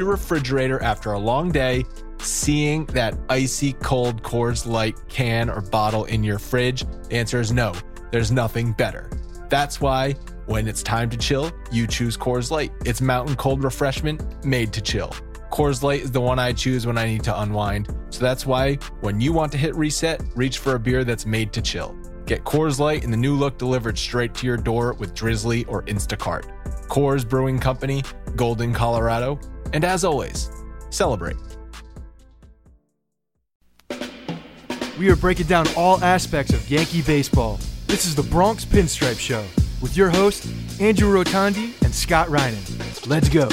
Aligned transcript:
your 0.00 0.08
refrigerator 0.08 0.82
after 0.82 1.12
a 1.12 1.18
long 1.18 1.52
day, 1.52 1.84
seeing 2.18 2.86
that 2.86 3.16
icy 3.28 3.74
cold 3.74 4.22
Coors 4.22 4.66
Light 4.66 4.98
can 5.08 5.50
or 5.50 5.60
bottle 5.60 6.06
in 6.06 6.24
your 6.24 6.38
fridge? 6.38 6.84
The 7.08 7.16
answer 7.16 7.38
is 7.38 7.52
no, 7.52 7.74
there's 8.10 8.32
nothing 8.32 8.72
better. 8.72 9.10
That's 9.50 9.80
why 9.80 10.12
when 10.46 10.66
it's 10.66 10.82
time 10.82 11.10
to 11.10 11.18
chill, 11.18 11.52
you 11.70 11.86
choose 11.86 12.16
Coors 12.16 12.50
Light. 12.50 12.72
It's 12.84 13.02
mountain 13.02 13.36
cold 13.36 13.62
refreshment 13.62 14.44
made 14.44 14.72
to 14.72 14.80
chill. 14.80 15.14
Coors 15.52 15.82
Light 15.82 16.00
is 16.00 16.10
the 16.10 16.20
one 16.20 16.38
I 16.38 16.54
choose 16.54 16.86
when 16.86 16.96
I 16.96 17.06
need 17.06 17.22
to 17.24 17.40
unwind. 17.40 17.94
So 18.08 18.20
that's 18.20 18.46
why 18.46 18.76
when 19.02 19.20
you 19.20 19.34
want 19.34 19.52
to 19.52 19.58
hit 19.58 19.74
reset, 19.74 20.22
reach 20.34 20.58
for 20.58 20.76
a 20.76 20.78
beer 20.80 21.04
that's 21.04 21.26
made 21.26 21.52
to 21.52 21.60
chill. 21.60 21.94
Get 22.24 22.44
Coors 22.44 22.78
Light 22.78 23.04
in 23.04 23.10
the 23.10 23.16
new 23.18 23.34
look 23.34 23.58
delivered 23.58 23.98
straight 23.98 24.32
to 24.36 24.46
your 24.46 24.56
door 24.56 24.94
with 24.94 25.14
Drizly 25.14 25.66
or 25.68 25.82
Instacart. 25.82 26.46
Coors 26.86 27.28
Brewing 27.28 27.58
Company, 27.58 28.02
Golden, 28.34 28.72
Colorado. 28.72 29.38
And 29.72 29.84
as 29.84 30.04
always, 30.04 30.50
celebrate. 30.90 31.36
We 34.98 35.08
are 35.10 35.16
breaking 35.16 35.46
down 35.46 35.66
all 35.76 36.02
aspects 36.02 36.52
of 36.52 36.68
Yankee 36.70 37.02
baseball. 37.02 37.58
This 37.86 38.04
is 38.04 38.14
the 38.14 38.22
Bronx 38.22 38.64
Pinstripe 38.64 39.18
Show 39.18 39.44
with 39.80 39.96
your 39.96 40.10
hosts, 40.10 40.52
Andrew 40.80 41.12
Rotondi 41.12 41.80
and 41.82 41.94
Scott 41.94 42.28
Reinen. 42.28 43.06
Let's 43.06 43.28
go. 43.28 43.48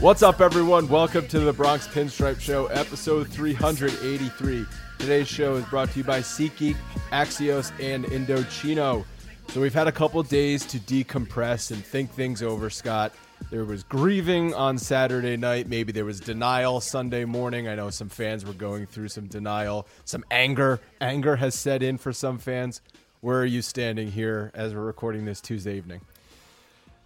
What's 0.00 0.22
up, 0.22 0.40
everyone? 0.40 0.88
Welcome 0.88 1.28
to 1.28 1.40
the 1.40 1.52
Bronx 1.52 1.86
Pinstripe 1.86 2.40
Show, 2.40 2.66
episode 2.66 3.28
383. 3.28 4.66
Today's 5.02 5.26
show 5.26 5.56
is 5.56 5.64
brought 5.64 5.90
to 5.90 5.98
you 5.98 6.04
by 6.04 6.20
SeatGeek, 6.20 6.76
Axios, 7.10 7.72
and 7.80 8.04
Indochino. 8.04 9.04
So 9.48 9.60
we've 9.60 9.74
had 9.74 9.88
a 9.88 9.92
couple 9.92 10.22
days 10.22 10.64
to 10.66 10.78
decompress 10.78 11.72
and 11.72 11.84
think 11.84 12.12
things 12.12 12.40
over, 12.40 12.70
Scott. 12.70 13.12
There 13.50 13.64
was 13.64 13.82
grieving 13.82 14.54
on 14.54 14.78
Saturday 14.78 15.36
night. 15.36 15.66
Maybe 15.66 15.90
there 15.90 16.04
was 16.04 16.20
denial 16.20 16.80
Sunday 16.80 17.24
morning. 17.24 17.66
I 17.66 17.74
know 17.74 17.90
some 17.90 18.10
fans 18.10 18.44
were 18.44 18.52
going 18.52 18.86
through 18.86 19.08
some 19.08 19.26
denial, 19.26 19.88
some 20.04 20.24
anger. 20.30 20.78
Anger 21.00 21.34
has 21.34 21.56
set 21.56 21.82
in 21.82 21.98
for 21.98 22.12
some 22.12 22.38
fans. 22.38 22.80
Where 23.22 23.40
are 23.40 23.44
you 23.44 23.60
standing 23.60 24.12
here 24.12 24.52
as 24.54 24.72
we're 24.72 24.82
recording 24.82 25.24
this 25.24 25.40
Tuesday 25.40 25.76
evening? 25.76 26.02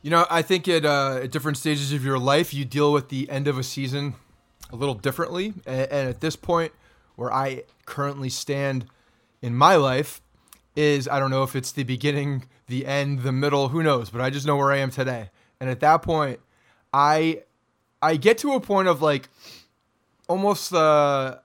You 0.02 0.10
know, 0.10 0.26
I 0.28 0.42
think 0.42 0.68
at, 0.68 0.84
uh, 0.84 1.20
at 1.22 1.30
different 1.30 1.56
stages 1.56 1.94
of 1.94 2.04
your 2.04 2.18
life, 2.18 2.52
you 2.52 2.66
deal 2.66 2.92
with 2.92 3.08
the 3.08 3.30
end 3.30 3.48
of 3.48 3.56
a 3.56 3.62
season 3.62 4.16
a 4.70 4.76
little 4.76 4.94
differently. 4.94 5.54
And, 5.64 5.90
and 5.90 6.08
at 6.10 6.20
this 6.20 6.36
point, 6.36 6.72
where 7.16 7.32
I 7.32 7.64
currently 7.84 8.28
stand 8.28 8.86
in 9.42 9.54
my 9.54 9.76
life, 9.76 10.20
is 10.74 11.08
I 11.08 11.18
don't 11.18 11.30
know 11.30 11.42
if 11.42 11.56
it's 11.56 11.72
the 11.72 11.84
beginning, 11.84 12.44
the 12.68 12.86
end, 12.86 13.22
the 13.22 13.32
middle, 13.32 13.68
who 13.68 13.82
knows, 13.82 14.10
but 14.10 14.20
I 14.20 14.30
just 14.30 14.46
know 14.46 14.56
where 14.56 14.72
I 14.72 14.78
am 14.78 14.90
today. 14.90 15.30
And 15.60 15.68
at 15.70 15.80
that 15.80 16.02
point, 16.02 16.40
I 16.92 17.42
I 18.02 18.16
get 18.16 18.38
to 18.38 18.52
a 18.52 18.60
point 18.60 18.88
of 18.88 19.02
like 19.02 19.28
almost 20.28 20.72
uh 20.72 21.38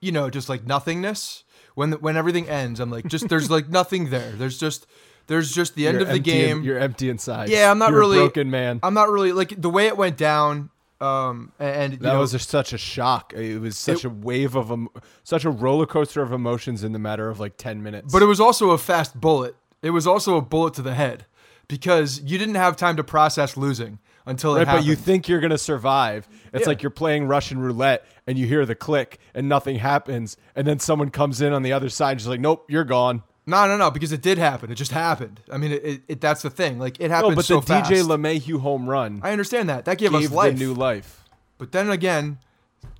you 0.00 0.10
know, 0.12 0.28
just 0.30 0.48
like 0.48 0.66
nothingness. 0.66 1.44
When 1.74 1.92
when 1.92 2.16
everything 2.16 2.48
ends, 2.48 2.80
I'm 2.80 2.90
like 2.90 3.06
just 3.06 3.28
there's 3.28 3.50
like 3.50 3.68
nothing 3.68 4.10
there. 4.10 4.32
There's 4.32 4.58
just 4.58 4.86
there's 5.28 5.52
just 5.52 5.74
the 5.74 5.86
end 5.86 6.00
You're 6.00 6.08
of 6.08 6.12
the 6.12 6.18
game. 6.18 6.58
in- 6.58 6.64
you're 6.64 6.78
empty 6.78 7.08
inside. 7.08 7.48
Yeah, 7.48 7.70
I'm 7.70 7.78
not 7.78 7.90
You're 7.90 8.00
really 8.00 8.18
broken 8.18 8.50
man. 8.50 8.80
I'm 8.82 8.94
not 8.94 9.08
really 9.10 9.32
like 9.32 9.54
the 9.60 9.70
way 9.70 9.86
it 9.86 9.96
went 9.96 10.16
down. 10.16 10.70
Um, 11.02 11.52
and 11.58 11.92
you 11.94 11.98
that 11.98 12.12
know, 12.12 12.20
was 12.20 12.32
just 12.32 12.48
such 12.48 12.72
a 12.72 12.78
shock. 12.78 13.32
It 13.34 13.58
was 13.60 13.76
such 13.76 14.04
It- 14.04 14.08
a 14.08 14.10
wave 14.10 14.54
of 14.54 14.70
em- 14.70 14.88
such 15.24 15.44
a 15.44 15.50
roller 15.50 15.86
coaster 15.86 16.22
of 16.22 16.32
emotions 16.32 16.84
in 16.84 16.92
the 16.92 16.98
matter 16.98 17.28
of 17.28 17.40
like 17.40 17.56
ten 17.56 17.82
minutes. 17.82 18.12
but 18.12 18.22
it 18.22 18.26
was 18.26 18.40
also 18.40 18.70
a 18.70 18.78
fast 18.78 19.20
bullet. 19.20 19.56
It 19.82 19.90
was 19.90 20.06
also 20.06 20.36
a 20.36 20.42
bullet 20.42 20.74
to 20.74 20.82
the 20.82 20.94
head 20.94 21.26
because 21.68 22.20
you 22.22 22.38
didn't 22.38 22.54
have 22.56 22.76
time 22.76 22.96
to 22.96 23.04
process 23.04 23.56
losing 23.56 23.98
until 24.26 24.54
it 24.54 24.66
right, 24.66 24.76
but 24.76 24.84
you 24.84 24.94
think 24.94 25.28
you're 25.28 25.40
gonna 25.40 25.58
survive. 25.58 26.28
It's 26.52 26.62
Yeah. 26.62 26.68
like 26.68 26.82
you're 26.82 26.90
playing 26.90 27.26
Russian 27.26 27.58
roulette 27.58 28.04
and 28.26 28.38
you 28.38 28.46
hear 28.46 28.64
the 28.64 28.74
click 28.76 29.18
and 29.34 29.48
nothing 29.48 29.76
happens, 29.80 30.36
and 30.54 30.66
then 30.66 30.78
someone 30.78 31.10
comes 31.10 31.40
in 31.40 31.52
on 31.52 31.62
the 31.62 31.72
other 31.72 31.88
side, 31.88 32.12
and 32.12 32.18
just 32.20 32.28
like, 32.28 32.38
nope, 32.40 32.64
you're 32.68 32.84
gone. 32.84 33.24
No, 33.46 33.66
no, 33.66 33.76
no, 33.76 33.90
because 33.90 34.12
it 34.12 34.22
did 34.22 34.38
happen. 34.38 34.70
It 34.70 34.76
just 34.76 34.92
happened. 34.92 35.40
I 35.50 35.58
mean, 35.58 35.72
it, 35.72 35.84
it, 35.84 36.02
it 36.08 36.20
that's 36.20 36.42
the 36.42 36.50
thing. 36.50 36.78
Like 36.78 37.00
it 37.00 37.08
No, 37.08 37.14
happened 37.14 37.36
but 37.36 37.44
so 37.44 37.60
the 37.60 37.66
fast. 37.66 37.90
DJ 37.90 38.02
LeMahieu 38.06 38.60
home 38.60 38.88
run 38.88 39.20
I 39.22 39.32
understand 39.32 39.68
that. 39.68 39.84
That 39.84 39.98
gave, 39.98 40.12
gave 40.12 40.24
us 40.26 40.30
life. 40.30 40.58
new 40.58 40.74
life. 40.74 41.24
But 41.58 41.72
then 41.72 41.90
again, 41.90 42.38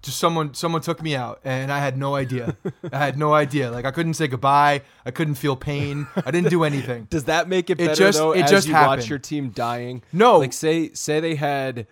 just 0.03 0.19
someone 0.19 0.55
someone 0.55 0.81
took 0.83 1.03
me 1.03 1.15
out, 1.17 1.41
and 1.45 1.71
I 1.73 1.79
had 1.79 1.97
no 1.97 2.15
idea. 2.17 2.57
I 2.93 2.99
had 2.99 3.19
no 3.19 3.35
idea. 3.35 3.71
Like 3.71 3.85
I 3.85 3.91
couldn't 3.93 4.15
say 4.15 4.27
goodbye. 4.29 4.83
I 5.07 5.11
couldn't 5.13 5.35
feel 5.37 5.55
pain. 5.57 6.07
I 6.25 6.31
didn't 6.33 6.51
do 6.51 6.65
anything. 6.65 7.05
Does 7.11 7.25
that 7.25 7.49
make 7.49 7.71
it 7.71 7.81
It 7.81 7.87
better 7.87 7.95
just- 7.95 8.19
though? 8.19 8.33
it 8.33 8.43
as 8.43 8.51
just 8.51 8.67
you 8.69 8.75
happened. 8.75 9.01
watch 9.03 9.09
your 9.09 9.19
team 9.21 9.51
dying. 9.51 10.03
No. 10.13 10.39
like 10.39 10.53
say 10.53 10.93
say 10.93 11.21
they 11.21 11.35
had. 11.37 11.87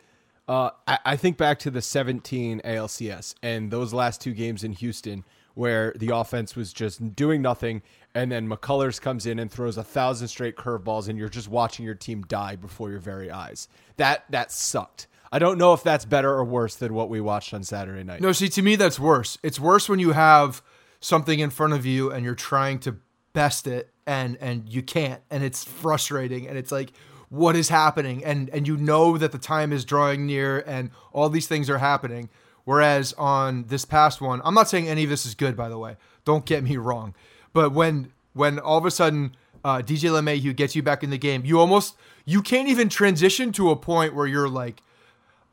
Uh, 0.48 0.70
I, 0.88 0.98
I 1.04 1.16
think 1.16 1.36
back 1.36 1.60
to 1.60 1.70
the 1.70 1.80
17 1.80 2.60
ALCS 2.64 3.36
and 3.40 3.70
those 3.70 3.92
last 3.94 4.20
two 4.20 4.32
games 4.34 4.64
in 4.64 4.72
Houston 4.72 5.22
where 5.54 5.92
the 5.96 6.08
offense 6.12 6.56
was 6.56 6.72
just 6.72 7.14
doing 7.14 7.40
nothing, 7.40 7.82
and 8.14 8.30
then 8.30 8.48
McCullers 8.48 9.00
comes 9.00 9.26
in 9.26 9.38
and 9.38 9.50
throws 9.50 9.76
a 9.76 9.84
thousand 9.84 10.28
straight 10.28 10.56
curveballs, 10.56 11.08
and 11.08 11.18
you're 11.18 11.28
just 11.28 11.48
watching 11.48 11.84
your 11.84 11.94
team 11.94 12.22
die 12.22 12.56
before 12.56 12.90
your 12.90 13.00
very 13.00 13.30
eyes. 13.30 13.68
That 13.96 14.24
that 14.30 14.52
sucked. 14.52 15.06
I 15.32 15.38
don't 15.38 15.58
know 15.58 15.72
if 15.72 15.82
that's 15.82 16.04
better 16.04 16.30
or 16.30 16.44
worse 16.44 16.74
than 16.74 16.92
what 16.92 17.08
we 17.08 17.20
watched 17.20 17.54
on 17.54 17.62
Saturday 17.62 18.02
night. 18.02 18.20
No, 18.20 18.32
see, 18.32 18.48
to 18.48 18.62
me, 18.62 18.74
that's 18.74 18.98
worse. 18.98 19.38
It's 19.44 19.60
worse 19.60 19.88
when 19.88 20.00
you 20.00 20.12
have 20.12 20.60
something 20.98 21.38
in 21.38 21.50
front 21.50 21.72
of 21.72 21.86
you 21.86 22.10
and 22.10 22.24
you're 22.24 22.34
trying 22.34 22.80
to 22.80 22.96
best 23.32 23.66
it 23.66 23.90
and 24.06 24.36
and 24.40 24.68
you 24.68 24.82
can't, 24.82 25.22
and 25.30 25.44
it's 25.44 25.64
frustrating. 25.64 26.48
And 26.48 26.58
it's 26.58 26.72
like 26.72 26.92
what 27.30 27.54
is 27.54 27.68
happening 27.68 28.22
and 28.24 28.50
and 28.50 28.66
you 28.66 28.76
know 28.76 29.16
that 29.16 29.32
the 29.32 29.38
time 29.38 29.72
is 29.72 29.84
drawing 29.84 30.26
near 30.26 30.58
and 30.66 30.90
all 31.12 31.28
these 31.28 31.46
things 31.46 31.70
are 31.70 31.78
happening 31.78 32.28
whereas 32.64 33.12
on 33.14 33.64
this 33.68 33.84
past 33.84 34.20
one 34.20 34.42
i'm 34.44 34.52
not 34.52 34.68
saying 34.68 34.88
any 34.88 35.04
of 35.04 35.10
this 35.10 35.24
is 35.24 35.34
good 35.36 35.56
by 35.56 35.68
the 35.68 35.78
way 35.78 35.96
don't 36.24 36.44
get 36.44 36.62
me 36.64 36.76
wrong 36.76 37.14
but 37.52 37.72
when 37.72 38.12
when 38.32 38.58
all 38.58 38.78
of 38.78 38.84
a 38.84 38.90
sudden 38.90 39.34
uh, 39.64 39.78
dj 39.78 40.08
LeMahieu 40.10 40.54
gets 40.54 40.74
you 40.74 40.82
back 40.82 41.02
in 41.02 41.10
the 41.10 41.18
game 41.18 41.44
you 41.44 41.58
almost 41.58 41.96
you 42.24 42.42
can't 42.42 42.68
even 42.68 42.88
transition 42.88 43.52
to 43.52 43.70
a 43.70 43.76
point 43.76 44.14
where 44.14 44.26
you're 44.26 44.48
like 44.48 44.82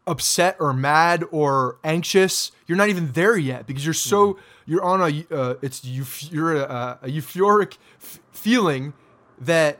upset 0.07 0.55
or 0.59 0.73
mad 0.73 1.23
or 1.31 1.77
anxious. 1.83 2.51
You're 2.65 2.77
not 2.77 2.89
even 2.89 3.11
there 3.11 3.37
yet 3.37 3.67
because 3.67 3.85
you're 3.85 3.93
so 3.93 4.37
you're 4.65 4.83
on 4.83 5.01
a 5.01 5.35
uh, 5.35 5.55
it's 5.61 5.83
you 5.83 6.05
you're 6.31 6.55
a, 6.55 6.99
a 7.03 7.07
euphoric 7.07 7.77
f- 8.01 8.19
feeling 8.31 8.93
that 9.39 9.79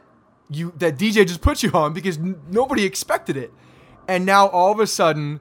you 0.50 0.72
that 0.76 0.96
DJ 0.98 1.26
just 1.26 1.40
put 1.40 1.62
you 1.62 1.70
on 1.72 1.92
because 1.92 2.18
n- 2.18 2.40
nobody 2.50 2.84
expected 2.84 3.36
it, 3.36 3.52
and 4.06 4.24
now 4.24 4.48
all 4.48 4.70
of 4.70 4.80
a 4.80 4.86
sudden, 4.86 5.40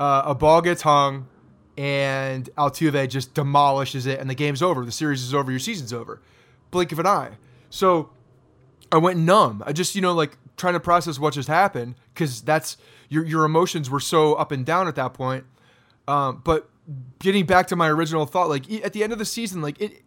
uh, 0.00 0.22
a 0.24 0.34
ball 0.34 0.62
gets 0.62 0.82
hung, 0.82 1.28
and 1.76 2.48
Altuve 2.56 3.08
just 3.08 3.34
demolishes 3.34 4.06
it, 4.06 4.20
and 4.20 4.30
the 4.30 4.34
game's 4.34 4.62
over. 4.62 4.84
The 4.84 4.92
series 4.92 5.22
is 5.22 5.34
over. 5.34 5.50
Your 5.50 5.60
season's 5.60 5.92
over. 5.92 6.20
Blink 6.70 6.92
of 6.92 6.98
an 6.98 7.06
eye. 7.06 7.32
So 7.70 8.10
I 8.92 8.98
went 8.98 9.18
numb. 9.18 9.62
I 9.66 9.72
just 9.72 9.94
you 9.94 10.00
know 10.00 10.12
like 10.12 10.36
trying 10.56 10.74
to 10.74 10.80
process 10.80 11.18
what 11.18 11.34
just 11.34 11.48
happened 11.48 11.96
because 12.12 12.42
that's 12.42 12.76
your 13.08 13.24
your 13.24 13.44
emotions 13.44 13.90
were 13.90 14.00
so 14.00 14.34
up 14.34 14.52
and 14.52 14.64
down 14.64 14.88
at 14.88 14.94
that 14.96 15.14
point. 15.14 15.44
Um, 16.06 16.42
but 16.44 16.68
getting 17.18 17.46
back 17.46 17.66
to 17.68 17.76
my 17.76 17.88
original 17.88 18.26
thought, 18.26 18.48
like 18.48 18.70
at 18.84 18.92
the 18.92 19.02
end 19.02 19.12
of 19.12 19.18
the 19.18 19.24
season, 19.24 19.62
like 19.62 19.80
it, 19.80 20.02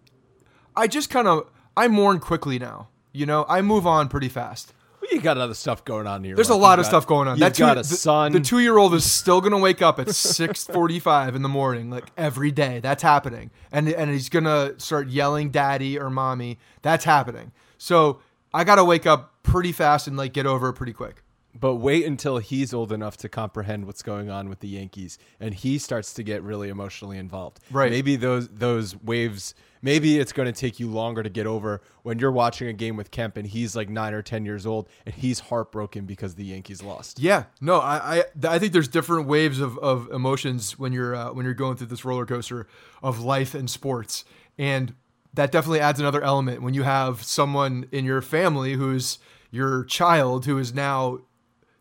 I 0.75 0.87
just 0.87 1.09
kind 1.09 1.27
of 1.27 1.49
I 1.75 1.87
mourn 1.87 2.19
quickly 2.19 2.59
now. 2.59 2.89
You 3.11 3.25
know, 3.25 3.45
I 3.49 3.61
move 3.61 3.87
on 3.87 4.09
pretty 4.09 4.29
fast. 4.29 4.73
You 5.11 5.21
got 5.21 5.37
other 5.37 5.53
stuff 5.53 5.85
going 5.85 6.07
on 6.07 6.23
here. 6.23 6.35
There's 6.35 6.49
a 6.49 6.55
lot 6.55 6.79
of 6.79 6.85
stuff 6.85 7.07
going 7.07 7.27
on. 7.27 7.37
Two, 7.37 7.63
got 7.63 7.77
a 7.77 7.81
the, 7.81 7.85
son. 7.85 8.31
The 8.31 8.39
two 8.39 8.59
year 8.59 8.77
old 8.77 8.93
is 8.93 9.09
still 9.09 9.41
gonna 9.41 9.57
wake 9.57 9.81
up 9.81 9.99
at 9.99 10.09
six 10.15 10.63
forty 10.65 10.99
five 10.99 11.35
in 11.35 11.41
the 11.41 11.49
morning, 11.49 11.89
like 11.89 12.05
every 12.17 12.51
day. 12.51 12.79
That's 12.79 13.03
happening, 13.03 13.51
and 13.71 13.87
and 13.89 14.11
he's 14.11 14.29
gonna 14.29 14.79
start 14.79 15.07
yelling 15.07 15.49
"daddy" 15.49 15.97
or 15.97 16.09
"mommy." 16.09 16.57
That's 16.81 17.05
happening. 17.05 17.51
So 17.77 18.19
I 18.53 18.63
gotta 18.63 18.83
wake 18.83 19.05
up 19.05 19.33
pretty 19.43 19.71
fast 19.71 20.07
and 20.07 20.17
like 20.17 20.33
get 20.33 20.45
over 20.45 20.69
it 20.69 20.73
pretty 20.73 20.93
quick. 20.93 21.23
but 21.59 21.75
wait 21.75 22.05
until 22.05 22.37
he's 22.37 22.73
old 22.73 22.91
enough 22.91 23.17
to 23.17 23.29
comprehend 23.29 23.85
what's 23.85 24.03
going 24.03 24.29
on 24.29 24.47
with 24.49 24.59
the 24.59 24.67
Yankees, 24.67 25.17
and 25.39 25.53
he 25.55 25.77
starts 25.79 26.13
to 26.13 26.21
get 26.23 26.43
really 26.43 26.69
emotionally 26.69 27.17
involved. 27.17 27.59
Right. 27.71 27.91
Maybe 27.91 28.15
those 28.15 28.47
those 28.49 28.95
waves. 29.01 29.55
Maybe 29.81 30.19
it's 30.19 30.33
going 30.33 30.45
to 30.45 30.51
take 30.51 30.79
you 30.79 30.89
longer 30.89 31.23
to 31.23 31.29
get 31.29 31.47
over 31.47 31.81
when 32.03 32.19
you're 32.19 32.31
watching 32.31 32.67
a 32.67 32.73
game 32.73 32.95
with 32.95 33.11
Kemp 33.11 33.37
and 33.37 33.47
he's 33.47 33.75
like 33.75 33.89
nine 33.89 34.13
or 34.13 34.21
ten 34.21 34.45
years 34.45 34.65
old 34.65 34.89
and 35.05 35.13
he's 35.13 35.39
heartbroken 35.39 36.05
because 36.05 36.35
the 36.35 36.45
Yankees 36.45 36.81
lost. 36.81 37.19
Yeah, 37.19 37.45
no, 37.61 37.79
I, 37.79 38.23
I, 38.43 38.55
I 38.55 38.59
think 38.59 38.73
there's 38.73 38.87
different 38.87 39.27
waves 39.27 39.59
of, 39.59 39.77
of 39.79 40.09
emotions 40.11 40.77
when 40.79 40.93
you're 40.93 41.15
uh, 41.15 41.33
when 41.33 41.45
you're 41.45 41.53
going 41.53 41.77
through 41.77 41.87
this 41.87 42.05
roller 42.05 42.25
coaster 42.25 42.67
of 43.01 43.19
life 43.19 43.53
and 43.53 43.69
sports, 43.69 44.25
and 44.57 44.95
that 45.33 45.51
definitely 45.51 45.79
adds 45.79 45.99
another 45.99 46.21
element 46.21 46.61
when 46.61 46.73
you 46.73 46.83
have 46.83 47.23
someone 47.23 47.87
in 47.91 48.05
your 48.05 48.21
family 48.21 48.73
who's 48.73 49.19
your 49.51 49.83
child 49.85 50.45
who 50.45 50.57
is 50.57 50.73
now 50.73 51.19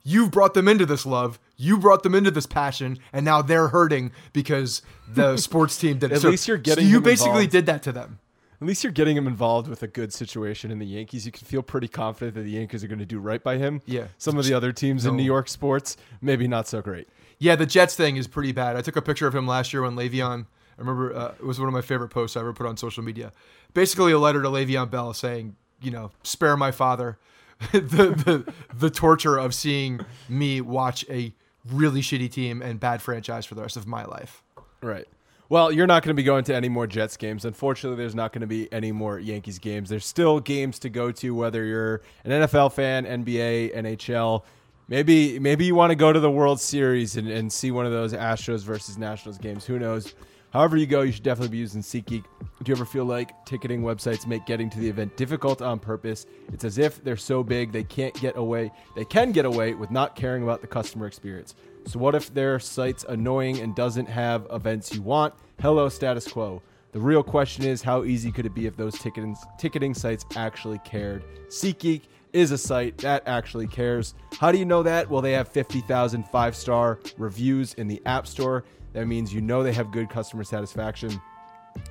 you've 0.07 0.31
brought 0.31 0.55
them 0.55 0.69
into 0.69 0.87
this 0.87 1.05
love, 1.05 1.41
you 1.57 1.79
brought 1.79 2.03
them 2.03 2.15
into 2.15 2.31
this 2.31 2.47
passion, 2.47 2.99
and 3.13 3.25
now 3.25 3.43
they're 3.43 3.69
hurting 3.69 4.13
because 4.33 4.83
the 5.13 5.37
sports 5.39 5.77
team 5.79 5.99
did 5.99 6.13
it. 6.13 6.17
At 6.17 6.21
So- 6.23 6.31
least 6.31 6.47
you're 6.49 6.57
getting 6.59 6.85
so 6.85 6.89
you 6.91 6.97
them 6.97 7.03
basically 7.05 7.31
involved. 7.31 7.51
did 7.53 7.67
that 7.67 7.83
to 7.85 7.93
them. 7.93 8.19
At 8.61 8.67
least 8.67 8.83
you're 8.83 8.93
getting 8.93 9.19
him 9.19 9.27
involved 9.27 9.69
with 9.69 9.83
a 9.83 9.87
good 9.87 10.15
situation 10.15 10.71
in 10.71 10.79
the 10.79 10.87
Yankees. 10.87 11.27
You 11.27 11.33
can 11.33 11.45
feel 11.47 11.63
pretty 11.63 11.89
confident 11.89 12.35
that 12.37 12.43
the 12.43 12.53
Yankees 12.53 12.83
are 12.83 12.89
going 12.89 13.01
to 13.01 13.05
do 13.05 13.19
right 13.19 13.43
by 13.43 13.59
him. 13.59 13.83
Yeah. 13.85 14.07
Some 14.17 14.39
of 14.39 14.47
the 14.47 14.55
other 14.55 14.73
teams 14.73 15.05
in 15.05 15.15
New 15.15 15.23
York 15.25 15.49
sports, 15.49 15.99
maybe 16.23 16.49
not 16.49 16.67
so 16.67 16.81
great. 16.81 17.07
Yeah, 17.39 17.55
the 17.57 17.67
Jets 17.67 17.95
thing 17.95 18.17
is 18.17 18.27
pretty 18.27 18.53
bad. 18.53 18.77
I 18.77 18.81
took 18.81 18.97
a 18.97 19.03
picture 19.03 19.27
of 19.27 19.35
him 19.35 19.47
last 19.47 19.75
year 19.75 19.83
when 19.83 19.95
Le'Veon. 19.95 20.47
I 20.47 20.81
remember 20.81 21.15
uh, 21.15 21.35
it 21.39 21.45
was 21.45 21.59
one 21.59 21.69
of 21.69 21.75
my 21.75 21.83
favorite 21.83 22.09
posts 22.09 22.35
I 22.35 22.41
ever 22.41 22.55
put 22.55 22.67
on 22.67 22.79
social 22.79 23.03
media. 23.05 23.31
Basically, 23.75 24.13
a 24.13 24.19
letter 24.19 24.41
to 24.43 24.49
Le'Veon 24.49 24.91
Bell 24.91 25.13
saying, 25.13 25.55
you 25.83 25.91
know, 25.91 26.13
spare 26.23 26.57
my 26.57 26.71
father 26.71 27.19
the, 27.73 27.81
the 27.81 28.53
the 28.75 28.89
torture 28.91 29.37
of 29.39 29.55
seeing 29.55 30.01
me 30.31 30.63
watch 30.63 31.05
a 31.11 31.35
really 31.71 32.01
shitty 32.01 32.31
team 32.31 32.63
and 32.63 32.79
bad 32.81 33.03
franchise 33.03 33.47
for 33.47 33.55
the 33.55 33.63
rest 33.63 33.77
of 33.77 33.87
my 33.87 34.05
life. 34.05 34.43
Right. 34.83 35.07
Well, 35.49 35.71
you're 35.71 35.87
not 35.87 36.03
going 36.03 36.15
to 36.15 36.21
be 36.21 36.25
going 36.25 36.43
to 36.45 36.55
any 36.55 36.69
more 36.69 36.89
Jets 36.89 37.17
games. 37.17 37.45
Unfortunately, 37.45 37.97
there's 37.97 38.17
not 38.17 38.33
going 38.33 38.41
to 38.41 38.49
be 38.49 38.73
any 38.73 38.91
more 38.91 39.21
Yankees 39.21 39.59
games. 39.61 39.89
There's 39.89 40.05
still 40.05 40.41
games 40.41 40.81
to 40.81 40.89
go 40.89 41.13
to, 41.13 41.35
whether 41.35 41.65
you're 41.65 42.03
an 42.25 42.33
NFL 42.33 42.73
fan, 42.73 43.05
NBA, 43.05 43.77
NHL. 43.77 44.43
Maybe 44.89 45.39
maybe 45.39 45.65
you 45.65 45.75
want 45.75 45.91
to 45.91 45.97
go 45.97 46.13
to 46.13 46.19
the 46.19 46.31
World 46.31 46.61
Series 46.61 47.17
and, 47.17 47.29
and 47.29 47.53
see 47.53 47.71
one 47.71 47.87
of 47.87 47.93
those 47.93 48.13
Astros 48.13 48.63
versus 48.63 48.99
Nationals 48.99 49.39
games. 49.39 49.65
Who 49.65 49.79
knows? 49.79 50.15
However 50.57 50.79
you 50.79 50.87
go, 50.87 51.03
you 51.03 51.13
should 51.13 51.23
definitely 51.23 51.51
be 51.51 51.59
using 51.59 51.83
SeatGeek. 51.83 52.25
Do 52.63 52.65
you 52.65 52.75
ever 52.75 52.87
feel 52.87 53.05
like 53.05 53.45
ticketing 53.45 53.83
websites 53.83 54.27
make 54.27 54.47
getting 54.47 54.71
to 54.71 54.79
the 54.79 54.89
event 54.89 55.15
difficult 55.15 55.61
on 55.61 55.79
purpose? 55.79 56.25
It's 56.51 56.65
as 56.65 56.79
if 56.79 57.05
they're 57.05 57.19
so 57.19 57.43
big 57.43 57.73
they 57.73 57.85
can't 57.85 58.15
get 58.23 58.39
away. 58.39 58.73
They 58.95 59.05
can 59.05 59.33
get 59.33 59.45
away 59.45 59.75
with 59.75 59.91
not 59.91 60.17
caring 60.17 60.43
about 60.43 60.63
the 60.63 60.67
customer 60.67 61.07
experience. 61.07 61.55
So 61.85 61.99
what 61.99 62.15
if 62.15 62.33
their 62.33 62.59
site's 62.59 63.05
annoying 63.07 63.59
and 63.59 63.77
doesn't 63.77 64.07
have 64.07 64.47
events 64.51 64.95
you 64.95 65.03
want? 65.03 65.35
Hello, 65.61 65.91
status 65.91 66.27
quo. 66.27 66.63
The 66.93 67.01
real 67.01 67.23
question 67.23 67.67
is 67.67 67.83
how 67.83 68.05
easy 68.05 68.33
could 68.33 68.47
it 68.47 68.55
be 68.55 68.65
if 68.65 68.79
those 68.79 68.99
ticketing 68.99 69.37
ticketing 69.59 69.93
sites 69.93 70.25
actually 70.37 70.79
cared? 70.79 71.23
SeatGeek 71.51 72.05
is 72.33 72.51
a 72.51 72.59
site 72.59 72.99
that 72.99 73.23
actually 73.27 73.67
cares. 73.67 74.15
How 74.39 74.53
do 74.53 74.59
you 74.59 74.67
know 74.67 74.83
that? 74.83 75.09
Well, 75.09 75.23
they 75.23 75.33
have 75.33 75.49
50,000 75.49 76.23
five-star 76.29 76.99
reviews 77.17 77.73
in 77.75 77.89
the 77.89 78.03
App 78.05 78.27
Store. 78.27 78.65
That 78.97 79.05
means 79.05 79.31
you 79.31 79.43
know 79.43 79.63
they 79.63 79.75
have 79.75 79.93
good 79.93 80.09
customer 80.09 80.43
satisfaction. 80.43 81.21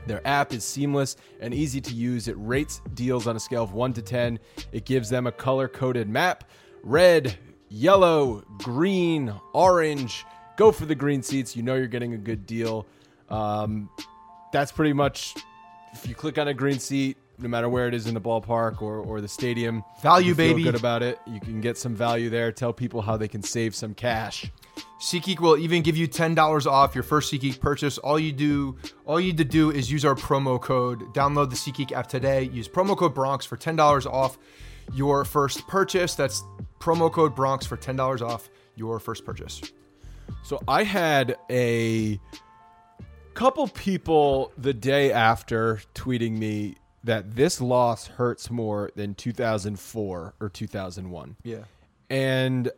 Their 0.07 0.27
app 0.27 0.53
is 0.53 0.63
seamless 0.63 1.17
and 1.39 1.53
easy 1.53 1.79
to 1.79 1.93
use. 1.93 2.27
It 2.27 2.35
rates 2.39 2.81
deals 2.95 3.27
on 3.27 3.35
a 3.35 3.39
scale 3.39 3.61
of 3.61 3.73
1 3.73 3.93
to 3.93 4.01
10. 4.01 4.39
It 4.71 4.85
gives 4.85 5.07
them 5.07 5.27
a 5.27 5.31
color 5.31 5.67
coded 5.67 6.09
map 6.09 6.45
red, 6.81 7.37
yellow, 7.69 8.43
green, 8.57 9.31
orange. 9.53 10.25
Go 10.57 10.71
for 10.71 10.87
the 10.87 10.95
green 10.95 11.21
seats. 11.21 11.55
You 11.55 11.61
know 11.61 11.75
you're 11.75 11.85
getting 11.85 12.15
a 12.15 12.17
good 12.17 12.47
deal. 12.47 12.87
Um, 13.29 13.87
that's 14.51 14.71
pretty 14.71 14.93
much 14.93 15.35
if 15.93 16.09
you 16.09 16.15
click 16.15 16.39
on 16.39 16.47
a 16.47 16.55
green 16.55 16.79
seat, 16.79 17.17
no 17.37 17.47
matter 17.47 17.69
where 17.69 17.87
it 17.87 17.93
is 17.93 18.07
in 18.07 18.15
the 18.15 18.21
ballpark 18.21 18.81
or, 18.81 18.97
or 18.97 19.21
the 19.21 19.27
stadium, 19.27 19.83
Value, 20.01 20.29
you 20.29 20.35
feel 20.35 20.53
baby. 20.53 20.63
good 20.63 20.75
about 20.75 21.03
it. 21.03 21.19
You 21.27 21.39
can 21.39 21.61
get 21.61 21.77
some 21.77 21.93
value 21.93 22.31
there. 22.31 22.51
Tell 22.51 22.73
people 22.73 23.03
how 23.03 23.15
they 23.15 23.27
can 23.27 23.43
save 23.43 23.75
some 23.75 23.93
cash. 23.93 24.51
SeatGeek 24.99 25.39
will 25.39 25.57
even 25.57 25.81
give 25.81 25.95
you 25.97 26.07
ten 26.07 26.33
dollars 26.35 26.65
off 26.65 26.95
your 26.95 27.03
first 27.03 27.31
SeatGeek 27.31 27.59
purchase. 27.59 27.97
All 27.97 28.17
you 28.17 28.31
do, 28.31 28.77
all 29.05 29.19
you 29.19 29.27
need 29.27 29.37
to 29.37 29.45
do 29.45 29.71
is 29.71 29.91
use 29.91 30.03
our 30.05 30.15
promo 30.15 30.59
code. 30.61 31.13
Download 31.13 31.49
the 31.49 31.55
SeatGeek 31.55 31.91
app 31.91 32.07
today. 32.07 32.43
Use 32.43 32.67
promo 32.67 32.97
code 32.97 33.13
Bronx 33.13 33.45
for 33.45 33.57
ten 33.57 33.75
dollars 33.75 34.05
off 34.05 34.37
your 34.93 35.25
first 35.25 35.67
purchase. 35.67 36.15
That's 36.15 36.43
promo 36.79 37.11
code 37.11 37.35
Bronx 37.35 37.65
for 37.65 37.77
ten 37.77 37.95
dollars 37.95 38.21
off 38.21 38.49
your 38.75 38.99
first 38.99 39.25
purchase. 39.25 39.61
So 40.43 40.61
I 40.67 40.83
had 40.83 41.37
a 41.49 42.19
couple 43.35 43.67
people 43.67 44.51
the 44.57 44.73
day 44.73 45.11
after 45.11 45.81
tweeting 45.93 46.37
me 46.37 46.75
that 47.03 47.35
this 47.35 47.61
loss 47.61 48.07
hurts 48.07 48.49
more 48.49 48.89
than 48.95 49.13
2004 49.13 50.33
or 50.39 50.49
2001. 50.49 51.35
Yeah, 51.43 51.59
And 52.09 52.71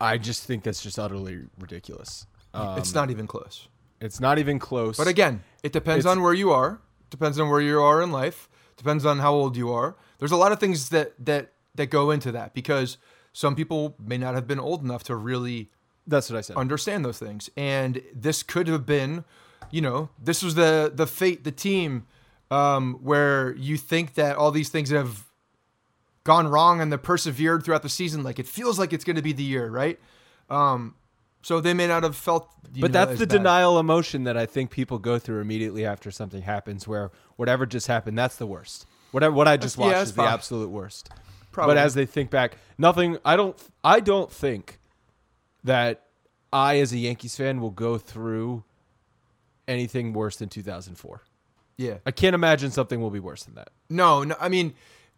I 0.00 0.18
just 0.18 0.44
think 0.44 0.62
that's 0.64 0.82
just 0.82 0.98
utterly 0.98 1.40
ridiculous. 1.58 2.26
Um, 2.54 2.78
it's 2.78 2.94
not 2.94 3.10
even 3.10 3.26
close. 3.26 3.68
it's 4.00 4.20
not 4.20 4.38
even 4.38 4.58
close. 4.58 4.96
But 4.96 5.08
again, 5.08 5.42
it 5.62 5.72
depends 5.72 6.04
It's- 6.04 6.16
on 6.16 6.22
where 6.22 6.34
you 6.34 6.50
are. 6.52 6.80
Depends 7.10 7.38
on 7.40 7.48
where 7.48 7.60
you 7.60 7.80
are 7.82 8.00
in 8.02 8.12
life. 8.12 8.48
Depends 8.76 9.04
on 9.04 9.18
how 9.18 9.32
old 9.34 9.56
you 9.56 9.72
are. 9.72 9.96
There's 10.18 10.30
a 10.32 10.36
lot 10.36 10.52
of 10.52 10.60
things 10.60 10.90
that 10.90 11.14
that 11.24 11.52
that 11.74 11.86
go 11.86 12.10
into 12.10 12.30
that 12.32 12.54
because 12.54 12.96
some 13.32 13.54
people 13.56 13.94
may 13.98 14.18
not 14.18 14.34
have 14.34 14.46
been 14.46 14.60
old 14.60 14.82
enough 14.84 15.02
to 15.04 15.16
really 15.16 15.70
that's 16.06 16.30
what 16.30 16.38
I 16.38 16.40
said. 16.42 16.56
understand 16.56 17.04
those 17.04 17.18
things. 17.18 17.50
And 17.56 18.02
this 18.14 18.42
could 18.42 18.66
have 18.68 18.84
been, 18.86 19.24
you 19.70 19.80
know, 19.80 20.08
this 20.22 20.42
was 20.42 20.54
the 20.54 20.92
the 20.94 21.06
fate, 21.06 21.44
the 21.44 21.52
team, 21.52 22.06
um, 22.50 22.94
where 23.02 23.54
you 23.56 23.76
think 23.76 24.14
that 24.14 24.36
all 24.36 24.50
these 24.50 24.68
things 24.70 24.90
have 24.90 25.24
gone 26.28 26.46
wrong 26.46 26.82
and 26.82 26.92
they 26.92 26.98
persevered 26.98 27.64
throughout 27.64 27.82
the 27.82 27.88
season. 27.88 28.22
Like 28.22 28.38
it 28.38 28.46
feels 28.46 28.78
like 28.78 28.92
it's 28.92 29.02
going 29.02 29.16
to 29.16 29.22
be 29.22 29.32
the 29.32 29.42
year, 29.42 29.70
right? 29.70 29.98
Um, 30.50 30.94
so 31.40 31.58
they 31.58 31.72
may 31.72 31.86
not 31.86 32.02
have 32.02 32.14
felt. 32.14 32.52
you 32.74 32.82
but 32.82 32.92
know, 32.92 33.06
that's 33.06 33.18
the 33.18 33.26
bad. 33.26 33.38
denial 33.38 33.78
emotion 33.78 34.24
that 34.24 34.36
I 34.36 34.44
think 34.44 34.70
people 34.70 34.98
go 34.98 35.18
through 35.18 35.40
immediately 35.40 35.86
after 35.86 36.10
something 36.10 36.42
happens, 36.42 36.86
where 36.86 37.10
whatever 37.36 37.64
just 37.64 37.86
happened, 37.86 38.18
that's 38.18 38.36
the 38.36 38.46
worst. 38.46 38.86
Whatever 39.10 39.34
what 39.34 39.48
I 39.48 39.56
just 39.56 39.78
watched 39.78 39.96
yeah, 39.96 40.02
is 40.02 40.12
the 40.12 40.22
absolute 40.22 40.68
worst. 40.68 41.08
Probably. 41.50 41.74
But 41.74 41.80
as 41.80 41.94
they 41.94 42.04
think 42.04 42.28
back, 42.28 42.58
nothing. 42.76 43.16
I 43.24 43.36
don't. 43.36 43.56
I 43.82 44.00
don't 44.00 44.30
think 44.30 44.78
that 45.64 46.02
I, 46.52 46.78
as 46.80 46.92
a 46.92 46.98
Yankees 46.98 47.36
fan, 47.36 47.62
will 47.62 47.70
go 47.70 47.96
through 47.96 48.64
anything 49.66 50.12
worse 50.12 50.36
than 50.36 50.50
2004. 50.50 51.22
Yeah. 51.78 51.98
I 52.04 52.10
can't 52.10 52.34
imagine 52.34 52.70
something 52.70 53.00
will 53.00 53.10
be 53.10 53.20
worse 53.20 53.44
than 53.44 53.54
that. 53.54 53.70
No, 53.88 54.24
no. 54.24 54.36
I 54.38 54.48
mean, 54.48 54.74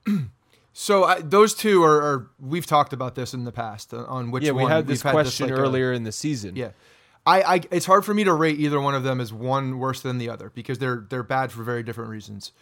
So 0.82 1.04
I, 1.04 1.20
those 1.20 1.52
two 1.52 1.84
are, 1.84 2.00
are, 2.00 2.30
we've 2.40 2.64
talked 2.64 2.94
about 2.94 3.14
this 3.14 3.34
in 3.34 3.44
the 3.44 3.52
past 3.52 3.92
uh, 3.92 4.06
on 4.06 4.30
which 4.30 4.44
yeah, 4.44 4.52
we 4.52 4.64
had 4.64 4.86
this 4.86 5.02
question 5.02 5.50
like, 5.50 5.58
a- 5.58 5.60
earlier 5.60 5.92
in 5.92 6.04
the 6.04 6.10
season. 6.10 6.56
yeah, 6.56 6.70
I, 7.26 7.42
I 7.42 7.60
it's 7.70 7.84
hard 7.84 8.02
for 8.02 8.14
me 8.14 8.24
to 8.24 8.32
rate 8.32 8.58
either 8.58 8.80
one 8.80 8.94
of 8.94 9.02
them 9.02 9.20
as 9.20 9.30
one 9.30 9.78
worse 9.78 10.00
than 10.00 10.16
the 10.16 10.30
other 10.30 10.48
because 10.54 10.78
they're 10.78 11.04
they're 11.10 11.22
bad 11.22 11.52
for 11.52 11.62
very 11.64 11.82
different 11.82 12.08
reasons, 12.08 12.52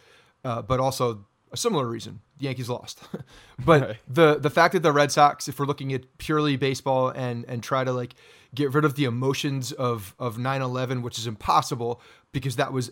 uh, 0.44 0.62
but 0.62 0.80
also 0.80 1.26
a 1.52 1.56
similar 1.56 1.86
reason. 1.86 2.18
The 2.38 2.46
Yankees 2.46 2.68
lost, 2.68 3.00
but 3.64 3.82
Right. 3.82 3.96
the 4.08 4.34
the 4.40 4.50
fact 4.50 4.72
that 4.72 4.82
the 4.82 4.90
Red 4.92 5.12
Sox, 5.12 5.46
if 5.46 5.60
we're 5.60 5.66
looking 5.66 5.92
at 5.92 6.18
purely 6.18 6.56
baseball 6.56 7.10
and 7.10 7.44
and 7.46 7.62
try 7.62 7.84
to 7.84 7.92
like 7.92 8.16
get 8.52 8.74
rid 8.74 8.84
of 8.84 8.96
the 8.96 9.04
emotions 9.04 9.70
of 9.70 10.16
of 10.18 10.38
9/11, 10.38 11.02
which 11.02 11.20
is 11.20 11.28
impossible 11.28 12.00
because 12.32 12.56
that 12.56 12.72
was 12.72 12.90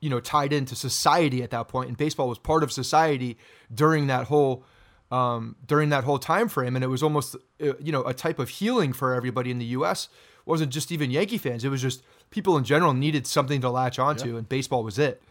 you 0.00 0.10
know 0.10 0.20
tied 0.20 0.52
into 0.52 0.74
society 0.74 1.42
at 1.42 1.50
that 1.50 1.68
point, 1.68 1.88
and 1.88 1.96
baseball 1.96 2.28
was 2.28 2.38
part 2.38 2.62
of 2.62 2.72
society 2.72 3.36
during 3.72 4.06
that 4.06 4.26
whole 4.26 4.64
um, 5.10 5.56
during 5.66 5.88
that 5.90 6.04
whole 6.04 6.18
time 6.18 6.48
frame, 6.48 6.76
and 6.76 6.84
it 6.84 6.88
was 6.88 7.02
almost 7.02 7.36
uh, 7.62 7.72
you 7.80 7.92
know 7.92 8.02
a 8.04 8.14
type 8.14 8.38
of 8.38 8.48
healing 8.48 8.92
for 8.92 9.14
everybody 9.14 9.50
in 9.50 9.58
the 9.58 9.64
U.S. 9.66 10.08
It 10.38 10.46
wasn't 10.46 10.72
just 10.72 10.92
even 10.92 11.10
Yankee 11.10 11.38
fans; 11.38 11.64
it 11.64 11.68
was 11.68 11.82
just 11.82 12.02
people 12.30 12.56
in 12.56 12.64
general 12.64 12.94
needed 12.94 13.26
something 13.26 13.60
to 13.60 13.70
latch 13.70 13.98
onto, 13.98 14.36
and 14.36 14.48
baseball 14.48 14.84
was 14.84 14.98
it. 14.98 15.22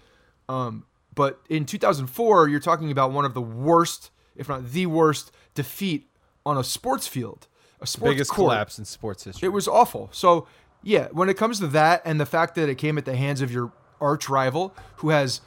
Um, 0.50 0.86
but 1.14 1.42
in 1.50 1.66
2004, 1.66 2.48
you're 2.48 2.60
talking 2.60 2.92
about 2.92 3.12
one 3.12 3.26
of 3.26 3.34
the 3.34 3.42
worst, 3.42 4.12
if 4.36 4.48
not 4.48 4.72
the 4.72 4.86
worst, 4.86 5.32
defeat 5.56 6.10
on 6.46 6.58
a 6.58 6.64
sports 6.64 7.08
field, 7.08 7.48
a 7.82 7.88
sports 7.88 8.14
Biggest 8.14 8.32
court. 8.32 8.48
collapse 8.48 8.80
in 8.80 8.86
sports 8.86 9.24
history. 9.24 9.48
It 9.48 9.50
was 9.50 9.68
awful. 9.68 10.10
So 10.12 10.48
yeah, 10.84 11.08
when 11.12 11.28
it 11.28 11.36
comes 11.36 11.60
to 11.60 11.68
that 11.68 12.02
and 12.06 12.20
the 12.20 12.26
fact 12.26 12.56
that 12.56 12.70
it 12.70 12.76
came 12.76 12.98
at 12.98 13.06
the 13.06 13.16
hands 13.16 13.42
of 13.42 13.52
your 13.52 13.72
arch 14.02 14.30
rival 14.30 14.74
who 14.98 15.10
has 15.10 15.42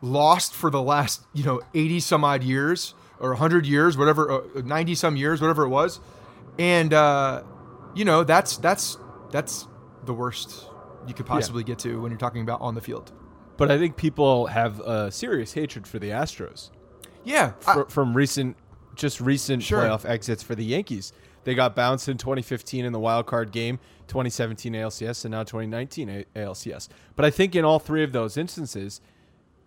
lost 0.00 0.54
for 0.54 0.70
the 0.70 0.80
last 0.82 1.22
you 1.34 1.44
know 1.44 1.60
80 1.74 2.00
some 2.00 2.24
odd 2.24 2.42
years 2.42 2.94
or 3.18 3.30
100 3.30 3.66
years 3.66 3.96
whatever 3.96 4.30
uh, 4.30 4.62
90 4.64 4.94
some 4.94 5.16
years 5.16 5.40
whatever 5.40 5.64
it 5.64 5.68
was 5.68 5.98
and 6.58 6.94
uh 6.94 7.42
you 7.94 8.04
know 8.04 8.22
that's 8.24 8.56
that's 8.58 8.96
that's 9.30 9.66
the 10.04 10.14
worst 10.14 10.66
you 11.06 11.14
could 11.14 11.26
possibly 11.26 11.64
get 11.64 11.78
to 11.80 12.00
when 12.00 12.10
you're 12.12 12.18
talking 12.18 12.42
about 12.42 12.60
on 12.60 12.74
the 12.74 12.80
field 12.80 13.12
but 13.56 13.72
I 13.72 13.76
think 13.78 13.96
people 13.96 14.46
have 14.46 14.78
a 14.78 15.10
serious 15.10 15.52
hatred 15.54 15.84
for 15.88 15.98
the 15.98 16.10
Astros. 16.10 16.70
yeah 17.24 17.54
I- 17.66 17.82
from 17.88 18.14
recent, 18.16 18.56
just 18.94 19.20
recent 19.20 19.64
Sure. 19.64 19.82
playoff 19.82 20.04
exits 20.08 20.44
for 20.44 20.54
the 20.54 20.64
Yankees. 20.64 21.12
They 21.48 21.54
got 21.54 21.74
bounced 21.74 22.10
in 22.10 22.18
2015 22.18 22.84
in 22.84 22.92
the 22.92 23.00
wild 23.00 23.24
card 23.24 23.52
game, 23.52 23.78
2017 24.08 24.74
ALCS, 24.74 25.24
and 25.24 25.32
now 25.32 25.44
2019 25.44 26.10
A- 26.10 26.24
ALCS. 26.36 26.88
But 27.16 27.24
I 27.24 27.30
think 27.30 27.56
in 27.56 27.64
all 27.64 27.78
three 27.78 28.04
of 28.04 28.12
those 28.12 28.36
instances, 28.36 29.00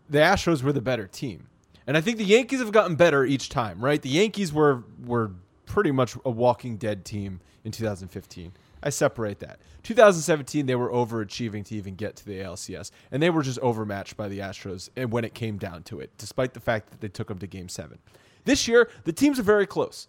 the 0.07 0.19
Astros 0.19 0.61
were 0.61 0.73
the 0.73 0.79
better 0.79 1.07
team, 1.07 1.47
and 1.88 1.97
I 1.97 2.01
think 2.01 2.19
the 2.19 2.23
Yankees 2.23 2.59
have 2.59 2.71
gotten 2.71 2.95
better 2.95 3.25
each 3.25 3.50
time. 3.50 3.83
Right? 3.83 4.00
The 4.00 4.09
Yankees 4.09 4.53
were 4.53 4.83
were 5.03 5.31
pretty 5.65 5.89
much 5.89 6.15
a 6.23 6.29
walking 6.29 6.77
dead 6.77 7.03
team 7.03 7.39
in 7.63 7.71
2015. 7.71 8.51
I 8.83 8.91
separate 8.91 9.39
that. 9.39 9.57
2017, 9.81 10.67
they 10.67 10.75
were 10.75 10.91
overachieving 10.91 11.65
to 11.65 11.75
even 11.75 11.95
get 11.95 12.15
to 12.17 12.25
the 12.25 12.41
ALCS, 12.41 12.91
and 13.09 13.23
they 13.23 13.31
were 13.31 13.41
just 13.41 13.57
overmatched 13.57 14.15
by 14.15 14.27
the 14.27 14.38
Astros. 14.38 14.89
And 14.95 15.11
when 15.11 15.25
it 15.25 15.33
came 15.33 15.57
down 15.57 15.81
to 15.85 16.00
it, 16.00 16.11
despite 16.19 16.53
the 16.53 16.59
fact 16.59 16.91
that 16.91 17.01
they 17.01 17.07
took 17.07 17.29
them 17.29 17.39
to 17.39 17.47
Game 17.47 17.69
Seven, 17.69 17.97
this 18.45 18.67
year 18.67 18.88
the 19.03 19.13
teams 19.13 19.39
are 19.39 19.43
very 19.43 19.65
close. 19.65 20.07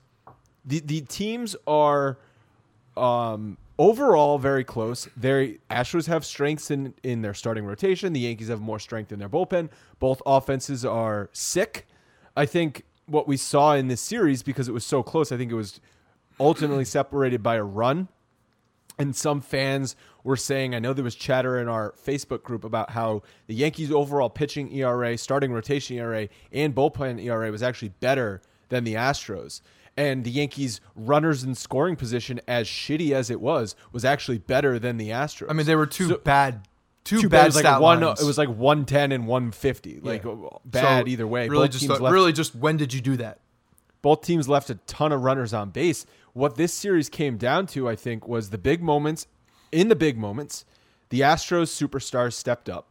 The 0.64 0.80
the 0.80 1.00
teams 1.02 1.56
are 1.66 2.18
um, 2.96 3.58
overall 3.78 4.38
very 4.38 4.64
close. 4.64 5.08
Their 5.16 5.54
Astros 5.70 6.06
have 6.06 6.24
strengths 6.24 6.70
in 6.70 6.94
in 7.02 7.22
their 7.22 7.34
starting 7.34 7.64
rotation. 7.64 8.12
The 8.12 8.20
Yankees 8.20 8.48
have 8.48 8.60
more 8.60 8.78
strength 8.78 9.12
in 9.12 9.18
their 9.18 9.28
bullpen. 9.28 9.70
Both 9.98 10.22
offenses 10.26 10.84
are 10.84 11.30
sick. 11.32 11.86
I 12.36 12.46
think 12.46 12.84
what 13.06 13.26
we 13.28 13.36
saw 13.36 13.74
in 13.74 13.88
this 13.88 14.00
series 14.00 14.42
because 14.42 14.68
it 14.68 14.72
was 14.72 14.86
so 14.86 15.02
close. 15.02 15.32
I 15.32 15.36
think 15.36 15.50
it 15.50 15.56
was 15.56 15.80
ultimately 16.38 16.84
separated 16.98 17.42
by 17.42 17.56
a 17.56 17.64
run 17.64 18.08
and 18.98 19.16
some 19.16 19.40
fans 19.40 19.96
were 20.22 20.36
saying, 20.36 20.74
I 20.74 20.78
know 20.78 20.92
there 20.92 21.04
was 21.04 21.14
chatter 21.14 21.58
in 21.58 21.68
our 21.68 21.92
Facebook 21.92 22.42
group 22.42 22.64
about 22.64 22.90
how 22.90 23.22
the 23.46 23.54
Yankees' 23.54 23.90
overall 23.90 24.30
pitching 24.30 24.72
ERA, 24.72 25.16
starting 25.18 25.52
rotation 25.52 25.96
ERA, 25.96 26.28
and 26.52 26.74
bullpen 26.74 27.22
ERA 27.22 27.50
was 27.50 27.62
actually 27.62 27.90
better 28.00 28.40
than 28.68 28.84
the 28.84 28.94
Astros. 28.94 29.60
And 29.96 30.24
the 30.24 30.30
Yankees' 30.30 30.80
runners 30.96 31.44
in 31.44 31.54
scoring 31.54 31.96
position, 31.96 32.40
as 32.48 32.66
shitty 32.66 33.12
as 33.12 33.28
it 33.30 33.40
was, 33.40 33.76
was 33.92 34.04
actually 34.04 34.38
better 34.38 34.78
than 34.78 34.96
the 34.96 35.10
Astros. 35.10 35.46
i 35.50 35.52
mean 35.52 35.66
they 35.66 35.76
were 35.76 35.86
two 35.86 36.08
So- 36.08 36.18
bad 36.18 36.66
two, 37.04 37.20
too 37.22 37.28
bad 37.28 37.38
bad. 37.38 37.42
It 37.44 37.46
was 37.48 37.64
like 37.64 37.80
one. 37.80 38.00
lines. 38.00 38.22
It 38.22 38.26
was 38.26 38.38
like 38.38 38.48
one 38.48 38.84
ten 38.86 39.12
and 39.12 39.26
one 39.26 39.50
fifty. 39.50 40.00
Like 40.00 40.24
Yeah. 40.24 40.34
bad 40.64 41.04
So, 41.06 41.08
either 41.10 41.26
way. 41.26 41.48
really 41.48 41.66
Both 41.66 41.72
just 41.72 41.84
teams 41.86 41.98
uh, 41.98 42.02
left 42.04 42.12
really 42.12 42.32
just 42.32 42.54
when 42.54 42.76
did 42.76 42.94
you 42.94 43.00
do 43.00 43.16
that 43.18 43.40
both 44.02 44.22
teams 44.22 44.48
left 44.48 44.68
a 44.68 44.74
ton 44.86 45.12
of 45.12 45.22
runners 45.22 45.54
on 45.54 45.70
base. 45.70 46.04
What 46.32 46.56
this 46.56 46.74
series 46.74 47.08
came 47.08 47.36
down 47.36 47.68
to, 47.68 47.88
I 47.88 47.94
think, 47.94 48.26
was 48.26 48.50
the 48.50 48.58
big 48.58 48.82
moments. 48.82 49.28
In 49.70 49.86
the 49.88 49.94
big 49.94 50.18
moments, 50.18 50.64
the 51.10 51.20
Astros 51.20 51.70
superstars 51.70 52.32
stepped 52.32 52.68
up, 52.68 52.88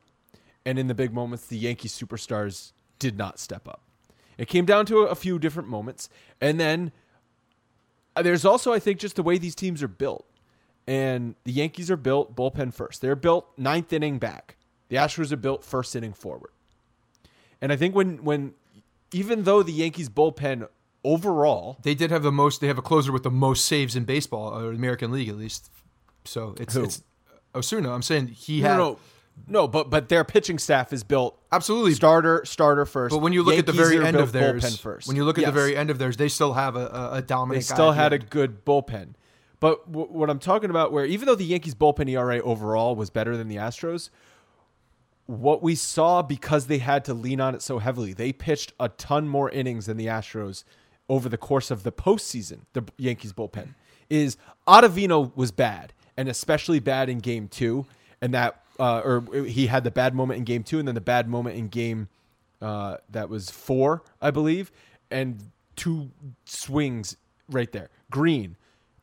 and 0.65 0.79
in 0.79 0.87
the 0.87 0.95
big 0.95 1.13
moments, 1.13 1.47
the 1.47 1.57
Yankees 1.57 1.91
superstars 1.91 2.71
did 2.97 3.17
not 3.17 3.39
step 3.39 3.67
up. 3.67 3.81
It 4.41 4.47
came 4.47 4.65
down 4.65 4.87
to 4.87 5.01
a 5.01 5.13
few 5.13 5.37
different 5.37 5.69
moments, 5.69 6.09
and 6.41 6.59
then 6.59 6.91
uh, 8.15 8.23
there's 8.23 8.43
also, 8.43 8.73
I 8.73 8.79
think, 8.79 8.99
just 8.99 9.15
the 9.15 9.21
way 9.21 9.37
these 9.37 9.53
teams 9.53 9.83
are 9.83 9.87
built. 9.87 10.25
And 10.87 11.35
the 11.43 11.51
Yankees 11.51 11.91
are 11.91 11.95
built 11.95 12.35
bullpen 12.35 12.73
first. 12.73 13.01
They're 13.01 13.15
built 13.15 13.47
ninth 13.55 13.93
inning 13.93 14.17
back. 14.17 14.57
The 14.89 14.95
Astros 14.95 15.31
are 15.31 15.37
built 15.37 15.63
first 15.63 15.95
inning 15.95 16.13
forward. 16.13 16.49
And 17.61 17.71
I 17.71 17.75
think 17.75 17.93
when 17.93 18.23
when 18.23 18.55
even 19.13 19.43
though 19.43 19.61
the 19.61 19.73
Yankees 19.73 20.09
bullpen 20.09 20.67
overall 21.03 21.77
They 21.83 21.93
did 21.93 22.09
have 22.09 22.23
the 22.23 22.31
most. 22.31 22.61
They 22.61 22.67
have 22.67 22.79
a 22.79 22.81
closer 22.81 23.11
with 23.11 23.21
the 23.21 23.29
most 23.29 23.65
saves 23.65 23.95
in 23.95 24.05
baseball, 24.05 24.57
or 24.57 24.71
the 24.71 24.75
American 24.75 25.11
League 25.11 25.29
at 25.29 25.37
least. 25.37 25.69
So 26.25 26.55
it's 26.59 26.73
Who? 26.73 26.85
it's 26.85 27.03
Osuna. 27.53 27.93
I'm 27.93 28.01
saying 28.01 28.29
he 28.29 28.61
no, 28.61 28.67
had 28.67 28.77
no, 28.77 28.99
no, 29.47 29.67
but 29.67 29.89
but 29.89 30.09
their 30.09 30.23
pitching 30.23 30.59
staff 30.59 30.93
is 30.93 31.03
built 31.03 31.37
absolutely. 31.51 31.93
starter 31.93 32.43
starter 32.45 32.85
first. 32.85 33.11
But 33.13 33.19
when 33.19 33.33
you 33.33 33.43
look 33.43 33.57
at 33.57 33.65
the 33.65 33.71
very 33.71 34.03
end 34.03 34.17
of 34.17 34.31
theirs, 34.31 34.77
first. 34.77 35.07
when 35.07 35.17
you 35.17 35.23
look 35.25 35.37
at 35.37 35.41
Yes. 35.41 35.49
the 35.49 35.59
very 35.59 35.75
end 35.75 35.89
of 35.89 35.97
theirs, 35.97 36.17
they 36.17 36.29
still 36.29 36.53
have 36.53 36.75
a, 36.75 37.09
a, 37.13 37.21
dominant. 37.21 37.65
they 37.65 37.73
still 37.73 37.91
had 37.91 38.13
a 38.13 38.19
good 38.19 38.63
bullpen. 38.65 39.13
But 39.59 39.91
w- 39.91 40.07
what 40.11 40.29
I'm 40.29 40.39
talking 40.39 40.69
about, 40.69 40.91
where 40.91 41.05
even 41.05 41.27
though 41.27 41.35
the 41.35 41.45
Yankees 41.45 41.75
bullpen 41.75 42.09
ERA 42.09 42.39
overall 42.39 42.95
was 42.95 43.09
better 43.09 43.35
than 43.37 43.47
the 43.47 43.57
Astros, 43.57 44.09
what 45.25 45.61
we 45.63 45.75
saw 45.75 46.21
because 46.21 46.67
they 46.67 46.79
had 46.79 47.05
to 47.05 47.13
lean 47.13 47.39
on 47.39 47.55
it 47.55 47.61
so 47.61 47.79
heavily, 47.79 48.13
they 48.13 48.33
pitched 48.33 48.73
a 48.79 48.89
ton 48.89 49.27
more 49.27 49.49
innings 49.49 49.85
than 49.85 49.97
the 49.97 50.07
Astros 50.07 50.63
over 51.09 51.29
the 51.29 51.37
course 51.37 51.71
of 51.71 51.83
the 51.83 51.91
postseason. 51.91 52.61
The 52.73 52.83
Yankees 52.97 53.33
bullpen 53.33 53.75
is 54.09 54.37
Ottavino 54.67 55.35
was 55.35 55.51
bad, 55.51 55.93
and 56.17 56.27
especially 56.27 56.79
bad 56.79 57.09
in 57.09 57.19
Game 57.19 57.47
Two, 57.47 57.85
and 58.21 58.33
that 58.33 58.61
uh, 58.81 59.01
or 59.05 59.45
he 59.45 59.67
had 59.67 59.83
the 59.83 59.91
bad 59.91 60.15
moment 60.15 60.39
in 60.39 60.43
Game 60.43 60.63
Two, 60.63 60.79
and 60.79 60.87
then 60.87 60.95
the 60.95 61.01
bad 61.01 61.29
moment 61.29 61.55
in 61.55 61.67
Game 61.67 62.09
uh, 62.61 62.97
that 63.11 63.29
was 63.29 63.51
four, 63.51 64.01
I 64.19 64.31
believe, 64.31 64.71
and 65.11 65.37
two 65.75 66.09
swings 66.45 67.15
right 67.47 67.71
there. 67.71 67.89
Green, 68.09 68.55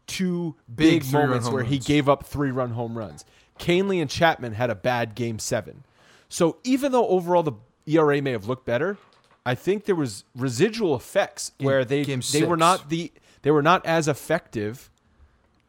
two 0.09 0.57
Big 0.75 1.03
big, 1.05 1.13
moments 1.13 1.49
where 1.49 1.63
he 1.63 1.79
gave 1.79 2.09
up 2.09 2.27
three 2.27 2.51
run 2.51 2.71
home 2.71 2.99
runs. 2.99 3.25
Kahnle 3.61 4.01
and 4.01 4.11
Chapman 4.11 4.55
had 4.55 4.69
a 4.69 4.75
bad 4.75 5.15
game 5.15 5.39
seven. 5.39 5.85
So 6.29 6.57
even 6.65 6.91
though 6.91 7.07
overall 7.07 7.45
the 7.45 7.53
ERA 7.87 8.21
may 8.21 8.33
have 8.33 8.49
looked 8.49 8.67
better, 8.67 8.99
I 9.47 9.55
think 9.55 9.85
there 9.85 9.95
was 9.95 10.25
residual 10.35 10.97
effects 10.97 11.53
where 11.59 11.85
they 11.85 12.05
game 12.05 12.23
they 12.33 12.43
were 12.43 12.57
not 12.57 12.91
the 12.91 13.13
they 13.43 13.53
were 13.53 13.63
not 13.63 13.87
as 13.87 14.09
effective 14.09 14.91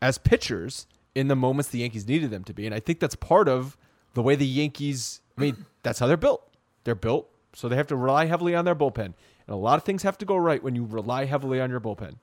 as 0.02 0.18
pitchers 0.18 0.88
in 1.16 1.28
the 1.28 1.36
moments 1.36 1.70
the 1.70 1.80
Yankees 1.80 2.08
needed 2.08 2.32
them 2.32 2.44
to 2.46 2.54
be. 2.54 2.66
And 2.66 2.74
I 2.74 2.80
think 2.80 3.00
that's 3.00 3.16
part 3.16 3.48
of 3.48 3.78
the 4.14 4.22
way 4.22 4.36
the 4.36 4.48
Yankees 4.48 5.22
I 5.38 5.42
mean, 5.42 5.66
that's 5.84 6.00
how 6.00 6.08
they're 6.08 6.18
built. 6.18 6.46
They're 6.84 6.96
built 6.96 7.30
so 7.54 7.68
they 7.68 7.76
have 7.76 7.88
to 7.88 7.96
rely 7.96 8.26
heavily 8.26 8.56
on 8.56 8.66
their 8.66 8.76
bullpen. 8.76 9.06
And 9.06 9.16
a 9.48 9.56
lot 9.56 9.78
of 9.78 9.84
things 9.84 10.04
have 10.04 10.18
to 10.20 10.26
go 10.26 10.38
right 10.38 10.62
when 10.62 10.76
you 10.76 10.86
rely 10.86 11.26
heavily 11.26 11.60
on 11.60 11.70
your 11.70 11.80
bullpen. 11.80 12.16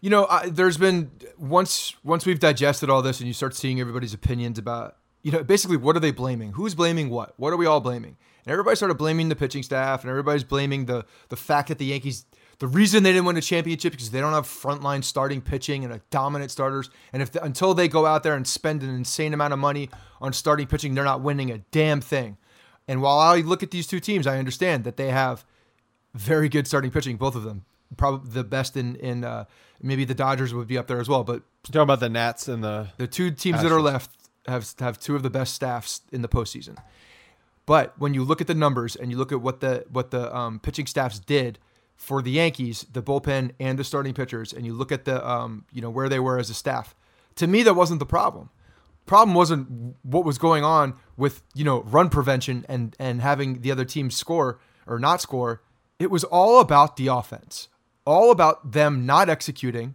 You 0.00 0.10
know, 0.10 0.26
I, 0.26 0.48
there's 0.48 0.76
been 0.76 1.10
once 1.38 1.94
once 2.04 2.26
we've 2.26 2.38
digested 2.38 2.90
all 2.90 3.00
this, 3.00 3.20
and 3.20 3.26
you 3.26 3.32
start 3.32 3.54
seeing 3.54 3.80
everybody's 3.80 4.12
opinions 4.12 4.58
about, 4.58 4.96
you 5.22 5.32
know, 5.32 5.42
basically 5.42 5.78
what 5.78 5.96
are 5.96 6.00
they 6.00 6.10
blaming? 6.10 6.52
Who's 6.52 6.74
blaming 6.74 7.08
what? 7.08 7.32
What 7.38 7.52
are 7.52 7.56
we 7.56 7.66
all 7.66 7.80
blaming? 7.80 8.16
And 8.44 8.52
everybody 8.52 8.76
started 8.76 8.94
blaming 8.94 9.30
the 9.30 9.36
pitching 9.36 9.62
staff, 9.62 10.02
and 10.02 10.10
everybody's 10.10 10.44
blaming 10.44 10.84
the 10.84 11.06
the 11.30 11.36
fact 11.36 11.68
that 11.68 11.78
the 11.78 11.86
Yankees. 11.86 12.26
The 12.58 12.66
reason 12.66 13.02
they 13.02 13.12
didn't 13.12 13.24
win 13.24 13.36
a 13.36 13.40
championship 13.40 13.92
is 13.92 13.96
because 13.96 14.10
they 14.10 14.20
don't 14.20 14.32
have 14.32 14.46
frontline 14.46 15.02
starting 15.02 15.40
pitching 15.40 15.84
and 15.84 15.92
a 15.92 16.00
dominant 16.10 16.50
starters. 16.50 16.90
And 17.12 17.22
if 17.22 17.34
until 17.36 17.74
they 17.74 17.88
go 17.88 18.06
out 18.06 18.22
there 18.22 18.34
and 18.34 18.46
spend 18.46 18.82
an 18.82 18.90
insane 18.90 19.34
amount 19.34 19.52
of 19.52 19.58
money 19.58 19.90
on 20.20 20.32
starting 20.32 20.66
pitching, 20.66 20.94
they're 20.94 21.04
not 21.04 21.20
winning 21.20 21.50
a 21.50 21.58
damn 21.70 22.00
thing. 22.00 22.36
And 22.86 23.02
while 23.02 23.18
I 23.18 23.38
look 23.38 23.62
at 23.62 23.70
these 23.70 23.86
two 23.86 24.00
teams, 24.00 24.26
I 24.26 24.38
understand 24.38 24.84
that 24.84 24.96
they 24.96 25.10
have 25.10 25.44
very 26.14 26.48
good 26.48 26.66
starting 26.66 26.90
pitching, 26.90 27.16
both 27.16 27.34
of 27.34 27.42
them. 27.42 27.64
Probably 27.96 28.30
the 28.30 28.44
best 28.44 28.76
in 28.76 28.96
in 28.96 29.24
uh, 29.24 29.44
maybe 29.80 30.04
the 30.04 30.14
Dodgers 30.14 30.52
would 30.52 30.66
be 30.66 30.78
up 30.78 30.86
there 30.86 31.00
as 31.00 31.08
well. 31.08 31.22
But 31.22 31.42
Talking 31.64 31.82
about 31.82 32.00
the 32.00 32.08
Nats 32.08 32.48
and 32.48 32.62
the 32.62 32.88
the 32.96 33.06
two 33.06 33.30
teams 33.30 33.62
that 33.62 33.72
are 33.72 33.80
left 33.80 34.10
have 34.46 34.68
have 34.80 34.98
two 34.98 35.16
of 35.16 35.22
the 35.22 35.30
best 35.30 35.54
staffs 35.54 36.02
in 36.12 36.22
the 36.22 36.28
postseason. 36.28 36.76
But 37.66 37.98
when 37.98 38.12
you 38.12 38.24
look 38.24 38.40
at 38.40 38.46
the 38.46 38.54
numbers 38.54 38.96
and 38.96 39.10
you 39.10 39.16
look 39.16 39.32
at 39.32 39.40
what 39.40 39.60
the 39.60 39.84
what 39.90 40.10
the 40.10 40.34
um, 40.34 40.58
pitching 40.58 40.86
staffs 40.86 41.18
did 41.18 41.58
for 41.96 42.22
the 42.22 42.30
Yankees, 42.30 42.86
the 42.92 43.02
bullpen 43.02 43.52
and 43.58 43.78
the 43.78 43.84
starting 43.84 44.14
pitchers, 44.14 44.52
and 44.52 44.66
you 44.66 44.74
look 44.74 44.92
at 44.92 45.04
the 45.04 45.26
um, 45.28 45.64
you 45.72 45.80
know 45.80 45.90
where 45.90 46.08
they 46.08 46.20
were 46.20 46.38
as 46.38 46.50
a 46.50 46.54
staff, 46.54 46.94
to 47.36 47.46
me 47.46 47.62
that 47.62 47.74
wasn't 47.74 47.98
the 47.98 48.06
problem. 48.06 48.50
Problem 49.06 49.34
wasn't 49.34 49.96
what 50.02 50.24
was 50.24 50.38
going 50.38 50.64
on 50.64 50.94
with 51.16 51.42
you 51.54 51.64
know 51.64 51.82
run 51.82 52.08
prevention 52.08 52.64
and 52.68 52.96
and 52.98 53.20
having 53.20 53.60
the 53.60 53.70
other 53.70 53.84
team 53.84 54.10
score 54.10 54.58
or 54.86 54.98
not 54.98 55.20
score. 55.20 55.62
It 55.98 56.10
was 56.10 56.24
all 56.24 56.60
about 56.60 56.96
the 56.96 57.06
offense, 57.06 57.68
all 58.04 58.30
about 58.30 58.72
them 58.72 59.06
not 59.06 59.28
executing 59.28 59.94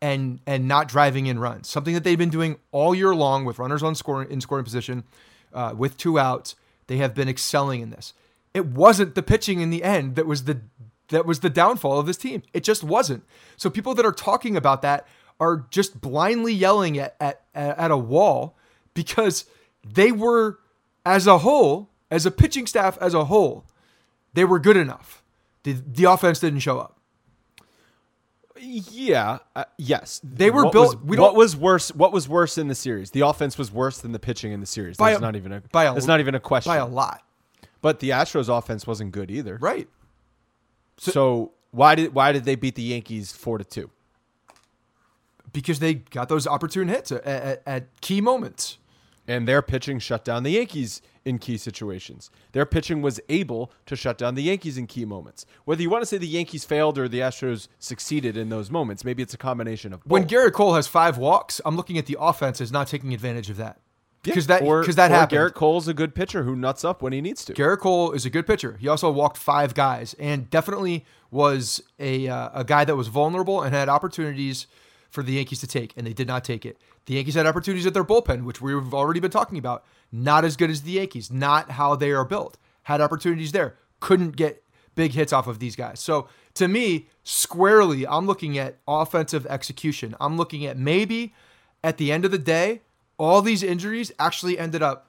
and 0.00 0.40
and 0.46 0.66
not 0.66 0.88
driving 0.88 1.26
in 1.26 1.38
runs. 1.38 1.68
Something 1.68 1.94
that 1.94 2.04
they've 2.04 2.18
been 2.18 2.30
doing 2.30 2.58
all 2.72 2.94
year 2.94 3.14
long 3.14 3.44
with 3.44 3.58
runners 3.58 3.82
on 3.82 3.94
scoring 3.94 4.30
in 4.30 4.40
scoring 4.40 4.64
position, 4.64 5.04
uh, 5.52 5.74
with 5.76 5.96
two 5.96 6.18
outs. 6.18 6.56
They 6.86 6.96
have 6.96 7.14
been 7.14 7.28
excelling 7.28 7.82
in 7.82 7.90
this. 7.90 8.14
It 8.54 8.66
wasn't 8.66 9.14
the 9.14 9.22
pitching 9.22 9.60
in 9.60 9.68
the 9.70 9.84
end 9.84 10.16
that 10.16 10.26
was 10.26 10.44
the 10.44 10.62
that 11.08 11.26
was 11.26 11.40
the 11.40 11.50
downfall 11.50 11.98
of 11.98 12.06
this 12.06 12.16
team. 12.16 12.42
It 12.52 12.64
just 12.64 12.84
wasn't. 12.84 13.24
So 13.56 13.70
people 13.70 13.94
that 13.94 14.04
are 14.06 14.12
talking 14.12 14.56
about 14.56 14.82
that 14.82 15.06
are 15.40 15.66
just 15.70 16.00
blindly 16.00 16.52
yelling 16.52 16.98
at 16.98 17.16
at, 17.20 17.42
at 17.54 17.90
a 17.90 17.96
wall 17.96 18.56
because 18.94 19.44
they 19.86 20.12
were 20.12 20.58
as 21.06 21.26
a 21.26 21.38
whole, 21.38 21.90
as 22.10 22.26
a 22.26 22.30
pitching 22.30 22.66
staff 22.66 22.98
as 23.00 23.14
a 23.14 23.24
whole, 23.26 23.64
they 24.34 24.44
were 24.44 24.58
good 24.58 24.76
enough. 24.76 25.22
The, 25.62 25.72
the 25.72 26.04
offense 26.04 26.40
didn't 26.40 26.60
show 26.60 26.78
up. 26.78 26.94
Yeah. 28.60 29.38
Uh, 29.54 29.64
yes. 29.76 30.20
They 30.24 30.50
were 30.50 30.64
what 30.64 30.72
built- 30.72 30.96
Was, 30.96 31.04
we 31.04 31.16
what 31.16 31.34
was 31.36 31.56
worse? 31.56 31.94
What 31.94 32.12
was 32.12 32.28
worse 32.28 32.58
in 32.58 32.66
the 32.68 32.74
series? 32.74 33.12
The 33.12 33.20
offense 33.20 33.56
was 33.56 33.70
worse 33.70 33.98
than 33.98 34.12
the 34.12 34.18
pitching 34.18 34.52
in 34.52 34.60
the 34.60 34.66
series. 34.66 34.96
By 34.96 35.10
That's 35.10 35.20
a- 35.20 35.22
not 35.22 35.36
even 35.36 35.52
a. 35.52 35.62
by 35.72 35.84
a- 35.84 35.94
That's 35.94 36.06
not 36.06 36.20
even 36.20 36.34
a 36.34 36.40
question. 36.40 36.70
By 36.70 36.78
a 36.78 36.86
lot. 36.86 37.22
But 37.80 38.00
the 38.00 38.10
Astros 38.10 38.48
offense 38.48 38.86
wasn't 38.86 39.12
good 39.12 39.30
either. 39.30 39.56
Right. 39.60 39.88
So, 40.98 41.52
why 41.70 41.94
did 41.94 42.14
why 42.14 42.32
did 42.32 42.44
they 42.44 42.56
beat 42.56 42.74
the 42.74 42.82
Yankees 42.82 43.32
four 43.32 43.58
to 43.58 43.64
two? 43.64 43.90
Because 45.52 45.78
they 45.78 45.94
got 45.94 46.28
those 46.28 46.46
opportune 46.46 46.88
hits 46.88 47.10
at, 47.10 47.24
at, 47.24 47.62
at 47.66 48.00
key 48.00 48.20
moments. 48.20 48.78
And 49.26 49.46
their 49.46 49.60
pitching 49.60 49.98
shut 49.98 50.24
down 50.24 50.42
the 50.42 50.52
Yankees 50.52 51.02
in 51.26 51.38
key 51.38 51.58
situations. 51.58 52.30
Their 52.52 52.64
pitching 52.64 53.02
was 53.02 53.20
able 53.28 53.70
to 53.84 53.94
shut 53.94 54.16
down 54.16 54.34
the 54.36 54.42
Yankees 54.42 54.78
in 54.78 54.86
key 54.86 55.04
moments. 55.04 55.44
Whether 55.66 55.82
you 55.82 55.90
want 55.90 56.00
to 56.00 56.06
say 56.06 56.16
the 56.16 56.26
Yankees 56.26 56.64
failed 56.64 56.96
or 56.98 57.08
the 57.08 57.20
Astros 57.20 57.68
succeeded 57.78 58.38
in 58.38 58.48
those 58.48 58.70
moments, 58.70 59.04
maybe 59.04 59.22
it's 59.22 59.34
a 59.34 59.38
combination 59.38 59.92
of 59.92 60.02
both. 60.02 60.10
When 60.10 60.26
Gerrit 60.26 60.54
Cole 60.54 60.74
has 60.74 60.86
five 60.86 61.18
walks, 61.18 61.60
I'm 61.66 61.76
looking 61.76 61.98
at 61.98 62.06
the 62.06 62.16
offense 62.18 62.62
as 62.62 62.72
not 62.72 62.86
taking 62.86 63.12
advantage 63.12 63.50
of 63.50 63.58
that. 63.58 63.78
Yeah, 64.24 64.32
Because 64.32 64.46
that 64.48 64.62
or, 64.62 64.80
because 64.80 64.96
that 64.96 65.10
or 65.10 65.14
happened. 65.14 65.38
Gerrit 65.38 65.54
Cole's 65.54 65.88
a 65.88 65.94
good 65.94 66.14
pitcher 66.14 66.42
who 66.42 66.56
nuts 66.56 66.84
up 66.84 67.02
when 67.02 67.12
he 67.12 67.20
needs 67.20 67.44
to. 67.46 67.54
Gerrit 67.54 67.78
Cole 67.78 68.12
is 68.12 68.26
a 68.26 68.30
good 68.30 68.46
pitcher. 68.46 68.76
He 68.80 68.88
also 68.88 69.10
walked 69.10 69.36
five 69.36 69.74
guys 69.74 70.14
and 70.18 70.50
definitely 70.50 71.04
was 71.30 71.82
a 71.98 72.26
uh, 72.28 72.50
a 72.52 72.64
guy 72.64 72.84
that 72.84 72.96
was 72.96 73.08
vulnerable 73.08 73.62
and 73.62 73.74
had 73.74 73.88
opportunities 73.88 74.66
for 75.10 75.22
the 75.22 75.32
Yankees 75.32 75.60
to 75.60 75.66
take, 75.66 75.94
and 75.96 76.06
they 76.06 76.12
did 76.12 76.26
not 76.26 76.44
take 76.44 76.66
it. 76.66 76.78
The 77.06 77.14
Yankees 77.14 77.34
had 77.34 77.46
opportunities 77.46 77.86
at 77.86 77.94
their 77.94 78.04
bullpen, 78.04 78.44
which 78.44 78.60
we've 78.60 78.92
already 78.92 79.20
been 79.20 79.30
talking 79.30 79.56
about. 79.56 79.84
Not 80.12 80.44
as 80.44 80.56
good 80.56 80.70
as 80.70 80.82
the 80.82 80.92
Yankees, 80.92 81.30
not 81.30 81.72
how 81.72 81.96
they 81.96 82.12
are 82.12 82.24
built. 82.24 82.58
Had 82.84 83.00
opportunities 83.00 83.52
there, 83.52 83.76
couldn't 84.00 84.36
get 84.36 84.62
big 84.94 85.12
hits 85.12 85.32
off 85.32 85.46
of 85.46 85.58
these 85.58 85.76
guys. 85.76 86.00
So 86.00 86.28
to 86.54 86.66
me, 86.66 87.08
squarely, 87.22 88.06
I'm 88.06 88.26
looking 88.26 88.58
at 88.58 88.78
offensive 88.86 89.46
execution. 89.46 90.14
I'm 90.20 90.36
looking 90.36 90.66
at 90.66 90.76
maybe 90.76 91.34
at 91.84 91.98
the 91.98 92.10
end 92.10 92.24
of 92.24 92.30
the 92.30 92.38
day, 92.38 92.82
all 93.18 93.42
these 93.42 93.62
injuries 93.62 94.12
actually 94.18 94.58
ended 94.58 94.82
up 94.82 95.08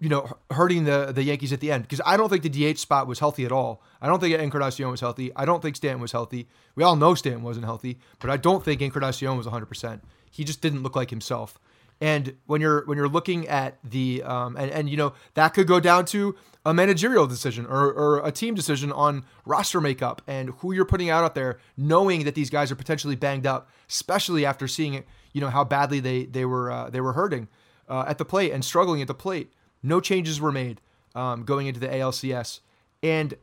you 0.00 0.08
know, 0.10 0.28
hurting 0.50 0.84
the 0.84 1.12
the 1.14 1.22
Yankees 1.22 1.52
at 1.52 1.60
the 1.60 1.72
end 1.72 1.84
because 1.84 2.00
I 2.04 2.18
don't 2.18 2.28
think 2.28 2.42
the 2.42 2.74
DH 2.74 2.78
spot 2.78 3.06
was 3.06 3.20
healthy 3.20 3.44
at 3.46 3.52
all. 3.52 3.80
I 4.02 4.06
don't 4.06 4.20
think 4.20 4.38
Encarnacion 4.38 4.90
was 4.90 5.00
healthy. 5.00 5.32
I 5.34 5.44
don't 5.44 5.62
think 5.62 5.76
Stanton 5.76 6.02
was 6.02 6.12
healthy. 6.12 6.46
We 6.74 6.84
all 6.84 6.94
know 6.94 7.14
Stanton 7.14 7.42
wasn't 7.42 7.64
healthy, 7.64 7.98
but 8.18 8.28
I 8.28 8.36
don't 8.36 8.62
think 8.62 8.82
Encarnacion 8.82 9.36
was 9.36 9.46
100%. 9.46 10.00
He 10.30 10.44
just 10.44 10.60
didn't 10.60 10.82
look 10.82 10.94
like 10.94 11.08
himself. 11.10 11.58
And 12.00 12.36
when 12.46 12.60
you're 12.60 12.84
when 12.86 12.98
you're 12.98 13.08
looking 13.08 13.48
at 13.48 13.78
the 13.82 14.22
um, 14.24 14.56
and 14.56 14.70
and 14.70 14.90
you 14.90 14.96
know 14.96 15.14
that 15.34 15.50
could 15.50 15.66
go 15.66 15.80
down 15.80 16.04
to 16.06 16.34
a 16.66 16.74
managerial 16.74 17.26
decision 17.26 17.64
or, 17.66 17.92
or 17.92 18.26
a 18.26 18.32
team 18.32 18.54
decision 18.54 18.90
on 18.90 19.24
roster 19.46 19.80
makeup 19.80 20.22
and 20.26 20.50
who 20.58 20.72
you're 20.72 20.84
putting 20.84 21.08
out 21.08 21.24
out 21.24 21.34
there, 21.34 21.58
knowing 21.76 22.24
that 22.24 22.34
these 22.34 22.50
guys 22.50 22.72
are 22.72 22.74
potentially 22.74 23.14
banged 23.14 23.46
up, 23.46 23.70
especially 23.88 24.44
after 24.44 24.66
seeing 24.66 24.94
it, 24.94 25.06
you 25.34 25.42
know 25.42 25.50
how 25.50 25.64
badly 25.64 26.00
they 26.00 26.24
they 26.24 26.46
were 26.46 26.70
uh, 26.70 26.88
they 26.88 27.02
were 27.02 27.12
hurting 27.12 27.48
uh, 27.88 28.04
at 28.08 28.16
the 28.16 28.24
plate 28.24 28.52
and 28.52 28.64
struggling 28.64 29.02
at 29.02 29.08
the 29.08 29.14
plate. 29.14 29.52
No 29.82 30.00
changes 30.00 30.40
were 30.40 30.52
made 30.52 30.80
um, 31.14 31.44
going 31.44 31.66
into 31.66 31.80
the 31.80 31.88
ALCS, 31.88 32.60
and 33.02 33.34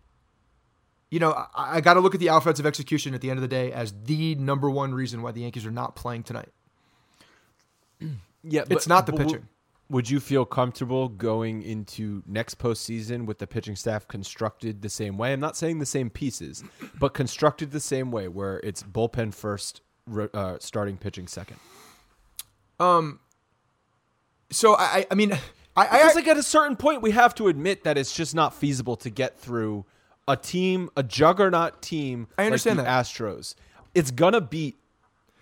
you 1.12 1.20
know 1.20 1.32
I, 1.32 1.78
I 1.78 1.82
got 1.82 1.94
to 1.94 2.00
look 2.00 2.16
at 2.16 2.20
the 2.20 2.28
offensive 2.28 2.66
execution 2.66 3.14
at 3.14 3.22
the 3.22 3.30
end 3.30 3.38
of 3.38 3.42
the 3.42 3.48
day 3.48 3.72
as 3.72 3.94
the 4.06 4.34
number 4.36 4.72
one 4.72 4.96
reason 4.96 5.22
why 5.22 5.32
the 5.32 5.42
Yankees 5.42 5.66
are 5.66 5.72
not 5.72 5.96
playing 5.96 6.24
tonight. 6.24 6.50
Yeah, 8.44 8.64
It's 8.72 8.88
not 8.88 9.06
the 9.06 9.14
pitching. 9.14 9.48
Would 9.90 10.10
you 10.10 10.20
feel 10.20 10.46
comfortable 10.46 11.10
going 11.10 11.62
into 11.62 12.24
next 12.26 12.58
postseason 12.58 13.28
with 13.28 13.38
the 13.38 13.46
pitching 13.46 13.76
staff 13.76 14.08
constructed 14.08 14.82
the 14.82 14.90
same 14.90 15.16
way? 15.16 15.32
I'm 15.32 15.40
not 15.40 15.56
saying 15.56 15.78
the 15.78 15.86
same 15.86 16.10
pieces, 16.10 16.64
but 16.98 17.14
constructed 17.14 17.70
the 17.70 17.80
same 17.80 18.10
way, 18.10 18.28
where 18.28 18.60
it's 18.64 18.82
bullpen 18.82 19.34
first, 19.34 19.82
uh, 20.34 20.58
starting 20.60 20.98
pitching 20.98 21.28
second. 21.28 21.58
Um, 22.82 23.20
so 24.50 24.76
I, 24.78 25.06
I 25.10 25.16
mean, 25.16 25.34
I, 25.34 25.40
I, 25.76 25.84
Because 26.00 26.16
like 26.16 26.28
at 26.28 26.38
a 26.38 26.44
certain 26.44 26.76
point, 26.76 27.02
we 27.02 27.12
have 27.12 27.34
to 27.36 27.48
admit 27.48 27.84
that 27.84 27.98
it's 27.98 28.14
just 28.16 28.36
not 28.36 28.54
feasible 28.54 28.96
to 28.98 29.10
get 29.10 29.40
through 29.40 29.86
a 30.28 30.36
team, 30.36 30.90
a 30.98 31.04
juggernaut 31.04 31.82
team. 31.82 32.28
I 32.38 32.46
understand 32.46 32.78
like 32.78 32.86
the 32.86 32.92
that. 32.92 33.06
Astros. 33.06 33.56
It's 33.94 34.12
gonna 34.12 34.42
beat 34.42 34.78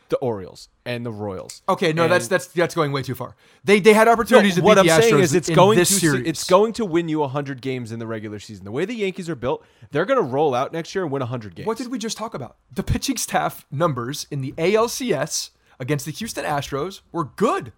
the 0.10 0.18
Orioles 0.18 0.70
and 0.86 1.06
the 1.06 1.12
Royals. 1.12 1.62
okay, 1.70 1.94
no, 1.94 2.04
And- 2.04 2.12
that's 2.12 2.28
that's 2.28 2.48
that's 2.48 2.74
going 2.74 2.92
way 2.92 3.04
too 3.04 3.14
far. 3.14 3.36
They 3.64 3.80
they 3.80 3.94
had 3.94 4.06
No, 4.06 4.14
opportunities 4.14 4.56
to 4.56 4.62
what 4.62 4.76
beat 4.76 4.80
I'm 4.92 4.98
the 4.98 5.02
saying 5.04 5.20
is 5.20 5.36
it's 5.36 5.50
going 5.50 5.78
this 5.78 5.90
to 5.90 5.96
series. 6.00 6.28
it's 6.28 6.44
going 6.50 6.74
to 6.74 6.86
win 6.86 7.08
you 7.10 7.20
100 7.20 7.62
games 7.62 7.92
in 7.92 8.00
the 8.00 8.08
regular 8.08 8.40
season. 8.40 8.66
The 8.66 8.72
way 8.72 8.86
the 8.86 8.96
Yankees 8.96 9.30
are 9.30 9.36
built, 9.36 9.64
they're 9.92 10.06
going 10.06 10.18
to 10.18 10.26
roll 10.26 10.56
out 10.56 10.74
next 10.74 10.96
year 10.96 11.04
and 11.04 11.12
win 11.12 11.20
100 11.22 11.54
games. 11.56 11.68
What 11.68 11.78
did 11.78 11.90
we 11.92 12.00
just 12.00 12.18
talk 12.18 12.34
about? 12.34 12.58
The 12.74 12.82
pitching 12.82 13.18
staff 13.18 13.68
numbers 13.70 14.26
in 14.32 14.42
the 14.42 14.54
ALCS 14.54 15.52
against 15.80 16.06
the 16.06 16.12
Houston 16.12 16.46
Astros 16.46 17.02
were 17.12 17.26
good. 17.26 17.72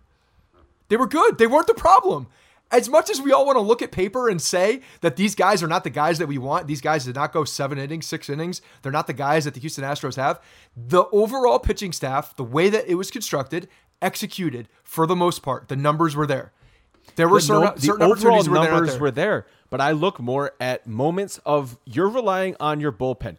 They 0.90 0.98
were 0.98 1.08
good. 1.08 1.38
They 1.38 1.48
weren't 1.48 1.68
the 1.68 1.74
problem. 1.74 2.28
As 2.72 2.88
much 2.88 3.10
as 3.10 3.22
we 3.22 3.34
all 3.34 3.46
want 3.46 3.58
to 3.58 3.62
look 3.62 3.82
at 3.82 3.92
paper 3.92 4.30
and 4.30 4.42
say 4.42 4.82
that 5.02 5.18
these 5.18 5.36
guys 5.36 5.62
are 5.62 5.68
not 5.68 5.84
the 5.84 5.90
guys 5.90 6.20
that 6.20 6.28
we 6.28 6.38
want, 6.38 6.68
these 6.68 6.80
guys 6.80 7.04
did 7.04 7.16
not 7.16 7.34
go 7.34 7.44
seven 7.44 7.78
innings, 7.78 8.06
six 8.06 8.30
innings, 8.30 8.62
they're 8.82 8.94
not 8.94 9.08
the 9.08 9.14
guys 9.14 9.44
that 9.44 9.54
the 9.54 9.60
Houston 9.60 9.84
Astros 9.84 10.16
have. 10.16 10.40
The 10.76 11.04
overall 11.12 11.60
pitching 11.60 11.92
staff, 11.92 12.36
the 12.36 12.46
way 12.46 12.70
that 12.70 12.88
it 12.88 12.96
was 12.96 13.12
constructed, 13.12 13.68
executed 14.02 14.70
for 14.84 15.06
the 15.06 15.18
most 15.18 15.42
part. 15.44 15.68
The 15.68 15.76
numbers 15.76 16.16
were 16.16 16.26
there. 16.26 16.54
There 17.16 17.28
were 17.28 17.40
the, 17.40 17.46
certain, 17.46 17.64
no- 17.64 17.74
the 17.74 17.82
certain 17.82 18.02
overall 18.04 18.12
opportunities 18.14 18.50
were 18.50 18.60
there, 18.60 18.72
numbers 18.72 18.92
there. 18.92 19.00
were 19.02 19.12
there, 19.12 19.46
but 19.70 19.82
I 19.82 19.92
look 19.92 20.20
more 20.20 20.54
at 20.62 20.88
moments 20.88 21.40
of 21.46 21.78
you're 21.86 22.10
relying 22.10 22.56
on 22.60 22.80
your 22.80 22.92
bullpen 22.94 23.38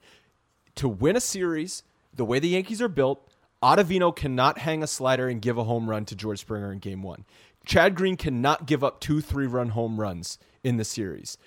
to 0.74 0.88
win 0.88 1.16
a 1.16 1.20
series. 1.20 1.84
The 2.14 2.24
way 2.24 2.38
the 2.38 2.48
Yankees 2.48 2.82
are 2.82 2.88
built, 2.88 3.26
Ottavino 3.62 4.14
cannot 4.14 4.58
hang 4.58 4.82
a 4.82 4.86
slider 4.86 5.28
and 5.28 5.40
give 5.40 5.56
a 5.56 5.64
home 5.64 5.88
run 5.88 6.04
to 6.06 6.16
George 6.16 6.40
Springer 6.40 6.72
in 6.72 6.78
Game 6.78 7.02
One. 7.02 7.24
Chad 7.64 7.94
Green 7.94 8.16
cannot 8.16 8.66
give 8.66 8.82
up 8.82 9.00
two 9.00 9.20
three-run 9.20 9.70
home 9.70 10.00
runs 10.00 10.38
in 10.64 10.78
the 10.78 10.84
series. 10.84 11.38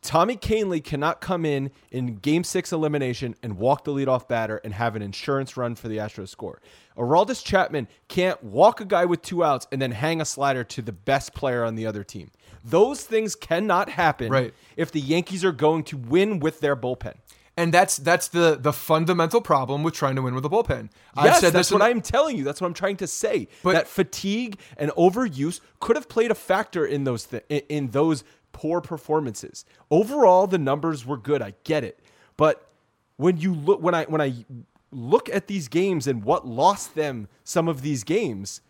Tommy 0.00 0.36
Kahnle 0.36 0.82
cannot 0.82 1.20
come 1.20 1.44
in 1.44 1.70
in 1.92 2.16
game 2.16 2.42
six 2.42 2.72
elimination 2.72 3.36
and 3.40 3.56
walk 3.56 3.84
the 3.84 3.92
leadoff 3.92 4.26
batter 4.26 4.56
and 4.64 4.74
have 4.74 4.96
an 4.96 5.02
insurance 5.02 5.56
run 5.56 5.76
for 5.76 5.86
the 5.86 5.98
Astros 5.98 6.28
score. 6.30 6.60
Aroldis 6.98 7.44
Chapman 7.44 7.86
can't 8.08 8.42
walk 8.42 8.80
a 8.80 8.84
guy 8.84 9.04
with 9.04 9.22
two 9.22 9.44
outs 9.44 9.68
and 9.70 9.80
then 9.80 9.92
hang 9.92 10.20
a 10.20 10.24
slider 10.24 10.64
to 10.64 10.82
the 10.82 10.90
best 10.90 11.34
player 11.34 11.62
on 11.62 11.76
the 11.76 11.86
other 11.86 12.02
team. 12.02 12.32
Those 12.64 13.04
things 13.04 13.36
cannot 13.36 13.90
happen 13.90 14.32
Right. 14.32 14.54
if 14.76 14.90
the 14.90 15.00
Yankees 15.00 15.44
are 15.44 15.52
going 15.52 15.84
to 15.84 15.96
win 15.96 16.40
with 16.40 16.58
their 16.58 16.74
bullpen. 16.74 17.14
And 17.56 17.72
that's 17.72 17.98
that's 17.98 18.28
the 18.28 18.56
the 18.58 18.72
fundamental 18.72 19.40
problem 19.42 19.82
with 19.82 19.92
trying 19.94 20.16
to 20.16 20.22
win 20.22 20.34
with 20.34 20.44
a 20.44 20.48
bullpen. 20.48 20.88
Yes, 21.16 21.42
that's 21.50 21.70
in- 21.70 21.78
what 21.78 21.82
I'm 21.86 22.00
telling 22.00 22.36
you. 22.38 22.44
That's 22.44 22.60
what 22.60 22.66
I'm 22.66 22.74
trying 22.74 22.96
to 22.98 23.06
say. 23.06 23.48
But- 23.62 23.72
that 23.72 23.88
fatigue 23.88 24.58
and 24.78 24.90
overuse 24.92 25.60
could 25.78 25.96
have 25.96 26.08
played 26.08 26.30
a 26.30 26.34
factor 26.34 26.86
in 26.86 27.04
those 27.04 27.24
th- 27.24 27.44
in 27.68 27.88
those 27.90 28.24
poor 28.52 28.80
performances. 28.80 29.66
Overall, 29.90 30.46
the 30.46 30.58
numbers 30.58 31.04
were 31.04 31.18
good. 31.18 31.42
I 31.42 31.54
get 31.64 31.84
it, 31.84 32.00
but 32.38 32.68
when 33.16 33.36
you 33.36 33.54
look 33.54 33.82
when 33.82 33.94
I 33.94 34.04
when 34.04 34.22
I 34.22 34.46
look 34.90 35.28
at 35.28 35.46
these 35.46 35.68
games 35.68 36.06
and 36.06 36.24
what 36.24 36.46
lost 36.46 36.94
them 36.94 37.28
some 37.44 37.68
of 37.68 37.82
these 37.82 38.02
games. 38.04 38.60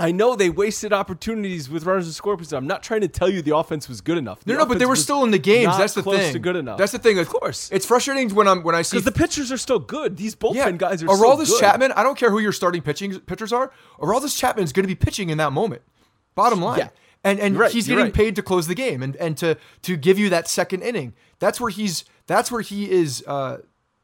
I 0.00 0.12
know 0.12 0.36
they 0.36 0.48
wasted 0.48 0.92
opportunities 0.92 1.68
with 1.68 1.84
runners 1.84 2.06
and 2.06 2.14
score 2.14 2.36
position. 2.36 2.58
I'm 2.58 2.66
not 2.66 2.82
trying 2.82 3.00
to 3.00 3.08
tell 3.08 3.28
you 3.28 3.42
the 3.42 3.56
offense 3.56 3.88
was 3.88 4.00
good 4.00 4.16
enough. 4.16 4.46
No, 4.46 4.54
The 4.54 4.58
no, 4.60 4.66
but 4.66 4.78
they 4.78 4.86
were 4.86 4.96
still 4.96 5.24
in 5.24 5.32
the 5.32 5.38
games. 5.38 5.76
That's 5.76 5.94
the 5.94 6.02
close 6.02 6.18
thing. 6.18 6.32
to 6.34 6.38
good 6.38 6.56
enough. 6.56 6.78
That's 6.78 6.92
the 6.92 6.98
thing. 6.98 7.18
Of 7.18 7.28
course, 7.28 7.68
It's 7.72 7.84
frustrating 7.84 8.32
when 8.34 8.46
I'm 8.46 8.62
when 8.62 8.74
I 8.74 8.82
see 8.82 8.96
because 8.96 9.04
the 9.04 9.18
pitchers 9.18 9.50
are 9.50 9.58
still 9.58 9.80
good. 9.80 10.16
These 10.16 10.36
bullpen 10.36 10.54
yeah, 10.54 10.70
guys 10.70 11.02
are 11.02 11.06
Aroldis 11.06 11.46
still 11.46 11.58
good. 11.58 11.60
Chapman. 11.60 11.92
I 11.92 12.02
don't 12.02 12.16
care 12.16 12.30
who 12.30 12.38
your 12.38 12.52
starting 12.52 12.82
pitching 12.82 13.18
pitchers 13.20 13.52
are. 13.52 13.72
Aroldis 13.98 14.38
Chapman 14.38 14.64
is 14.64 14.72
going 14.72 14.84
to 14.84 14.88
be 14.88 14.94
pitching 14.94 15.30
in 15.30 15.38
that 15.38 15.52
moment. 15.52 15.82
Bottom 16.34 16.60
line. 16.62 16.78
Yeah. 16.78 16.88
And 17.24 17.40
and 17.40 17.58
right, 17.58 17.72
he's 17.72 17.88
getting 17.88 18.04
right. 18.04 18.14
paid 18.14 18.36
to 18.36 18.42
close 18.42 18.68
the 18.68 18.76
game 18.76 19.02
and, 19.02 19.16
and 19.16 19.36
to 19.38 19.56
to 19.82 19.96
give 19.96 20.18
you 20.18 20.30
that 20.30 20.46
second 20.46 20.82
inning. 20.82 21.14
That's 21.40 21.60
where 21.60 21.70
he's 21.70 22.04
That's 22.28 22.52
where 22.52 22.60
he 22.60 22.88
is. 22.90 23.24
Uh, 23.26 23.58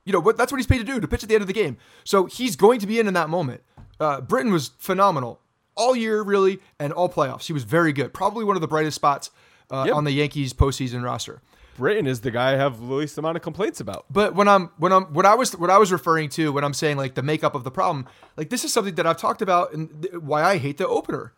you 0.04 0.12
know 0.12 0.20
what? 0.20 0.36
That's 0.36 0.50
what 0.50 0.58
he's 0.58 0.66
paid 0.66 0.78
to 0.78 0.84
do 0.84 1.00
to 1.00 1.06
pitch 1.06 1.22
at 1.22 1.28
the 1.28 1.36
end 1.36 1.42
of 1.42 1.48
the 1.48 1.54
game. 1.54 1.76
So 2.02 2.26
he's 2.26 2.56
going 2.56 2.80
to 2.80 2.86
be 2.86 2.98
in 2.98 3.06
in 3.06 3.14
that 3.14 3.30
moment. 3.30 3.62
Uh, 4.00 4.20
Britton 4.20 4.52
was 4.52 4.72
phenomenal 4.78 5.40
all 5.76 5.94
year, 5.96 6.22
really, 6.22 6.60
and 6.78 6.92
all 6.92 7.08
playoffs. 7.08 7.46
He 7.46 7.52
was 7.52 7.64
very 7.64 7.92
good. 7.92 8.12
Probably 8.14 8.44
one 8.44 8.56
of 8.56 8.60
the 8.60 8.68
brightest 8.68 8.94
spots 8.96 9.30
uh, 9.70 9.84
Yep. 9.86 9.96
on 9.96 10.04
the 10.04 10.12
Yankees 10.12 10.52
postseason 10.52 11.02
roster. 11.04 11.40
Britton 11.76 12.06
is 12.06 12.20
the 12.20 12.30
guy 12.30 12.52
I 12.52 12.56
have 12.56 12.78
the 12.78 12.94
least 12.94 13.18
amount 13.18 13.36
of 13.36 13.42
complaints 13.42 13.80
about. 13.80 14.04
But 14.08 14.34
when 14.36 14.46
I'm 14.46 14.70
when 14.76 14.92
I'm 14.92 15.06
what 15.12 15.26
I 15.26 15.34
was 15.34 15.56
what 15.56 15.70
I 15.70 15.78
was 15.78 15.90
referring 15.90 16.28
to 16.30 16.52
when 16.52 16.62
I'm 16.62 16.74
saying 16.74 16.96
like 16.98 17.14
the 17.14 17.22
makeup 17.22 17.56
of 17.56 17.64
the 17.64 17.70
problem, 17.72 18.06
like 18.36 18.48
this 18.50 18.64
is 18.64 18.72
something 18.72 18.94
that 18.94 19.06
I've 19.06 19.16
talked 19.16 19.42
about 19.42 19.72
and 19.72 20.02
th- 20.02 20.14
why 20.14 20.44
I 20.44 20.58
hate 20.58 20.76
the 20.78 20.86
opener. 20.86 21.32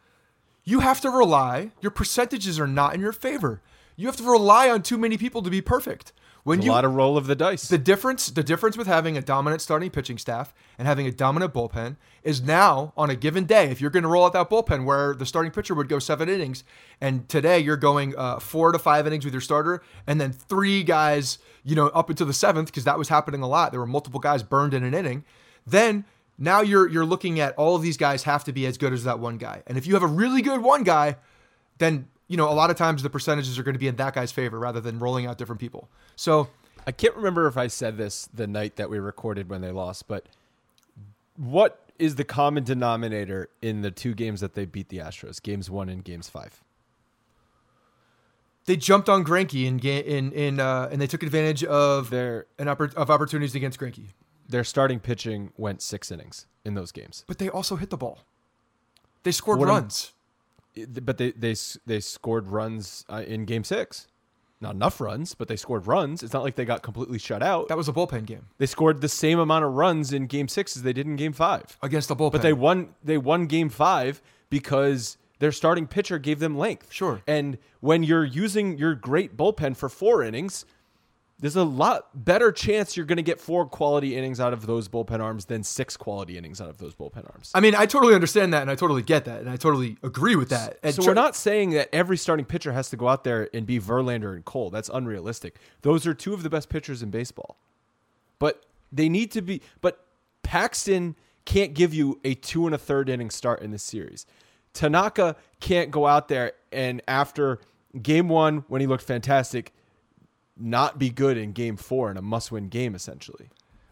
You 0.65 0.81
have 0.81 1.01
to 1.03 1.11
rely. 1.11 1.71
Your 1.81 1.91
percentages 1.91 2.61
are 2.61 2.67
not 2.67 2.95
in 2.95 3.01
your 3.01 3.13
favor. 3.15 3.63
You 3.97 4.09
have 4.09 4.17
to 4.17 4.25
rely 4.31 4.69
on 4.69 4.83
too 4.83 4.99
many 4.99 5.17
people 5.17 5.41
to 5.43 5.49
be 5.49 5.63
perfect. 5.63 6.13
When 6.47 6.61
A 6.61 6.63
you 6.63 6.71
lot 6.71 6.85
of 6.85 6.95
roll 6.95 7.17
of 7.17 7.27
the 7.27 7.35
dice. 7.35 7.67
the 7.67 7.77
difference 7.77 8.31
the 8.31 8.45
difference 8.45 8.77
with 8.77 8.87
having 8.87 9.17
a 9.17 9.21
dominant 9.21 9.61
starting 9.61 9.91
pitching 9.91 10.17
staff 10.17 10.55
and 10.79 10.87
having 10.87 11.05
a 11.05 11.11
dominant 11.11 11.53
bullpen 11.53 11.97
is 12.23 12.41
now 12.41 12.93
on 12.97 13.11
a 13.11 13.17
given 13.17 13.47
day 13.47 13.69
if 13.69 13.81
you're 13.81 13.91
going 13.91 14.05
to 14.05 14.09
roll 14.09 14.25
out 14.25 14.33
that 14.33 14.49
bullpen 14.49 14.85
where 14.85 15.13
the 15.17 15.27
starting 15.27 15.51
pitcher 15.51 15.75
would 15.75 15.89
go 15.89 15.99
seven 15.99 16.29
innings 16.29 16.63
and 17.01 17.29
today 17.29 17.59
you're 17.59 17.77
going 17.77 18.15
uh, 18.17 18.39
four 18.39 18.71
to 18.71 18.79
five 18.79 19.09
innings 19.09 19.25
with 19.25 19.35
your 19.35 19.41
starter 19.41 19.83
and 20.07 20.21
then 20.21 20.31
three 20.31 20.85
guys 20.85 21.39
you 21.65 21.75
know 21.75 21.89
up 21.89 22.11
into 22.11 22.25
the 22.25 22.33
seventh 22.33 22.69
because 22.69 22.85
that 22.85 22.97
was 22.97 23.09
happening 23.09 23.43
a 23.43 23.49
lot. 23.49 23.73
There 23.73 23.81
were 23.81 23.87
multiple 23.87 24.21
guys 24.21 24.45
burned 24.45 24.73
in 24.73 24.85
an 24.85 24.95
inning. 24.95 25.25
Then 25.67 26.05
now 26.39 26.61
you're 26.61 26.89
you're 26.89 27.05
looking 27.05 27.41
at 27.41 27.57
all 27.57 27.75
of 27.75 27.83
these 27.83 27.97
guys 27.97 28.23
have 28.23 28.45
to 28.45 28.53
be 28.53 28.67
as 28.67 28.79
good 28.79 28.93
as 28.93 29.03
that 29.03 29.19
one 29.19 29.37
guy. 29.37 29.65
And 29.67 29.77
if 29.77 29.85
you 29.85 29.95
have 29.95 30.05
a 30.05 30.07
really 30.07 30.43
good 30.43 30.63
one 30.63 30.85
guy 30.85 31.17
then 31.79 32.09
you 32.29 32.37
know 32.37 32.49
a 32.51 32.55
lot 32.55 32.71
of 32.71 32.77
times 32.77 33.03
the 33.03 33.11
percentages 33.11 33.59
are 33.59 33.63
going 33.63 33.75
to 33.75 33.79
be 33.79 33.89
in 33.89 33.97
that 33.97 34.15
guy's 34.15 34.33
favor 34.33 34.59
rather 34.59 34.81
than 34.81 34.99
rolling 34.99 35.27
out 35.27 35.39
different 35.39 35.61
people 35.61 35.89
so 36.17 36.49
I 36.87 36.93
can't 36.93 37.17
remember 37.17 37.47
if 37.49 37.57
I 37.57 37.67
said 37.67 37.97
this 37.97 38.29
the 38.33 38.47
night 38.47 38.77
that 38.77 38.89
we 38.89 38.99
recorded 39.01 39.49
when 39.51 39.61
they 39.61 39.73
lost, 39.73 40.07
but 40.07 40.29
what 41.37 41.81
is 41.99 42.15
the 42.15 42.23
common 42.23 42.63
denominator 42.63 43.49
in 43.61 43.83
the 43.83 43.91
two 43.91 44.15
games 44.15 44.41
that 44.41 44.55
they 44.55 44.67
beat 44.67 44.89
the 44.89 44.99
Astros? 44.99 45.43
Games 45.43 45.69
one 45.69 45.89
and 45.89 46.05
games 46.05 46.29
five. 46.29 46.63
they 48.67 48.77
jumped 48.77 49.09
on 49.09 49.25
Greinke 49.25 49.67
in 49.67 49.79
ga- 49.79 50.01
in 50.05 50.31
in 50.33 50.61
uh, 50.61 50.89
and 50.93 51.01
they 51.01 51.07
took 51.09 51.23
advantage 51.25 51.65
of 51.65 52.11
Their 52.11 52.47
an 52.59 52.67
oppor- 52.69 52.95
of 52.95 53.11
opportunities 53.11 53.55
against 53.57 53.81
Greinke. 53.81 54.09
their 54.49 54.63
starting 54.65 55.01
pitching 55.01 55.53
went 55.57 55.83
six 55.83 56.11
innings 56.13 56.47
in 56.65 56.75
those 56.75 56.93
games. 56.93 57.25
But 57.27 57.39
they 57.39 57.49
also 57.49 57.77
hit 57.77 57.91
the 57.91 57.97
ball. 57.97 58.21
They 59.25 59.33
scored 59.33 59.59
What 59.59 59.69
runs. 59.69 60.13
But 61.03 61.19
they 61.19 61.33
they 61.33 61.55
they 61.87 62.01
scored 62.01 62.49
runs 62.49 63.05
uh, 63.09 63.25
in 63.27 63.45
game 63.45 63.65
six. 63.65 64.07
Not 64.61 64.75
enough 64.75 65.01
runs, 65.03 65.35
but 65.35 65.49
they 65.49 65.57
scored 65.57 65.87
runs. 65.87 66.23
It's 66.23 66.33
not 66.33 66.43
like 66.43 66.55
they 66.55 66.65
got 66.65 66.83
completely 66.83 67.19
shut 67.19 67.43
out. 67.43 67.69
That 67.69 67.77
was 67.77 67.89
a 67.89 67.93
bullpen 67.93 68.25
game 68.25 68.47
They 68.57 68.65
scored 68.65 69.03
the 69.03 69.09
same 69.09 69.39
amount 69.39 69.67
of 69.67 69.75
runs 69.75 70.15
in 70.15 70.27
game 70.27 70.49
six 70.49 70.77
as 70.79 70.83
they 70.83 70.95
did 70.95 71.07
in 71.07 71.17
game 71.17 71.35
five. 71.35 71.77
against 71.83 72.09
the 72.09 72.17
bullpen. 72.17 72.33
But 72.33 72.43
they 72.43 72.55
won 72.55 72.95
they 73.05 73.19
won 73.19 73.47
game 73.47 73.69
five 73.69 74.23
because 74.49 75.19
their 75.41 75.53
starting 75.53 75.87
pitcher 75.87 76.19
gave 76.19 76.39
them 76.39 76.57
length. 76.57 76.91
Sure. 76.91 77.21
And 77.27 77.59
when 77.81 78.03
you're 78.03 78.25
using 78.25 78.79
your 78.79 78.95
great 78.95 79.37
bullpen 79.37 79.77
for 79.77 79.91
four 79.91 80.23
innings, 80.23 80.65
there's 81.39 81.57
a 81.57 81.65
lot 81.65 82.25
better 82.25 82.51
chance 82.51 82.97
you're 82.97 83.05
going 83.05 83.17
to 83.17 83.23
get 83.23 83.41
four 83.41 83.67
quality 83.67 84.17
innings 84.17 84.41
out 84.41 84.53
of 84.55 84.67
those 84.67 84.89
bullpen 84.89 85.21
arms 85.21 85.45
than 85.45 85.63
six 85.63 85.97
quality 85.97 86.39
innings 86.39 86.61
out 86.61 86.71
of 86.71 86.79
those 86.79 86.95
bullpen 86.95 87.31
arms. 87.31 87.51
I 87.55 87.61
mean, 87.61 87.75
I 87.75 87.85
totally 87.85 88.15
understand 88.15 88.55
that, 88.55 88.63
and 88.63 88.71
I 88.71 88.75
totally 88.75 89.03
get 89.03 89.27
that, 89.27 89.41
and 89.41 89.51
I 89.51 89.57
totally 89.57 89.99
agree 90.03 90.35
with 90.35 90.49
that. 90.49 90.79
And 90.83 90.95
so 90.95 91.03
tr- 91.03 91.11
we're 91.11 91.15
not 91.15 91.37
saying 91.37 91.71
that 91.71 91.91
every 91.93 92.17
starting 92.17 92.47
pitcher 92.47 92.73
has 92.73 92.89
to 92.91 92.97
go 92.97 93.09
out 93.09 93.25
there 93.25 93.51
and 93.53 93.67
be 93.67 93.79
Verlander 93.79 94.35
and 94.35 94.45
Cole. 94.45 94.71
That's 94.71 94.89
unrealistic. 94.89 95.57
Those 95.83 96.07
are 96.07 96.15
two 96.15 96.33
of 96.33 96.43
the 96.43 96.51
best 96.51 96.71
pitchers 96.71 97.03
in 97.03 97.11
baseball. 97.11 97.59
But 98.39 98.65
they 98.93 99.09
need 99.09 99.31
to 99.33 99.43
be 99.43 99.63
but 99.81 100.05
Paxton 100.43 101.17
can't 101.45 101.75
give 101.75 101.93
you 101.93 102.21
a 102.25 102.35
two 102.35 102.67
and 102.67 102.75
a 102.75 102.79
third 102.79 103.09
inning 103.09 103.31
start 103.31 103.61
in 103.63 103.71
this 103.71 103.83
series. 103.83 104.27
Tanaka 104.73 105.37
can't 105.61 105.91
go 105.91 106.07
out 106.07 106.29
there 106.29 106.53
and 106.71 107.03
after 107.09 107.61
game 108.01 108.29
one 108.29 108.65
when 108.69 108.81
he 108.81 108.87
looked 108.87 109.05
fantastic, 109.05 109.73
not 110.59 110.99
be 110.99 111.11
good 111.11 111.37
in 111.37 111.53
game 111.53 111.77
four 111.77 112.11
in 112.11 112.17
a 112.17 112.23
must 112.23 112.51
win 112.51 112.69
game 112.69 112.95
essentially. 112.95 113.49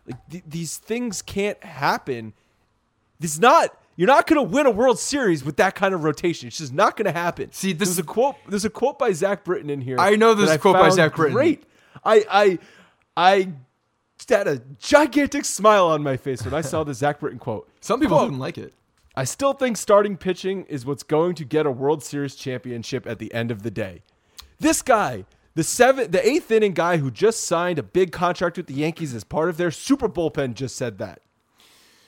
Like 0.07 0.16
th- 0.31 0.44
these 0.46 0.79
things 0.79 1.22
can't 1.22 1.62
happen 1.64 2.33
this 3.20 3.35
is 3.35 3.40
not. 3.40 3.79
You're 3.96 4.09
not 4.09 4.27
going 4.27 4.44
to 4.44 4.53
win 4.53 4.66
a 4.66 4.70
World 4.72 4.98
Series 4.98 5.44
with 5.44 5.57
that 5.59 5.77
kind 5.77 5.94
of 5.94 6.03
rotation. 6.03 6.48
It's 6.48 6.59
just 6.59 6.74
not 6.74 6.96
going 6.96 7.07
to 7.07 7.12
happen. 7.12 7.53
See, 7.53 7.72
this 7.72 7.88
is- 7.88 7.98
a 7.98 8.03
quote. 8.03 8.35
There's 8.48 8.64
a 8.64 8.70
quote 8.70 8.98
by 8.98 9.12
Zach 9.12 9.44
Britton 9.44 9.70
in 9.70 9.81
here. 9.81 9.96
I 9.98 10.16
know 10.16 10.35
there's 10.35 10.48
that 10.48 10.57
a 10.57 10.59
quote 10.59 10.74
by 10.74 10.90
Zach 10.90 11.14
Britton. 11.14 11.35
Great. 11.35 11.62
I 12.05 12.24
I 12.29 12.59
I 13.16 13.53
had 14.29 14.48
a 14.48 14.61
gigantic 14.79 15.44
smile 15.44 15.87
on 15.87 16.03
my 16.03 16.16
face 16.16 16.44
when 16.44 16.55
I 16.55 16.61
saw 16.61 16.83
the 16.83 16.92
Zach 16.92 17.20
Britton 17.20 17.38
quote. 17.38 17.68
some 17.81 18.00
people 18.00 18.16
Quote, 18.16 18.31
didn't 18.31 18.40
like 18.40 18.59
it. 18.59 18.74
I 19.16 19.24
still 19.24 19.53
think 19.53 19.77
starting 19.77 20.16
pitching 20.16 20.64
is 20.64 20.85
what's 20.85 21.05
going 21.05 21.37
to 21.37 21.44
get 21.44 21.64
a 21.64 21.70
World 21.70 22.03
Series 22.03 22.35
championship 22.35 23.07
at 23.07 23.20
the 23.20 23.33
end 23.33 23.50
of 23.53 23.62
the 23.62 23.70
day. 23.70 24.03
This 24.59 24.83
guy, 24.83 25.24
the 25.55 25.64
seventh, 25.64 26.11
the 26.12 26.27
eighth 26.27 26.51
inning 26.51 26.73
guy 26.73 26.97
who 26.97 27.11
just 27.11 27.45
signed 27.45 27.79
a 27.79 27.83
big 27.83 28.12
contract 28.12 28.57
with 28.57 28.67
the 28.67 28.75
Yankees 28.75 29.14
as 29.14 29.25
part 29.25 29.49
of 29.49 29.57
their 29.57 29.71
super 29.71 30.09
bullpen, 30.09 30.55
just 30.55 30.77
said 30.77 30.99
that. 30.99 31.21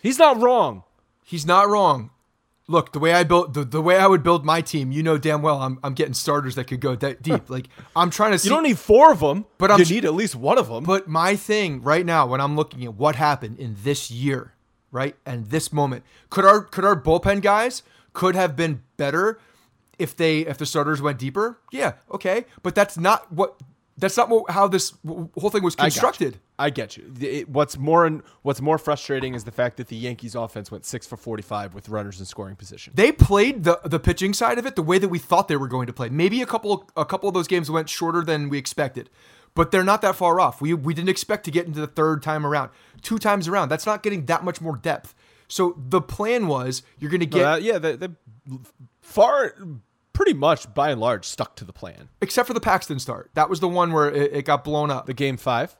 He's 0.02 0.18
not 0.18 0.40
wrong. 0.40 0.82
He's 1.24 1.46
not 1.46 1.68
wrong. 1.68 2.10
Look, 2.68 2.92
the 2.92 2.98
way 2.98 3.12
I 3.12 3.22
built 3.22 3.54
the, 3.54 3.64
the 3.64 3.80
way 3.80 3.96
I 3.96 4.08
would 4.08 4.24
build 4.24 4.44
my 4.44 4.60
team, 4.60 4.90
you 4.90 5.02
know 5.02 5.18
damn 5.18 5.40
well 5.40 5.62
I'm, 5.62 5.78
I'm 5.84 5.94
getting 5.94 6.14
starters 6.14 6.56
that 6.56 6.64
could 6.64 6.80
go 6.80 6.96
that 6.96 7.22
deep. 7.22 7.48
Like 7.50 7.68
I'm 7.94 8.10
trying 8.10 8.32
to 8.32 8.38
see 8.38 8.48
You 8.48 8.54
don't 8.54 8.64
need 8.64 8.78
four 8.78 9.12
of 9.12 9.20
them, 9.20 9.42
But 9.58 9.68
but 9.68 9.70
I'm 9.70 9.78
you 9.80 9.86
need 9.86 10.04
at 10.04 10.14
least 10.14 10.34
one 10.34 10.58
of 10.58 10.68
them. 10.68 10.82
But 10.82 11.06
my 11.06 11.36
thing 11.36 11.82
right 11.82 12.04
now, 12.04 12.26
when 12.26 12.40
I'm 12.40 12.56
looking 12.56 12.84
at 12.84 12.94
what 12.94 13.14
happened 13.14 13.60
in 13.60 13.76
this 13.84 14.10
year, 14.10 14.54
right, 14.90 15.14
and 15.24 15.50
this 15.50 15.72
moment, 15.72 16.04
could 16.28 16.44
our 16.44 16.60
could 16.60 16.84
our 16.84 17.00
bullpen 17.00 17.40
guys 17.40 17.84
could 18.12 18.34
have 18.34 18.56
been 18.56 18.82
better 18.96 19.38
if 19.98 20.16
they 20.16 20.40
if 20.40 20.58
the 20.58 20.66
starters 20.66 21.00
went 21.02 21.18
deeper? 21.18 21.58
Yeah, 21.72 21.94
okay, 22.10 22.44
but 22.62 22.74
that's 22.74 22.98
not 22.98 23.32
what 23.32 23.60
that's 23.98 24.16
not 24.16 24.28
what, 24.28 24.50
how 24.50 24.68
this 24.68 24.92
whole 25.38 25.48
thing 25.50 25.62
was 25.62 25.74
I 25.74 25.76
got 25.76 25.84
you. 25.84 25.90
constructed. 25.92 26.38
I 26.58 26.68
get 26.70 26.96
you. 26.98 27.12
It- 27.20 27.48
what's 27.48 27.78
more 27.78 28.04
and 28.04 28.22
what's 28.42 28.60
more 28.60 28.76
frustrating 28.78 29.34
is 29.34 29.44
the 29.44 29.50
fact 29.50 29.78
that 29.78 29.88
the 29.88 29.96
Yankees 29.96 30.34
offense 30.34 30.70
went 30.70 30.84
six 30.84 31.06
for 31.06 31.16
forty 31.16 31.42
five 31.42 31.74
with 31.74 31.88
runners 31.88 32.20
in 32.20 32.26
scoring 32.26 32.56
position. 32.56 32.92
They 32.96 33.10
played 33.12 33.64
the 33.64 33.80
the 33.84 33.98
pitching 33.98 34.34
side 34.34 34.58
of 34.58 34.66
it 34.66 34.76
the 34.76 34.82
way 34.82 34.98
that 34.98 35.08
we 35.08 35.18
thought 35.18 35.48
they 35.48 35.56
were 35.56 35.68
going 35.68 35.86
to 35.86 35.92
play. 35.92 36.08
Maybe 36.10 36.42
a 36.42 36.46
couple 36.46 36.88
a 36.96 37.04
couple 37.06 37.28
of 37.28 37.34
those 37.34 37.48
games 37.48 37.70
went 37.70 37.88
shorter 37.88 38.22
than 38.22 38.48
we 38.50 38.58
expected, 38.58 39.08
but 39.54 39.70
they're 39.70 39.84
not 39.84 40.02
that 40.02 40.16
far 40.16 40.40
off. 40.40 40.60
We 40.60 40.74
we 40.74 40.92
didn't 40.92 41.08
expect 41.08 41.44
to 41.46 41.50
get 41.50 41.66
into 41.66 41.80
the 41.80 41.86
third 41.86 42.22
time 42.22 42.44
around, 42.44 42.70
two 43.00 43.18
times 43.18 43.48
around. 43.48 43.70
That's 43.70 43.86
not 43.86 44.02
getting 44.02 44.26
that 44.26 44.44
much 44.44 44.60
more 44.60 44.76
depth. 44.76 45.14
So 45.48 45.74
the 45.78 46.00
plan 46.02 46.48
was 46.48 46.82
you're 46.98 47.10
going 47.10 47.20
to 47.20 47.26
get 47.26 47.62
yeah, 47.62 47.78
they, 47.78 47.96
they 47.96 48.08
far 49.06 49.54
pretty 50.12 50.32
much 50.32 50.72
by 50.74 50.90
and 50.90 51.00
large 51.00 51.24
stuck 51.24 51.56
to 51.56 51.64
the 51.64 51.72
plan. 51.72 52.08
except 52.20 52.46
for 52.46 52.54
the 52.54 52.60
Paxton 52.60 52.98
start. 52.98 53.30
That 53.34 53.48
was 53.50 53.60
the 53.60 53.68
one 53.68 53.92
where 53.92 54.10
it, 54.10 54.32
it 54.32 54.44
got 54.44 54.64
blown 54.64 54.90
up. 54.90 55.06
The 55.06 55.14
game 55.14 55.36
five. 55.36 55.76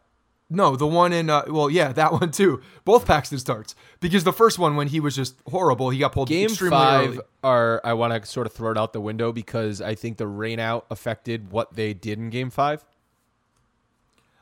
no, 0.51 0.77
the 0.77 0.87
one 0.87 1.13
in 1.13 1.29
uh, 1.29 1.45
well, 1.49 1.69
yeah, 1.71 1.93
that 1.93 2.13
one 2.13 2.31
too. 2.31 2.63
Both 2.85 3.07
Paxton 3.07 3.39
starts 3.39 3.75
because 4.01 4.25
the 4.25 4.33
first 4.33 4.59
one 4.59 4.77
when 4.77 4.89
he 4.89 5.01
was 5.01 5.17
just 5.17 5.35
horrible, 5.49 5.91
he 5.91 5.99
got 5.99 6.13
pulled 6.13 6.29
Game 6.29 6.51
five 6.51 7.09
early. 7.11 7.19
are 7.43 7.81
I 7.83 7.95
want 7.95 8.13
to 8.13 8.29
sort 8.29 8.47
of 8.47 8.53
throw 8.53 8.71
it 8.71 8.79
out 8.79 8.93
the 8.93 9.01
window 9.01 9.33
because 9.33 9.81
I 9.81 9.95
think 9.95 10.19
the 10.19 10.27
rain 10.27 10.61
out 10.61 10.87
affected 10.91 11.51
what 11.51 11.75
they 11.75 11.95
did 11.95 12.19
in 12.19 12.31
game 12.31 12.51
five. 12.51 12.85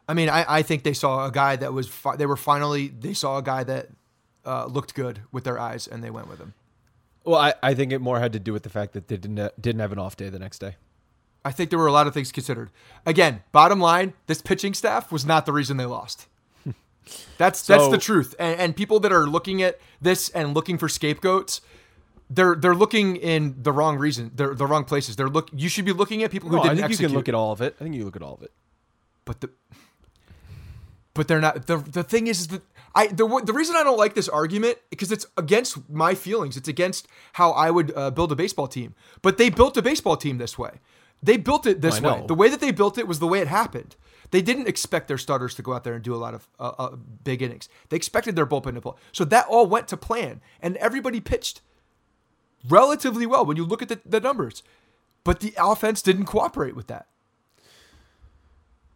I 0.07 0.13
mean, 0.13 0.29
I, 0.29 0.45
I 0.59 0.63
think 0.63 0.83
they 0.83 0.93
saw 0.93 1.25
a 1.27 1.31
guy 1.31 1.57
that 1.57 1.73
was 1.73 1.89
fi- 1.89 2.17
they 2.17 2.27
were 2.27 2.37
finally 2.37 2.89
they 2.89 3.15
saw 3.15 3.39
a 3.39 3.43
guy 3.43 3.65
that 3.65 3.89
uh, 4.45 4.67
looked 4.67 4.95
good 4.95 5.23
with 5.33 5.45
their 5.45 5.59
eyes 5.59 5.87
and 5.87 6.05
they 6.05 6.11
went 6.11 6.29
with 6.29 6.39
him. 6.39 6.53
Well, 7.25 7.41
I, 7.41 7.55
I 7.63 7.75
think 7.75 7.93
it 7.93 8.01
more 8.01 8.21
had 8.21 8.33
to 8.35 8.39
do 8.39 8.53
with 8.53 8.63
the 8.65 8.69
fact 8.69 8.93
that 8.93 9.09
they 9.09 9.17
didn't 9.17 9.39
uh, 9.39 9.49
didn't 9.61 9.81
have 9.81 9.93
an 9.93 9.99
off 9.99 10.17
day 10.17 10.29
the 10.29 10.39
next 10.39 10.59
day. 10.59 10.77
I 11.45 11.53
think 11.53 11.71
there 11.71 11.79
were 11.79 11.87
a 11.87 11.93
lot 11.93 12.07
of 12.07 12.15
things 12.15 12.33
considered. 12.33 12.71
Again, 13.05 13.43
bottom 13.53 13.79
line, 13.81 14.15
this 14.27 14.41
pitching 14.41 14.73
staff 14.75 15.13
was 15.13 15.27
not 15.27 15.45
the 15.47 15.53
reason 15.53 15.77
they 15.77 15.85
lost. 15.85 16.27
That's 17.39 17.67
that's 17.67 17.89
the 17.89 17.99
truth. 17.99 18.35
And, 18.39 18.59
and 18.59 18.77
people 18.77 18.99
that 19.01 19.13
are 19.13 19.27
looking 19.27 19.63
at 19.63 19.79
this 20.01 20.31
and 20.31 20.55
looking 20.55 20.79
for 20.79 20.89
scapegoats, 20.89 21.61
they're 22.31 22.55
they're 22.55 22.75
looking 22.75 23.17
in 23.17 23.57
the 23.63 23.73
wrong 23.73 23.99
reason. 23.99 24.31
They're 24.35 24.55
the 24.55 24.67
wrong 24.67 24.85
places. 24.85 25.17
They're 25.17 25.29
look. 25.29 25.51
You 25.53 25.69
should 25.69 25.85
be 25.85 25.93
looking 25.93 26.23
at 26.23 26.31
people 26.31 26.49
who 26.49 26.57
No, 26.57 26.63
I 26.63 26.69
didn't 26.69 26.77
think 26.79 26.85
execute. 26.93 27.01
you 27.03 27.09
can 27.09 27.17
look 27.17 27.29
at 27.29 27.35
all 27.35 27.53
of 27.53 27.61
it. 27.61 27.77
I 27.79 27.85
think 27.85 27.95
you 27.95 28.05
look 28.07 28.17
at 28.17 28.23
all 28.23 28.35
of 28.35 28.43
it. 28.43 28.53
but 29.27 29.41
the 29.43 29.51
but 31.13 31.29
they're 31.29 31.41
not 31.43 31.67
the 31.67 31.77
the 31.77 32.03
thing 32.03 32.27
is, 32.27 32.41
is 32.41 32.49
that 32.49 32.63
I 32.95 33.09
the 33.09 33.27
the 33.45 33.53
reason 33.53 33.77
I 33.77 33.83
don't 33.83 33.99
like 33.99 34.15
this 34.15 34.29
argument 34.29 34.79
because 34.91 35.11
it's 35.11 35.27
against 35.37 35.89
my 35.91 36.15
feelings. 36.15 36.57
It's 36.57 36.69
against 36.69 37.09
how 37.35 37.51
I 37.53 37.71
would 37.71 37.93
uh, 37.97 38.11
build 38.11 38.31
a 38.33 38.37
baseball 38.37 38.69
team. 38.69 38.95
But 39.23 39.37
they 39.39 39.51
built 39.51 39.77
a 39.77 39.83
baseball 39.83 40.17
team 40.17 40.39
this 40.39 40.57
way. 40.57 40.81
They 41.23 41.37
built 41.37 41.67
it 41.67 41.81
this 41.81 42.01
way. 42.01 42.25
The 42.27 42.35
way 42.35 42.49
that 42.51 42.61
they 42.61 42.71
built 42.71 42.99
it 42.99 43.09
was 43.09 43.19
the 43.19 43.27
way 43.27 43.41
it 43.41 43.49
happened. 43.49 43.97
They 44.31 44.43
didn't 44.43 44.69
expect 44.69 45.09
their 45.09 45.19
starters 45.19 45.55
to 45.55 45.63
go 45.63 45.73
out 45.73 45.85
there 45.85 45.95
and 45.95 46.03
do 46.03 46.15
a 46.15 46.17
lot 46.17 46.35
of 46.35 46.49
uh, 46.59 46.73
uh, 46.79 46.97
big 47.23 47.41
innings. 47.41 47.69
They 47.89 47.97
expected 47.97 48.37
their 48.37 48.47
bullpen 48.47 48.75
to 48.75 48.81
pull. 48.81 48.99
So 49.13 49.25
that 49.27 49.47
all 49.49 49.67
went 49.67 49.89
to 49.89 49.97
plan, 49.97 50.41
and 50.61 50.77
everybody 50.79 51.21
pitched 51.21 51.61
relatively 52.69 53.27
well 53.27 53.45
when 53.45 53.57
you 53.57 53.65
look 53.65 53.83
at 53.83 53.89
the, 53.89 54.01
the 54.05 54.21
numbers. 54.21 54.63
But 55.23 55.41
the 55.41 55.55
offense 55.59 56.03
didn't 56.03 56.27
cooperate 56.27 56.77
with 56.77 56.89
that. 56.89 57.07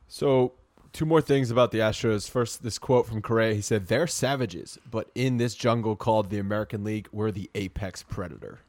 So 0.08 0.54
Two 0.92 1.05
more 1.05 1.20
things 1.20 1.51
about 1.51 1.70
the 1.70 1.79
Astros. 1.79 2.29
First, 2.29 2.62
this 2.62 2.79
quote 2.79 3.07
from 3.07 3.20
Correa. 3.22 3.55
He 3.55 3.61
said, 3.61 3.88
"They're 3.88 4.07
savages, 4.07 4.79
but 4.90 5.11
in 5.14 5.37
this 5.37 5.55
jungle 5.55 5.96
called 5.96 6.31
the 6.31 6.38
American 6.38 6.83
League, 6.83 7.09
we're 7.12 7.31
the 7.31 7.51
apex 7.55 8.03
predator." 8.03 8.61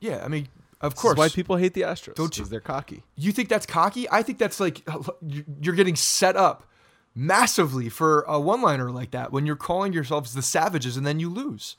Yeah, 0.00 0.22
I 0.24 0.28
mean, 0.28 0.48
of 0.80 0.92
This 0.92 0.98
is 0.98 1.02
course. 1.02 1.18
why 1.18 1.28
people 1.28 1.56
hate 1.56 1.74
the 1.74 1.82
Astros. 1.82 2.14
Don't 2.14 2.36
you- 2.36 2.42
Because 2.42 2.50
they're 2.50 2.60
cocky. 2.60 3.02
You 3.16 3.32
think 3.32 3.48
that's 3.48 3.66
cocky? 3.66 4.08
I 4.10 4.22
think 4.22 4.38
that's 4.38 4.60
like 4.60 4.82
you're 5.62 5.74
getting 5.74 5.96
set 5.96 6.36
up 6.36 6.64
massively 7.14 7.88
for 7.88 8.22
a 8.22 8.38
one-liner 8.38 8.90
like 8.90 9.10
that 9.12 9.32
when 9.32 9.44
you're 9.46 9.56
calling 9.56 9.92
yourselves 9.92 10.34
the 10.34 10.42
Savages 10.42 10.96
and 10.96 11.06
then 11.06 11.18
you 11.18 11.28
lose, 11.30 11.76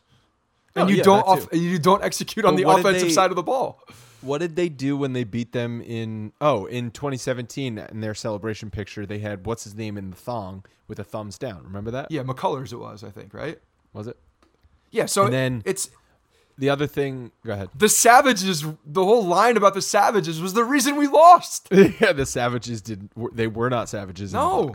and 0.76 0.86
Oh, 0.86 0.88
you 0.92 0.98
yeah, 0.98 1.04
don't 1.04 1.28
off, 1.28 1.48
you 1.54 1.80
don't 1.80 2.04
execute 2.04 2.46
on 2.46 2.56
the 2.56 2.64
offensive 2.68 3.08
they- 3.10 3.14
side 3.14 3.30
of 3.30 3.36
the 3.36 3.44
ball. 3.44 3.82
What 4.22 4.40
did 4.40 4.56
they 4.56 4.70
do 4.70 4.98
when 4.98 5.14
they 5.14 5.24
beat 5.24 5.52
them 5.54 5.82
in 5.82 6.34
oh 6.42 6.66
in 6.66 6.92
2017 6.92 7.78
in 7.78 8.02
their 8.02 8.14
celebration 8.14 8.70
picture? 8.70 9.06
They 9.06 9.20
had 9.20 9.46
what's 9.46 9.64
his 9.64 9.76
name 9.76 9.98
in 9.98 10.10
the 10.10 10.16
thong 10.16 10.66
with 10.88 11.00
a 11.00 11.04
thumbs 11.04 11.38
down. 11.38 11.64
Remember 11.64 11.92
that? 11.92 12.12
Yeah, 12.12 12.24
McCullers 12.24 12.74
it 12.74 12.78
was, 12.78 13.04
I 13.04 13.10
think, 13.12 13.34
right? 13.34 13.60
Was 13.94 14.08
it? 14.08 14.18
Yeah, 14.92 15.06
so 15.06 15.26
And 15.26 15.34
then- 15.34 15.62
it's 15.66 15.90
The 16.58 16.70
other 16.70 16.88
thing. 16.88 17.32
Go 17.46 17.54
ahead. 17.54 17.70
the 17.76 17.88
Savages. 17.88 18.62
The 18.86 19.04
whole 19.06 19.26
line 19.26 19.56
about 19.56 19.74
the 19.76 19.82
Savages 19.82 20.42
was 20.42 20.54
the 20.54 20.66
reason 20.66 20.98
we 20.98 21.08
lost. 21.08 21.70
yeah, 21.72 22.12
the 22.12 22.26
Savages 22.26 22.82
did. 22.82 23.10
They 23.34 23.48
were 23.48 23.70
not 23.70 23.88
savages. 23.88 24.34
In 24.34 24.40
the 24.40 24.46
No. 24.46 24.74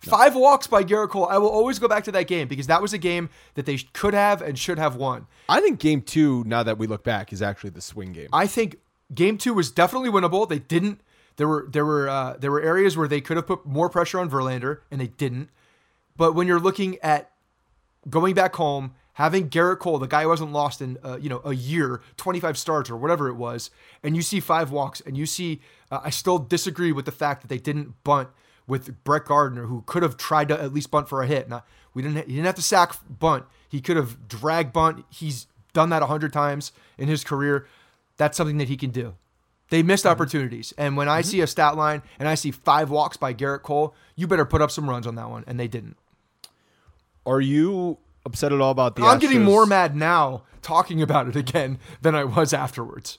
Five 0.00 0.34
walks 0.36 0.66
by 0.66 0.84
Gerrit 0.84 1.08
Cole. 1.10 1.26
I 1.26 1.38
will 1.38 1.48
always 1.48 1.78
go 1.78 1.88
back 1.88 2.04
to 2.04 2.12
that 2.12 2.28
game 2.28 2.48
because 2.48 2.66
that 2.68 2.80
was 2.80 2.92
a 2.92 2.98
game 2.98 3.28
that 3.54 3.66
they 3.66 3.76
could 3.92 4.14
have 4.14 4.40
and 4.40 4.58
should 4.58 4.78
have 4.78 4.94
won. 4.96 5.26
I 5.48 5.60
think 5.60 5.80
game 5.80 6.00
two. 6.02 6.44
Now 6.46 6.62
that 6.62 6.78
we 6.78 6.86
look 6.86 7.02
back, 7.02 7.32
is 7.32 7.42
actually 7.42 7.70
the 7.70 7.80
swing 7.80 8.12
game. 8.12 8.28
I 8.32 8.46
think 8.46 8.76
game 9.14 9.38
two 9.38 9.54
was 9.54 9.70
definitely 9.70 10.10
winnable. 10.10 10.48
They 10.48 10.58
didn't. 10.58 11.00
There 11.36 11.48
were 11.48 11.68
there 11.70 11.84
were 11.84 12.08
uh, 12.08 12.36
there 12.38 12.50
were 12.50 12.60
areas 12.60 12.96
where 12.96 13.08
they 13.08 13.20
could 13.20 13.36
have 13.36 13.46
put 13.46 13.66
more 13.66 13.88
pressure 13.88 14.18
on 14.18 14.30
Verlander 14.30 14.80
and 14.90 15.00
they 15.00 15.08
didn't. 15.08 15.50
But 16.16 16.34
when 16.34 16.46
you're 16.46 16.60
looking 16.60 16.98
at 17.02 17.30
going 18.08 18.34
back 18.34 18.56
home, 18.56 18.94
having 19.14 19.48
Gerrit 19.50 19.78
Cole, 19.78 19.98
the 19.98 20.06
guy 20.06 20.22
who 20.22 20.30
hasn't 20.30 20.52
lost 20.52 20.80
in 20.80 20.98
uh, 21.04 21.18
you 21.20 21.28
know 21.28 21.42
a 21.44 21.54
year, 21.54 22.00
25 22.16 22.56
starts 22.56 22.90
or 22.90 22.96
whatever 22.96 23.28
it 23.28 23.34
was, 23.34 23.70
and 24.02 24.16
you 24.16 24.22
see 24.22 24.40
five 24.40 24.70
walks, 24.70 25.00
and 25.02 25.16
you 25.16 25.26
see, 25.26 25.60
uh, 25.90 26.00
I 26.02 26.10
still 26.10 26.38
disagree 26.38 26.92
with 26.92 27.04
the 27.04 27.12
fact 27.12 27.42
that 27.42 27.48
they 27.48 27.58
didn't 27.58 28.02
bunt 28.02 28.28
with 28.66 29.04
Brett 29.04 29.26
Gardner, 29.26 29.66
who 29.66 29.82
could 29.86 30.02
have 30.02 30.16
tried 30.16 30.48
to 30.48 30.60
at 30.60 30.72
least 30.72 30.90
bunt 30.90 31.08
for 31.08 31.22
a 31.22 31.26
hit. 31.26 31.48
Now 31.48 31.64
we 31.94 32.02
didn't. 32.02 32.26
He 32.26 32.34
didn't 32.34 32.46
have 32.46 32.54
to 32.56 32.62
sack 32.62 32.94
bunt. 33.08 33.44
He 33.68 33.80
could 33.80 33.96
have 33.96 34.28
drag 34.28 34.72
bunt. 34.72 35.04
He's 35.10 35.46
done 35.72 35.90
that 35.90 36.02
a 36.02 36.06
hundred 36.06 36.32
times 36.32 36.72
in 36.96 37.08
his 37.08 37.22
career. 37.22 37.66
That's 38.16 38.36
something 38.36 38.58
that 38.58 38.68
he 38.68 38.76
can 38.76 38.90
do. 38.90 39.14
They 39.70 39.82
missed 39.82 40.06
opportunities. 40.06 40.72
And 40.78 40.96
when 40.96 41.08
I 41.08 41.22
see 41.22 41.40
a 41.40 41.46
stat 41.46 41.76
line 41.76 42.02
and 42.18 42.28
I 42.28 42.34
see 42.36 42.50
five 42.52 42.88
walks 42.88 43.16
by 43.16 43.34
Gerrit 43.34 43.62
Cole, 43.62 43.94
you 44.14 44.26
better 44.26 44.44
put 44.44 44.62
up 44.62 44.70
some 44.70 44.88
runs 44.88 45.06
on 45.06 45.16
that 45.16 45.28
one. 45.28 45.42
And 45.46 45.58
they 45.58 45.66
didn't. 45.68 45.96
Are 47.24 47.40
you 47.40 47.98
upset 48.24 48.52
at 48.52 48.60
all 48.60 48.70
about 48.70 48.94
the? 48.96 49.02
I'm 49.02 49.18
getting 49.18 49.42
more 49.42 49.66
mad 49.66 49.96
now 49.96 50.42
talking 50.62 51.02
about 51.02 51.28
it 51.28 51.36
again 51.36 51.78
than 52.02 52.14
I 52.14 52.24
was 52.24 52.52
afterwards. 52.52 53.18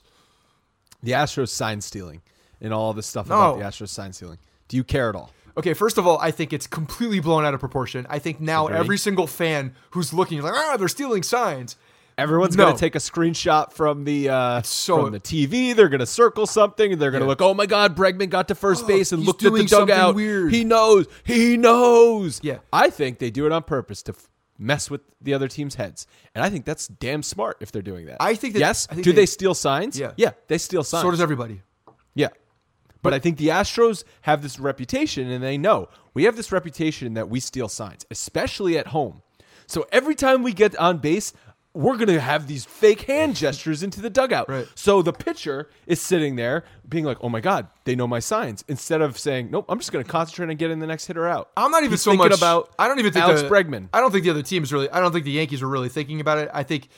The 1.02 1.12
Astros 1.12 1.50
sign 1.50 1.80
stealing 1.80 2.22
and 2.60 2.72
all 2.72 2.92
the 2.92 3.02
stuff 3.02 3.28
No. 3.28 3.34
about 3.34 3.58
the 3.58 3.64
Astros 3.64 3.88
sign 3.90 4.12
stealing. 4.12 4.38
Do 4.68 4.76
you 4.76 4.84
care 4.84 5.08
at 5.08 5.14
all? 5.14 5.30
Okay, 5.56 5.74
first 5.74 5.98
of 5.98 6.06
all, 6.06 6.18
I 6.20 6.30
think 6.30 6.52
it's 6.52 6.66
completely 6.66 7.20
blown 7.20 7.44
out 7.44 7.52
of 7.52 7.60
proportion. 7.60 8.06
I 8.08 8.18
think 8.20 8.40
now 8.40 8.66
Agree. 8.66 8.78
every 8.78 8.98
single 8.98 9.26
fan 9.26 9.74
who's 9.90 10.14
looking 10.14 10.40
like, 10.40 10.54
ah, 10.54 10.76
they're 10.78 10.88
stealing 10.88 11.22
signs. 11.22 11.76
Everyone's 12.18 12.56
No. 12.56 12.66
gonna 12.66 12.76
take 12.78 12.94
a 12.96 12.98
screenshot 12.98 13.72
from 13.72 14.04
the 14.04 14.28
uh, 14.28 14.62
so- 14.62 15.02
from 15.04 15.12
the 15.12 15.20
TV. 15.20 15.72
They're 15.74 15.88
gonna 15.88 16.04
circle 16.04 16.46
something, 16.46 16.92
and 16.92 17.00
they're 17.00 17.10
gonna 17.12 17.24
Yeah. 17.24 17.28
look. 17.28 17.40
Oh 17.40 17.54
my 17.54 17.64
God, 17.66 17.96
Bregman 17.96 18.28
got 18.28 18.48
to 18.48 18.54
first 18.54 18.86
base 18.88 19.12
and 19.12 19.24
looked 19.24 19.44
at 19.44 19.52
the 19.52 19.64
dugout. 19.64 20.14
weird." 20.16 20.52
He 20.52 20.64
knows. 20.64 21.06
He 21.24 21.56
knows. 21.56 22.40
Yeah. 22.42 22.58
I 22.72 22.90
think 22.90 23.18
they 23.20 23.30
do 23.30 23.46
it 23.46 23.52
on 23.52 23.62
purpose 23.62 24.02
to 24.02 24.12
f- 24.12 24.28
mess 24.58 24.90
with 24.90 25.02
the 25.20 25.32
other 25.32 25.46
team's 25.46 25.76
heads, 25.76 26.06
and 26.34 26.44
I 26.44 26.50
think 26.50 26.64
that's 26.64 26.88
damn 26.88 27.22
smart 27.22 27.58
if 27.60 27.70
they're 27.70 27.80
doing 27.82 28.06
that. 28.06 28.16
I 28.18 28.34
think 28.34 28.54
that- 28.54 28.60
yes. 28.60 28.88
I 28.90 28.94
think 28.94 29.04
do 29.04 29.12
they- 29.12 29.22
they, 29.22 29.26
steal 29.26 29.54
signs? 29.54 29.96
Yeah. 29.98 30.12
Yeah, 30.16 30.32
they 30.48 30.58
steal 30.58 30.82
signs. 30.82 31.02
So 31.04 31.10
does 31.12 31.20
everybody. 31.20 31.62
Yeah. 32.16 32.28
But 33.00 33.14
I 33.14 33.20
think 33.20 33.36
the 33.38 33.48
Astros 33.48 34.02
have 34.22 34.42
this 34.42 34.58
reputation, 34.58 35.30
and 35.30 35.42
they 35.44 35.56
know 35.56 35.88
we 36.14 36.24
have 36.24 36.34
this 36.34 36.50
reputation 36.50 37.14
that 37.14 37.28
we 37.30 37.38
steal 37.38 37.68
signs, 37.68 38.04
especially 38.10 38.76
at 38.76 38.88
home. 38.88 39.22
So 39.68 39.86
every 39.92 40.16
time 40.16 40.42
we 40.42 40.52
get 40.52 40.74
on 40.76 40.98
base, 40.98 41.32
we're 41.78 41.94
going 41.94 42.08
to 42.08 42.20
have 42.20 42.48
these 42.48 42.64
fake 42.64 43.02
hand 43.02 43.36
gestures 43.36 43.84
into 43.84 44.00
the 44.00 44.10
dugout. 44.10 44.48
Right. 44.48 44.66
So 44.74 45.00
the 45.00 45.12
pitcher 45.12 45.70
is 45.86 46.00
sitting 46.00 46.34
there 46.34 46.64
being 46.88 47.04
like, 47.04 47.18
oh 47.20 47.28
my 47.28 47.40
God, 47.40 47.68
they 47.84 47.94
know 47.94 48.08
my 48.08 48.18
signs. 48.18 48.64
Instead 48.66 49.00
of 49.00 49.16
saying, 49.16 49.52
nope, 49.52 49.66
I'm 49.68 49.78
just 49.78 49.92
going 49.92 50.04
to 50.04 50.10
concentrate 50.10 50.50
on 50.50 50.56
getting 50.56 50.80
the 50.80 50.88
next 50.88 51.06
hitter 51.06 51.28
out. 51.28 51.50
I'm 51.56 51.70
not 51.70 51.84
even 51.84 51.92
He's 51.92 52.02
so 52.02 52.10
thinking 52.10 52.30
much 52.30 52.36
about 52.36 52.74
I 52.80 52.88
don't 52.88 52.98
even 52.98 53.12
think 53.12 53.24
Alex 53.24 53.42
the, 53.42 53.48
Bregman. 53.48 53.90
I 53.92 54.00
don't 54.00 54.10
think 54.10 54.24
the 54.24 54.30
other 54.30 54.42
teams 54.42 54.72
really. 54.72 54.90
I 54.90 54.98
don't 54.98 55.12
think 55.12 55.24
the 55.24 55.30
Yankees 55.30 55.62
were 55.62 55.68
really 55.68 55.88
thinking 55.88 56.20
about 56.20 56.38
it. 56.38 56.50
I 56.52 56.64
think, 56.64 56.88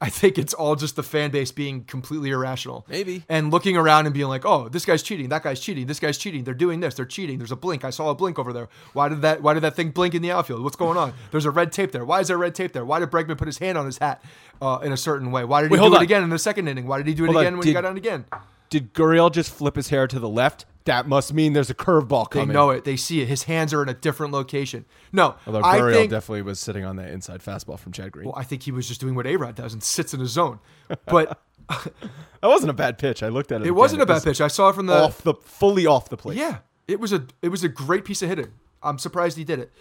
I 0.00 0.10
think 0.10 0.38
it's 0.38 0.54
all 0.54 0.76
just 0.76 0.94
the 0.94 1.02
fan 1.02 1.32
base 1.32 1.50
being 1.50 1.82
completely 1.82 2.30
irrational. 2.30 2.86
Maybe. 2.88 3.24
and 3.28 3.50
looking 3.50 3.76
around 3.76 4.06
and 4.06 4.14
being 4.14 4.28
like, 4.28 4.46
"Oh, 4.46 4.68
this 4.68 4.84
guy's 4.84 5.02
cheating. 5.02 5.28
That 5.30 5.42
guy's 5.42 5.58
cheating. 5.58 5.86
This 5.86 5.98
guy's 5.98 6.16
cheating. 6.16 6.44
They're 6.44 6.54
doing 6.54 6.78
this. 6.78 6.94
They're 6.94 7.04
cheating. 7.04 7.38
There's 7.38 7.50
a 7.50 7.56
blink. 7.56 7.84
I 7.84 7.90
saw 7.90 8.10
a 8.10 8.14
blink 8.14 8.38
over 8.38 8.52
there. 8.52 8.68
Why 8.92 9.08
did 9.08 9.22
that? 9.22 9.42
Why 9.42 9.54
did 9.54 9.64
that 9.64 9.74
thing 9.74 9.90
blink 9.90 10.14
in 10.14 10.22
the 10.22 10.30
outfield? 10.30 10.62
What's 10.62 10.76
going 10.76 10.96
on? 10.96 11.14
There's 11.32 11.46
a 11.46 11.50
red 11.50 11.72
tape 11.72 11.90
there. 11.90 12.04
Why 12.04 12.20
is 12.20 12.28
there 12.28 12.38
red 12.38 12.54
tape 12.54 12.72
there? 12.72 12.84
Why 12.84 13.00
did 13.00 13.10
Bregman 13.10 13.36
put 13.38 13.48
his 13.48 13.58
hand 13.58 13.76
on 13.76 13.86
his 13.86 13.98
hat 13.98 14.22
uh, 14.62 14.78
in 14.84 14.92
a 14.92 14.96
certain 14.96 15.32
way? 15.32 15.42
Why 15.44 15.62
did 15.62 15.72
Wait, 15.72 15.78
he 15.78 15.80
hold 15.80 15.92
do 15.92 15.96
it 15.96 15.98
on. 15.98 16.04
again 16.04 16.22
in 16.22 16.30
the 16.30 16.38
second 16.38 16.68
inning? 16.68 16.86
Why 16.86 16.98
did 16.98 17.08
he 17.08 17.14
do 17.14 17.24
it 17.24 17.26
Hold 17.26 17.38
on. 17.38 17.42
again 17.42 17.58
when 17.58 17.66
he 17.66 17.72
got 17.72 17.84
on 17.84 17.96
again? 17.96 18.24
Did 18.70 18.94
Gurriel 18.94 19.32
just 19.32 19.50
flip 19.50 19.74
his 19.74 19.88
hair 19.88 20.06
to 20.06 20.18
the 20.20 20.28
left? 20.28 20.64
That 20.88 21.06
must 21.06 21.34
mean 21.34 21.52
there's 21.52 21.68
a 21.68 21.74
curveball 21.74 22.30
coming. 22.30 22.48
They 22.48 22.54
know 22.54 22.70
it. 22.70 22.84
They 22.84 22.96
see 22.96 23.20
it. 23.20 23.28
His 23.28 23.42
hands 23.42 23.74
are 23.74 23.82
in 23.82 23.90
a 23.90 23.94
different 23.94 24.32
location. 24.32 24.86
No, 25.12 25.36
Although 25.46 25.62
I 25.62 25.78
Gurriel 25.78 25.92
think 25.92 26.10
definitely 26.10 26.42
was 26.42 26.58
sitting 26.58 26.84
on 26.84 26.96
that 26.96 27.10
inside 27.10 27.42
fastball 27.42 27.78
from 27.78 27.92
Chad 27.92 28.10
Green. 28.10 28.24
Well, 28.24 28.34
I 28.36 28.42
think 28.42 28.62
he 28.62 28.72
was 28.72 28.88
just 28.88 28.98
doing 29.00 29.14
what 29.14 29.26
A 29.26 29.36
Rod 29.36 29.54
does 29.54 29.74
and 29.74 29.82
sits 29.82 30.14
in 30.14 30.20
his 30.20 30.30
zone. 30.30 30.60
But 31.06 31.38
That 31.68 32.48
wasn't 32.48 32.70
a 32.70 32.74
bad 32.74 32.98
pitch. 32.98 33.22
I 33.22 33.28
looked 33.28 33.52
at 33.52 33.56
it. 33.56 33.64
it 33.64 33.64
again. 33.64 33.74
wasn't 33.74 34.02
a 34.02 34.06
bad 34.06 34.14
was 34.14 34.24
pitch. 34.24 34.40
I 34.40 34.48
saw 34.48 34.70
it 34.70 34.74
from 34.74 34.86
the 34.86 34.94
Off 34.94 35.22
the 35.22 35.34
fully 35.34 35.86
off 35.86 36.08
the 36.08 36.16
plate. 36.16 36.38
Yeah, 36.38 36.58
it 36.86 37.00
was 37.00 37.12
a 37.12 37.26
it 37.42 37.48
was 37.48 37.62
a 37.64 37.68
great 37.68 38.04
piece 38.04 38.22
of 38.22 38.28
hitting. 38.28 38.52
I'm 38.82 38.98
surprised 38.98 39.36
he 39.36 39.44
did 39.44 39.58
it. 39.58 39.72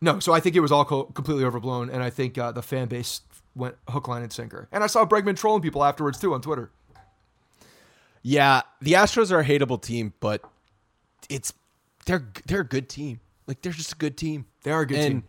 No, 0.00 0.20
so 0.20 0.32
I 0.32 0.40
think 0.40 0.56
it 0.56 0.60
was 0.60 0.72
all 0.72 0.84
co- 0.86 1.04
completely 1.04 1.44
overblown, 1.44 1.90
and 1.90 2.02
I 2.02 2.08
think 2.08 2.38
uh, 2.38 2.52
the 2.52 2.62
fan 2.62 2.88
base 2.88 3.20
went 3.54 3.74
hook, 3.90 4.08
line, 4.08 4.22
and 4.22 4.32
sinker. 4.32 4.68
And 4.72 4.82
I 4.82 4.86
saw 4.86 5.04
Bregman 5.04 5.36
trolling 5.36 5.60
people 5.60 5.84
afterwards 5.84 6.18
too 6.18 6.32
on 6.32 6.40
Twitter. 6.40 6.70
Yeah, 8.22 8.62
the 8.80 8.92
Astros 8.92 9.30
are 9.32 9.40
a 9.40 9.44
hateable 9.44 9.80
team, 9.80 10.12
but 10.20 10.42
it's 11.28 11.52
they're 12.06 12.26
they're 12.46 12.60
a 12.60 12.66
good 12.66 12.88
team. 12.88 13.20
Like 13.46 13.62
they're 13.62 13.72
just 13.72 13.92
a 13.92 13.96
good 13.96 14.16
team. 14.16 14.46
They 14.62 14.70
are 14.70 14.82
a 14.82 14.86
good 14.86 14.98
and 14.98 15.08
team. 15.08 15.24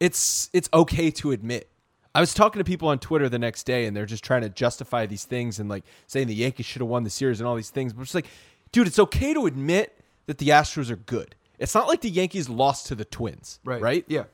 It's 0.00 0.50
it's 0.52 0.68
okay 0.74 1.10
to 1.12 1.30
admit. 1.30 1.68
I 2.14 2.20
was 2.20 2.34
talking 2.34 2.60
to 2.60 2.64
people 2.64 2.88
on 2.88 2.98
Twitter 2.98 3.28
the 3.28 3.38
next 3.38 3.64
day, 3.64 3.86
and 3.86 3.96
they're 3.96 4.06
just 4.06 4.24
trying 4.24 4.42
to 4.42 4.48
justify 4.50 5.06
these 5.06 5.24
things 5.24 5.58
and 5.58 5.68
like 5.68 5.84
saying 6.06 6.26
the 6.26 6.34
Yankees 6.34 6.66
should 6.66 6.82
have 6.82 6.88
won 6.88 7.04
the 7.04 7.10
series 7.10 7.40
and 7.40 7.48
all 7.48 7.54
these 7.54 7.70
things. 7.70 7.92
But 7.92 8.02
it's 8.02 8.14
like, 8.14 8.26
dude, 8.70 8.86
it's 8.86 8.98
okay 8.98 9.32
to 9.32 9.46
admit 9.46 9.98
that 10.26 10.38
the 10.38 10.48
Astros 10.48 10.90
are 10.90 10.96
good. 10.96 11.34
It's 11.58 11.74
not 11.74 11.86
like 11.86 12.00
the 12.00 12.10
Yankees 12.10 12.48
lost 12.48 12.88
to 12.88 12.94
the 12.94 13.04
Twins, 13.04 13.60
Right. 13.64 13.80
Right? 13.80 14.04
Yeah. 14.08 14.24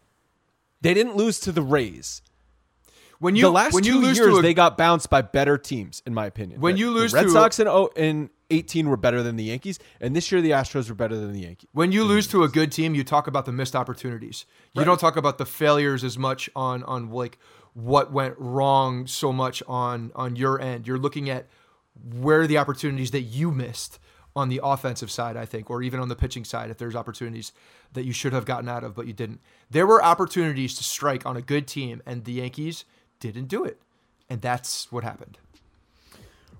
They 0.80 0.94
didn't 0.94 1.16
lose 1.16 1.40
to 1.40 1.52
the 1.52 1.62
Rays. 1.62 2.22
When 3.18 3.34
you 3.34 3.42
the 3.42 3.50
last 3.50 3.74
when 3.74 3.82
two 3.82 3.94
you 3.94 3.98
lose 4.00 4.16
years, 4.16 4.32
to 4.32 4.38
a, 4.38 4.42
they 4.42 4.54
got 4.54 4.76
bounced 4.78 5.10
by 5.10 5.22
better 5.22 5.58
teams, 5.58 6.02
in 6.06 6.14
my 6.14 6.26
opinion. 6.26 6.60
When 6.60 6.74
The- 6.74 6.80
you 6.80 6.90
lose 6.90 7.12
the 7.12 7.16
Red 7.18 7.22
to 7.24 7.30
Sox 7.30 7.58
in 7.58 7.66
oh, 7.68 7.90
in 7.96 8.30
eighteen 8.50 8.88
were 8.88 8.96
better 8.96 9.22
than 9.22 9.36
the 9.36 9.44
Yankees, 9.44 9.78
and 10.00 10.14
this 10.14 10.30
year 10.30 10.40
the 10.40 10.50
Astros 10.50 10.88
were 10.88 10.94
better 10.94 11.16
than 11.16 11.32
the 11.32 11.40
Yankees. 11.40 11.68
when 11.72 11.90
you 11.92 12.04
lose 12.04 12.26
to 12.28 12.44
a 12.44 12.48
good 12.48 12.70
team, 12.70 12.94
you 12.94 13.02
talk 13.04 13.26
about 13.26 13.44
the 13.44 13.52
missed 13.52 13.74
opportunities. 13.74 14.46
You 14.74 14.84
don't 14.84 15.00
talk 15.00 15.16
about 15.16 15.38
the 15.38 15.46
failures 15.46 16.04
as 16.04 16.16
much 16.16 16.48
on 16.54 16.84
on 16.84 17.10
like 17.10 17.38
what 17.74 18.12
went 18.12 18.34
wrong 18.38 19.06
so 19.06 19.32
much 19.32 19.62
on 19.66 20.12
on 20.14 20.36
your 20.36 20.60
end. 20.60 20.86
You're 20.86 20.98
looking 20.98 21.28
at 21.28 21.48
where 22.20 22.46
the 22.46 22.58
opportunities 22.58 23.10
that 23.10 23.22
you 23.22 23.50
missed 23.50 23.98
on 24.36 24.48
the 24.48 24.60
offensive 24.62 25.10
side, 25.10 25.36
I 25.36 25.44
think, 25.44 25.68
or 25.68 25.82
even 25.82 25.98
on 25.98 26.08
the 26.08 26.14
pitching 26.14 26.44
side, 26.44 26.70
if 26.70 26.78
there's 26.78 26.94
opportunities 26.94 27.52
that 27.94 28.04
you 28.04 28.12
should 28.12 28.32
have 28.32 28.44
gotten 28.44 28.68
out 28.68 28.84
of 28.84 28.94
but 28.94 29.08
you 29.08 29.12
didn't. 29.12 29.40
There 29.68 29.86
were 29.86 30.00
opportunities 30.02 30.74
to 30.76 30.84
strike 30.84 31.26
on 31.26 31.36
a 31.36 31.42
good 31.42 31.66
team, 31.66 32.00
and 32.06 32.24
the 32.24 32.32
Yankees 32.34 32.84
didn't 33.20 33.46
do 33.46 33.64
it, 33.64 33.80
and 34.28 34.40
that's 34.40 34.90
what 34.92 35.04
happened. 35.04 35.38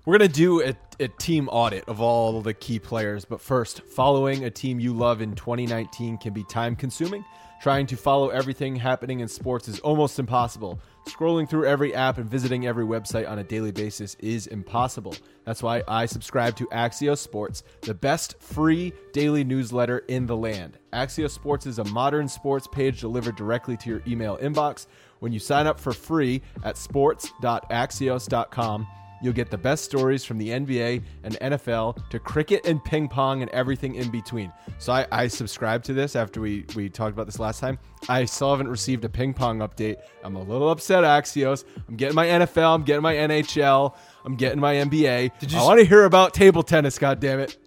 We're 0.05 0.17
gonna 0.17 0.29
do 0.29 0.63
a, 0.63 0.75
a 0.99 1.07
team 1.07 1.49
audit 1.49 1.87
of 1.87 2.01
all 2.01 2.41
the 2.41 2.53
key 2.53 2.79
players, 2.79 3.25
but 3.25 3.41
first, 3.41 3.81
following 3.83 4.45
a 4.45 4.49
team 4.49 4.79
you 4.79 4.93
love 4.93 5.21
in 5.21 5.35
2019 5.35 6.17
can 6.17 6.33
be 6.33 6.43
time 6.45 6.75
consuming. 6.75 7.23
Trying 7.61 7.87
to 7.87 7.97
follow 7.97 8.29
everything 8.29 8.77
happening 8.77 9.19
in 9.19 9.27
sports 9.27 9.67
is 9.67 9.81
almost 9.81 10.17
impossible. 10.17 10.79
Scrolling 11.07 11.49
through 11.49 11.65
every 11.65 11.93
app 11.93 12.17
and 12.17 12.29
visiting 12.29 12.65
every 12.65 12.85
website 12.85 13.29
on 13.29 13.39
a 13.39 13.43
daily 13.43 13.71
basis 13.73 14.15
is 14.19 14.47
impossible. 14.47 15.13
That's 15.43 15.61
why 15.61 15.83
I 15.85 16.05
subscribe 16.05 16.55
to 16.55 16.67
Axios 16.67 17.17
Sports, 17.17 17.63
the 17.81 17.93
best 17.93 18.39
free 18.39 18.93
daily 19.11 19.43
newsletter 19.43 19.99
in 20.07 20.25
the 20.25 20.37
land. 20.37 20.77
Axios 20.93 21.31
Sports 21.31 21.65
is 21.65 21.79
a 21.79 21.83
modern 21.83 22.29
sports 22.29 22.65
page 22.65 23.01
delivered 23.01 23.35
directly 23.35 23.75
to 23.75 23.89
your 23.89 24.03
email 24.07 24.37
inbox. 24.37 24.87
When 25.19 25.31
you 25.31 25.39
sign 25.39 25.67
up 25.67 25.79
for 25.79 25.93
free 25.93 26.41
at 26.63 26.77
sports.axios.com, 26.77 28.87
You'll 29.21 29.33
get 29.33 29.49
the 29.49 29.57
best 29.57 29.83
stories 29.83 30.23
from 30.23 30.37
the 30.37 30.49
NBA 30.49 31.03
and 31.23 31.35
NFL 31.39 32.09
to 32.09 32.19
cricket 32.19 32.65
and 32.65 32.83
ping 32.83 33.07
pong 33.07 33.41
and 33.41 33.51
everything 33.51 33.95
in 33.95 34.09
between. 34.09 34.51
So 34.77 34.93
I, 34.93 35.07
I 35.11 35.27
subscribed 35.27 35.85
to 35.85 35.93
this 35.93 36.15
after 36.15 36.39
we, 36.39 36.65
we 36.75 36.89
talked 36.89 37.13
about 37.13 37.25
this 37.25 37.39
last 37.39 37.59
time. 37.59 37.77
I 38.07 38.25
still 38.25 38.51
haven't 38.51 38.69
received 38.69 39.03
a 39.03 39.09
ping 39.09 39.33
pong 39.33 39.59
update. 39.59 39.97
I'm 40.23 40.35
a 40.35 40.41
little 40.41 40.69
upset, 40.69 41.03
Axios. 41.03 41.65
I'm 41.87 41.95
getting 41.95 42.15
my 42.15 42.27
NFL, 42.27 42.75
I'm 42.75 42.83
getting 42.83 43.03
my 43.03 43.15
NHL, 43.15 43.95
I'm 44.23 44.35
getting 44.35 44.59
my 44.59 44.75
NBA. 44.75 45.37
Did 45.39 45.51
you 45.51 45.59
I 45.59 45.63
want 45.63 45.79
to 45.79 45.85
hear 45.85 46.05
about 46.05 46.33
table 46.33 46.63
tennis, 46.63 46.97
God 46.97 47.19
damn 47.19 47.39
it. 47.39 47.57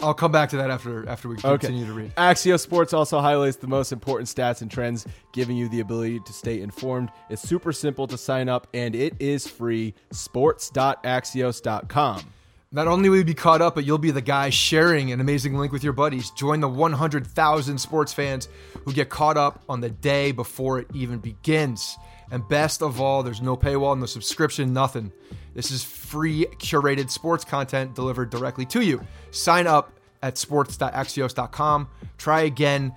I'll 0.00 0.14
come 0.14 0.30
back 0.30 0.50
to 0.50 0.58
that 0.58 0.70
after 0.70 1.08
after 1.08 1.28
we 1.28 1.34
continue 1.36 1.84
to 1.86 1.92
read. 1.92 2.14
Axios 2.16 2.60
Sports 2.60 2.92
also 2.92 3.18
highlights 3.20 3.56
the 3.56 3.66
most 3.66 3.90
important 3.92 4.28
stats 4.28 4.62
and 4.62 4.70
trends, 4.70 5.04
giving 5.32 5.56
you 5.56 5.68
the 5.68 5.80
ability 5.80 6.20
to 6.20 6.32
stay 6.32 6.60
informed. 6.60 7.10
It's 7.30 7.42
super 7.42 7.72
simple 7.72 8.06
to 8.06 8.16
sign 8.16 8.48
up, 8.48 8.68
and 8.72 8.94
it 8.94 9.14
is 9.18 9.44
free. 9.46 9.94
Sports.axios.com. 10.12 12.32
Not 12.70 12.86
only 12.86 13.08
will 13.08 13.16
you 13.16 13.24
be 13.24 13.32
caught 13.32 13.62
up, 13.62 13.74
but 13.74 13.86
you'll 13.86 13.96
be 13.96 14.10
the 14.10 14.20
guy 14.20 14.50
sharing 14.50 15.10
an 15.10 15.22
amazing 15.22 15.54
link 15.54 15.72
with 15.72 15.82
your 15.82 15.94
buddies. 15.94 16.30
Join 16.32 16.60
the 16.60 16.68
100,000 16.68 17.78
sports 17.78 18.12
fans 18.12 18.50
who 18.84 18.92
get 18.92 19.08
caught 19.08 19.38
up 19.38 19.62
on 19.70 19.80
the 19.80 19.88
day 19.88 20.32
before 20.32 20.78
it 20.78 20.86
even 20.92 21.18
begins. 21.18 21.96
And 22.30 22.46
best 22.48 22.82
of 22.82 23.00
all, 23.00 23.22
there's 23.22 23.40
no 23.40 23.56
paywall, 23.56 23.98
no 23.98 24.06
subscription, 24.06 24.72
nothing. 24.72 25.12
This 25.54 25.70
is 25.70 25.82
free 25.82 26.46
curated 26.58 27.10
sports 27.10 27.44
content 27.44 27.94
delivered 27.94 28.30
directly 28.30 28.66
to 28.66 28.82
you. 28.82 29.00
Sign 29.30 29.66
up 29.66 29.92
at 30.22 30.36
sports.axios.com. 30.36 31.88
Try 32.18 32.42
again 32.42 32.92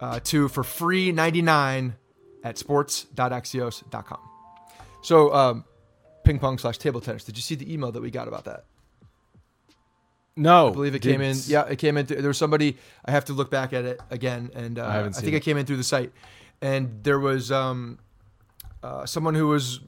uh, 0.00 0.20
to 0.24 0.48
for 0.48 0.64
free 0.64 1.12
99 1.12 1.94
at 2.42 2.58
sports.axios.com. 2.58 4.18
So, 5.02 5.32
um, 5.32 5.64
ping 6.24 6.38
pong 6.38 6.58
slash 6.58 6.78
table 6.78 7.00
tennis. 7.00 7.24
Did 7.24 7.36
you 7.36 7.42
see 7.42 7.54
the 7.54 7.72
email 7.72 7.92
that 7.92 8.02
we 8.02 8.10
got 8.10 8.28
about 8.28 8.44
that? 8.44 8.64
No, 10.36 10.68
I 10.68 10.72
believe 10.72 10.94
it 10.94 11.00
came 11.00 11.22
in. 11.22 11.36
Yeah, 11.46 11.64
it 11.64 11.76
came 11.76 11.96
in. 11.96 12.06
Th- 12.06 12.20
there 12.20 12.28
was 12.28 12.36
somebody. 12.36 12.76
I 13.04 13.10
have 13.12 13.24
to 13.26 13.32
look 13.32 13.50
back 13.50 13.72
at 13.72 13.84
it 13.84 14.00
again, 14.10 14.50
and 14.54 14.78
uh, 14.78 14.86
I, 14.86 14.92
haven't 14.92 15.14
think 15.14 15.32
it. 15.32 15.36
it 15.36 15.40
came 15.40 15.56
in 15.56 15.64
through 15.64 15.78
the 15.78 15.84
site, 15.84 16.12
and 16.60 17.02
there 17.02 17.18
was 17.18 17.50
um, 17.50 17.98
uh, 18.86 19.06
someone 19.06 19.34
who 19.34 19.48
was, 19.48 19.80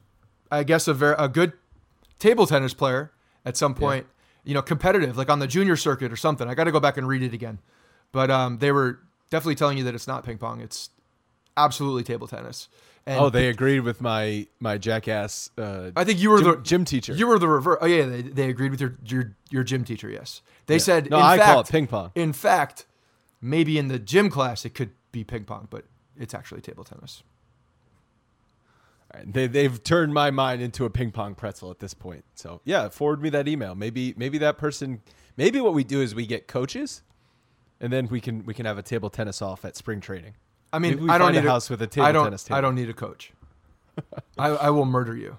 I 0.50 0.64
guess, 0.64 0.88
a 0.88 0.94
very 0.94 1.14
a 1.18 1.28
good 1.28 1.52
table 2.18 2.46
tennis 2.46 2.74
player 2.74 3.12
at 3.44 3.56
some 3.56 3.74
point. 3.74 4.06
You 4.44 4.54
know, 4.54 4.62
competitive, 4.62 5.16
like 5.16 5.28
on 5.28 5.40
the 5.40 5.46
junior 5.46 5.76
circuit 5.76 6.10
or 6.10 6.16
something. 6.16 6.48
I 6.48 6.54
got 6.54 6.64
to 6.64 6.72
go 6.72 6.80
back 6.80 6.96
and 6.96 7.06
read 7.06 7.22
it 7.22 7.34
again, 7.34 7.58
but 8.12 8.30
um, 8.30 8.58
they 8.58 8.72
were 8.72 9.00
definitely 9.30 9.56
telling 9.56 9.76
you 9.76 9.84
that 9.84 9.94
it's 9.94 10.06
not 10.06 10.24
ping 10.24 10.38
pong. 10.38 10.60
It's 10.60 10.90
absolutely 11.56 12.02
table 12.02 12.26
tennis. 12.26 12.68
And 13.04 13.20
Oh, 13.20 13.30
they 13.30 13.48
agreed 13.48 13.80
with 13.80 14.00
my 14.00 14.46
my 14.58 14.78
jackass. 14.78 15.50
Uh, 15.56 15.90
I 15.96 16.04
think 16.04 16.18
you 16.18 16.30
were 16.30 16.38
gym, 16.38 16.46
the 16.50 16.56
gym 16.62 16.84
teacher. 16.84 17.12
You 17.14 17.26
were 17.26 17.38
the 17.38 17.48
reverse. 17.48 17.78
Oh 17.80 17.86
yeah, 17.86 18.06
they, 18.06 18.22
they 18.22 18.48
agreed 18.48 18.70
with 18.70 18.80
your 18.80 18.96
your 19.04 19.36
your 19.50 19.64
gym 19.64 19.84
teacher. 19.84 20.08
Yes, 20.10 20.42
they 20.66 20.78
said. 20.78 21.10
No, 21.10 21.18
in 21.18 21.22
I 21.22 21.36
fact, 21.36 21.50
call 21.50 21.60
it 21.60 21.68
ping 21.68 21.86
pong. 21.86 22.10
In 22.14 22.32
fact, 22.32 22.86
maybe 23.40 23.78
in 23.78 23.88
the 23.88 23.98
gym 23.98 24.30
class 24.30 24.64
it 24.64 24.74
could 24.74 24.90
be 25.12 25.24
ping 25.24 25.44
pong, 25.44 25.68
but 25.70 25.84
it's 26.18 26.34
actually 26.34 26.60
table 26.60 26.84
tennis. 26.84 27.22
Right, 29.14 29.32
They 29.32 29.46
they've 29.46 29.82
turned 29.82 30.12
my 30.12 30.30
mind 30.30 30.60
into 30.60 30.84
a 30.84 30.90
ping 30.90 31.10
pong 31.12 31.34
pretzel 31.34 31.70
at 31.70 31.78
this 31.78 31.94
point. 31.94 32.24
So 32.34 32.60
yeah, 32.64 32.88
forward 32.88 33.22
me 33.22 33.30
that 33.30 33.48
email. 33.48 33.74
Maybe 33.74 34.14
maybe 34.16 34.38
that 34.38 34.58
person. 34.58 35.00
Maybe 35.36 35.60
what 35.60 35.72
we 35.72 35.84
do 35.84 36.02
is 36.02 36.14
we 36.14 36.26
get 36.26 36.46
coaches, 36.46 37.02
and 37.80 37.92
then 37.92 38.08
we 38.08 38.20
can 38.20 38.44
we 38.44 38.52
can 38.54 38.66
have 38.66 38.76
a 38.76 38.82
table 38.82 39.08
tennis 39.08 39.40
off 39.40 39.64
at 39.64 39.76
spring 39.76 40.00
training. 40.00 40.34
I 40.72 40.78
mean, 40.78 41.04
we 41.04 41.08
I 41.08 41.16
don't 41.16 41.32
need 41.32 41.44
a 41.44 41.48
house 41.48 41.70
with 41.70 41.80
a 41.80 41.86
table 41.86 42.06
I 42.06 42.12
don't, 42.12 42.24
tennis 42.24 42.44
table. 42.44 42.58
I 42.58 42.60
don't 42.60 42.74
need 42.74 42.90
a 42.90 42.94
coach. 42.94 43.32
I, 44.38 44.48
I 44.48 44.70
will 44.70 44.84
murder 44.84 45.16
you. 45.16 45.38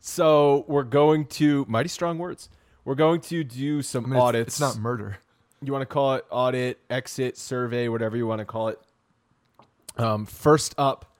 So 0.00 0.64
we're 0.68 0.84
going 0.84 1.26
to 1.26 1.66
mighty 1.68 1.88
strong 1.88 2.18
words. 2.18 2.48
We're 2.84 2.94
going 2.94 3.20
to 3.22 3.44
do 3.44 3.82
some 3.82 4.04
I 4.04 4.08
mean, 4.08 4.12
it's- 4.14 4.22
audits. 4.24 4.48
It's, 4.54 4.60
not 4.60 4.78
murder. 4.78 5.18
you 5.62 5.72
want 5.72 5.82
to 5.82 5.86
call 5.86 6.14
it 6.14 6.24
audit, 6.30 6.78
exit, 6.88 7.36
survey, 7.36 7.88
whatever 7.88 8.16
you 8.16 8.26
want 8.26 8.38
to 8.38 8.44
call 8.44 8.68
it. 8.68 8.80
Um, 9.98 10.24
first 10.24 10.74
up 10.78 11.12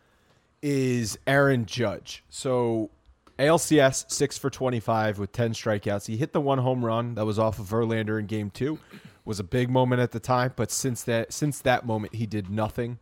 is 0.68 1.16
Aaron 1.28 1.64
Judge. 1.64 2.24
So 2.28 2.90
ALCS 3.38 4.10
six 4.10 4.36
for 4.36 4.50
twenty 4.50 4.80
five 4.80 5.16
with 5.16 5.30
ten 5.30 5.52
strikeouts. 5.52 6.08
He 6.08 6.16
hit 6.16 6.32
the 6.32 6.40
one 6.40 6.58
home 6.58 6.84
run 6.84 7.14
that 7.14 7.24
was 7.24 7.38
off 7.38 7.60
of 7.60 7.66
Verlander 7.66 8.18
in 8.18 8.26
Game 8.26 8.50
Two. 8.50 8.80
Was 9.24 9.38
a 9.38 9.44
big 9.44 9.70
moment 9.70 10.02
at 10.02 10.10
the 10.10 10.18
time, 10.18 10.52
but 10.56 10.72
since 10.72 11.04
that 11.04 11.32
since 11.32 11.60
that 11.60 11.86
moment 11.86 12.16
he 12.16 12.26
did 12.26 12.50
nothing. 12.50 12.98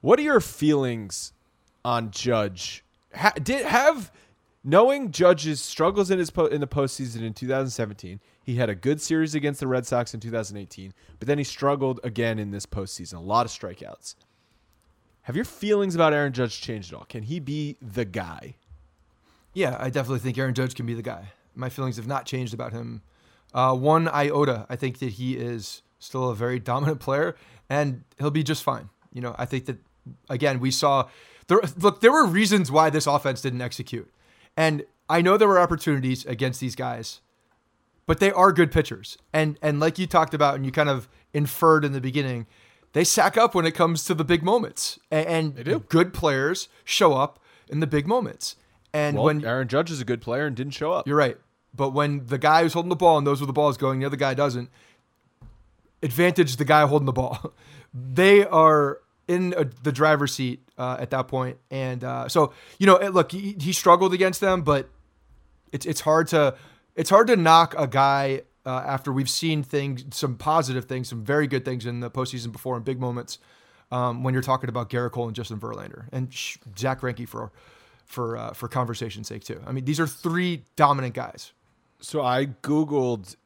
What 0.00 0.18
are 0.18 0.22
your 0.22 0.40
feelings 0.40 1.32
on 1.84 2.10
Judge? 2.10 2.84
Ha, 3.14 3.34
did 3.40 3.64
have 3.64 4.10
knowing 4.64 5.12
Judge's 5.12 5.60
struggles 5.60 6.10
in 6.10 6.18
his 6.18 6.30
po- 6.30 6.46
in 6.46 6.60
the 6.60 6.66
postseason 6.66 7.22
in 7.22 7.34
2017. 7.34 8.18
He 8.42 8.56
had 8.56 8.68
a 8.68 8.74
good 8.74 9.00
series 9.00 9.36
against 9.36 9.60
the 9.60 9.68
Red 9.68 9.86
Sox 9.86 10.12
in 10.12 10.18
2018, 10.18 10.92
but 11.20 11.28
then 11.28 11.38
he 11.38 11.44
struggled 11.44 12.00
again 12.02 12.40
in 12.40 12.50
this 12.50 12.66
postseason. 12.66 13.14
A 13.14 13.20
lot 13.20 13.46
of 13.46 13.52
strikeouts. 13.52 14.16
Have 15.22 15.36
your 15.36 15.44
feelings 15.44 15.94
about 15.94 16.12
Aaron 16.12 16.32
Judge 16.32 16.60
changed 16.60 16.92
at 16.92 16.98
all? 16.98 17.04
Can 17.04 17.22
he 17.22 17.38
be 17.38 17.76
the 17.80 18.04
guy? 18.04 18.56
Yeah, 19.54 19.76
I 19.78 19.88
definitely 19.88 20.18
think 20.18 20.36
Aaron 20.36 20.54
Judge 20.54 20.74
can 20.74 20.84
be 20.86 20.94
the 20.94 21.02
guy. 21.02 21.32
My 21.54 21.68
feelings 21.68 21.96
have 21.96 22.06
not 22.06 22.26
changed 22.26 22.54
about 22.54 22.72
him. 22.72 23.02
Uh, 23.54 23.76
one 23.76 24.08
iota. 24.08 24.66
I 24.68 24.76
think 24.76 24.98
that 24.98 25.12
he 25.12 25.36
is 25.36 25.82
still 25.98 26.30
a 26.30 26.34
very 26.34 26.58
dominant 26.58 27.00
player, 27.00 27.36
and 27.70 28.02
he'll 28.18 28.30
be 28.30 28.42
just 28.42 28.64
fine. 28.64 28.88
You 29.12 29.20
know, 29.20 29.36
I 29.38 29.44
think 29.44 29.66
that 29.66 29.78
again 30.28 30.58
we 30.58 30.70
saw. 30.70 31.08
There, 31.46 31.60
look, 31.76 32.00
there 32.00 32.12
were 32.12 32.26
reasons 32.26 32.72
why 32.72 32.90
this 32.90 33.06
offense 33.06 33.42
didn't 33.42 33.60
execute, 33.60 34.10
and 34.56 34.84
I 35.08 35.20
know 35.20 35.36
there 35.36 35.48
were 35.48 35.60
opportunities 35.60 36.24
against 36.24 36.60
these 36.60 36.74
guys, 36.74 37.20
but 38.06 38.20
they 38.20 38.32
are 38.32 38.52
good 38.52 38.72
pitchers, 38.72 39.18
and 39.32 39.58
and 39.60 39.78
like 39.78 39.98
you 39.98 40.06
talked 40.06 40.34
about, 40.34 40.54
and 40.54 40.64
you 40.64 40.72
kind 40.72 40.88
of 40.88 41.08
inferred 41.34 41.84
in 41.84 41.92
the 41.92 42.00
beginning, 42.00 42.46
they 42.92 43.04
sack 43.04 43.36
up 43.36 43.54
when 43.54 43.64
it 43.66 43.72
comes 43.72 44.04
to 44.04 44.14
the 44.14 44.24
big 44.24 44.42
moments, 44.42 44.98
and, 45.10 45.56
and 45.56 45.88
good 45.88 46.12
players 46.12 46.68
show 46.84 47.14
up 47.14 47.38
in 47.68 47.80
the 47.80 47.86
big 47.86 48.06
moments. 48.06 48.56
And 48.92 49.16
Well, 49.16 49.24
when 49.26 49.44
Aaron 49.44 49.68
Judge 49.68 49.90
is 49.90 50.00
a 50.00 50.04
good 50.04 50.20
player 50.20 50.46
and 50.46 50.54
didn't 50.54 50.74
show 50.74 50.92
up. 50.92 51.06
you're 51.08 51.16
right. 51.16 51.38
But 51.74 51.90
when 51.90 52.26
the 52.26 52.36
guy 52.36 52.62
who's 52.62 52.74
holding 52.74 52.90
the 52.90 52.96
ball 52.96 53.16
and 53.16 53.24
knows 53.24 53.40
where 53.40 53.46
the 53.46 53.52
ball 53.54 53.70
is 53.70 53.78
going, 53.78 54.00
the 54.00 54.06
other 54.06 54.16
guy 54.16 54.34
doesn't, 54.34 54.68
advantage 56.02 56.56
the 56.56 56.64
guy 56.64 56.86
holding 56.86 57.06
the 57.06 57.12
ball. 57.12 57.52
they 57.94 58.44
are 58.44 58.98
in 59.28 59.54
a, 59.56 59.64
the 59.82 59.92
driver's 59.92 60.34
seat 60.34 60.60
uh, 60.76 60.96
at 61.00 61.10
that 61.10 61.28
point. 61.28 61.56
And 61.70 62.04
uh, 62.04 62.28
so, 62.28 62.52
you 62.78 62.86
know, 62.86 62.96
it- 62.96 63.14
look, 63.14 63.32
he, 63.32 63.56
he 63.58 63.72
struggled 63.72 64.12
against 64.12 64.40
them, 64.40 64.62
but 64.62 64.88
it's 65.72 65.86
it's 65.86 66.02
hard 66.02 66.26
to 66.28 66.54
it's 66.96 67.08
hard 67.08 67.28
to 67.28 67.36
knock 67.36 67.74
a 67.78 67.86
guy 67.86 68.42
uh, 68.64 68.82
after 68.86 69.12
we've 69.12 69.30
seen 69.30 69.62
things, 69.62 70.04
some 70.10 70.36
positive 70.36 70.84
things, 70.84 71.08
some 71.08 71.24
very 71.24 71.46
good 71.46 71.64
things 71.64 71.86
in 71.86 72.00
the 72.00 72.10
postseason 72.10 72.52
before 72.52 72.76
in 72.76 72.82
big 72.82 73.00
moments. 73.00 73.38
Um, 73.90 74.22
when 74.22 74.32
you're 74.32 74.42
talking 74.42 74.70
about 74.70 74.88
Gerrit 74.88 75.12
Cole 75.12 75.26
and 75.26 75.36
Justin 75.36 75.60
Verlander 75.60 76.06
and 76.12 76.32
Zack 76.78 77.02
Greinke 77.02 77.28
for 77.28 77.52
for 78.06 78.36
uh, 78.36 78.52
for 78.52 78.68
conversation's 78.68 79.28
sake 79.28 79.44
too. 79.44 79.60
I 79.66 79.72
mean, 79.72 79.84
these 79.84 80.00
are 80.00 80.06
three 80.06 80.64
dominant 80.76 81.14
guys. 81.14 81.52
So 82.00 82.22
I 82.22 82.46
googled 82.46 83.36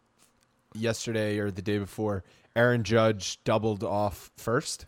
yesterday 0.75 1.39
or 1.39 1.51
the 1.51 1.63
day 1.63 1.79
before. 1.79 2.23
Aaron 2.55 2.85
Judge 2.85 3.43
doubled 3.45 3.85
off 3.85 4.31
first 4.37 4.87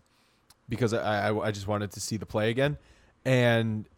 because 0.68 0.94
I, 0.94 1.28
I, 1.28 1.46
I 1.48 1.50
just 1.50 1.66
wanted 1.66 1.90
to 1.92 2.00
see 2.00 2.16
the 2.16 2.24
play 2.24 2.50
again, 2.50 2.78
and 3.24 3.88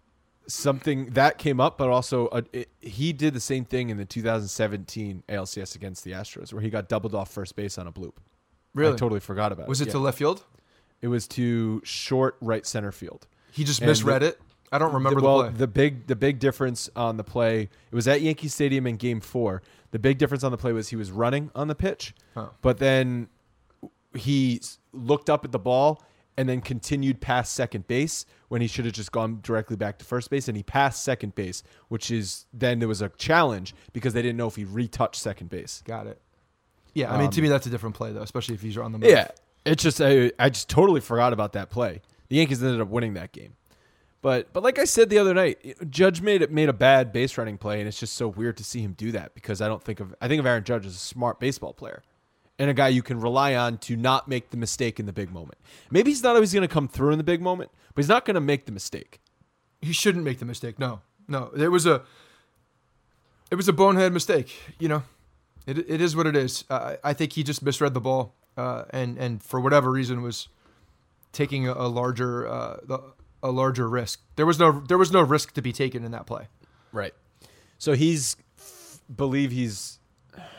something 0.52 1.06
that 1.10 1.38
came 1.38 1.60
up, 1.60 1.78
but 1.78 1.88
also 1.88 2.26
uh 2.28 2.42
it, 2.52 2.68
he 2.80 3.12
did 3.12 3.34
the 3.34 3.40
same 3.40 3.64
thing 3.64 3.90
in 3.90 3.96
the 3.96 4.04
2017 4.04 5.22
ALCS 5.28 5.74
against 5.74 6.04
the 6.04 6.12
Astros, 6.12 6.52
where 6.52 6.62
he 6.62 6.70
got 6.70 6.88
doubled 6.88 7.14
off 7.14 7.30
first 7.30 7.56
base 7.56 7.78
on 7.78 7.86
a 7.86 7.92
bloop. 7.92 8.12
Really? 8.74 8.92
I 8.94 8.96
totally 8.96 9.20
forgot 9.20 9.52
about 9.52 9.64
it. 9.64 9.68
Was 9.68 9.80
it. 9.80 9.84
it 9.84 9.88
Yeah. 9.88 9.92
to 9.92 9.98
left 10.00 10.18
field? 10.18 10.44
It 11.02 11.08
was 11.08 11.26
to 11.28 11.80
short 11.84 12.36
right 12.40 12.66
center 12.66 12.92
field. 12.92 13.26
He 13.52 13.64
just 13.64 13.80
And 13.80 13.88
misread 13.88 14.22
the- 14.22 14.26
it. 14.28 14.40
I 14.72 14.78
don't 14.78 14.92
remember 14.94 15.20
the, 15.20 15.26
well, 15.26 15.38
the 15.38 15.48
play. 15.50 15.58
the 15.58 15.66
big 15.66 16.06
the 16.06 16.16
big 16.16 16.38
difference 16.38 16.88
on 16.94 17.16
the 17.16 17.24
play 17.24 17.62
it 17.62 17.94
was 17.94 18.06
at 18.06 18.20
Yankee 18.20 18.46
Stadium 18.48 18.86
in 18.86 18.96
Game 18.96 19.20
Four. 19.20 19.62
The 19.90 19.98
big 19.98 20.18
difference 20.18 20.44
on 20.44 20.52
the 20.52 20.58
play 20.58 20.72
was 20.72 20.90
he 20.90 20.96
was 20.96 21.10
running 21.10 21.50
on 21.56 21.66
the 21.66 21.74
pitch, 21.74 22.14
Oh. 22.36 22.50
but 22.62 22.78
then 22.78 23.28
he 24.14 24.61
looked 24.92 25.28
up 25.28 25.44
at 25.44 25.51
the 25.53 25.59
ball 25.59 26.03
and 26.41 26.49
then 26.49 26.62
continued 26.62 27.20
past 27.20 27.53
second 27.53 27.86
base 27.86 28.24
when 28.49 28.62
he 28.62 28.66
should 28.66 28.86
have 28.86 28.95
just 28.95 29.12
gone 29.12 29.41
directly 29.43 29.76
back 29.76 29.99
to 29.99 30.07
first 30.07 30.30
base, 30.30 30.49
and 30.49 30.57
he 30.57 30.62
passed 30.62 31.05
second 31.05 31.34
base, 31.34 31.62
which 31.88 32.11
is 32.11 32.47
then 32.51 32.78
there 32.78 32.88
was 32.88 33.03
a 33.03 33.11
challenge 33.11 33.74
because 33.93 34.14
they 34.14 34.22
didn't 34.22 34.38
know 34.38 34.47
if 34.47 34.57
he 34.57 34.64
retouched 34.64 35.20
second 35.20 35.51
base. 35.51 35.82
Got 35.86 36.07
it. 36.07 36.18
Yeah, 36.95 37.12
I 37.12 37.18
mean, 37.18 37.30
to 37.30 37.41
Um, 37.41 37.43
me, 37.43 37.49
that's 37.51 37.66
a 37.66 37.70
different 37.70 37.95
play 37.95 38.11
though, 38.12 38.22
especially 38.22 38.55
if 38.55 38.62
he's 38.62 38.78
on 38.78 38.93
the 38.93 38.99
move. 38.99 39.11
Yeah, 39.11 39.28
it's 39.66 39.82
just 39.82 40.01
I, 40.01 40.32
I 40.38 40.49
just 40.49 40.70
totally 40.70 41.03
forgot 41.03 41.34
about 41.34 41.53
that 41.53 41.68
play. 41.68 42.01
The 42.30 42.36
Yankees 42.36 42.62
ended 42.62 42.80
up 42.80 42.88
winning 42.88 43.12
that 43.14 43.32
game, 43.32 43.53
but 44.22 44.51
but 44.55 44.62
like 44.62 44.78
I 44.78 44.84
said 44.84 45.11
the 45.11 45.18
other 45.18 45.34
night, 45.34 45.76
Judge 45.91 46.22
made 46.22 46.41
it 46.41 46.51
made 46.51 46.70
a 46.70 46.72
bad 46.72 47.12
base 47.12 47.36
running 47.36 47.59
play, 47.59 47.80
and 47.80 47.86
it's 47.86 48.01
just 48.01 48.14
so 48.14 48.28
weird 48.28 48.57
to 48.57 48.64
see 48.64 48.80
him 48.80 48.95
do 48.95 49.12
that 49.12 49.34
because 49.34 49.61
I 49.61 49.68
don't 49.68 49.82
think 49.84 50.01
of 50.01 50.14
I 50.22 50.26
think 50.28 50.41
of 50.41 50.47
Aaron 50.47 50.64
Judge 50.64 50.86
as 50.86 50.95
a 50.95 50.99
smart 50.99 51.38
baseball 51.38 51.74
player 51.74 52.03
and 52.61 52.68
a 52.70 52.74
guy 52.74 52.88
you 52.88 53.02
can 53.02 53.18
rely 53.20 53.54
on 53.56 53.78
to 53.78 53.96
not 53.96 54.28
make 54.28 54.50
the 54.50 54.56
mistake 54.56 55.00
in 55.00 55.06
the 55.06 55.12
big 55.12 55.32
moment. 55.32 55.58
Maybe 55.90 56.11
he's 56.11 56.22
not 56.22 56.34
always 56.36 56.52
going 56.52 56.68
to 56.68 56.72
come 56.72 56.86
through 56.88 57.11
in 57.11 57.18
the 57.18 57.24
big 57.24 57.40
moment, 57.40 57.70
but 57.94 58.02
he's 58.02 58.08
not 58.08 58.24
going 58.24 58.34
to 58.36 58.40
make 58.40 58.66
the 58.66 58.72
mistake. 58.72 59.20
he 59.80 59.92
shouldn't 59.92 60.24
make 60.24 60.38
the 60.38 60.44
mistake. 60.44 60.78
No, 60.78 61.00
no. 61.26 61.50
It 61.56 61.68
was 61.68 61.86
a 61.86 62.02
It 63.50 63.56
was 63.56 63.66
a 63.68 63.72
bonehead 63.72 64.12
mistake. 64.12 64.54
You 64.78 64.88
know, 64.88 65.02
it 65.66 65.78
it 65.90 66.00
is 66.00 66.14
what 66.14 66.26
it 66.26 66.36
is. 66.36 66.64
Uh, 66.70 66.96
I 67.02 67.14
think 67.14 67.32
he 67.32 67.42
just 67.42 67.62
misread 67.62 67.94
the 67.94 68.00
ball, 68.00 68.34
uh, 68.56 68.84
and 68.90 69.18
and 69.18 69.42
for 69.42 69.58
whatever 69.61 69.90
reason 69.90 70.22
was 70.22 70.48
taking 71.32 71.66
a, 71.66 71.72
a 71.72 71.88
larger 71.88 72.46
uh, 72.46 72.76
a 73.42 73.50
larger 73.50 73.88
risk. 73.88 74.20
There 74.36 74.46
was 74.46 74.58
no 74.58 74.80
there 74.86 74.98
was 74.98 75.11
no 75.12 75.22
risk 75.22 75.54
to 75.54 75.62
be 75.62 75.72
taken 75.72 76.04
in 76.04 76.11
that 76.12 76.26
play. 76.26 76.48
Right. 76.92 77.14
So 77.78 77.94
he's 77.94 78.36
f- 78.58 79.00
believe 79.16 79.50
he's. 79.50 79.98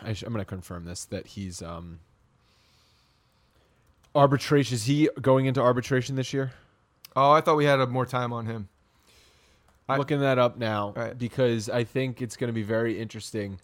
I 0.02 0.14
sh- 0.14 0.24
I'm 0.24 0.34
going 0.34 0.42
to 0.44 0.50
confirm 0.50 0.86
this 0.86 1.06
that 1.06 1.28
he's 1.28 1.62
um. 1.62 2.00
Arbitration 4.14 4.76
is 4.76 4.86
he 4.86 5.10
going 5.22 5.46
into 5.46 5.62
arbitration 5.62 6.16
this 6.16 6.34
year? 6.34 6.52
Oh, 7.16 7.32
I 7.32 7.42
thought 7.42 7.56
we 7.56 7.66
had 7.66 7.80
a, 7.80 7.88
more 7.88 8.06
time 8.06 8.34
on 8.34 8.46
him. 8.46 8.68
I'm 9.88 9.98
looking 10.00 10.20
that 10.22 10.38
up 10.38 10.58
now 10.58 10.94
Right. 10.96 11.18
because 11.18 11.70
I 11.70 11.84
think 11.84 12.22
it's 12.22 12.38
going 12.38 12.48
to 12.50 12.54
be 12.54 12.64
very 12.64 13.00
interesting 13.00 13.60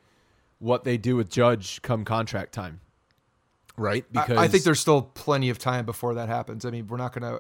what 0.60 0.84
they 0.84 0.98
do 0.98 1.16
with 1.16 1.30
Judge 1.30 1.82
come 1.82 2.04
contract 2.06 2.54
time. 2.54 2.80
Right? 3.78 4.06
I- 4.16 4.22
Because 4.22 4.38
I, 4.38 4.48
think 4.48 4.64
there's 4.64 4.80
still 4.80 5.02
plenty 5.02 5.50
of 5.50 5.60
time 5.60 5.86
before 5.86 6.16
that 6.16 6.30
happens. 6.30 6.66
I 6.66 6.72
mean, 6.72 6.88
we're 6.88 6.98
not 6.98 7.14
gonna. 7.14 7.40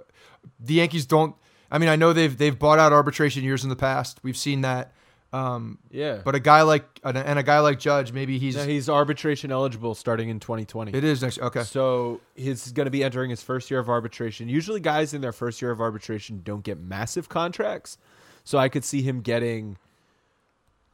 The 0.59 0.76
Yankees 0.76 1.05
don't. 1.05 1.36
I 1.72 1.78
mean, 1.80 1.89
I 1.89 1.95
know 1.95 2.13
they've 2.13 2.38
they've 2.38 2.57
bought 2.57 2.78
out 2.80 2.93
arbitration 2.93 3.43
years 3.43 3.63
in 3.63 3.70
the 3.70 3.76
past. 3.76 4.20
We've 4.22 4.38
seen 4.38 4.61
that. 4.61 4.93
Um, 5.34 5.78
yeah. 5.91 6.21
but 6.23 6.36
a 6.36 6.39
guy 6.39 6.61
like 6.61 6.86
and 7.03 7.17
a, 7.17 7.28
and 7.28 7.38
a 7.38 7.43
guy 7.43 7.59
like 7.59 7.80
Judge, 7.80 8.13
maybe 8.13 8.39
he's 8.39 8.61
he's 8.63 8.88
arbitration 8.89 9.51
eligible 9.51 9.93
starting 9.93 10.30
in 10.30 10.39
2020. 10.39 10.93
it 10.95 11.03
is 11.03 11.21
next. 11.21 11.39
Okay, 11.39 11.63
So 11.63 12.21
he's 12.36 12.71
going 12.71 12.86
to 12.86 12.91
be 12.91 13.03
entering 13.03 13.30
his 13.30 13.41
first 13.43 13.69
year 13.69 13.80
of 13.82 13.89
arbitration. 13.89 14.47
Usually, 14.47 14.80
guys 14.80 15.13
in 15.13 15.19
their 15.21 15.34
first 15.34 15.61
year 15.61 15.71
of 15.71 15.82
arbitration 15.82 16.41
don't 16.43 16.63
get 16.63 16.80
massive 16.80 17.28
contracts. 17.28 17.97
So 18.45 18.57
I 18.57 18.69
could 18.69 18.86
see 18.86 19.01
him 19.01 19.19
getting, 19.19 19.78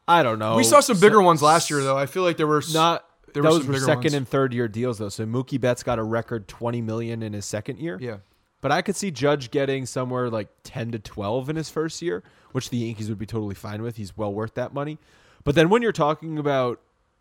I 0.08 0.24
don't 0.24 0.40
know. 0.40 0.56
we 0.56 0.64
saw 0.64 0.80
some 0.80 0.98
bigger 0.98 1.22
ones 1.22 1.40
last 1.40 1.70
year, 1.70 1.80
though. 1.82 1.96
I 1.96 2.06
feel 2.06 2.24
like 2.24 2.36
there 2.36 2.48
were 2.48 2.62
Not 2.72 3.04
there 3.32 3.42
were 3.44 3.50
those 3.50 3.62
some 3.62 3.72
were 3.72 3.78
second 3.78 4.02
ones. 4.02 4.14
and 4.14 4.28
third 4.28 4.52
year 4.52 4.66
deals 4.66 4.98
though. 4.98 5.08
So 5.08 5.24
Mookie 5.24 5.60
Betts 5.60 5.82
got 5.84 5.98
a 6.00 6.02
record 6.02 6.48
20 6.48 6.82
million 6.82 7.22
in 7.22 7.32
his 7.32 7.44
second 7.46 7.78
year. 7.78 7.98
yeah. 8.00 8.16
But 8.64 8.72
I 8.72 8.80
could 8.80 8.96
see 8.96 9.10
Judge 9.10 9.50
getting 9.50 9.84
somewhere 9.84 10.30
like 10.30 10.48
10 10.62 10.92
to 10.92 10.98
12 10.98 11.50
in 11.50 11.56
his 11.56 11.68
first 11.68 12.00
year, 12.00 12.22
which 12.52 12.70
the 12.70 12.78
Yankees 12.78 13.10
would 13.10 13.18
be 13.18 13.26
totally 13.26 13.54
fine 13.54 13.82
with. 13.82 13.96
He's 13.96 14.16
well 14.16 14.32
worth 14.32 14.54
that 14.54 14.72
money. 14.72 14.96
But 15.44 15.54
then 15.54 15.68
when 15.68 15.82
you're 15.82 15.92
talking 15.92 16.38
about 16.38 16.80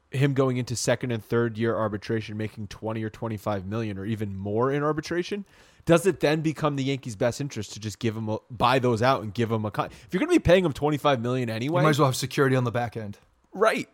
him 0.09 0.35
going 0.35 0.55
into 0.55 0.77
second 0.77 1.11
and 1.11 1.21
third 1.21 1.57
year 1.57 1.75
arbitration 1.75 2.37
making 2.37 2.67
20 2.67 3.03
or 3.03 3.09
25 3.09 3.65
million 3.65 3.97
or 3.97 4.05
even 4.05 4.37
more 4.37 4.71
in 4.71 4.83
arbitration, 4.83 5.43
does 5.83 6.05
it 6.05 6.21
then 6.21 6.39
become 6.39 6.77
the 6.77 6.83
Yankees' 6.85 7.17
best 7.17 7.41
interest 7.41 7.73
to 7.73 7.79
just 7.81 7.99
give 7.99 8.15
him 8.15 8.29
a, 8.29 8.37
buy 8.49 8.79
those 8.79 9.01
out 9.01 9.21
and 9.21 9.33
give 9.33 9.51
him 9.51 9.65
a 9.65 9.71
con- 9.71 9.87
If 9.87 10.13
you're 10.13 10.19
going 10.21 10.29
to 10.29 10.39
be 10.39 10.41
paying 10.41 10.63
him 10.63 10.71
25 10.71 11.19
million 11.19 11.49
You 11.49 11.55
anyway, 11.55 11.83
might 11.83 11.89
as 11.89 11.99
well 11.99 12.07
have 12.07 12.15
security 12.15 12.55
on 12.55 12.63
the 12.63 12.71
back 12.71 12.95
end. 12.95 13.17
right. 13.51 13.89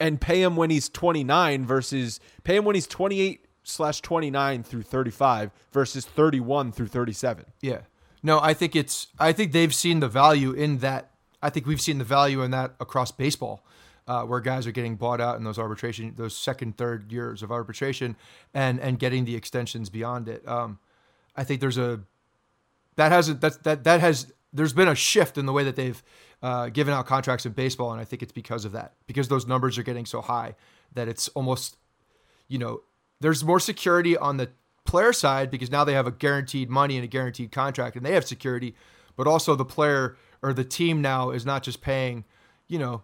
And 0.00 0.18
pay 0.18 0.42
him 0.42 0.56
when 0.56 0.70
he's 0.70 0.88
29 0.88 1.66
versus 1.66 2.18
pay 2.44 2.56
him 2.56 2.64
when 2.64 2.74
he's 2.74 2.86
28 2.86 3.43
slash 3.64 4.00
29 4.00 4.62
through 4.62 4.82
35 4.82 5.50
versus 5.72 6.04
31 6.06 6.70
through 6.70 6.86
37. 6.86 7.46
Yeah. 7.60 7.80
No, 8.22 8.38
I 8.40 8.54
think 8.54 8.76
it's. 8.76 9.08
I 9.18 9.32
think 9.32 9.52
they've 9.52 9.74
seen 9.74 10.00
the 10.00 10.08
value 10.08 10.52
in 10.52 10.78
that. 10.78 11.10
I 11.42 11.50
think 11.50 11.66
we've 11.66 11.80
seen 11.80 11.98
the 11.98 12.04
value 12.04 12.42
in 12.42 12.52
that 12.52 12.74
across 12.80 13.10
baseball, 13.10 13.66
uh, 14.08 14.22
where 14.22 14.40
guys 14.40 14.66
are 14.66 14.72
getting 14.72 14.96
bought 14.96 15.20
out 15.20 15.36
in 15.36 15.44
those 15.44 15.58
arbitration, 15.58 16.14
those 16.16 16.34
second, 16.34 16.78
third 16.78 17.12
years 17.12 17.42
of 17.42 17.52
arbitration, 17.52 18.16
and 18.54 18.80
and 18.80 18.98
getting 18.98 19.26
the 19.26 19.36
extensions 19.36 19.90
beyond 19.90 20.28
it. 20.28 20.46
Um, 20.48 20.78
I 21.36 21.44
think 21.44 21.60
there's 21.60 21.76
a 21.76 22.00
that 22.96 23.12
hasn't 23.12 23.42
that 23.42 23.62
that 23.64 23.84
that 23.84 24.00
has 24.00 24.32
there's 24.54 24.72
been 24.72 24.88
a 24.88 24.94
shift 24.94 25.36
in 25.36 25.44
the 25.44 25.52
way 25.52 25.64
that 25.64 25.76
they've 25.76 26.02
uh, 26.42 26.70
given 26.70 26.94
out 26.94 27.04
contracts 27.04 27.44
in 27.44 27.52
baseball, 27.52 27.92
and 27.92 28.00
I 28.00 28.04
think 28.04 28.22
it's 28.22 28.32
because 28.32 28.64
of 28.64 28.72
that 28.72 28.94
because 29.06 29.28
those 29.28 29.46
numbers 29.46 29.76
are 29.76 29.82
getting 29.82 30.06
so 30.06 30.22
high 30.22 30.54
that 30.94 31.08
it's 31.08 31.28
almost 31.28 31.76
you 32.48 32.58
know, 32.58 32.82
there's 33.20 33.44
more 33.44 33.60
security 33.60 34.16
on 34.16 34.36
the 34.36 34.50
player 34.84 35.12
side 35.12 35.50
because 35.50 35.70
now 35.70 35.84
they 35.84 35.94
have 35.94 36.06
a 36.06 36.10
guaranteed 36.10 36.68
money 36.70 36.96
and 36.96 37.04
a 37.04 37.08
guaranteed 37.08 37.52
contract 37.52 37.96
and 37.96 38.04
they 38.04 38.12
have 38.12 38.26
security, 38.26 38.74
but 39.16 39.26
also 39.26 39.54
the 39.54 39.64
player 39.64 40.16
or 40.42 40.52
the 40.52 40.64
team 40.64 41.00
now 41.00 41.30
is 41.30 41.46
not 41.46 41.62
just 41.62 41.80
paying, 41.80 42.24
you 42.68 42.78
know, 42.78 43.02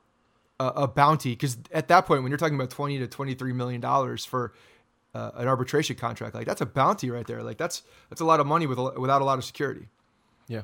a, 0.58 0.66
a 0.76 0.88
bounty 0.88 1.30
because 1.30 1.56
at 1.72 1.88
that 1.88 2.06
point 2.06 2.22
when 2.22 2.30
you're 2.30 2.38
talking 2.38 2.54
about 2.54 2.70
20 2.70 2.98
to 2.98 3.06
23 3.06 3.52
million 3.52 3.80
dollars 3.80 4.24
for 4.24 4.52
uh, 5.14 5.30
an 5.34 5.48
arbitration 5.48 5.96
contract, 5.96 6.34
like 6.34 6.46
that's 6.46 6.60
a 6.60 6.66
bounty 6.66 7.10
right 7.10 7.26
there. 7.26 7.42
Like 7.42 7.56
that's 7.56 7.82
that's 8.08 8.20
a 8.20 8.24
lot 8.24 8.40
of 8.40 8.46
money 8.46 8.66
with 8.66 8.78
a, 8.78 9.00
without 9.00 9.22
a 9.22 9.24
lot 9.24 9.38
of 9.38 9.44
security. 9.44 9.88
Yeah. 10.46 10.62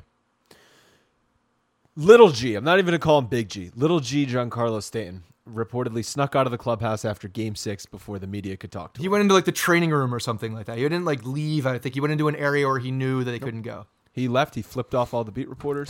Little 1.97 2.29
G, 2.29 2.53
I'm 2.53 2.63
not 2.63 2.77
even 2.77 2.85
going 2.85 2.99
to 2.99 3.03
call 3.03 3.17
him 3.17 3.25
Big 3.25 3.49
G. 3.49 3.71
Little 3.75 3.99
G, 3.99 4.27
Giancarlo 4.27 4.83
Stanton, 4.83 5.23
reportedly 5.51 6.05
snuck 6.05 6.35
out 6.35 6.45
of 6.45 6.51
the 6.51 6.57
clubhouse 6.57 7.03
after 7.03 7.27
game 7.27 7.55
six 7.55 7.87
before 7.87 8.19
the 8.19 8.27
media 8.27 8.55
could 8.55 8.71
talk 8.71 8.93
to 8.93 8.99
him. 8.99 9.01
He 9.01 9.09
went 9.09 9.23
into 9.23 9.33
like 9.33 9.45
the 9.45 9.51
training 9.51 9.89
room 9.89 10.13
or 10.13 10.19
something 10.19 10.53
like 10.53 10.67
that. 10.67 10.77
He 10.77 10.83
didn't 10.83 11.05
like 11.05 11.25
leave. 11.25 11.65
I 11.65 11.79
think 11.79 11.95
he 11.95 12.01
went 12.01 12.11
into 12.11 12.27
an 12.27 12.35
area 12.35 12.67
where 12.67 12.77
he 12.77 12.91
knew 12.91 13.23
that 13.23 13.31
they 13.31 13.39
couldn't 13.39 13.63
go. 13.63 13.87
He 14.13 14.27
left, 14.27 14.53
he 14.53 14.61
flipped 14.61 14.93
off 14.93 15.11
all 15.11 15.23
the 15.23 15.31
beat 15.31 15.49
reporters, 15.49 15.89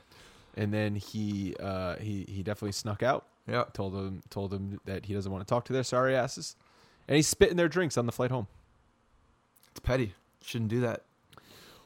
and 0.56 0.72
then 0.72 0.94
he 0.94 1.54
uh, 1.60 1.96
he 1.96 2.24
he 2.26 2.42
definitely 2.42 2.72
snuck 2.72 3.02
out. 3.02 3.26
Yeah. 3.46 3.64
Told 3.74 3.92
them 3.92 4.22
told 4.30 4.52
them 4.52 4.80
that 4.86 5.04
he 5.04 5.12
doesn't 5.12 5.30
want 5.30 5.46
to 5.46 5.50
talk 5.50 5.66
to 5.66 5.74
their 5.74 5.84
sorry 5.84 6.16
asses. 6.16 6.56
And 7.08 7.16
he 7.16 7.22
spit 7.22 7.50
in 7.50 7.58
their 7.58 7.68
drinks 7.68 7.98
on 7.98 8.06
the 8.06 8.12
flight 8.12 8.30
home. 8.30 8.46
It's 9.70 9.80
petty. 9.80 10.14
Shouldn't 10.42 10.70
do 10.70 10.80
that. 10.80 11.02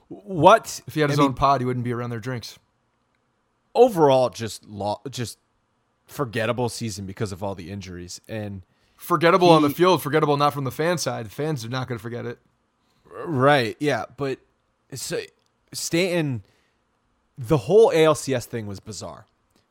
What 0.07 0.83
If 0.87 0.95
he 0.95 1.01
had 1.01 1.11
his 1.11 1.19
I 1.19 1.23
mean, 1.23 1.31
own 1.31 1.35
pod, 1.35 1.61
he 1.61 1.65
wouldn't 1.65 1.85
be 1.85 1.93
around 1.93 2.11
their 2.11 2.21
drinks. 2.21 2.61
Overall 3.77 4.31
just 4.31 4.67
lo- 4.67 5.01
just 5.11 5.39
forgettable 6.07 6.69
season 6.69 7.07
because 7.07 7.33
of 7.33 7.43
all 7.43 7.55
the 7.55 7.71
injuries 7.71 8.21
and 8.29 8.63
forgettable 8.97 9.51
on 9.51 9.63
the 9.63 9.71
field, 9.71 10.03
forgettable 10.03 10.37
not 10.37 10.53
from 10.55 10.65
the 10.65 10.71
fan 10.71 10.99
side. 10.99 11.27
The 11.27 11.31
fans 11.31 11.65
are 11.65 11.69
not 11.69 11.89
going 11.89 11.99
to 11.99 12.03
forget 12.03 12.25
it. 12.27 12.39
Right. 13.25 13.77
Yeah. 13.81 14.05
But 14.17 14.39
so 14.95 15.21
Stanton, 15.73 16.43
the 17.39 17.57
whole 17.59 17.91
ALCS 17.91 18.45
thing 18.47 18.67
was 18.67 18.81
bizarre. 18.81 19.27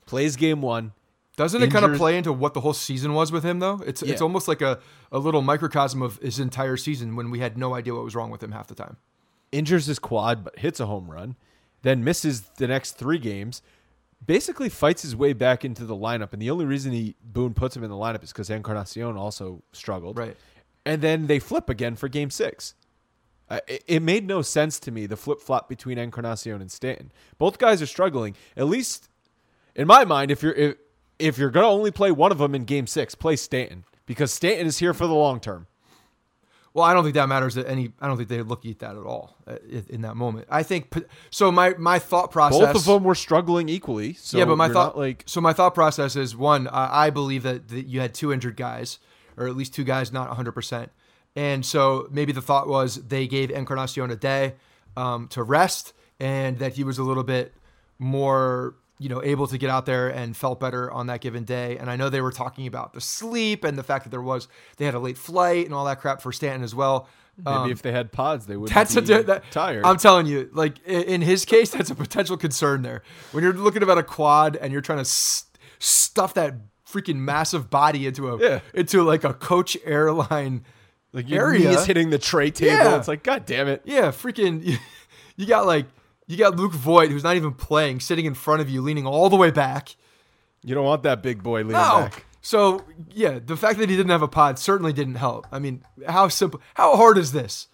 Plays 0.05 0.35
game 0.35 0.61
one. 0.61 0.91
Doesn't 1.37 1.61
it 1.61 1.69
kind 1.69 1.83
of 1.83 1.97
play 1.97 2.17
into 2.17 2.31
what 2.31 2.53
the 2.53 2.61
whole 2.61 2.73
season 2.73 3.13
was 3.13 3.29
with 3.29 3.43
him 3.43 3.59
though? 3.59 3.81
It's 3.85 4.01
it's 4.01 4.21
almost 4.21 4.47
like 4.47 4.61
a, 4.61 4.79
a 5.11 5.19
little 5.19 5.41
microcosm 5.41 6.01
of 6.01 6.17
his 6.19 6.39
entire 6.39 6.77
season 6.77 7.17
when 7.17 7.29
we 7.29 7.39
had 7.39 7.57
no 7.57 7.73
idea 7.75 7.93
what 7.93 8.05
was 8.05 8.15
wrong 8.15 8.29
with 8.29 8.41
him 8.41 8.53
half 8.53 8.67
the 8.67 8.75
time. 8.75 8.95
injures 9.51 9.85
his 9.87 9.99
quad 9.99 10.45
but 10.45 10.57
hits 10.59 10.79
a 10.79 10.85
home 10.85 11.11
run, 11.11 11.35
then 11.81 12.05
misses 12.05 12.41
the 12.57 12.67
next 12.67 12.93
three 12.93 13.17
games, 13.17 13.61
basically 14.25 14.69
fights 14.69 15.01
his 15.01 15.15
way 15.15 15.33
back 15.33 15.65
into 15.65 15.85
the 15.85 15.95
lineup. 15.95 16.33
And 16.33 16.41
the 16.41 16.49
only 16.49 16.65
reason 16.65 16.91
he 16.91 17.15
Boone 17.23 17.53
puts 17.53 17.75
him 17.75 17.83
in 17.83 17.89
the 17.89 17.95
lineup 17.95 18.23
is 18.23 18.31
because 18.31 18.49
Encarnacion 18.49 19.17
also 19.17 19.63
struggled. 19.71 20.17
Right. 20.17 20.35
And 20.85 21.01
then 21.01 21.27
they 21.27 21.39
flip 21.39 21.69
again 21.69 21.95
for 21.95 22.07
game 22.07 22.29
six. 22.29 22.75
Uh, 23.49 23.59
it, 23.67 23.83
it 23.87 24.01
made 24.01 24.25
no 24.25 24.41
sense 24.41 24.79
to 24.79 24.91
me, 24.91 25.05
the 25.05 25.15
flip 25.17 25.39
flop 25.39 25.69
between 25.69 25.97
Encarnacion 25.97 26.61
and 26.61 26.71
Stanton. 26.71 27.11
Both 27.37 27.57
guys 27.57 27.81
are 27.81 27.87
struggling. 27.87 28.35
At 28.57 28.65
least 28.65 29.09
in 29.75 29.87
my 29.87 30.03
mind, 30.05 30.31
if 30.31 30.41
you're 30.41 30.53
if, 30.53 30.75
if 31.19 31.37
you're 31.37 31.51
gonna 31.51 31.67
only 31.67 31.91
play 31.91 32.11
one 32.11 32.31
of 32.31 32.39
them 32.39 32.55
in 32.55 32.65
game 32.65 32.87
six, 32.87 33.13
play 33.13 33.35
Stanton. 33.35 33.83
Because 34.07 34.31
Stanton 34.31 34.67
is 34.67 34.79
here 34.79 34.93
for 34.93 35.07
the 35.07 35.13
long 35.13 35.39
term. 35.39 35.67
Well, 36.75 36.83
I 36.83 36.93
don't 36.93 37.03
think 37.03 37.15
that 37.15 37.29
matters 37.29 37.57
at 37.57 37.67
any. 37.67 37.93
I 38.01 38.07
don't 38.07 38.17
think 38.17 38.29
they 38.29 38.41
look 38.41 38.65
at 38.65 38.79
that 38.79 38.97
at 38.97 39.03
all 39.03 39.37
uh, 39.47 39.55
in, 39.67 39.85
in 39.89 40.01
that 40.01 40.15
moment. 40.15 40.47
I 40.51 40.61
think 40.61 40.93
so. 41.31 41.51
My 41.51 41.73
my 41.77 41.99
thought 41.99 42.31
process. 42.31 42.59
Both 42.59 42.75
of 42.75 42.85
them 42.85 43.03
were 43.05 43.15
struggling 43.15 43.69
equally. 43.69 44.13
So 44.13 44.37
yeah, 44.37 44.45
but 44.45 44.57
my 44.57 44.69
thought 44.69 44.97
like 44.97 45.23
so 45.25 45.39
my 45.39 45.53
thought 45.53 45.73
process 45.73 46.17
is 46.17 46.35
one. 46.35 46.67
I 46.67 47.05
I 47.05 47.09
believe 47.09 47.43
that, 47.43 47.69
that 47.69 47.87
you 47.87 48.01
had 48.01 48.13
two 48.13 48.33
injured 48.33 48.57
guys, 48.57 48.99
or 49.37 49.47
at 49.47 49.55
least 49.55 49.73
two 49.73 49.85
guys 49.85 50.11
not 50.11 50.27
100, 50.27 50.51
percent 50.51 50.91
and 51.35 51.65
so 51.65 52.07
maybe 52.11 52.31
the 52.31 52.41
thought 52.41 52.67
was 52.67 52.95
they 53.07 53.27
gave 53.27 53.51
Encarnacion 53.51 54.09
a 54.09 54.15
day 54.15 54.55
um, 54.95 55.27
to 55.29 55.43
rest, 55.43 55.93
and 56.19 56.59
that 56.59 56.73
he 56.73 56.83
was 56.83 56.97
a 56.97 57.03
little 57.03 57.23
bit 57.23 57.53
more 57.99 58.75
you 58.97 59.09
know 59.09 59.21
able 59.23 59.47
to 59.47 59.57
get 59.57 59.69
out 59.69 59.85
there 59.85 60.07
and 60.09 60.35
felt 60.37 60.59
better 60.59 60.89
on 60.91 61.07
that 61.07 61.21
given 61.21 61.43
day. 61.43 61.77
And 61.77 61.89
I 61.89 61.95
know 61.97 62.09
they 62.09 62.21
were 62.21 62.31
talking 62.31 62.65
about 62.67 62.93
the 62.93 63.01
sleep 63.01 63.63
and 63.63 63.77
the 63.77 63.83
fact 63.83 64.05
that 64.05 64.09
there 64.09 64.21
was 64.21 64.47
they 64.77 64.85
had 64.85 64.93
a 64.95 64.99
late 64.99 65.17
flight 65.17 65.65
and 65.65 65.73
all 65.73 65.85
that 65.85 65.99
crap 65.99 66.21
for 66.21 66.31
Stanton 66.31 66.63
as 66.63 66.73
well. 66.73 67.07
maybe 67.37 67.49
Um, 67.57 67.71
if 67.71 67.81
they 67.81 67.91
had 67.91 68.11
pods, 68.13 68.45
they 68.45 68.55
would 68.55 68.69
that's 68.71 68.95
be 68.95 69.11
a 69.13 69.23
that, 69.23 69.43
tired. 69.51 69.83
I'm 69.85 69.97
telling 69.97 70.25
you, 70.27 70.49
like 70.53 70.79
in 70.87 71.21
his 71.21 71.43
case, 71.43 71.71
that's 71.71 71.89
a 71.89 71.95
potential 71.95 72.37
concern 72.37 72.81
there. 72.83 73.03
When 73.33 73.43
you're 73.43 73.51
looking 73.53 73.83
about 73.83 73.97
a 73.97 74.03
quad 74.03 74.55
and 74.55 74.71
you're 74.71 74.81
trying 74.81 74.99
to 74.99 75.01
s- 75.01 75.45
stuff 75.79 76.33
that 76.35 76.53
freaking 76.89 77.17
massive 77.17 77.69
body 77.69 78.07
into 78.07 78.29
a 78.29 78.39
Yeah. 78.39 78.59
into 78.73 79.03
like 79.03 79.25
a 79.25 79.33
coach 79.33 79.75
airline 79.83 80.63
like 81.11 81.27
your 81.29 81.47
area. 81.47 81.69
knees 81.71 81.85
hitting 81.85 82.09
the 82.09 82.17
tray 82.17 82.51
table. 82.51 82.73
Yeah. 82.75 82.97
It's 82.97 83.07
like, 83.09 83.23
God 83.23 83.45
damn 83.45 83.67
it. 83.67 83.81
Yeah, 83.85 84.11
freaking. 84.11 84.77
You 85.37 85.45
got 85.45 85.65
like 85.65 85.85
you 86.27 86.37
got 86.37 86.55
Luke 86.55 86.73
Voit, 86.73 87.09
who's 87.09 87.23
not 87.23 87.35
even 87.35 87.53
playing, 87.53 87.99
sitting 87.99 88.25
in 88.25 88.33
front 88.33 88.61
of 88.61 88.69
you, 88.69 88.81
leaning 88.81 89.05
all 89.05 89.29
the 89.29 89.35
way 89.35 89.51
back. 89.51 89.95
You 90.63 90.73
don't 90.75 90.85
want 90.85 91.03
that 91.03 91.21
big 91.21 91.43
boy 91.43 91.59
leaning 91.59 91.73
No. 91.73 91.99
back. 92.01 92.25
So 92.41 92.83
yeah, 93.11 93.39
the 93.43 93.55
fact 93.57 93.79
that 93.79 93.89
he 93.89 93.95
didn't 93.95 94.11
have 94.11 94.21
a 94.21 94.27
pod 94.27 94.59
certainly 94.59 94.93
didn't 94.93 95.15
help. 95.15 95.47
I 95.51 95.59
mean, 95.59 95.83
how 96.07 96.27
simple? 96.27 96.61
How 96.75 96.95
hard 96.95 97.17
is 97.17 97.31
this? 97.31 97.67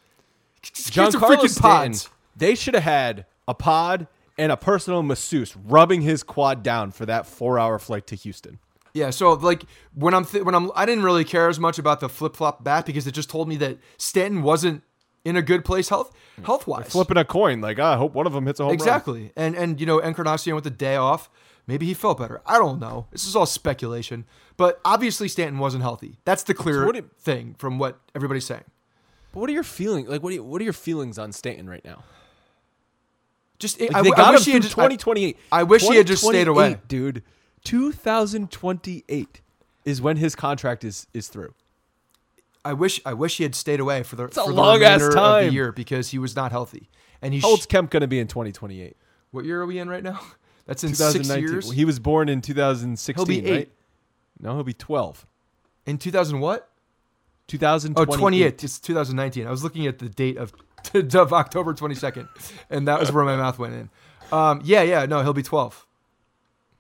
Just 0.62 0.94
some 1.14 1.22
freaking 1.22 1.50
Stanton, 1.50 1.92
pods. 1.94 2.10
they 2.36 2.56
should 2.56 2.74
have 2.76 2.84
had 2.84 3.26
a 3.48 3.54
pod 3.54 4.08
and 4.38 4.52
a 4.52 4.58
personal 4.58 5.02
masseuse 5.04 5.56
rubbing 5.58 6.02
his 6.02 6.24
quad 6.24 6.64
down 6.64 6.92
for 6.92 7.06
that 7.06 7.26
four 7.26 7.58
hour 7.60 7.80
flight 7.80 8.08
to 8.08 8.16
Houston. 8.16 8.60
Yeah, 8.94 9.10
so 9.10 9.34
like 9.34 9.64
when 9.96 10.14
I'm 10.14 10.26
th- 10.26 10.44
when 10.44 10.54
I'm 10.56 10.70
I 10.76 10.86
didn't 10.86 11.04
really 11.04 11.24
care 11.26 11.48
as 11.50 11.60
much 11.60 11.80
about 11.80 12.00
the 12.00 12.10
flip 12.10 12.36
flop 12.36 12.64
bat 12.64 12.86
because 12.86 13.08
it 13.08 13.14
just 13.14 13.30
told 13.30 13.48
me 13.48 13.56
that 13.58 13.78
Stanton 13.98 14.42
wasn't 14.44 14.84
in 15.26 15.36
a 15.36 15.42
good 15.42 15.64
place 15.66 15.90
health 15.90 16.12
health 16.44 16.68
wise. 16.68 16.88
Flipping 16.90 17.18
a 17.18 17.26
coin, 17.26 17.62
like 17.62 17.80
ah, 17.80 17.94
I 17.94 17.98
hope 17.98 18.14
one 18.14 18.26
of 18.28 18.34
them 18.34 18.46
hits 18.48 18.60
a 18.60 18.64
home 18.64 18.72
run. 18.72 18.76
Exactly, 18.76 19.32
and 19.36 19.56
and 19.56 19.80
you 19.80 19.86
know 19.86 20.00
Encarnacion 20.00 20.56
with 20.56 20.64
the 20.64 20.70
day 20.70 20.96
off, 20.96 21.30
maybe 21.68 21.86
he 21.86 21.94
felt 21.94 22.18
better. 22.20 22.42
I 22.46 22.58
don't 22.58 22.80
know. 22.80 23.08
This 23.12 23.26
is 23.26 23.36
all 23.36 23.46
speculation, 23.46 24.26
but 24.58 24.80
obviously 24.86 25.28
Stanton 25.28 25.60
wasn't 25.60 25.84
healthy. 25.84 26.18
That's 26.26 26.44
the 26.44 26.54
clear 26.54 26.86
what 26.86 26.96
you- 26.96 27.10
thing 27.20 27.56
from 27.58 27.78
what 27.80 28.00
everybody's 28.16 28.46
saying. 28.46 28.64
But 29.34 29.40
what 29.40 29.50
are 29.50 29.54
your 29.54 29.64
feelings? 29.64 30.10
Like, 30.10 30.22
what 30.22 30.32
are 30.32 30.36
you, 30.36 30.44
what 30.44 30.60
are 30.60 30.66
your 30.66 30.74
feelings 30.74 31.18
on 31.18 31.32
Stanton 31.32 31.70
right 31.70 31.86
now? 31.86 32.04
Just 33.60 33.80
Like, 33.80 33.96
I, 33.96 34.02
they 34.02 34.12
I 34.12 34.16
got 34.16 34.34
wish 34.34 34.42
him 34.42 34.46
he 34.46 34.52
had 34.54 34.62
just, 34.64 34.74
2028. 34.76 35.38
I, 35.52 35.60
I 35.60 35.64
wish 35.64 35.84
he 35.84 35.96
had 35.96 36.06
just 36.08 36.24
stayed 36.26 36.48
away. 36.50 36.78
dude. 36.90 37.24
2028 37.64 39.42
is 39.86 40.02
when 40.02 40.18
his 40.18 40.36
contract 40.36 40.84
is 40.84 41.08
is 41.14 41.28
through. 41.28 41.54
I 42.64 42.74
wish 42.74 43.02
I 43.06 43.14
wish 43.14 43.38
he 43.38 43.44
had 43.44 43.56
stayed 43.56 43.80
away 43.80 44.04
for 44.04 44.16
the, 44.16 44.26
a 44.26 44.28
for 44.30 44.48
the 44.48 44.54
long-ass 44.54 45.02
remainder 45.02 45.18
of 45.20 45.46
the 45.46 45.52
year 45.52 45.72
because 45.72 46.10
he 46.10 46.20
was 46.20 46.36
not 46.36 46.52
healthy. 46.52 46.90
And 47.22 47.34
he 47.34 47.40
How 47.40 47.50
old's 47.50 47.64
sh- 47.64 47.68
Kemp 47.68 47.90
going 47.92 48.02
to 48.02 48.08
be 48.08 48.20
in 48.20 48.28
2028? 48.28 48.96
what 49.32 49.46
year 49.46 49.62
are 49.62 49.66
we 49.66 49.80
in 49.80 49.90
right 49.90 50.04
now? 50.04 50.20
That's 50.66 50.84
in 50.84 50.94
six 50.94 51.14
2019. 51.14 51.50
years. 51.54 51.66
Well, 51.66 51.72
he 51.74 51.86
was 51.86 52.00
born 52.00 52.30
in 52.30 52.42
2016, 52.42 53.16
He'll 53.16 53.26
be 53.26 53.48
eight. 53.50 53.56
right? 53.56 53.72
No, 54.40 54.54
he'll 54.56 54.64
be 54.64 54.74
12. 54.74 55.26
in 55.86 55.98
2000 55.98 56.40
what? 56.40 56.70
2028. 57.48 58.02
Oh, 58.16 58.18
28. 58.18 58.64
It's 58.64 58.80
2019. 58.80 59.48
I 59.48 59.52
was 59.52 59.64
looking 59.64 59.88
at 59.88 60.00
the 60.00 60.08
date 60.10 60.38
of, 60.38 60.54
of 60.94 61.34
October 61.34 61.74
22nd, 61.74 62.28
and 62.70 62.88
that 62.88 63.00
was 63.00 63.12
where 63.14 63.24
my 63.26 63.36
mouth 63.36 63.58
went 63.60 63.74
in. 63.74 63.90
Um, 64.32 64.62
yeah, 64.64 64.82
yeah, 64.84 65.06
no, 65.06 65.22
he'll 65.24 65.34
be 65.34 65.44
12. 65.44 65.86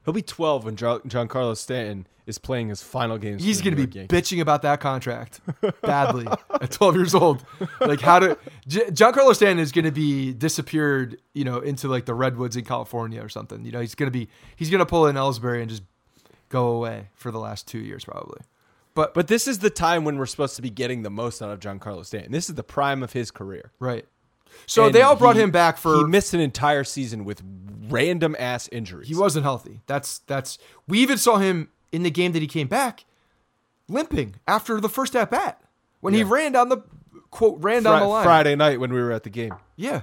He'll 0.05 0.13
be 0.13 0.21
12 0.21 0.65
when 0.65 0.75
John- 0.75 1.01
Giancarlo 1.01 1.55
Stanton 1.55 2.07
is 2.25 2.37
playing 2.37 2.69
his 2.69 2.81
final 2.81 3.17
games. 3.17 3.43
He's 3.43 3.61
going 3.61 3.75
to 3.75 3.87
be 3.87 3.99
Yankees. 3.99 4.07
bitching 4.21 4.41
about 4.41 4.61
that 4.63 4.79
contract 4.79 5.41
badly 5.81 6.27
at 6.59 6.71
12 6.71 6.95
years 6.95 7.13
old. 7.15 7.43
Like 7.79 8.01
how 8.01 8.19
to 8.19 8.37
J- 8.67 8.85
Giancarlo 8.85 9.35
Stanton 9.35 9.59
is 9.59 9.71
going 9.71 9.85
to 9.85 9.91
be 9.91 10.33
disappeared, 10.33 11.17
you 11.33 11.43
know, 11.43 11.59
into 11.59 11.87
like 11.87 12.05
the 12.05 12.13
redwoods 12.13 12.55
in 12.55 12.63
California 12.65 13.23
or 13.23 13.29
something. 13.29 13.63
You 13.65 13.71
know, 13.71 13.79
he's 13.79 13.95
going 13.95 14.07
to 14.11 14.17
be 14.17 14.27
he's 14.55 14.69
going 14.69 14.79
to 14.79 14.85
pull 14.85 15.07
in 15.07 15.15
Ellsbury 15.15 15.61
and 15.61 15.69
just 15.69 15.83
go 16.49 16.67
away 16.69 17.07
for 17.13 17.31
the 17.31 17.39
last 17.39 17.67
2 17.67 17.79
years 17.79 18.05
probably. 18.05 18.41
But 18.93 19.13
But 19.13 19.27
this 19.27 19.47
is 19.47 19.59
the 19.59 19.69
time 19.69 20.03
when 20.03 20.17
we're 20.17 20.25
supposed 20.25 20.55
to 20.57 20.61
be 20.61 20.69
getting 20.69 21.03
the 21.03 21.09
most 21.11 21.41
out 21.41 21.49
of 21.51 21.59
Giancarlo 21.59 22.05
Stanton. 22.05 22.31
This 22.31 22.49
is 22.49 22.55
the 22.55 22.63
prime 22.63 23.03
of 23.03 23.13
his 23.13 23.31
career. 23.31 23.71
right. 23.79 24.05
So 24.65 24.85
And 24.85 24.95
they 24.95 25.01
all 25.01 25.15
brought 25.15 25.35
he- 25.35 25.41
him 25.41 25.51
back 25.51 25.77
for 25.77 25.97
He 25.97 26.03
missed 26.05 26.33
an 26.33 26.39
entire 26.39 26.83
season 26.83 27.25
with 27.25 27.41
random 27.89 28.35
ass 28.39 28.69
injuries. 28.71 29.07
He 29.07 29.15
wasn't 29.15 29.43
healthy. 29.43 29.81
That's 29.87 30.19
that's. 30.19 30.57
We 30.87 30.99
even 30.99 31.17
saw 31.17 31.37
him 31.37 31.69
in 31.91 32.03
the 32.03 32.11
game 32.11 32.31
that 32.31 32.41
he 32.41 32.47
came 32.47 32.67
back, 32.67 33.05
limping 33.89 34.35
after 34.47 34.79
the 34.79 34.89
first 34.89 35.15
at 35.15 35.29
bat 35.29 35.61
when 35.99 36.13
he 36.13 36.23
ran 36.23 36.51
down 36.53 36.69
the 36.69 36.83
quote 37.31 37.57
ran 37.61 37.81
Fri- 37.81 37.91
down 37.91 37.99
the 38.01 38.07
line. 38.07 38.23
Friday 38.23 38.55
night 38.55 38.79
when 38.79 38.93
we 38.93 39.01
were 39.01 39.11
at 39.11 39.23
the 39.23 39.29
game. 39.29 39.53
Yeah. 39.75 40.01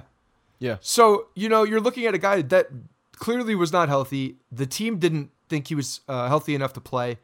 Yeah. 0.59 0.77
So 0.81 1.27
you 1.35 1.49
know 1.49 1.63
you're 1.63 1.79
looking 1.81 2.05
at 2.05 2.13
a 2.13 2.17
guy 2.19 2.41
that 2.43 2.67
clearly 3.15 3.55
was 3.55 3.71
not 3.71 3.87
healthy. 3.89 4.35
The 4.51 4.65
team 4.65 4.99
didn't 4.99 5.31
think 5.47 5.67
he 5.67 5.75
was 5.75 6.01
uh, 6.07 6.27
healthy 6.27 6.53
enough 6.53 6.73
to 6.73 6.81
play. 6.81 7.17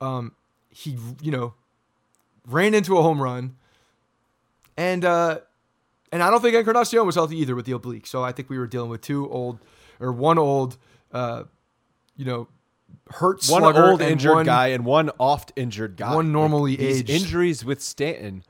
Um, 0.00 0.32
he 0.70 0.96
you 1.22 1.30
know 1.30 1.54
ran 2.46 2.74
into 2.74 2.96
a 2.98 3.02
home 3.02 3.20
run, 3.22 3.56
and 4.76 5.04
uh, 5.04 5.40
and 6.12 6.22
I 6.22 6.30
don't 6.30 6.40
think 6.40 6.54
Encarnacion 6.54 7.04
was 7.06 7.14
healthy 7.14 7.38
either 7.38 7.54
with 7.54 7.66
the 7.66 7.72
oblique. 7.72 8.06
So 8.06 8.22
I 8.22 8.32
think 8.32 8.48
we 8.50 8.58
were 8.58 8.66
dealing 8.66 8.90
with 8.90 9.00
two 9.00 9.28
old 9.30 9.58
or 10.00 10.12
one 10.12 10.38
old, 10.38 10.76
uh, 11.12 11.44
you 12.16 12.24
know, 12.24 12.48
hurt 13.10 13.44
one 13.48 13.62
old 13.76 14.00
injured 14.00 14.34
one- 14.34 14.46
guy 14.46 14.68
and 14.68 14.84
one 14.84 15.10
oft 15.18 15.52
injured 15.56 15.96
guy. 15.96 16.14
One 16.14 16.32
normally 16.32 16.76
these 16.76 17.00
aged. 17.00 17.10
injuries 17.10 17.64
with 17.64 17.80
Stanton. 17.82 18.42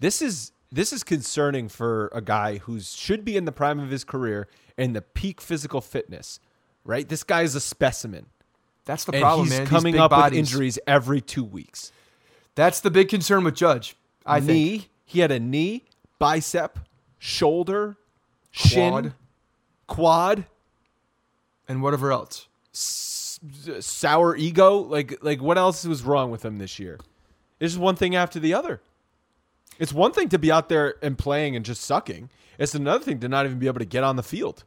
This 0.00 0.20
is 0.22 0.52
this 0.72 0.92
is 0.92 1.04
concerning 1.04 1.68
for 1.68 2.10
a 2.14 2.20
guy 2.20 2.58
who 2.58 2.80
should 2.80 3.24
be 3.24 3.36
in 3.36 3.44
the 3.44 3.52
prime 3.52 3.78
of 3.78 3.88
his 3.90 4.04
career 4.04 4.48
and 4.76 4.94
the 4.96 5.02
peak 5.02 5.40
physical 5.40 5.80
fitness. 5.80 6.40
Right, 6.84 7.08
this 7.08 7.24
guy 7.24 7.42
is 7.42 7.56
a 7.56 7.60
specimen, 7.60 8.26
That's 8.84 9.04
the 9.04 9.12
and 9.14 9.20
problem, 9.20 9.48
he's 9.48 9.58
man. 9.58 9.66
Coming 9.66 9.98
up 9.98 10.10
bodies. 10.12 10.30
with 10.30 10.38
injuries 10.38 10.78
every 10.86 11.20
two 11.20 11.42
weeks. 11.42 11.90
That's 12.54 12.78
the 12.78 12.90
big 12.92 13.08
concern 13.08 13.42
with 13.42 13.56
Judge. 13.56 13.96
I 14.24 14.38
think 14.38 14.48
knee, 14.52 14.88
he 15.04 15.18
had 15.18 15.32
a 15.32 15.40
knee, 15.40 15.86
bicep, 16.20 16.78
shoulder, 17.18 17.96
shin, 18.50 18.90
Quad. 18.92 19.12
quad 19.86 20.44
and 21.68 21.82
whatever 21.82 22.12
else. 22.12 22.48
s- 22.72 23.40
sour 23.80 24.36
ego. 24.36 24.76
Like 24.78 25.18
like 25.22 25.40
what 25.42 25.58
else 25.58 25.84
was 25.84 26.02
wrong 26.02 26.30
with 26.30 26.44
him 26.44 26.58
this 26.58 26.78
year? 26.78 26.98
It's 27.60 27.72
just 27.72 27.80
one 27.80 27.96
thing 27.96 28.14
after 28.14 28.38
the 28.38 28.54
other. 28.54 28.80
It's 29.78 29.92
one 29.92 30.12
thing 30.12 30.28
to 30.30 30.38
be 30.38 30.50
out 30.50 30.68
there 30.68 30.94
and 31.02 31.18
playing 31.18 31.54
and 31.56 31.64
just 31.64 31.82
sucking. 31.82 32.30
It's 32.58 32.74
another 32.74 33.04
thing 33.04 33.18
to 33.20 33.28
not 33.28 33.44
even 33.46 33.58
be 33.58 33.66
able 33.66 33.80
to 33.80 33.84
get 33.84 34.04
on 34.04 34.16
the 34.16 34.22
field. 34.22 34.64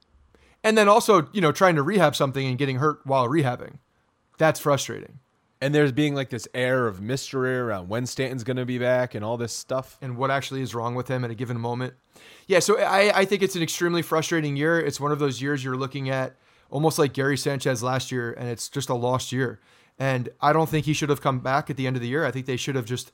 And 0.64 0.78
then 0.78 0.88
also, 0.88 1.28
you 1.32 1.42
know, 1.42 1.52
trying 1.52 1.76
to 1.76 1.84
rehab 1.84 2.16
something 2.16 2.46
and 2.46 2.58
getting 2.58 2.76
hurt 2.78 3.00
while 3.06 3.28
rehabbing. 3.28 3.76
That's 4.38 4.60
frustrating. 4.60 5.20
And 5.62 5.76
there's 5.76 5.92
being 5.92 6.16
like 6.16 6.30
this 6.30 6.48
air 6.54 6.88
of 6.88 7.02
mystery 7.02 7.58
around 7.58 7.90
when 7.90 8.06
Stanton's 8.06 8.46
going 8.46 8.56
to 8.58 8.66
be 8.66 8.78
back 8.80 9.14
and 9.14 9.26
all 9.26 9.36
this 9.36 9.52
stuff. 9.52 9.98
And 10.02 10.16
what 10.16 10.32
actually 10.32 10.62
is 10.62 10.74
wrong 10.74 10.96
with 10.96 11.10
him 11.10 11.26
at 11.26 11.32
a 11.32 11.36
given 11.36 11.60
moment. 11.60 11.96
Yeah, 12.48 12.60
so 12.60 12.80
I, 12.80 13.12
I 13.20 13.26
think 13.26 13.44
it's 13.44 13.56
an 13.58 13.62
extremely 13.62 14.02
frustrating 14.02 14.56
year. 14.56 14.80
It's 14.80 15.00
one 15.02 15.12
of 15.12 15.20
those 15.20 15.42
years 15.42 15.62
you're 15.64 15.76
looking 15.76 16.10
at 16.10 16.36
almost 16.70 16.98
like 16.98 17.12
Gary 17.14 17.38
Sanchez 17.38 17.84
last 17.84 18.10
year, 18.12 18.32
and 18.32 18.48
it's 18.48 18.70
just 18.70 18.90
a 18.90 18.94
lost 18.94 19.32
year. 19.34 19.60
And 20.00 20.30
I 20.40 20.54
don't 20.54 20.70
think 20.70 20.86
he 20.86 20.94
should 20.94 21.10
have 21.10 21.20
come 21.22 21.40
back 21.40 21.70
at 21.70 21.76
the 21.76 21.88
end 21.88 21.98
of 21.98 22.02
the 22.02 22.08
year. 22.08 22.24
I 22.26 22.32
think 22.32 22.46
they 22.46 22.56
should 22.56 22.76
have 22.76 22.86
just 22.86 23.12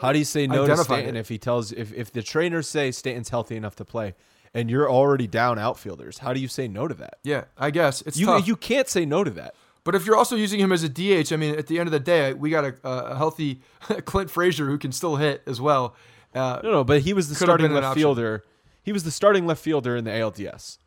How 0.00 0.12
do 0.12 0.18
you 0.20 0.24
say 0.24 0.46
no 0.46 0.64
to 0.66 0.76
Stanton 0.76 1.16
it. 1.16 1.20
if 1.20 1.28
he 1.28 1.38
tells 1.38 1.72
if 1.72 1.92
if 1.92 2.12
the 2.12 2.22
trainers 2.22 2.68
say 2.68 2.92
Stanton's 2.92 3.30
healthy 3.30 3.56
enough 3.56 3.74
to 3.76 3.84
play 3.84 4.14
and 4.54 4.70
you're 4.70 4.88
already 4.90 5.26
down 5.26 5.58
outfielders? 5.58 6.18
How 6.18 6.32
do 6.32 6.38
you 6.40 6.46
say 6.48 6.68
no 6.68 6.86
to 6.86 6.94
that? 6.94 7.14
yeah, 7.24 7.44
I 7.58 7.70
guess 7.70 8.00
it's 8.02 8.16
You 8.16 8.26
tough. 8.26 8.46
you 8.46 8.54
can't 8.56 8.88
say 8.88 9.04
no 9.04 9.24
to 9.24 9.30
that. 9.32 9.54
But 9.84 9.94
if 9.94 10.04
you're 10.06 10.16
also 10.16 10.36
using 10.36 10.60
him 10.60 10.72
as 10.72 10.82
a 10.82 10.88
DH, 10.88 11.32
I 11.32 11.36
mean, 11.36 11.54
at 11.56 11.66
the 11.66 11.78
end 11.78 11.86
of 11.86 11.92
the 11.92 12.00
day, 12.00 12.34
we 12.34 12.50
got 12.50 12.64
a, 12.64 12.74
a 12.84 13.16
healthy 13.16 13.60
Clint 14.04 14.30
Frazier 14.30 14.66
who 14.66 14.76
can 14.78 14.92
still 14.92 15.16
hit 15.16 15.42
as 15.46 15.60
well. 15.60 15.94
Uh, 16.34 16.60
No, 16.62 16.70
no, 16.70 16.84
but 16.84 17.00
he 17.02 17.12
was 17.12 17.28
the 17.28 17.34
starting 17.34 17.72
left 17.72 17.94
fielder. 17.96 18.44
He 18.82 18.92
was 18.92 19.04
the 19.04 19.10
starting 19.10 19.46
left 19.46 19.62
fielder 19.62 19.96
in 19.96 20.04
the 20.04 20.10
ALDS. 20.10 20.78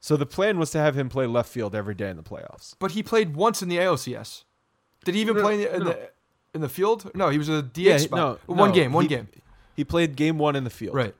So 0.00 0.16
the 0.16 0.26
plan 0.26 0.58
was 0.58 0.70
to 0.72 0.78
have 0.78 0.96
him 0.98 1.08
play 1.08 1.26
left 1.26 1.48
field 1.50 1.74
every 1.74 1.94
day 1.94 2.10
in 2.10 2.16
the 2.16 2.22
playoffs. 2.22 2.74
but 2.78 2.92
he 2.92 3.02
played 3.02 3.36
once 3.36 3.62
in 3.62 3.68
the 3.68 3.76
ALCS. 3.78 4.44
Did 5.04 5.14
he 5.14 5.20
even 5.20 5.36
No, 5.36 5.42
play 5.42 5.54
in 5.54 5.60
the, 5.60 5.74
in, 5.76 5.78
no. 5.80 5.84
the 5.90 6.10
in 6.54 6.60
the 6.62 6.68
field? 6.68 7.10
No, 7.14 7.28
he 7.28 7.38
was 7.38 7.48
a 7.48 7.62
DH 7.62 7.78
Yeah, 7.78 7.96
spot. 7.98 8.40
no, 8.48 8.54
one 8.54 8.72
game, 8.72 8.92
one 8.92 9.04
he- 9.04 9.08
game. 9.08 9.28
He 9.76 9.84
played 9.84 10.16
game 10.16 10.38
one 10.38 10.56
in 10.56 10.64
the 10.64 10.70
field, 10.70 10.94
Right. 10.94 11.14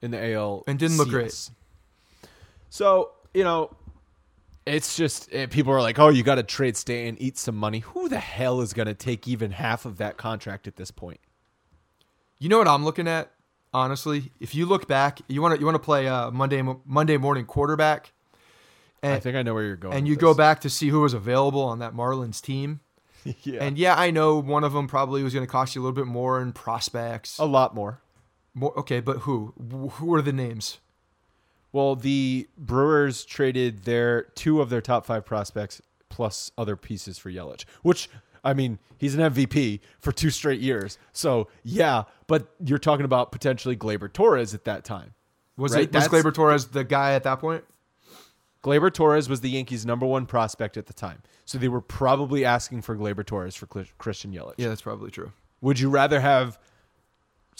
in 0.00 0.10
the 0.12 0.32
AL, 0.34 0.64
And 0.66 0.78
didn't 0.78 0.96
look 0.98 1.08
great. 1.08 1.50
So 2.70 3.10
you 3.34 3.44
know, 3.44 3.70
it's 4.68 4.96
just 4.96 5.28
eh, 5.32 5.46
people 5.46 5.72
are 5.72 5.80
like, 5.80 5.98
"Oh, 5.98 6.08
you 6.08 6.22
got 6.22 6.36
to 6.36 6.42
trade 6.42 6.76
Stanton, 6.76 7.16
eat 7.20 7.38
some 7.38 7.56
money." 7.56 7.80
Who 7.80 8.08
the 8.08 8.18
hell 8.20 8.60
is 8.60 8.72
going 8.72 8.86
to 8.88 8.94
take 8.94 9.26
even 9.26 9.50
half 9.52 9.84
of 9.84 9.96
that 9.98 10.16
contract 10.16 10.66
at 10.66 10.76
this 10.76 10.90
point? 10.90 11.20
You 12.38 12.48
know 12.48 12.58
what 12.58 12.68
I'm 12.68 12.84
looking 12.84 13.08
at? 13.08 13.30
Honestly, 13.74 14.32
if 14.40 14.54
you 14.54 14.64
look 14.66 14.86
back, 14.88 15.20
you 15.28 15.42
want 15.42 15.54
to 15.54 15.60
you 15.60 15.66
want 15.66 15.74
to 15.76 15.80
play 15.80 16.06
uh, 16.08 16.30
Monday 16.30 16.62
Monday 16.86 17.16
morning 17.16 17.44
quarterback, 17.44 18.12
And, 19.02 19.14
I 19.14 19.20
think 19.20 19.36
I 19.36 19.42
know 19.42 19.54
where 19.54 19.64
you're 19.64 19.76
going. 19.76 19.94
and 19.96 20.08
you 20.08 20.16
go 20.16 20.32
back 20.34 20.60
to 20.62 20.70
see 20.70 20.88
who 20.88 21.00
was 21.00 21.12
available 21.14 21.62
on 21.62 21.78
that 21.80 21.94
Marlins 21.94 22.40
team. 22.40 22.80
yeah, 23.42 23.62
And 23.62 23.76
yeah, 23.76 23.94
I 23.96 24.10
know 24.10 24.38
one 24.40 24.64
of 24.64 24.72
them 24.72 24.86
probably 24.86 25.22
was 25.22 25.34
going 25.34 25.44
to 25.44 25.50
cost 25.50 25.74
you 25.74 25.80
a 25.80 25.84
little 25.84 25.94
bit 25.94 26.06
more 26.06 26.40
in 26.40 26.52
prospects. 26.52 27.38
a 27.38 27.44
lot 27.44 27.74
more. 27.74 28.00
More, 28.54 28.72
okay, 28.78 29.00
but 29.00 29.18
who? 29.18 29.52
Who 29.94 30.14
are 30.14 30.22
the 30.22 30.32
names? 30.32 30.78
Well, 31.72 31.96
the 31.96 32.48
Brewers 32.56 33.24
traded 33.24 33.84
their 33.84 34.22
two 34.34 34.60
of 34.60 34.70
their 34.70 34.80
top 34.80 35.04
five 35.06 35.24
prospects 35.24 35.82
plus 36.08 36.50
other 36.56 36.76
pieces 36.76 37.18
for 37.18 37.30
Yelich, 37.30 37.64
which 37.82 38.08
I 38.44 38.54
mean, 38.54 38.78
he's 38.96 39.14
an 39.14 39.20
MVP 39.32 39.80
for 40.00 40.12
two 40.12 40.30
straight 40.30 40.60
years. 40.60 40.96
So 41.12 41.48
yeah, 41.64 42.04
but 42.26 42.48
you're 42.64 42.78
talking 42.78 43.04
about 43.04 43.32
potentially 43.32 43.76
Gleyber 43.76 44.10
Torres 44.12 44.54
at 44.54 44.64
that 44.64 44.84
time. 44.84 45.14
Was 45.56 45.74
Right, 45.74 45.82
it 45.84 45.92
was 45.92 46.04
that's- 46.08 46.24
Gleyber 46.24 46.32
Torres 46.32 46.66
the 46.68 46.84
guy 46.84 47.12
at 47.14 47.24
that 47.24 47.40
point? 47.40 47.64
Gleyber 48.64 48.92
Torres 48.92 49.28
was 49.28 49.40
the 49.40 49.50
Yankees' 49.50 49.86
number 49.86 50.04
one 50.06 50.26
prospect 50.26 50.76
at 50.76 50.86
the 50.86 50.92
time. 50.92 51.22
So 51.44 51.58
they 51.58 51.68
were 51.68 51.80
probably 51.80 52.44
asking 52.44 52.82
for 52.82 52.96
Gleyber 52.96 53.24
Torres 53.24 53.54
for 53.54 53.66
Christian 53.98 54.32
Yelich. 54.32 54.54
Yeah, 54.58 54.68
that's 54.68 54.82
probably 54.82 55.10
true. 55.10 55.32
Would 55.60 55.78
you 55.80 55.90
rather 55.90 56.20
have 56.20 56.58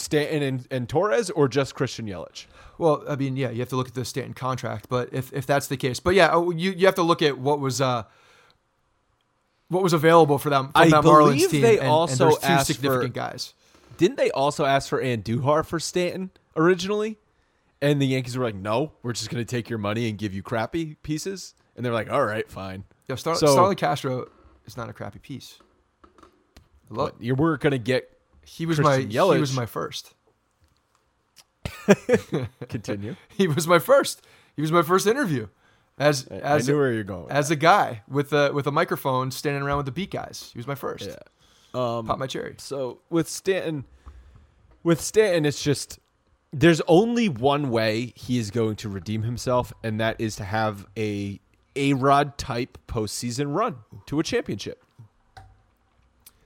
Stanton 0.01 0.43
and, 0.43 0.67
and 0.71 0.89
Torres 0.89 1.29
or 1.31 1.49
just 1.49 1.75
Christian 1.75 2.07
Yelich? 2.07 2.47
Well, 2.79 3.03
I 3.09 3.17
mean, 3.17 3.37
yeah, 3.37 3.51
you 3.51 3.59
have 3.59 3.69
to 3.71 3.77
look 3.77 3.89
at 3.89 3.95
the 3.95 4.05
Stanton 4.05 4.33
contract, 4.35 4.89
but 4.89 5.09
if, 5.13 5.33
if 5.33 5.45
that's 5.47 5.67
the 5.67 5.77
case, 5.77 5.99
but 5.99 6.15
yeah, 6.15 6.31
oh, 6.33 6.51
you 6.53 6.71
you 6.71 6.87
have 6.87 6.95
to 6.95 7.03
look 7.03 7.21
at 7.23 7.37
what 7.39 7.59
was 7.59 7.81
uh 7.81 8.05
what 9.69 9.83
was 9.83 9.93
available 9.93 10.39
for 10.39 10.51
them 10.51 10.67
from 10.67 10.73
I 10.77 10.89
that 10.91 11.05
Marlins 11.05 11.25
believe 11.33 11.51
team. 11.51 11.63
they 11.63 11.75
and, 11.75 11.83
and 11.83 11.91
also 11.91 12.31
two 12.31 12.37
asked 12.43 12.67
significant 12.69 13.15
for- 13.15 13.21
guys. 13.21 13.55
Didn't 13.97 14.17
they 14.17 14.31
also 14.31 14.65
ask 14.65 14.89
for 14.89 15.03
Andujar 15.03 15.67
for 15.67 15.81
Stanton 15.81 16.31
originally? 16.57 17.19
And 17.83 18.01
the 18.01 18.07
Yankees 18.07 18.37
were 18.39 18.45
like, 18.45 18.55
no, 18.55 18.93
we're 19.03 19.13
just 19.13 19.29
going 19.31 19.45
to 19.45 19.49
take 19.49 19.69
your 19.69 19.79
money 19.79 20.09
and 20.09 20.17
give 20.19 20.33
you 20.35 20.43
crappy 20.43 20.95
pieces. 21.03 21.55
And 21.77 21.85
they're 21.85 21.93
like, 21.93 22.11
all 22.11 22.25
right, 22.25 22.49
fine. 22.51 22.85
Yeah, 23.09 23.17
Star- 23.17 23.35
So- 23.37 23.49
Starlin 23.49 23.77
Castro 23.77 24.29
is 24.67 24.77
not 24.77 24.89
a 24.89 24.93
crappy 24.93 25.19
piece. 25.19 25.59
I 26.05 26.95
love, 26.95 27.13
But 27.17 27.23
you 27.25 27.35
were 27.35 27.57
gonna 27.59 27.79
get 27.79 28.18
he 28.49 28.67
was 28.67 28.79
Christian 28.79 29.09
my 29.09 29.15
Yelich. 29.15 29.35
he 29.35 29.41
was 29.41 29.55
my 29.57 29.67
first. 29.67 30.15
continue. 32.69 33.17
He 33.37 33.47
was 33.47 33.67
my 33.67 33.79
first. 33.79 34.27
He 34.57 34.63
was 34.63 34.73
my 34.73 34.83
first 34.83 35.07
interview 35.07 35.49
as 35.99 36.27
I 36.31 36.35
as 36.37 36.69
knew 36.69 36.77
where 36.77 36.93
you're 36.93 37.05
going. 37.05 37.31
as 37.31 37.51
a 37.51 37.57
guy 37.57 38.03
with 38.09 38.33
a 38.33 38.53
with 38.53 38.67
a 38.67 38.73
microphone 38.73 39.31
standing 39.31 39.63
around 39.63 39.79
with 39.79 39.87
the 39.87 39.93
beat 39.93 40.11
guys. 40.11 40.51
He 40.53 40.59
was 40.59 40.67
my 40.67 40.75
first. 40.75 41.07
yeah. 41.07 41.17
Um, 41.75 42.07
Pop 42.07 42.19
my 42.19 42.27
cherry. 42.27 42.55
So 42.59 43.01
with 43.11 43.29
Stanton, 43.29 43.85
with 44.83 45.01
Stanton, 45.01 45.45
it's 45.45 45.63
just 45.63 45.99
there's 46.53 46.81
only 46.89 47.29
one 47.29 47.71
way 47.71 48.13
he 48.17 48.39
is 48.39 48.51
going 48.51 48.77
to 48.77 48.89
redeem 48.89 49.23
himself, 49.23 49.73
and 49.85 50.01
that 50.01 50.21
is 50.21 50.37
to 50.37 50.45
have 50.45 50.87
a 50.97 51.41
a 51.77 51.93
Rod 51.93 52.39
type 52.39 52.79
postseason 52.89 53.55
run 53.55 53.77
to 54.07 54.19
a 54.19 54.23
championship. 54.23 54.83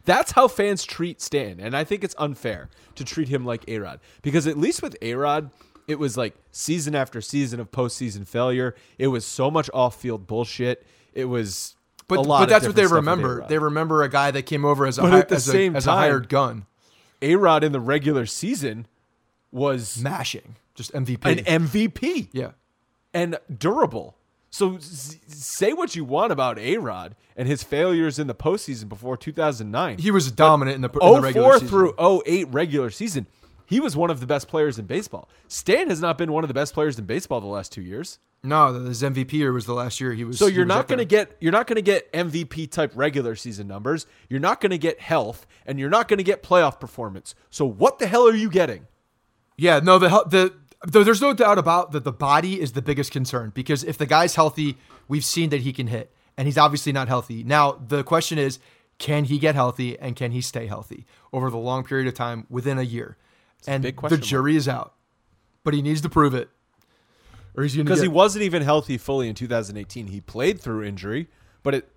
That's 0.04 0.32
how 0.32 0.48
fans 0.48 0.84
treat 0.84 1.20
Stan, 1.20 1.60
and 1.60 1.76
I 1.76 1.84
think 1.84 2.02
it's 2.02 2.14
unfair 2.18 2.68
to 2.96 3.04
treat 3.04 3.28
him 3.28 3.44
like 3.44 3.64
A 3.68 3.78
Rod 3.78 4.00
because 4.22 4.46
at 4.46 4.58
least 4.58 4.82
with 4.82 4.96
A 5.00 5.14
Rod, 5.14 5.50
it 5.86 5.98
was 5.98 6.16
like 6.16 6.34
season 6.50 6.94
after 6.94 7.20
season 7.20 7.60
of 7.60 7.70
postseason 7.70 8.26
failure. 8.26 8.74
It 8.98 9.08
was 9.08 9.24
so 9.24 9.50
much 9.50 9.70
off 9.72 10.00
field 10.00 10.26
bullshit. 10.26 10.86
It 11.14 11.26
was. 11.26 11.76
But, 12.08 12.18
a 12.18 12.22
lot 12.22 12.40
but 12.40 12.48
that's 12.48 12.66
what 12.66 12.74
they 12.74 12.82
different 12.82 13.04
stuff 13.04 13.16
with 13.16 13.24
remember. 13.24 13.48
They 13.48 13.58
remember 13.58 14.02
a 14.02 14.08
guy 14.08 14.30
that 14.32 14.42
came 14.42 14.64
over 14.64 14.86
as 14.86 14.98
a, 14.98 15.02
hi- 15.02 15.22
the 15.22 15.36
as, 15.36 15.44
same 15.44 15.74
a, 15.74 15.78
as 15.78 15.86
a 15.86 15.92
hired 15.92 16.28
gun, 16.28 16.66
A 17.22 17.36
Rod 17.36 17.64
in 17.64 17.72
the 17.72 17.80
regular 17.80 18.26
season 18.26 18.86
was 19.50 20.02
mashing, 20.02 20.56
just 20.74 20.92
MVP. 20.92 21.46
an 21.46 21.68
MVP 21.68 22.28
yeah, 22.32 22.50
and 23.14 23.38
durable. 23.56 24.16
So 24.52 24.76
say 24.80 25.72
what 25.72 25.96
you 25.96 26.04
want 26.04 26.30
about 26.30 26.58
A 26.58 26.76
Rod 26.76 27.16
and 27.36 27.48
his 27.48 27.62
failures 27.62 28.18
in 28.18 28.26
the 28.26 28.34
postseason 28.34 28.86
before 28.86 29.16
2009. 29.16 29.96
he 29.96 30.10
was 30.10 30.30
dominant 30.30 30.74
in 30.74 30.82
the, 30.82 30.90
in 30.90 30.98
the 30.98 31.00
oh 31.00 31.20
regular 31.20 31.48
04 31.48 31.54
season. 31.54 31.68
through 31.68 32.22
08 32.26 32.48
regular 32.50 32.90
season, 32.90 33.26
he 33.64 33.80
was 33.80 33.96
one 33.96 34.10
of 34.10 34.20
the 34.20 34.26
best 34.26 34.48
players 34.48 34.78
in 34.78 34.84
baseball. 34.84 35.30
Stan 35.48 35.88
has 35.88 36.02
not 36.02 36.18
been 36.18 36.32
one 36.32 36.44
of 36.44 36.48
the 36.48 36.54
best 36.54 36.74
players 36.74 36.98
in 36.98 37.06
baseball 37.06 37.40
the 37.40 37.46
last 37.46 37.72
two 37.72 37.80
years. 37.80 38.18
No, 38.44 38.74
his 38.74 39.02
MVP 39.02 39.32
year 39.32 39.54
was 39.54 39.64
the 39.64 39.72
last 39.72 40.02
year 40.02 40.12
he 40.12 40.24
was. 40.24 40.38
So 40.38 40.48
you're 40.48 40.66
was 40.66 40.68
not 40.68 40.86
going 40.86 40.98
to 40.98 41.06
get 41.06 41.34
you're 41.40 41.52
not 41.52 41.66
going 41.66 41.76
to 41.76 41.82
get 41.82 42.12
MVP 42.12 42.70
type 42.70 42.92
regular 42.94 43.34
season 43.34 43.66
numbers. 43.66 44.06
You're 44.28 44.40
not 44.40 44.60
going 44.60 44.70
to 44.70 44.78
get 44.78 45.00
health, 45.00 45.46
and 45.64 45.78
you're 45.78 45.88
not 45.88 46.08
going 46.08 46.18
to 46.18 46.24
get 46.24 46.42
playoff 46.42 46.78
performance. 46.78 47.34
So 47.48 47.64
what 47.64 48.00
the 48.00 48.06
hell 48.06 48.28
are 48.28 48.34
you 48.34 48.50
getting? 48.50 48.86
Yeah, 49.56 49.78
no, 49.78 49.98
the 49.98 50.08
the 50.26 50.54
there's 50.84 51.20
no 51.20 51.32
doubt 51.32 51.58
about 51.58 51.92
that 51.92 52.04
the 52.04 52.12
body 52.12 52.60
is 52.60 52.72
the 52.72 52.82
biggest 52.82 53.12
concern 53.12 53.50
because 53.54 53.84
if 53.84 53.98
the 53.98 54.06
guy's 54.06 54.34
healthy, 54.34 54.76
we've 55.08 55.24
seen 55.24 55.50
that 55.50 55.60
he 55.62 55.72
can 55.72 55.86
hit, 55.86 56.12
and 56.36 56.46
he's 56.48 56.58
obviously 56.58 56.92
not 56.92 57.08
healthy. 57.08 57.44
Now 57.44 57.72
the 57.72 58.02
question 58.02 58.38
is, 58.38 58.58
can 58.98 59.24
he 59.24 59.38
get 59.38 59.54
healthy 59.54 59.98
and 59.98 60.16
can 60.16 60.32
he 60.32 60.40
stay 60.40 60.66
healthy 60.66 61.06
over 61.32 61.50
the 61.50 61.56
long 61.56 61.84
period 61.84 62.08
of 62.08 62.14
time 62.14 62.46
within 62.48 62.78
a 62.78 62.82
year? 62.82 63.16
and 63.66 63.82
big 63.82 64.00
the 64.00 64.16
jury 64.16 64.56
is 64.56 64.68
out, 64.68 64.94
but 65.64 65.74
he 65.74 65.82
needs 65.82 66.00
to 66.00 66.08
prove 66.08 66.34
it, 66.34 66.48
or 67.56 67.62
he's 67.62 67.74
going 67.74 67.84
to 67.86 67.90
because 67.90 68.00
get. 68.00 68.06
he 68.06 68.08
wasn't 68.08 68.42
even 68.42 68.62
healthy 68.62 68.98
fully 68.98 69.28
in 69.28 69.34
2018. 69.34 70.08
He 70.08 70.20
played 70.20 70.60
through 70.60 70.84
injury, 70.84 71.28
but 71.62 71.74
it 71.74 71.88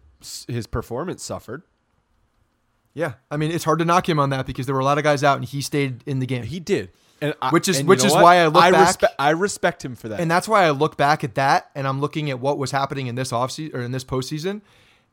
his 0.47 0.67
performance 0.67 1.23
suffered. 1.23 1.63
yeah, 2.93 3.13
I 3.29 3.37
mean 3.37 3.51
it's 3.51 3.63
hard 3.63 3.79
to 3.79 3.85
knock 3.85 4.07
him 4.07 4.19
on 4.19 4.29
that 4.29 4.45
because 4.45 4.65
there 4.65 4.75
were 4.75 4.81
a 4.81 4.85
lot 4.85 4.97
of 4.97 5.03
guys 5.03 5.23
out 5.23 5.37
and 5.37 5.45
he 5.45 5.61
stayed 5.61 6.03
in 6.05 6.19
the 6.19 6.25
game. 6.25 6.43
He 6.43 6.59
did, 6.59 6.91
I, 7.21 7.49
Which 7.49 7.67
is- 7.67 7.83
which 7.83 8.03
is 8.03 8.11
what? 8.13 8.23
why 8.23 8.35
I 8.37 8.47
look 8.47 8.61
I 8.63 8.71
back- 8.71 8.87
respect 8.87 9.15
I 9.19 9.29
respect 9.31 9.85
him 9.85 9.95
for 9.95 10.09
that. 10.09 10.19
And 10.19 10.29
that's 10.29 10.47
why 10.47 10.63
I 10.65 10.71
look 10.71 10.97
back 10.97 11.23
at 11.23 11.35
that 11.35 11.69
and 11.75 11.87
I'm 11.87 12.01
looking 12.01 12.29
at 12.29 12.39
what 12.39 12.57
was 12.57 12.71
happening 12.71 13.07
in 13.07 13.15
this 13.15 13.31
offseason 13.31 13.73
or 13.73 13.81
in 13.81 13.91
this 13.91 14.03
postseason. 14.03 14.61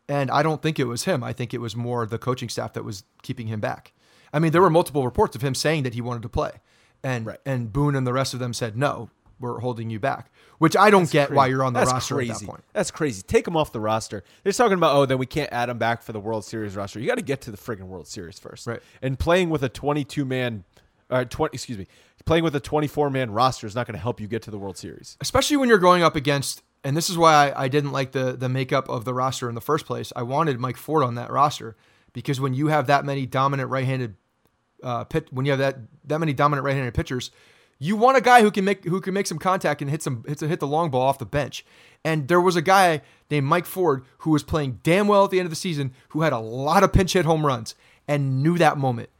And 0.08 0.30
I 0.30 0.42
don't 0.42 0.60
think 0.60 0.78
it 0.80 0.84
was 0.84 1.04
him. 1.04 1.22
I 1.22 1.32
think 1.32 1.54
it 1.54 1.58
was 1.60 1.76
more 1.76 2.04
the 2.06 2.18
coaching 2.18 2.48
staff 2.48 2.72
that 2.74 2.84
was 2.84 3.04
keeping 3.22 3.46
him 3.46 3.60
back. 3.60 3.92
I 4.32 4.38
mean, 4.40 4.50
there 4.52 4.60
were 4.62 4.70
multiple 4.70 5.04
reports 5.04 5.36
of 5.36 5.42
him 5.42 5.54
saying 5.54 5.84
that 5.84 5.94
he 5.94 6.00
wanted 6.00 6.22
to 6.22 6.28
play. 6.28 6.52
And 7.04 7.24
Right. 7.26 7.38
and 7.46 7.72
Boone 7.72 7.94
and 7.94 8.06
the 8.06 8.12
rest 8.12 8.34
of 8.34 8.40
them 8.40 8.52
said, 8.52 8.76
no, 8.76 9.10
we're 9.40 9.58
holding 9.60 9.90
you 9.90 9.98
back. 10.00 10.30
Which 10.58 10.76
I 10.76 10.90
don't 10.90 11.10
get 11.10 11.32
why 11.32 11.48
you're 11.48 11.64
on 11.64 11.72
the 11.72 11.80
That's 11.80 11.92
roster 11.92 12.14
crazy. 12.14 12.30
at 12.32 12.38
that 12.40 12.46
point. 12.46 12.64
That's 12.72 12.90
crazy. 12.92 13.22
Take 13.22 13.46
him 13.48 13.56
off 13.56 13.72
the 13.72 13.80
roster. 13.80 14.22
They're 14.44 14.52
talking 14.52 14.76
about 14.78 14.94
oh, 14.94 15.06
then 15.06 15.18
we 15.18 15.26
can't 15.26 15.52
add 15.52 15.68
him 15.68 15.78
back 15.78 16.02
for 16.02 16.12
the 16.12 16.20
World 16.20 16.44
Series 16.44 16.76
roster. 16.76 17.00
You 17.00 17.08
got 17.08 17.16
to 17.16 17.22
get 17.22 17.40
to 17.42 17.50
the 17.50 17.56
friggin' 17.56 17.88
World 17.88 18.06
Series 18.06 18.38
first. 18.38 18.66
Right. 18.68 18.80
And 19.02 19.18
playing 19.18 19.50
with 19.50 19.64
a 19.64 19.68
22 19.68 20.24
man, 20.24 20.62
uh, 21.12 21.24
20 21.24 21.54
excuse 21.54 21.78
me, 21.78 21.86
playing 22.24 22.44
with 22.44 22.56
a 22.56 22.60
24 22.60 23.10
man 23.10 23.30
roster 23.30 23.66
is 23.66 23.74
not 23.74 23.86
going 23.86 23.94
to 23.94 24.02
help 24.02 24.20
you 24.20 24.26
get 24.26 24.42
to 24.42 24.50
the 24.50 24.58
World 24.58 24.76
Series. 24.76 25.16
especially 25.20 25.56
when 25.56 25.68
you're 25.68 25.78
going 25.78 26.02
up 26.02 26.16
against 26.16 26.62
and 26.84 26.96
this 26.96 27.08
is 27.08 27.16
why 27.16 27.50
I, 27.50 27.64
I 27.64 27.68
didn't 27.68 27.92
like 27.92 28.12
the 28.12 28.32
the 28.32 28.48
makeup 28.48 28.88
of 28.88 29.04
the 29.04 29.14
roster 29.14 29.48
in 29.48 29.54
the 29.54 29.60
first 29.60 29.86
place. 29.86 30.12
I 30.16 30.22
wanted 30.22 30.58
Mike 30.58 30.76
Ford 30.76 31.04
on 31.04 31.14
that 31.14 31.30
roster 31.30 31.76
because 32.12 32.40
when 32.40 32.54
you 32.54 32.68
have 32.68 32.86
that 32.88 33.04
many 33.04 33.26
dominant 33.26 33.70
right-handed 33.70 34.16
uh, 34.82 35.04
pit, 35.04 35.28
when 35.30 35.46
you 35.46 35.52
have 35.52 35.60
that 35.60 35.78
that 36.04 36.18
many 36.18 36.32
dominant 36.32 36.64
right-handed 36.64 36.94
pitchers, 36.94 37.30
you 37.78 37.96
want 37.96 38.16
a 38.16 38.20
guy 38.20 38.42
who 38.42 38.50
can 38.50 38.64
make 38.64 38.84
who 38.84 39.00
can 39.00 39.14
make 39.14 39.26
some 39.26 39.38
contact 39.38 39.80
and 39.80 39.90
hit 39.90 40.02
some 40.02 40.24
hit, 40.26 40.40
hit 40.40 40.60
the 40.60 40.66
long 40.66 40.90
ball 40.90 41.02
off 41.02 41.18
the 41.18 41.26
bench. 41.26 41.64
And 42.04 42.26
there 42.26 42.40
was 42.40 42.56
a 42.56 42.62
guy 42.62 43.02
named 43.30 43.46
Mike 43.46 43.66
Ford 43.66 44.04
who 44.18 44.30
was 44.30 44.42
playing 44.42 44.80
damn 44.82 45.06
well 45.06 45.24
at 45.24 45.30
the 45.30 45.38
end 45.38 45.46
of 45.46 45.50
the 45.50 45.56
season, 45.56 45.92
who 46.08 46.22
had 46.22 46.32
a 46.32 46.38
lot 46.38 46.82
of 46.82 46.92
pinch 46.92 47.12
hit 47.12 47.24
home 47.24 47.46
runs 47.46 47.74
and 48.08 48.42
knew 48.42 48.58
that 48.58 48.76
moment. 48.76 49.10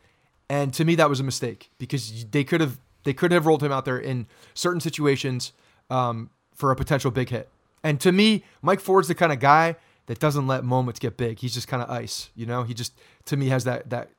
And 0.53 0.75
to 0.75 0.85
me, 0.85 0.97
that 0.97 1.09
was 1.09 1.19
a 1.19 1.25
mistake 1.25 1.71
because 1.79 2.27
they 2.31 2.45
could 2.45 2.61
have 2.61 2.79
they 3.05 3.15
could 3.15 3.33
have 3.33 3.47
rolled 3.47 3.63
him 3.63 3.73
out 3.73 3.87
there 3.87 3.99
in 3.99 4.27
certain 4.53 4.81
situations 4.81 5.53
um, 5.89 6.29
for 6.55 6.71
a 6.71 6.77
potential 6.77 7.11
big 7.11 7.31
hit. 7.31 7.49
And 7.83 7.99
to 8.03 8.13
me, 8.13 8.45
Mike 8.61 8.79
Ford's 8.79 9.09
the 9.09 9.15
kind 9.15 9.33
of 9.33 9.41
guy 9.41 9.77
that 10.07 10.19
doesn't 10.19 10.47
let 10.47 10.63
moments 10.63 11.01
get 11.01 11.17
big. 11.17 11.39
He's 11.39 11.55
just 11.55 11.69
kind 11.69 11.83
of 11.83 11.89
ice, 11.89 12.29
you 12.37 12.45
know. 12.45 12.65
He 12.65 12.75
just 12.75 12.93
to 13.25 13.37
me 13.39 13.49
has 13.49 13.65
that 13.65 13.89
that 13.89 14.11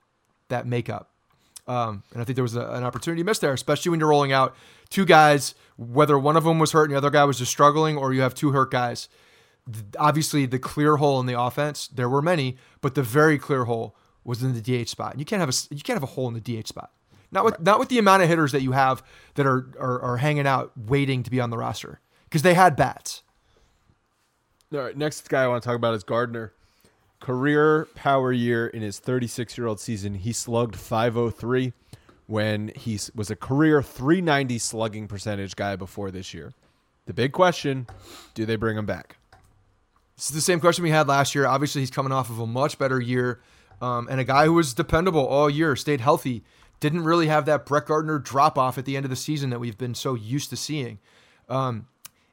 that 0.50 0.66
makeup. 0.66 1.12
Um, 1.68 2.02
and 2.14 2.20
I 2.20 2.26
think 2.26 2.36
there 2.36 2.44
was 2.44 2.56
a, 2.56 2.68
an 2.72 2.84
opportunity 2.84 3.22
missed 3.22 3.42
there, 3.42 3.54
especially 3.54 3.92
when 3.92 4.00
you're 4.00 4.10
rolling 4.10 4.32
out 4.32 4.56
two 4.90 5.06
guys, 5.06 5.54
whether 5.78 6.18
one 6.18 6.36
of 6.36 6.46
them 6.46 6.58
was 6.58 6.72
hurt 6.72 6.86
and 6.86 6.94
the 6.94 6.98
other 6.98 7.12
guy 7.12 7.26
was 7.26 7.38
just 7.38 7.52
struggling, 7.52 7.96
or 7.96 8.12
you 8.12 8.22
have 8.22 8.34
two 8.34 8.54
hurt 8.54 8.72
guys. 8.72 9.08
Obviously, 10.00 10.48
the 10.48 10.58
clear 10.58 10.98
hole 10.98 11.20
in 11.20 11.28
the 11.28 11.40
offense, 11.40 11.88
there 11.90 12.10
were 12.10 12.24
many, 12.24 12.58
but 12.82 12.96
the 12.96 13.04
very 13.04 13.38
clear 13.38 13.66
hole 13.66 13.96
was 14.24 14.44
in 14.44 14.54
the 14.54 14.62
DH 14.62 14.90
spot. 14.90 15.12
And 15.12 15.20
you 15.20 15.26
can't 15.26 15.40
have 15.40 15.50
a 15.50 15.54
you 15.74 15.82
can't 15.82 15.96
have 15.96 16.04
a 16.04 16.14
hole 16.14 16.28
in 16.28 16.34
the 16.34 16.40
DH 16.40 16.68
spot. 16.68 16.92
Not 17.32 17.46
with 17.46 17.60
not 17.60 17.80
with 17.80 17.90
the 17.90 18.00
amount 18.00 18.24
of 18.24 18.30
hitters 18.30 18.52
that 18.52 18.62
you 18.62 18.72
have 18.74 19.04
that 19.36 19.46
are 19.46 19.68
are, 19.80 20.02
are 20.02 20.18
hanging 20.18 20.48
out 20.48 20.72
waiting 20.78 21.24
to 21.24 21.32
be 21.32 21.40
on 21.40 21.50
the 21.50 21.58
roster 21.58 22.00
because 22.26 22.42
they 22.42 22.54
had 22.54 22.76
bats. 22.76 23.24
All 24.74 24.80
right, 24.80 24.98
next 24.98 25.30
guy 25.30 25.44
I 25.44 25.48
want 25.48 25.62
to 25.62 25.68
talk 25.68 25.76
about 25.76 25.94
is 25.94 26.04
Gardner. 26.04 26.54
Career 27.20 27.88
power 27.96 28.32
year 28.34 28.68
in 28.68 28.82
his 28.82 29.00
36 29.00 29.58
year 29.58 29.68
old 29.68 29.80
season, 29.80 30.16
he 30.16 30.34
slugged 30.34 30.76
503 30.76 31.72
when 32.28 32.72
he 32.76 33.00
was 33.16 33.30
a 33.30 33.36
career 33.36 33.82
390 33.82 34.58
slugging 34.58 35.08
percentage 35.08 35.56
guy 35.56 35.76
before 35.76 36.12
this 36.12 36.34
year. 36.34 36.54
The 37.06 37.14
big 37.14 37.32
question 37.32 37.88
do 38.34 38.46
they 38.46 38.56
bring 38.56 38.78
him 38.78 38.86
back? 38.86 39.18
It's 40.16 40.30
the 40.30 40.42
same 40.42 40.60
question 40.60 40.84
we 40.84 40.90
had 40.90 41.08
last 41.08 41.36
year. 41.36 41.46
Obviously, 41.46 41.82
he's 41.82 41.92
coming 41.92 42.12
off 42.12 42.30
of 42.30 42.40
a 42.40 42.48
much 42.48 42.78
better 42.78 43.00
year, 43.00 43.42
um, 43.84 44.08
and 44.10 44.20
a 44.20 44.24
guy 44.24 44.46
who 44.46 44.54
was 44.54 44.74
dependable 44.74 45.26
all 45.26 45.50
year, 45.50 45.76
stayed 45.76 46.00
healthy, 46.02 46.44
didn't 46.80 47.04
really 47.04 47.28
have 47.28 47.46
that 47.46 47.66
Brett 47.66 47.86
Gardner 47.88 48.18
drop 48.20 48.58
off 48.58 48.78
at 48.78 48.86
the 48.86 48.96
end 48.96 49.06
of 49.06 49.10
the 49.10 49.16
season 49.16 49.50
that 49.50 49.60
we've 49.60 49.78
been 49.78 49.94
so 49.96 50.14
used 50.16 50.50
to 50.52 50.56
seeing. 50.56 51.00
Um, 51.50 51.88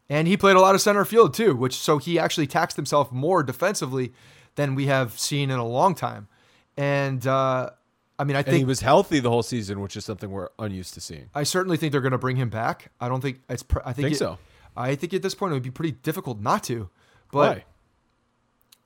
and 0.09 0.27
he 0.29 0.37
played 0.37 0.57
a 0.57 0.61
lot 0.61 0.75
of 0.75 0.81
center 0.81 1.05
field 1.05 1.35
too, 1.35 1.55
which 1.55 1.75
so 1.75 1.99
he 1.99 2.19
actually 2.19 2.47
taxed 2.47 2.77
himself 2.77 3.13
more 3.13 3.43
defensively 3.43 4.13
than 4.55 4.75
we 4.75 4.87
have 4.87 5.19
seen 5.19 5.51
in 5.51 5.59
a 5.59 5.67
long 5.67 5.95
time. 5.95 6.29
And 6.77 7.27
uh, 7.27 7.71
I 8.19 8.25
mean, 8.25 8.37
I 8.37 8.41
And 8.41 8.47
think 8.47 8.59
he 8.59 8.65
was 8.65 8.81
healthy 8.81 9.21
the 9.21 9.31
whole 9.31 9.43
season, 9.43 9.81
which 9.81 9.97
is 9.97 10.05
something 10.05 10.31
we're 10.31 10.49
unused 10.59 10.95
to 10.95 11.01
seeing. 11.01 11.31
I 11.35 11.43
certainly 11.45 11.77
think 11.77 11.93
they're 11.93 12.01
going 12.01 12.13
to 12.13 12.19
bring 12.19 12.37
him 12.37 12.49
back. 12.51 12.91
I 13.01 13.09
don't 13.09 13.21
think 13.21 13.41
it's. 13.49 13.63
pr- 13.63 13.81
I 13.85 13.93
think, 13.93 14.07
Think 14.07 14.15
it- 14.17 14.19
so. 14.19 14.39
I 14.77 14.95
think 14.95 15.13
at 15.15 15.23
this 15.23 15.35
point 15.35 15.51
it 15.53 15.55
would 15.55 15.63
be 15.65 15.71
pretty 15.71 15.93
difficult 15.93 16.41
not 16.41 16.63
to. 16.65 16.91
But 17.33 17.57
Why? 17.57 17.65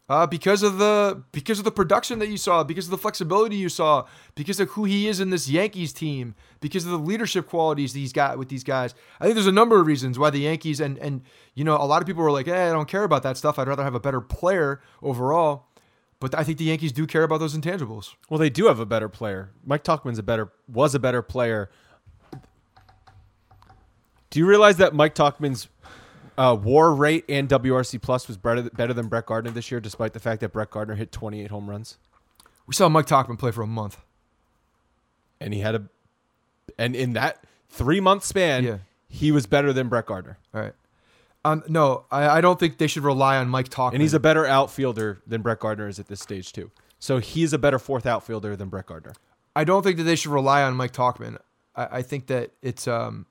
Uh, 0.06 0.26
because 0.26 0.62
of 0.62 0.76
the 0.76 1.22
because 1.32 1.58
of 1.58 1.64
the 1.64 1.70
production 1.70 2.18
that 2.18 2.28
you 2.28 2.36
saw, 2.36 2.62
because 2.62 2.84
of 2.86 2.90
the 2.90 2.98
flexibility 2.98 3.56
you 3.56 3.70
saw, 3.70 4.04
because 4.34 4.60
of 4.60 4.68
who 4.70 4.84
he 4.84 5.08
is 5.08 5.18
in 5.18 5.30
this 5.30 5.48
Yankees 5.48 5.94
team, 5.94 6.34
because 6.60 6.84
of 6.84 6.90
the 6.90 6.98
leadership 6.98 7.48
qualities 7.48 7.94
he's 7.94 8.12
got 8.12 8.36
with 8.36 8.50
these 8.50 8.64
guys. 8.64 8.94
I 9.18 9.24
think 9.24 9.34
there's 9.34 9.46
a 9.46 9.52
number 9.52 9.80
of 9.80 9.86
reasons 9.86 10.18
why 10.18 10.28
the 10.28 10.40
Yankees 10.40 10.78
and 10.78 10.98
and 10.98 11.22
you 11.54 11.64
know 11.64 11.76
a 11.76 11.86
lot 11.86 12.02
of 12.02 12.06
people 12.06 12.22
were 12.22 12.30
like, 12.30 12.44
"Hey, 12.44 12.68
I 12.68 12.72
don't 12.72 12.88
care 12.88 13.04
about 13.04 13.22
that 13.22 13.38
stuff. 13.38 13.58
I'd 13.58 13.66
rather 13.66 13.82
have 13.82 13.94
a 13.94 14.00
better 14.00 14.20
player 14.20 14.82
overall." 15.02 15.68
But 16.20 16.34
I 16.34 16.44
think 16.44 16.58
the 16.58 16.64
Yankees 16.64 16.92
do 16.92 17.06
care 17.06 17.22
about 17.22 17.38
those 17.38 17.56
intangibles. 17.56 18.14
Well, 18.28 18.38
they 18.38 18.50
do 18.50 18.66
have 18.66 18.78
a 18.78 18.86
better 18.86 19.08
player. 19.08 19.52
Mike 19.64 19.84
Tauchman's 19.84 20.18
a 20.18 20.22
better 20.22 20.52
was 20.68 20.94
a 20.94 20.98
better 20.98 21.22
player. 21.22 21.70
Do 24.28 24.38
you 24.38 24.46
realize 24.46 24.76
that 24.78 24.94
Mike 24.94 25.14
Tauchman's 25.14 25.68
uh, 26.36 26.56
WAR 26.60 26.94
rate 26.94 27.24
and 27.28 27.48
WRC 27.48 28.00
plus 28.02 28.26
was 28.28 28.36
better 28.36 28.62
better 28.70 28.92
than 28.92 29.08
Brett 29.08 29.26
Gardner 29.26 29.50
this 29.50 29.70
year, 29.70 29.80
despite 29.80 30.12
the 30.12 30.20
fact 30.20 30.40
that 30.40 30.52
Brett 30.52 30.70
Gardner 30.70 30.94
hit 30.96 31.12
28 31.12 31.50
home 31.50 31.68
runs 31.70 31.98
We 32.66 32.74
saw 32.74 32.88
Mike 32.88 33.06
Tauchman 33.06 33.38
play 33.38 33.50
for 33.50 33.62
a 33.62 33.66
month. 33.66 33.98
and 35.40 35.52
he 35.54 35.60
had 35.60 35.74
a 35.74 35.84
and 36.78 36.96
in 36.96 37.12
that 37.12 37.44
three 37.68 38.00
month 38.00 38.24
span, 38.24 38.64
Yeah. 38.64 38.78
he 39.08 39.30
was 39.32 39.46
better 39.46 39.72
than 39.72 39.88
Brett 39.88 40.06
Gardner. 40.06 40.38
All 40.54 40.60
right. 40.60 40.72
Um, 41.46 41.62
no, 41.68 42.06
I, 42.10 42.38
I 42.38 42.40
don't 42.40 42.58
think 42.58 42.78
they 42.78 42.86
should 42.86 43.04
rely 43.04 43.36
on 43.36 43.48
Mike 43.50 43.68
Tauchman. 43.68 43.92
And 43.94 44.02
he's 44.02 44.14
a 44.14 44.20
better 44.20 44.46
outfielder 44.46 45.20
than 45.26 45.42
Brett 45.42 45.60
Gardner 45.60 45.88
is 45.88 45.98
at 45.98 46.08
this 46.08 46.20
stage 46.20 46.52
too. 46.52 46.70
So 46.98 47.18
he's 47.18 47.52
a 47.52 47.58
better 47.58 47.78
fourth 47.78 48.06
outfielder 48.06 48.56
than 48.56 48.70
Brett 48.70 48.86
Gardner. 48.86 49.12
I 49.54 49.64
don't 49.64 49.82
think 49.82 49.98
that 49.98 50.04
they 50.04 50.16
should 50.16 50.30
rely 50.32 50.62
on 50.62 50.74
Mike 50.74 50.92
Tauchman. 50.92 51.38
I, 51.76 51.98
I 51.98 52.02
think 52.02 52.28
that 52.28 52.52
it's 52.62 52.88
um, 52.88 53.26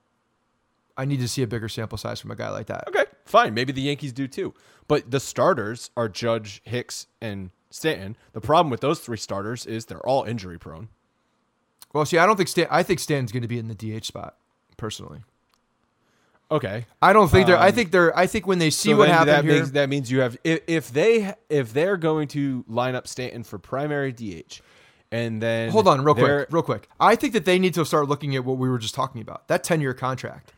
I 0.96 1.04
need 1.04 1.20
to 1.20 1.28
see 1.28 1.42
a 1.42 1.46
bigger 1.46 1.68
sample 1.68 1.98
size 1.98 2.20
from 2.20 2.30
a 2.30 2.36
guy 2.36 2.50
like 2.50 2.66
that. 2.66 2.84
Okay, 2.88 3.04
fine. 3.24 3.54
Maybe 3.54 3.72
the 3.72 3.82
Yankees 3.82 4.12
do 4.12 4.28
too. 4.28 4.54
But 4.86 5.10
the 5.10 5.20
starters 5.20 5.90
are 5.96 6.08
Judge, 6.08 6.60
Hicks, 6.64 7.06
and 7.20 7.50
Stanton. 7.70 8.16
The 8.32 8.40
problem 8.40 8.70
with 8.70 8.80
those 8.80 9.00
three 9.00 9.16
starters 9.16 9.66
is 9.66 9.86
they're 9.86 10.06
all 10.06 10.24
injury 10.24 10.58
prone. 10.58 10.88
Well, 11.92 12.04
see, 12.04 12.18
I 12.18 12.26
don't 12.26 12.36
think 12.36 12.48
Stan. 12.48 12.66
I 12.70 12.82
think 12.82 13.00
Stanton's 13.00 13.32
going 13.32 13.42
to 13.42 13.48
be 13.48 13.58
in 13.58 13.68
the 13.68 13.74
DH 13.74 14.04
spot 14.04 14.36
personally. 14.76 15.20
Okay, 16.50 16.86
I 17.00 17.12
don't 17.12 17.30
think 17.30 17.46
they're. 17.46 17.56
I 17.56 17.68
Um, 17.68 17.74
think 17.74 17.90
they're. 17.90 18.16
I 18.16 18.26
think 18.26 18.46
when 18.46 18.58
they 18.58 18.70
see 18.70 18.90
So 18.90 18.96
what 18.98 19.08
happened 19.08 19.28
that 19.30 19.44
here, 19.44 19.54
means 19.54 19.72
that 19.72 19.88
means 19.88 20.10
you 20.10 20.20
have 20.20 20.36
if, 20.44 20.60
if 20.66 20.92
they 20.92 21.34
if 21.48 21.72
they're 21.72 21.96
going 21.96 22.28
to 22.28 22.64
line 22.68 22.94
up 22.94 23.08
Stanton 23.08 23.42
for 23.44 23.58
primary 23.58 24.12
DH, 24.12 24.60
and 25.10 25.42
then 25.42 25.70
Hold 25.70 25.88
on, 25.88 26.04
real 26.04 26.14
quick, 26.14 26.48
real 26.50 26.62
quick. 26.62 26.88
I 27.00 27.16
think 27.16 27.32
that 27.32 27.44
they 27.44 27.58
need 27.58 27.74
to 27.74 27.84
start 27.84 28.08
looking 28.08 28.36
at 28.36 28.44
what 28.44 28.58
we 28.58 28.68
were 28.68 28.78
just 28.78 28.94
talking 28.94 29.20
about 29.22 29.48
that 29.48 29.64
10 29.64 29.80
year 29.80 29.94
contract. 29.94 30.52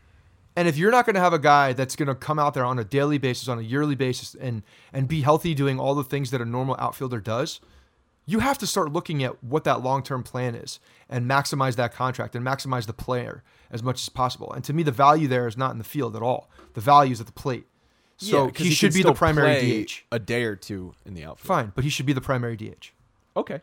And 0.57 0.67
if 0.67 0.79
you're 0.79 0.91
not 0.91 1.05
going 1.05 1.15
to 1.15 1.21
have 1.21 1.35
a 1.35 1.39
guy 1.39 1.75
that's 1.75 1.95
going 1.95 2.09
to 2.09 2.15
come 2.15 2.39
out 2.39 2.55
there 2.55 2.65
on 2.65 2.79
a 2.79 2.85
daily 2.85 3.19
basis, 3.19 3.47
on 3.47 3.59
a 3.59 3.63
yearly 3.63 3.95
basis, 3.95 4.35
and 4.35 4.63
and 4.93 5.07
be 5.07 5.21
healthy, 5.21 5.55
doing 5.55 5.79
all 5.79 5.95
the 5.95 6.03
things 6.03 6.31
that 6.31 6.41
a 6.41 6.47
normal 6.47 6.77
outfielder 6.79 7.21
does, 7.21 7.61
you 8.25 8.41
have 8.41 8.59
to 8.59 8.67
start 8.67 8.93
looking 8.93 9.23
at 9.23 9.45
what 9.45 9.65
that 9.65 9.83
long 9.83 10.03
term 10.03 10.23
plan 10.23 10.55
is 10.55 10.81
and 11.09 11.31
maximize 11.31 11.77
that 11.77 11.93
contract 11.93 12.35
and 12.35 12.45
maximize 12.45 12.87
the 12.87 12.95
player 12.95 13.43
as 13.71 13.83
much 13.83 14.03
as 14.03 14.09
possible. 14.09 14.53
And 14.53 14.65
to 14.65 14.73
me, 14.73 14.83
the 14.83 14.93
value 14.93 15.29
there 15.29 15.47
is 15.47 15.57
not 15.57 15.73
in 15.73 15.79
the 15.79 15.85
field 15.85 16.17
at 16.17 16.23
all. 16.23 16.51
The 16.75 16.81
value 16.81 17.13
is 17.13 17.21
at 17.21 17.27
the 17.27 17.33
plate. 17.33 17.67
So 18.17 18.47
Yeah, 18.47 18.51
he, 18.57 18.65
can 18.65 18.71
should 18.73 18.95
be 18.95 19.03
the 19.03 19.13
primary 19.13 19.85
DH. 19.85 20.05
a 20.11 20.19
day 20.19 20.45
or 20.45 20.57
two 20.57 20.95
in 21.05 21.13
the 21.13 21.25
outfield. 21.25 21.47
Fine, 21.47 21.73
but 21.75 21.85
he 21.85 21.91
should 21.91 22.07
be 22.07 22.15
the 22.15 22.23
primary 22.23 22.57
DH. 22.57 22.93
Okay. 23.37 23.61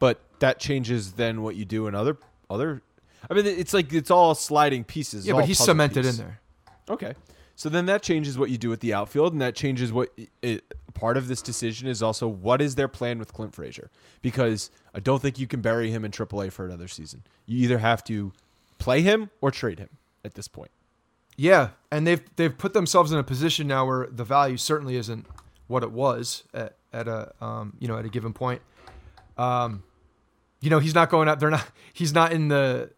But 0.00 0.20
that 0.40 0.58
changes 0.58 1.12
then 1.12 1.42
what 1.42 1.54
you 1.54 1.64
do 1.64 1.86
in 1.86 1.94
other 1.94 2.18
other. 2.50 2.82
I 3.28 3.34
mean, 3.34 3.46
it's 3.46 3.74
like 3.74 3.92
it's 3.92 4.10
all 4.10 4.34
sliding 4.34 4.84
pieces. 4.84 5.26
Yeah, 5.26 5.34
but 5.34 5.44
he's 5.44 5.58
cemented 5.58 6.04
piece. 6.04 6.18
in 6.18 6.24
there. 6.24 6.40
Okay. 6.88 7.14
So 7.56 7.68
then 7.68 7.86
that 7.86 8.02
changes 8.02 8.38
what 8.38 8.48
you 8.48 8.56
do 8.56 8.70
with 8.70 8.80
the 8.80 8.94
outfield, 8.94 9.32
and 9.32 9.42
that 9.42 9.54
changes 9.54 9.92
what 9.92 10.08
it, 10.40 10.64
part 10.94 11.18
of 11.18 11.28
this 11.28 11.42
decision 11.42 11.88
is 11.88 12.02
also 12.02 12.26
what 12.26 12.62
is 12.62 12.74
their 12.74 12.88
plan 12.88 13.18
with 13.18 13.34
Clint 13.34 13.54
Frazier? 13.54 13.90
Because 14.22 14.70
I 14.94 15.00
don't 15.00 15.20
think 15.20 15.38
you 15.38 15.46
can 15.46 15.60
bury 15.60 15.90
him 15.90 16.04
in 16.04 16.10
AAA 16.10 16.52
for 16.52 16.64
another 16.64 16.88
season. 16.88 17.22
You 17.44 17.58
either 17.64 17.78
have 17.78 18.02
to 18.04 18.32
play 18.78 19.02
him 19.02 19.28
or 19.42 19.50
trade 19.50 19.78
him 19.78 19.90
at 20.24 20.34
this 20.34 20.48
point. 20.48 20.70
Yeah, 21.36 21.70
and 21.90 22.06
they've 22.06 22.22
they've 22.36 22.56
put 22.56 22.72
themselves 22.72 23.12
in 23.12 23.18
a 23.18 23.22
position 23.22 23.66
now 23.66 23.86
where 23.86 24.06
the 24.10 24.24
value 24.24 24.56
certainly 24.56 24.96
isn't 24.96 25.26
what 25.68 25.82
it 25.82 25.92
was 25.92 26.44
at, 26.52 26.76
at 26.92 27.08
a 27.08 27.32
um, 27.40 27.74
you 27.78 27.88
know 27.88 27.98
at 27.98 28.04
a 28.04 28.08
given 28.08 28.32
point. 28.32 28.62
Um, 29.36 29.82
you 30.60 30.70
know 30.70 30.78
he's 30.78 30.94
not 30.94 31.10
going 31.10 31.28
out. 31.28 31.40
They're 31.40 31.50
not. 31.50 31.66
He's 31.92 32.14
not 32.14 32.32
in 32.32 32.48
the 32.48 32.90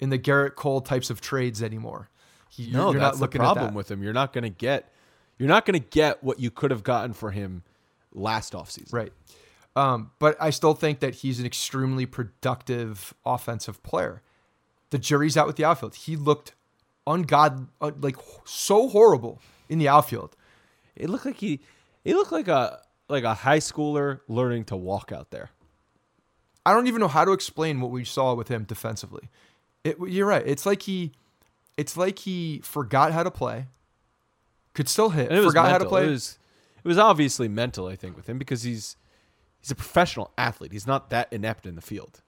in 0.00 0.10
the 0.10 0.18
Gerrit 0.18 0.54
Cole 0.54 0.80
types 0.80 1.10
of 1.10 1.20
trades 1.20 1.62
anymore. 1.62 2.08
He, 2.48 2.70
No, 2.70 2.90
you're 2.90 3.00
that's 3.00 3.16
not 3.16 3.20
looking 3.20 3.40
the 3.40 3.46
at 3.46 3.52
problem 3.52 3.72
that. 3.72 3.76
with 3.76 3.90
him. 3.90 4.02
You're 4.02 4.12
not 4.12 4.32
going 4.32 4.44
to 4.44 4.50
get 4.50 4.92
you're 5.38 5.48
not 5.48 5.64
going 5.64 5.80
to 5.80 5.86
get 5.88 6.22
what 6.22 6.38
you 6.38 6.50
could 6.50 6.70
have 6.70 6.82
gotten 6.82 7.14
for 7.14 7.30
him 7.30 7.62
last 8.12 8.52
offseason. 8.52 8.92
Right. 8.92 9.12
Um, 9.74 10.10
but 10.18 10.36
I 10.40 10.50
still 10.50 10.74
think 10.74 11.00
that 11.00 11.16
he's 11.16 11.40
an 11.40 11.46
extremely 11.46 12.04
productive 12.04 13.14
offensive 13.24 13.82
player. 13.82 14.20
The 14.90 14.98
jury's 14.98 15.36
out 15.36 15.46
with 15.46 15.56
the 15.56 15.64
outfield. 15.64 15.94
He 15.94 16.16
looked 16.16 16.52
ungod 17.06 17.68
uh, 17.80 17.92
like 18.00 18.16
so 18.44 18.88
horrible 18.88 19.40
in 19.68 19.78
the 19.78 19.88
outfield. 19.88 20.36
It 20.96 21.08
looked 21.08 21.24
like 21.24 21.36
he 21.36 21.60
he 22.04 22.12
looked 22.12 22.32
like 22.32 22.48
a 22.48 22.80
like 23.08 23.24
a 23.24 23.34
high 23.34 23.58
schooler 23.58 24.20
learning 24.28 24.64
to 24.64 24.76
walk 24.76 25.12
out 25.12 25.30
there. 25.30 25.50
I 26.66 26.74
don't 26.74 26.86
even 26.88 27.00
know 27.00 27.08
how 27.08 27.24
to 27.24 27.32
explain 27.32 27.80
what 27.80 27.90
we 27.90 28.04
saw 28.04 28.34
with 28.34 28.48
him 28.48 28.64
defensively. 28.64 29.30
It, 29.84 29.96
you're 30.06 30.26
right. 30.26 30.42
It's 30.46 30.66
like 30.66 30.82
he, 30.82 31.12
it's 31.76 31.96
like 31.96 32.18
he 32.18 32.60
forgot 32.62 33.12
how 33.12 33.22
to 33.22 33.30
play. 33.30 33.66
Could 34.74 34.88
still 34.88 35.10
hit. 35.10 35.28
And 35.28 35.38
it 35.38 35.40
was 35.40 35.48
forgot 35.48 35.70
how 35.70 35.78
to 35.78 35.84
play. 35.86 36.04
It 36.04 36.10
was 36.10 36.38
it 36.84 36.88
was 36.88 36.98
obviously 36.98 37.48
mental, 37.48 37.86
I 37.86 37.96
think, 37.96 38.16
with 38.16 38.28
him 38.28 38.38
because 38.38 38.62
he's 38.62 38.96
he's 39.60 39.70
a 39.70 39.74
professional 39.74 40.30
athlete. 40.38 40.72
He's 40.72 40.86
not 40.86 41.10
that 41.10 41.32
inept 41.32 41.66
in 41.66 41.74
the 41.74 41.82
field. 41.82 42.22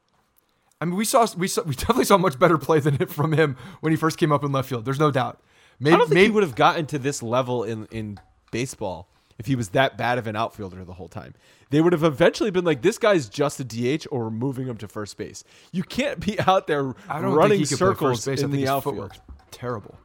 I 0.81 0.85
mean, 0.85 0.97
we 0.97 1.05
saw 1.05 1.27
we 1.37 1.49
saw 1.49 1.63
we 1.63 1.75
definitely 1.77 2.05
saw 2.05 2.19
much 2.19 2.39
better 2.39 2.59
play 2.59 2.81
than 2.81 2.97
it 3.01 3.11
from 3.11 3.33
him 3.33 3.57
when 3.81 3.93
he 3.93 3.97
first 3.97 4.19
came 4.19 4.33
up 4.33 4.45
in 4.45 4.53
left 4.53 4.69
field. 4.69 4.85
There's 4.85 4.99
no 4.99 5.11
doubt. 5.11 5.41
Maybe 5.79 5.95
I 5.95 5.99
don't 5.99 6.09
think 6.09 6.15
maybe 6.15 6.27
he 6.27 6.31
would 6.31 6.43
have 6.43 6.55
gotten 6.55 6.87
to 6.87 6.99
this 6.99 7.23
level 7.23 7.65
in 7.65 7.87
in 7.91 8.19
baseball 8.51 9.09
if 9.39 9.47
he 9.47 9.57
was 9.57 9.71
that 9.71 9.97
bad 9.97 10.19
of 10.19 10.27
an 10.27 10.37
outfielder 10.37 10.85
the 10.85 10.93
whole 10.95 11.09
time. 11.09 11.35
They 11.73 11.81
would 11.81 11.93
have 11.93 12.05
eventually 12.05 12.51
been 12.51 12.65
like, 12.65 12.83
"This 12.83 12.99
guy's 12.99 13.29
just 13.29 13.59
a 13.59 13.65
DH, 13.65 14.07
or 14.13 14.25
we're 14.25 14.31
moving 14.31 14.69
him 14.69 14.77
to 14.77 14.87
first 14.87 15.17
base." 15.17 15.43
You 15.73 15.83
can't 15.83 16.21
be 16.21 16.39
out 16.41 16.69
there 16.69 16.85
running 17.09 17.49
think 17.49 17.53
he 17.55 17.67
could 17.67 17.79
play 17.79 17.89
circles 17.89 18.19
first 18.19 18.27
base. 18.27 18.41
I 18.41 18.45
in 18.45 18.51
think 18.53 18.65
the 18.65 18.71
outfield. 18.71 19.11
terrible. 19.51 19.97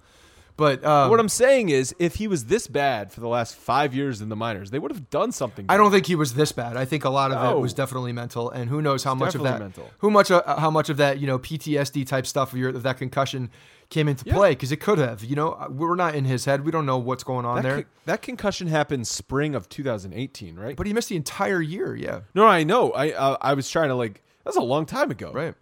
But 0.55 0.83
um, 0.83 1.11
What 1.11 1.19
I'm 1.19 1.29
saying 1.29 1.69
is, 1.69 1.93
if 1.99 2.15
he 2.15 2.27
was 2.27 2.45
this 2.45 2.65
bad 2.65 3.11
for 3.13 3.19
the 3.19 3.27
last 3.27 3.55
five 3.55 3.93
years 3.93 4.21
in 4.21 4.29
the 4.29 4.35
minors, 4.35 4.71
they 4.71 4.79
would 4.79 4.89
have 4.91 5.07
done 5.11 5.31
something. 5.31 5.67
I 5.69 5.77
don't 5.77 5.91
think 5.91 6.07
he 6.07 6.15
was 6.15 6.33
this 6.33 6.51
bad. 6.51 6.75
I 6.75 6.83
think 6.83 7.05
a 7.05 7.11
lot 7.11 7.31
of 7.31 7.37
No. 7.39 7.57
it 7.57 7.61
was 7.61 7.75
definitely 7.75 8.11
mental, 8.11 8.49
and 8.49 8.67
who 8.67 8.81
knows 8.81 9.03
how 9.03 9.13
much 9.13 9.35
of 9.35 9.43
that, 9.43 9.59
mental. 9.59 9.87
who 9.99 10.09
much 10.09 10.31
uh, 10.31 10.41
how 10.57 10.71
much 10.71 10.89
of 10.89 10.97
that 10.97 11.19
you 11.19 11.27
know 11.27 11.37
PTSD 11.37 12.07
type 12.07 12.25
stuff 12.25 12.53
of, 12.53 12.57
your, 12.57 12.69
of 12.69 12.81
that 12.81 12.97
concussion 12.97 13.51
came 13.89 14.07
into 14.07 14.25
play 14.25 14.51
because 14.51 14.71
it 14.71 14.77
could 14.77 14.97
have. 14.97 15.23
You 15.23 15.35
know, 15.35 15.67
we're 15.69 15.95
not 15.95 16.15
in 16.15 16.25
his 16.25 16.45
head. 16.45 16.65
We 16.65 16.71
don't 16.71 16.85
know 16.85 16.97
what's 16.97 17.23
going 17.23 17.45
on 17.45 17.57
that, 17.57 17.61
there. 17.63 17.75
con- 17.75 17.85
that 18.05 18.21
concussion 18.21 18.67
happened 18.67 19.07
spring 19.07 19.55
of 19.55 19.69
2018, 19.69 20.55
right? 20.55 20.75
But 20.75 20.87
he 20.87 20.93
missed 20.93 21.09
the 21.09 21.15
entire 21.15 21.61
year. 21.61 21.95
Yeah, 21.95 22.21
no, 22.33 22.45
I 22.45 22.63
know. 22.63 22.91
I 22.91 23.11
uh, 23.11 23.37
I 23.41 23.53
was 23.53 23.69
trying 23.69 23.89
to 23.89 23.95
like. 23.95 24.23
That's 24.43 24.57
a 24.57 24.61
long 24.61 24.85
time 24.85 25.11
ago. 25.11 25.31
right. 25.33 25.55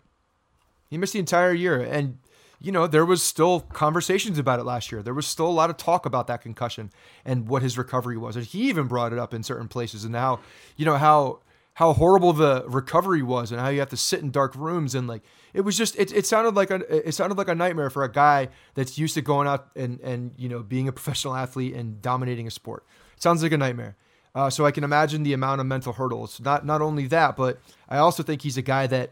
He 0.90 0.98
missed 0.98 1.14
the 1.14 1.20
entire 1.20 1.54
year, 1.54 1.82
and 1.82 2.20
you 2.62 2.72
know 2.72 2.88
there 2.88 3.06
was 3.06 3.22
still 3.24 3.62
conversations 3.62 4.38
about 4.38 4.60
it 4.60 4.64
last 4.64 4.92
year. 4.92 5.02
There 5.02 5.14
was 5.14 5.26
still 5.26 5.48
a 5.48 5.52
lot 5.52 5.70
of 5.70 5.78
talk 5.78 6.06
about 6.06 6.28
that 6.28 6.42
concussion 6.42 6.92
and 7.24 7.48
what 7.48 7.64
his 7.64 7.78
recovery 7.78 8.18
was, 8.18 8.36
and 8.36 8.46
he 8.46 8.70
even 8.70 8.88
brought 8.88 9.12
it 9.12 9.20
up 9.20 9.34
in 9.34 9.44
certain 9.44 9.68
places 9.68 10.06
and 10.06 10.16
how 10.16 10.40
you 10.78 10.86
know 10.86 10.98
how 10.98 11.40
how 11.76 11.94
horrible 11.94 12.34
the 12.34 12.64
recovery 12.68 13.22
was 13.22 13.52
and 13.52 13.60
how 13.60 13.68
you 13.70 13.80
have 13.80 13.90
to 13.90 13.98
sit 13.98 14.22
in 14.22 14.32
dark 14.32 14.56
rooms 14.56 14.96
and 14.96 15.08
like 15.08 15.22
it 15.56 15.62
was 15.62 15.78
just 15.78 15.98
it, 15.98 16.12
it 16.12 16.26
sounded 16.26 16.54
like 16.54 16.70
a 16.70 17.08
it 17.08 17.14
sounded 17.14 17.38
like 17.38 17.48
a 17.48 17.56
nightmare 17.56 17.90
for 17.90 18.04
a 18.04 18.12
guy 18.12 18.50
that's 18.74 18.98
used 18.98 19.14
to 19.14 19.22
going 19.22 19.48
out 19.48 19.70
and 19.76 20.00
and 20.02 20.34
you 20.38 20.50
know 20.50 20.62
being 20.62 20.88
a 20.88 20.92
professional 20.92 21.34
athlete 21.34 21.74
and 21.74 22.02
dominating 22.02 22.46
a 22.46 22.52
sport. 22.52 22.86
It 23.16 23.24
sounds 23.24 23.42
like 23.42 23.54
a 23.54 23.58
nightmare. 23.58 23.96
Uh, 24.36 24.50
so 24.50 24.66
I 24.66 24.72
can 24.72 24.84
imagine 24.84 25.24
the 25.24 25.32
amount 25.32 25.62
of 25.62 25.68
mental 25.68 25.94
hurdles. 25.94 26.42
Not 26.42 26.66
not 26.66 26.82
only 26.82 27.08
that, 27.08 27.38
but 27.38 27.60
I 27.88 27.98
also 27.98 28.22
think 28.22 28.42
he's 28.42 28.58
a 28.58 28.62
guy 28.62 28.86
that 28.88 29.12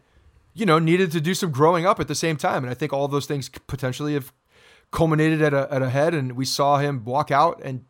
you 0.53 0.65
know 0.65 0.79
needed 0.79 1.13
to 1.13 1.21
do 1.21 1.33
some 1.33 1.49
growing 1.49 1.85
up 1.85 2.01
at 2.01 2.09
the 2.09 2.15
same 2.15 2.35
time, 2.35 2.63
and 2.63 2.69
I 2.69 2.73
think 2.73 2.91
all 2.91 3.07
those 3.07 3.25
things 3.25 3.47
potentially 3.47 4.13
have 4.13 4.33
culminated 4.91 5.41
at 5.41 5.53
a 5.53 5.67
at 5.71 5.81
a 5.81 5.89
head, 5.89 6.13
and 6.13 6.33
we 6.33 6.43
saw 6.43 6.77
him 6.77 7.05
walk 7.05 7.31
out 7.31 7.61
and 7.63 7.85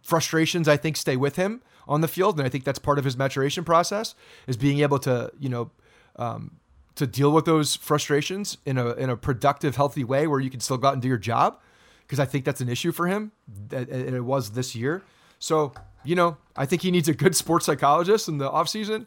frustrations 0.00 0.68
I 0.68 0.76
think 0.76 0.96
stay 0.96 1.16
with 1.16 1.34
him 1.34 1.60
on 1.88 2.02
the 2.02 2.08
field, 2.08 2.38
and 2.38 2.46
I 2.46 2.48
think 2.48 2.62
that's 2.62 2.78
part 2.78 3.00
of 3.00 3.04
his 3.04 3.16
maturation 3.16 3.64
process 3.64 4.14
is 4.46 4.56
being 4.56 4.78
able 4.78 5.00
to 5.00 5.32
you 5.40 5.48
know 5.48 5.72
um, 6.14 6.59
to 7.00 7.06
deal 7.06 7.32
with 7.32 7.46
those 7.46 7.76
frustrations 7.76 8.58
in 8.64 8.78
a 8.78 8.92
in 8.92 9.10
a 9.10 9.16
productive, 9.16 9.74
healthy 9.74 10.04
way 10.04 10.26
where 10.26 10.38
you 10.38 10.50
can 10.50 10.60
still 10.60 10.76
go 10.76 10.88
out 10.88 10.92
and 10.92 11.02
do 11.02 11.08
your 11.08 11.18
job, 11.18 11.58
because 12.02 12.20
I 12.20 12.26
think 12.26 12.44
that's 12.44 12.60
an 12.60 12.68
issue 12.68 12.92
for 12.92 13.06
him, 13.06 13.32
and 13.72 13.90
it 13.90 14.24
was 14.24 14.50
this 14.50 14.74
year. 14.74 15.02
So 15.38 15.72
you 16.04 16.14
know, 16.14 16.36
I 16.56 16.66
think 16.66 16.82
he 16.82 16.90
needs 16.90 17.08
a 17.08 17.14
good 17.14 17.34
sports 17.34 17.66
psychologist 17.66 18.28
in 18.28 18.38
the 18.38 18.50
offseason, 18.50 19.06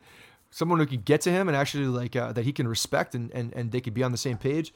someone 0.51 0.79
who 0.79 0.85
can 0.85 1.01
get 1.01 1.21
to 1.21 1.31
him 1.31 1.47
and 1.47 1.55
actually 1.55 1.85
like 1.85 2.15
uh, 2.15 2.31
that 2.33 2.45
he 2.45 2.51
can 2.51 2.67
respect 2.67 3.15
and 3.15 3.31
and 3.31 3.53
and 3.53 3.71
they 3.71 3.79
could 3.79 3.93
be 3.93 4.03
on 4.03 4.11
the 4.11 4.17
same 4.17 4.37
page, 4.37 4.73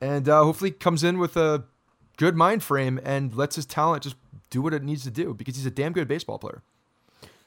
and 0.00 0.28
uh, 0.28 0.44
hopefully 0.44 0.70
comes 0.70 1.02
in 1.02 1.18
with 1.18 1.36
a 1.36 1.64
good 2.16 2.36
mind 2.36 2.62
frame 2.62 3.00
and 3.04 3.34
lets 3.34 3.56
his 3.56 3.66
talent 3.66 4.04
just 4.04 4.16
do 4.50 4.62
what 4.62 4.72
it 4.72 4.84
needs 4.84 5.02
to 5.02 5.10
do 5.10 5.34
because 5.34 5.56
he's 5.56 5.66
a 5.66 5.70
damn 5.70 5.92
good 5.92 6.06
baseball 6.06 6.38
player. 6.38 6.62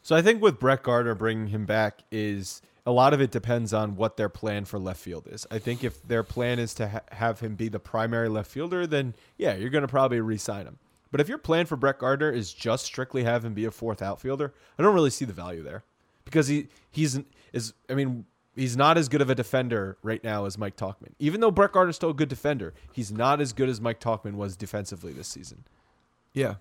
So 0.01 0.17
I 0.17 0.21
think 0.21 0.41
with 0.41 0.59
Brett 0.59 0.83
Gardner 0.83 1.15
bringing 1.15 1.47
him 1.47 1.65
back 1.65 2.03
is 2.11 2.61
a 2.85 2.91
lot 2.91 3.13
of 3.13 3.21
it 3.21 3.31
depends 3.31 3.73
on 3.73 3.95
what 3.95 4.17
their 4.17 4.29
plan 4.29 4.65
for 4.65 4.77
left 4.77 4.99
field 4.99 5.27
is. 5.31 5.47
I 5.49 5.59
think 5.59 5.83
if 5.83 6.05
their 6.05 6.23
plan 6.23 6.59
is 6.59 6.73
to 6.75 6.89
ha- 6.89 7.01
have 7.11 7.39
him 7.39 7.55
be 7.55 7.69
the 7.69 7.79
primary 7.79 8.27
left 8.27 8.51
fielder, 8.51 8.85
then 8.85 9.13
yeah, 9.37 9.55
you're 9.55 9.69
going 9.69 9.83
to 9.83 9.87
probably 9.87 10.19
re-sign 10.19 10.65
him. 10.65 10.79
But 11.11 11.21
if 11.21 11.29
your 11.29 11.37
plan 11.37 11.65
for 11.65 11.75
Brett 11.75 11.99
Gardner 11.99 12.31
is 12.31 12.53
just 12.53 12.85
strictly 12.85 13.23
have 13.23 13.45
him 13.45 13.53
be 13.53 13.65
a 13.65 13.71
fourth 13.71 14.01
outfielder, 14.01 14.53
I 14.77 14.83
don't 14.83 14.95
really 14.95 15.11
see 15.11 15.25
the 15.25 15.33
value 15.33 15.63
there 15.63 15.83
because 16.25 16.47
he 16.47 16.67
he's 16.91 17.19
is 17.53 17.73
I 17.89 17.93
mean 17.93 18.25
he's 18.55 18.75
not 18.75 18.97
as 18.97 19.09
good 19.09 19.21
of 19.21 19.29
a 19.29 19.35
defender 19.35 19.97
right 20.01 20.23
now 20.23 20.45
as 20.45 20.57
Mike 20.57 20.75
Tauchman. 20.75 21.13
Even 21.19 21.39
though 21.39 21.51
Brett 21.51 21.71
Gardner's 21.71 21.95
still 21.95 22.09
a 22.09 22.15
good 22.15 22.29
defender, 22.29 22.73
he's 22.91 23.11
not 23.11 23.41
as 23.41 23.53
good 23.53 23.69
as 23.69 23.79
Mike 23.79 23.99
Tauchman 23.99 24.33
was 24.33 24.55
defensively 24.57 25.13
this 25.13 25.27
season 25.27 25.63
Yeah, 26.33 26.55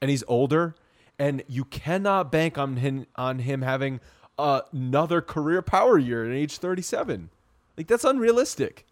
and 0.00 0.10
he's 0.10 0.24
older, 0.28 0.76
and 1.18 1.42
you 1.48 1.64
cannot 1.64 2.30
bank 2.30 2.56
on 2.56 2.76
him 2.76 3.06
on 3.16 3.40
him 3.40 3.62
having 3.62 4.00
another 4.38 5.20
career 5.20 5.62
power 5.62 5.98
year 5.98 6.24
at 6.24 6.32
age 6.32 6.58
37. 6.58 7.30
Like 7.76 7.86
that's 7.86 8.04
unrealistic. 8.04 8.86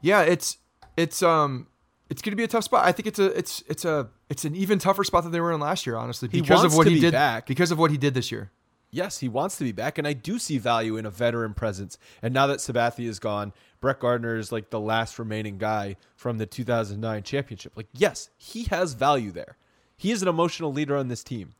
yeah. 0.00 0.22
It's 0.22 0.58
it's 0.96 1.22
um 1.22 1.66
it's 2.10 2.22
going 2.22 2.32
to 2.32 2.36
be 2.36 2.44
a 2.44 2.48
tough 2.48 2.64
spot. 2.64 2.86
I 2.86 2.92
think 2.92 3.06
it's 3.06 3.18
a 3.18 3.26
it's 3.36 3.62
it's 3.68 3.84
a 3.84 4.08
it's 4.30 4.44
an 4.44 4.56
even 4.56 4.78
tougher 4.78 5.04
spot 5.04 5.24
than 5.24 5.32
they 5.32 5.40
were 5.40 5.52
in 5.52 5.60
last 5.60 5.86
year, 5.86 5.96
honestly, 5.96 6.28
because 6.28 6.64
of 6.64 6.74
what 6.74 6.86
he 6.86 6.94
be 6.94 7.00
did 7.00 7.12
back. 7.12 7.46
because 7.46 7.70
of 7.70 7.78
what 7.78 7.90
he 7.90 7.96
did 7.98 8.14
this 8.14 8.32
year. 8.32 8.50
Yes, 8.90 9.18
he 9.18 9.28
wants 9.28 9.56
to 9.58 9.64
be 9.64 9.72
back, 9.72 9.98
and 9.98 10.06
I 10.08 10.14
do 10.14 10.38
see 10.38 10.56
value 10.56 10.96
in 10.96 11.04
a 11.04 11.10
veteran 11.10 11.52
presence. 11.52 11.98
And 12.22 12.32
now 12.32 12.46
that 12.46 12.58
Sabathia 12.58 13.06
is 13.06 13.18
gone, 13.18 13.52
Brett 13.82 14.00
Gardner 14.00 14.36
is 14.38 14.50
like 14.50 14.70
the 14.70 14.80
last 14.80 15.18
remaining 15.18 15.58
guy 15.58 15.96
from 16.16 16.38
the 16.38 16.46
2009 16.46 17.22
championship. 17.22 17.74
Like, 17.76 17.88
yes, 17.92 18.30
he 18.38 18.64
has 18.64 18.94
value 18.94 19.30
there. 19.30 19.58
He 19.98 20.10
is 20.10 20.22
an 20.22 20.28
emotional 20.28 20.72
leader 20.72 20.96
on 20.96 21.08
this 21.08 21.22
team. 21.22 21.54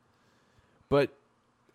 But 0.88 1.10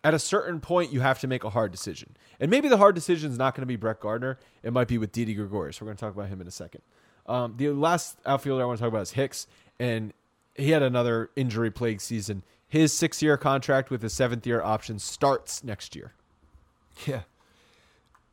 at 0.04 0.12
a 0.12 0.18
certain 0.18 0.60
point, 0.60 0.92
you 0.92 1.00
have 1.00 1.18
to 1.20 1.26
make 1.26 1.44
a 1.44 1.50
hard 1.50 1.72
decision. 1.72 2.14
And 2.38 2.50
maybe 2.50 2.68
the 2.68 2.76
hard 2.76 2.94
decision 2.94 3.32
is 3.32 3.38
not 3.38 3.54
going 3.54 3.62
to 3.62 3.66
be 3.66 3.76
Brett 3.76 4.00
Gardner. 4.00 4.38
It 4.62 4.72
might 4.72 4.86
be 4.86 4.98
with 4.98 5.10
Didi 5.12 5.34
Gregorius. 5.34 5.80
We're 5.80 5.86
going 5.86 5.96
to 5.96 6.00
talk 6.00 6.14
about 6.14 6.28
him 6.28 6.42
in 6.42 6.46
a 6.46 6.52
second. 6.52 6.82
Um, 7.26 7.54
the 7.56 7.70
last 7.70 8.18
outfielder 8.26 8.62
I 8.62 8.66
want 8.66 8.78
to 8.78 8.82
talk 8.82 8.92
about 8.92 9.02
is 9.02 9.12
Hicks, 9.12 9.46
and 9.80 10.12
he 10.54 10.70
had 10.70 10.82
another 10.82 11.30
injury 11.36 11.70
plagued 11.70 12.02
season. 12.02 12.44
His 12.68 12.92
six 12.92 13.22
year 13.22 13.38
contract 13.38 13.90
with 13.90 14.04
a 14.04 14.10
seventh 14.10 14.46
year 14.46 14.60
option 14.60 14.98
starts 14.98 15.64
next 15.64 15.96
year. 15.96 16.12
Yeah. 17.06 17.22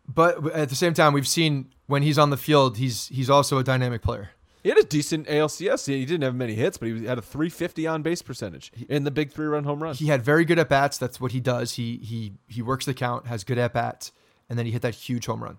But 0.08 0.52
at 0.52 0.70
the 0.70 0.76
same 0.76 0.94
time, 0.94 1.14
we've 1.14 1.28
seen 1.28 1.72
when 1.88 2.04
he's 2.04 2.20
on 2.20 2.32
the 2.32 2.38
field, 2.38 2.78
he's 2.78 3.08
he's 3.08 3.30
also 3.30 3.58
a 3.58 3.64
dynamic 3.64 4.02
player. 4.02 4.32
He 4.64 4.70
had 4.70 4.78
a 4.78 4.84
decent 4.84 5.28
ALCS. 5.28 5.88
He 5.88 6.05
didn't 6.05 6.24
have 6.24 6.36
many 6.36 6.53
hits, 6.53 6.78
but 6.78 6.88
he 6.88 7.05
had 7.05 7.18
a 7.18 7.22
350 7.22 7.88
on 7.88 8.01
base 8.01 8.22
percentage 8.22 8.72
in 8.88 9.03
the 9.03 9.12
big 9.12 9.32
three 9.32 9.47
run 9.47 9.64
home 9.64 9.82
run. 9.82 9.95
He 9.95 10.07
had 10.07 10.24
very 10.24 10.45
good 10.45 10.59
at 10.59 10.70
bats. 10.70 10.97
That's 10.97 11.20
what 11.20 11.32
he 11.32 11.39
does. 11.39 11.74
He 11.74 11.97
he 11.97 12.34
he 12.47 12.62
works 12.62 12.86
the 12.86 12.93
count, 12.93 13.28
has 13.28 13.43
good 13.43 13.57
at 13.57 13.74
bats, 13.74 14.12
and 14.49 14.59
then 14.59 14.66
he 14.66 14.72
hit 14.72 14.84
that 14.84 14.95
huge 14.95 15.26
home 15.26 15.43
run 15.43 15.57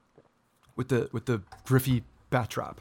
with 0.76 0.88
the 0.88 1.08
with 1.12 1.26
the 1.26 1.42
Griffey 1.64 2.04
bat 2.30 2.48
drop. 2.48 2.80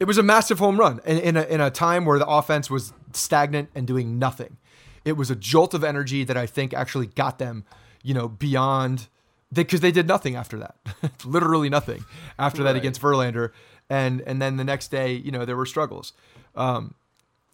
It 0.00 0.06
was 0.06 0.18
a 0.18 0.22
massive 0.22 0.58
home 0.58 0.78
run 0.78 1.00
in, 1.04 1.18
in 1.18 1.36
a 1.36 1.42
in 1.42 1.60
a 1.60 1.70
time 1.70 2.04
where 2.06 2.18
the 2.18 2.26
offense 2.26 2.70
was 2.70 2.92
stagnant 3.12 3.68
and 3.74 3.86
doing 3.86 4.18
nothing. 4.18 4.56
It 5.04 5.16
was 5.16 5.30
a 5.30 5.36
jolt 5.36 5.74
of 5.74 5.84
energy 5.84 6.24
that 6.24 6.36
I 6.36 6.46
think 6.46 6.72
actually 6.72 7.06
got 7.06 7.38
them, 7.38 7.64
you 8.02 8.14
know, 8.14 8.28
beyond 8.28 9.08
because 9.52 9.80
they, 9.80 9.92
did 9.92 10.06
nothing 10.08 10.34
after 10.34 10.58
that, 10.58 10.76
literally 11.24 11.68
nothing 11.68 12.04
after 12.38 12.62
that 12.62 12.74
against 12.74 13.02
Verlander, 13.02 13.50
and 13.92 14.22
and 14.22 14.40
then 14.40 14.56
the 14.56 14.64
next 14.64 14.88
day, 14.90 15.12
you 15.12 15.30
know, 15.30 15.44
there 15.44 15.56
were 15.56 15.66
struggles. 15.66 16.12
Um, 16.54 16.94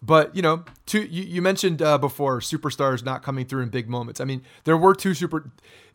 but 0.01 0.33
you 0.35 0.41
know, 0.41 0.63
two 0.85 1.01
you, 1.03 1.23
you 1.23 1.41
mentioned 1.41 1.81
uh, 1.81 1.97
before 1.97 2.39
superstars 2.39 3.03
not 3.03 3.21
coming 3.23 3.45
through 3.45 3.63
in 3.63 3.69
big 3.69 3.89
moments. 3.89 4.21
I 4.21 4.25
mean, 4.25 4.41
there 4.63 4.77
were 4.77 4.95
two 4.95 5.13
super. 5.13 5.51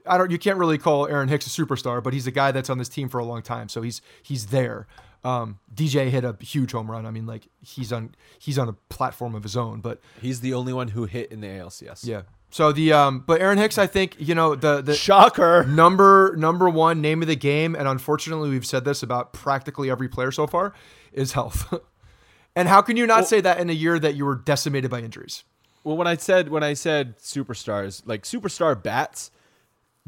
I 0.06 0.18
don't. 0.18 0.30
You 0.30 0.38
can't 0.38 0.58
really 0.58 0.76
call 0.76 1.06
Aaron 1.08 1.28
Hicks 1.28 1.46
a 1.46 1.50
superstar, 1.50 2.02
but 2.02 2.12
he's 2.12 2.26
a 2.26 2.30
guy 2.30 2.52
that's 2.52 2.68
on 2.68 2.76
this 2.76 2.90
team 2.90 3.08
for 3.08 3.18
a 3.18 3.24
long 3.24 3.40
time, 3.42 3.68
so 3.70 3.80
he's 3.80 4.02
he's 4.22 4.46
there. 4.46 4.86
Um, 5.24 5.58
DJ 5.74 6.10
hit 6.10 6.22
a 6.24 6.36
huge 6.40 6.72
home 6.72 6.90
run. 6.90 7.06
I 7.06 7.10
mean, 7.10 7.26
like 7.26 7.48
he's 7.62 7.90
on 7.90 8.14
he's 8.38 8.58
on 8.58 8.68
a 8.68 8.74
platform 8.90 9.34
of 9.34 9.42
his 9.42 9.56
own. 9.56 9.80
But 9.80 10.00
He's 10.20 10.40
the 10.40 10.52
only 10.52 10.74
one 10.74 10.88
who 10.88 11.06
hit 11.06 11.32
in 11.32 11.40
the 11.40 11.46
ALCS. 11.46 12.06
yeah. 12.06 12.22
So 12.54 12.70
the 12.70 12.92
um, 12.92 13.24
but 13.26 13.40
Aaron 13.40 13.58
Hicks, 13.58 13.78
I 13.78 13.88
think 13.88 14.14
you 14.16 14.32
know 14.32 14.54
the 14.54 14.80
the 14.80 14.94
Shocker. 14.94 15.64
number 15.64 16.36
number 16.38 16.68
one 16.68 17.00
name 17.00 17.20
of 17.20 17.26
the 17.26 17.34
game, 17.34 17.74
and 17.74 17.88
unfortunately, 17.88 18.48
we've 18.48 18.64
said 18.64 18.84
this 18.84 19.02
about 19.02 19.32
practically 19.32 19.90
every 19.90 20.08
player 20.08 20.30
so 20.30 20.46
far, 20.46 20.72
is 21.12 21.32
health. 21.32 21.74
and 22.54 22.68
how 22.68 22.80
can 22.80 22.96
you 22.96 23.08
not 23.08 23.26
say 23.26 23.40
that 23.40 23.58
in 23.58 23.70
a 23.70 23.72
year 23.72 23.98
that 23.98 24.14
you 24.14 24.24
were 24.24 24.36
decimated 24.36 24.88
by 24.88 25.00
injuries? 25.00 25.42
Well, 25.82 25.96
when 25.96 26.06
I 26.06 26.14
said 26.14 26.48
when 26.48 26.62
I 26.62 26.74
said 26.74 27.18
superstars, 27.18 28.02
like 28.06 28.22
superstar 28.22 28.80
bats, 28.80 29.32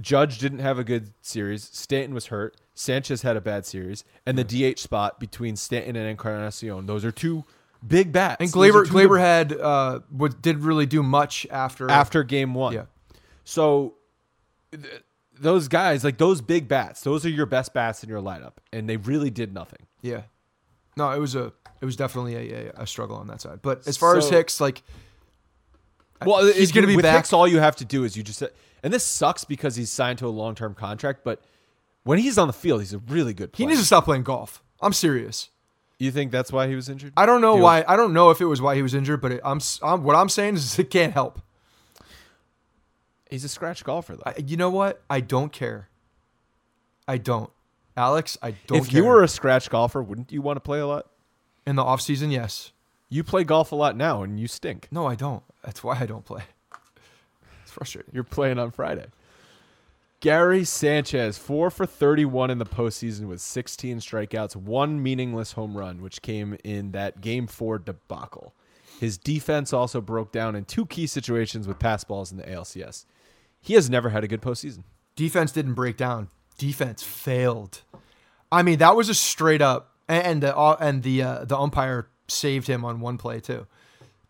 Judge 0.01 0.38
didn't 0.38 0.61
have 0.61 0.78
a 0.78 0.84
good 0.84 1.14
series. 1.22 1.64
Stanton 1.64 2.14
was 2.14 2.26
hurt. 2.26 2.57
Sanchez 2.76 3.22
had 3.22 3.36
a 3.36 3.40
bad 3.40 3.66
series, 3.66 4.05
and 4.24 4.38
the 4.38 4.44
DH 4.44 4.78
spot 4.78 5.18
between 5.18 5.57
Stanton 5.57 5.97
and 5.97 6.09
Encarnacion. 6.09 6.86
Those 6.86 7.05
are 7.05 7.11
two 7.11 7.44
big 7.87 8.12
bats. 8.12 8.37
And 8.41 8.51
Gleyber 8.53 8.84
Gleyber 8.84 9.18
had 9.18 9.53
uh, 9.53 10.01
what 10.11 10.41
did 10.43 10.59
really 10.61 10.87
do 10.87 11.03
much 11.03 11.47
after 11.51 11.91
after 11.91 12.22
game 12.22 12.55
one. 12.55 12.74
Yeah. 12.74 12.84
So 13.45 13.95
th- 14.72 15.03
those 15.39 15.68
guys, 15.68 16.05
like 16.05 16.18
those 16.18 16.41
big 16.41 16.68
bats, 16.68 17.03
those 17.03 17.24
are 17.26 17.30
your 17.30 17.47
best 17.47 17.74
bats 17.74 18.03
in 18.03 18.09
your 18.09 18.20
lineup, 18.20 18.55
and 18.72 18.89
they 18.89 18.97
really 18.97 19.30
did 19.30 19.53
nothing. 19.53 19.87
Yeah. 20.03 20.22
No, 20.97 21.11
it 21.11 21.18
was 21.18 21.34
a 21.34 21.53
it 21.80 21.84
was 21.84 21.97
definitely 21.97 22.34
a, 22.34 22.68
a, 22.68 22.82
a 22.82 22.87
struggle 22.87 23.16
on 23.16 23.26
that 23.28 23.41
side. 23.41 23.61
But 23.62 23.87
as 23.87 23.97
far 23.97 24.16
as 24.16 24.28
Hicks, 24.28 24.61
like 24.61 24.82
Well, 26.24 26.51
he's 26.53 26.72
gonna 26.72 26.87
be 26.87 26.97
with 26.97 27.03
back. 27.05 27.16
Hicks, 27.16 27.32
all 27.32 27.47
you 27.47 27.59
have 27.59 27.76
to 27.76 27.84
do 27.84 28.05
is 28.05 28.16
you 28.16 28.22
just 28.22 28.43
and 28.82 28.93
this 28.93 29.05
sucks 29.05 29.45
because 29.45 29.76
he's 29.76 29.91
signed 29.91 30.18
to 30.20 30.26
a 30.26 30.28
long 30.28 30.55
term 30.55 30.74
contract, 30.74 31.20
but 31.22 31.43
when 32.05 32.18
he's 32.18 32.39
on 32.39 32.47
the 32.47 32.53
field, 32.53 32.80
he's 32.80 32.95
a 32.95 32.99
really 32.99 33.34
good 33.34 33.51
he 33.55 33.66
needs 33.66 33.80
to 33.80 33.87
stop 33.87 34.05
playing 34.05 34.22
golf. 34.22 34.62
I'm 34.80 34.93
serious. 34.93 35.51
You 35.99 36.11
think 36.11 36.30
that's 36.32 36.53
why 36.53 36.68
he 36.68 36.74
was 36.74 36.88
injured? 36.88 37.12
I 37.16 37.26
don't 37.26 37.40
know 37.40 37.57
why. 37.57 37.84
I 37.86 37.97
don't 37.97 38.12
know 38.12 38.30
if 38.30 38.40
it 38.40 38.47
was 38.47 38.61
why 38.61 38.74
he 38.74 38.82
was 38.82 38.94
injured, 38.94 39.20
but 39.20 39.32
it, 39.32 39.40
I'm, 39.44 39.61
I'm 39.82 40.03
what 40.03 40.16
I'm 40.16 40.28
saying 40.28 40.55
is 40.55 40.78
it 40.78 40.90
can't 40.90 41.12
help. 41.12 41.40
He's 43.30 43.44
a 43.44 43.49
scratch 43.49 43.82
golfer 43.84 44.16
though. 44.16 44.22
I, 44.24 44.34
you 44.44 44.57
know 44.57 44.70
what? 44.70 45.03
I 45.11 45.20
don't 45.20 45.53
care. 45.53 45.88
I 47.09 47.18
don't. 47.18 47.51
Alex, 47.97 48.36
I 48.42 48.55
don't 48.66 48.78
if 48.78 48.90
care. 48.90 49.01
you 49.01 49.07
were 49.07 49.22
a 49.22 49.28
scratch 49.28 49.70
golfer, 49.70 50.03
wouldn't 50.03 50.30
you 50.30 50.42
want 50.42 50.57
to 50.57 50.61
play 50.61 50.80
a 50.80 50.86
lot? 50.86 51.07
in 51.66 51.76
the 51.76 51.82
off 51.82 52.01
season, 52.01 52.30
yes. 52.30 52.72
You 53.09 53.24
play 53.24 53.44
golf 53.44 53.72
a 53.72 53.74
lot 53.74 53.97
now, 53.97 54.22
and 54.22 54.38
you 54.38 54.47
stink. 54.47 54.88
No, 54.90 55.07
I 55.07 55.14
don't. 55.14 55.42
That's 55.64 55.82
why 55.82 55.99
I 55.99 56.07
don't 56.07 56.24
play. 56.24 56.44
It's 57.62 57.72
frustrating. 57.72 58.12
You're 58.14 58.22
playing 58.22 58.61
on 58.61 58.70
Friday. 58.70 59.07
Gary 60.21 60.64
Sanchez, 60.64 61.37
four 61.39 61.71
for 61.71 61.87
31 61.87 62.51
in 62.51 62.59
the 62.59 62.64
postseason 62.67 63.29
with 63.29 63.41
16 63.41 63.99
strikeouts, 63.99 64.57
one 64.57 65.03
meaningless 65.03 65.53
home 65.53 65.77
run, 65.77 66.01
which 66.01 66.23
came 66.23 66.57
in 66.64 66.93
that 66.93 67.21
game 67.21 67.47
four 67.47 67.79
debacle. 67.79 68.55
His 68.99 69.19
defense 69.19 69.73
also 69.75 70.01
broke 70.01 70.33
down 70.33 70.57
in 70.57 70.64
two 70.64 70.87
key 70.87 71.07
situations 71.07 71.69
with 71.69 71.79
pass 71.79 72.03
balls 72.03 72.33
in 72.33 72.39
the 72.39 72.45
ALCS. 72.45 73.05
He 73.61 73.75
has 73.75 73.91
never 73.91 74.09
had 74.09 74.25
a 74.25 74.29
good 74.29 74.41
postseason. 74.41 74.85
defense 75.17 75.53
didn't 75.53 75.75
break 75.75 75.97
down. 75.97 76.29
Defense 76.57 77.03
failed. 77.03 77.83
I 78.51 78.62
mean, 78.62 78.79
that 78.79 78.97
was 78.97 79.09
a 79.11 79.14
straight 79.14 79.61
up, 79.61 79.93
and 80.09 80.43
the 80.43 80.57
uh, 80.57 80.77
and 80.81 81.03
the 81.03 81.23
uh, 81.23 81.45
the 81.45 81.59
umpire 81.59 82.09
saved 82.29 82.67
him 82.69 82.85
on 82.85 83.01
one 83.01 83.19
play 83.19 83.41
too. 83.41 83.67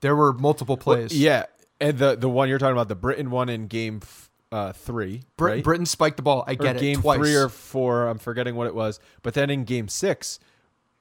There 0.00 0.16
were 0.16 0.32
multiple 0.32 0.76
plays. 0.76 1.16
Yeah, 1.16 1.44
and 1.80 1.98
the 1.98 2.16
the 2.16 2.28
one 2.28 2.48
you're 2.48 2.58
talking 2.58 2.72
about, 2.72 2.88
the 2.88 2.96
Britton 2.96 3.30
one 3.30 3.48
in 3.48 3.68
game 3.68 4.00
f- 4.02 4.25
uh, 4.52 4.72
three, 4.72 5.22
Brit- 5.36 5.54
right? 5.56 5.64
Britton 5.64 5.86
spiked 5.86 6.16
the 6.16 6.22
ball. 6.22 6.44
I 6.46 6.52
or 6.52 6.56
get 6.56 6.76
it. 6.76 6.80
game 6.80 7.00
twice. 7.00 7.18
three 7.18 7.34
or 7.34 7.48
four. 7.48 8.06
I'm 8.08 8.18
forgetting 8.18 8.54
what 8.54 8.66
it 8.66 8.74
was. 8.74 9.00
But 9.22 9.34
then 9.34 9.50
in 9.50 9.64
game 9.64 9.88
six, 9.88 10.38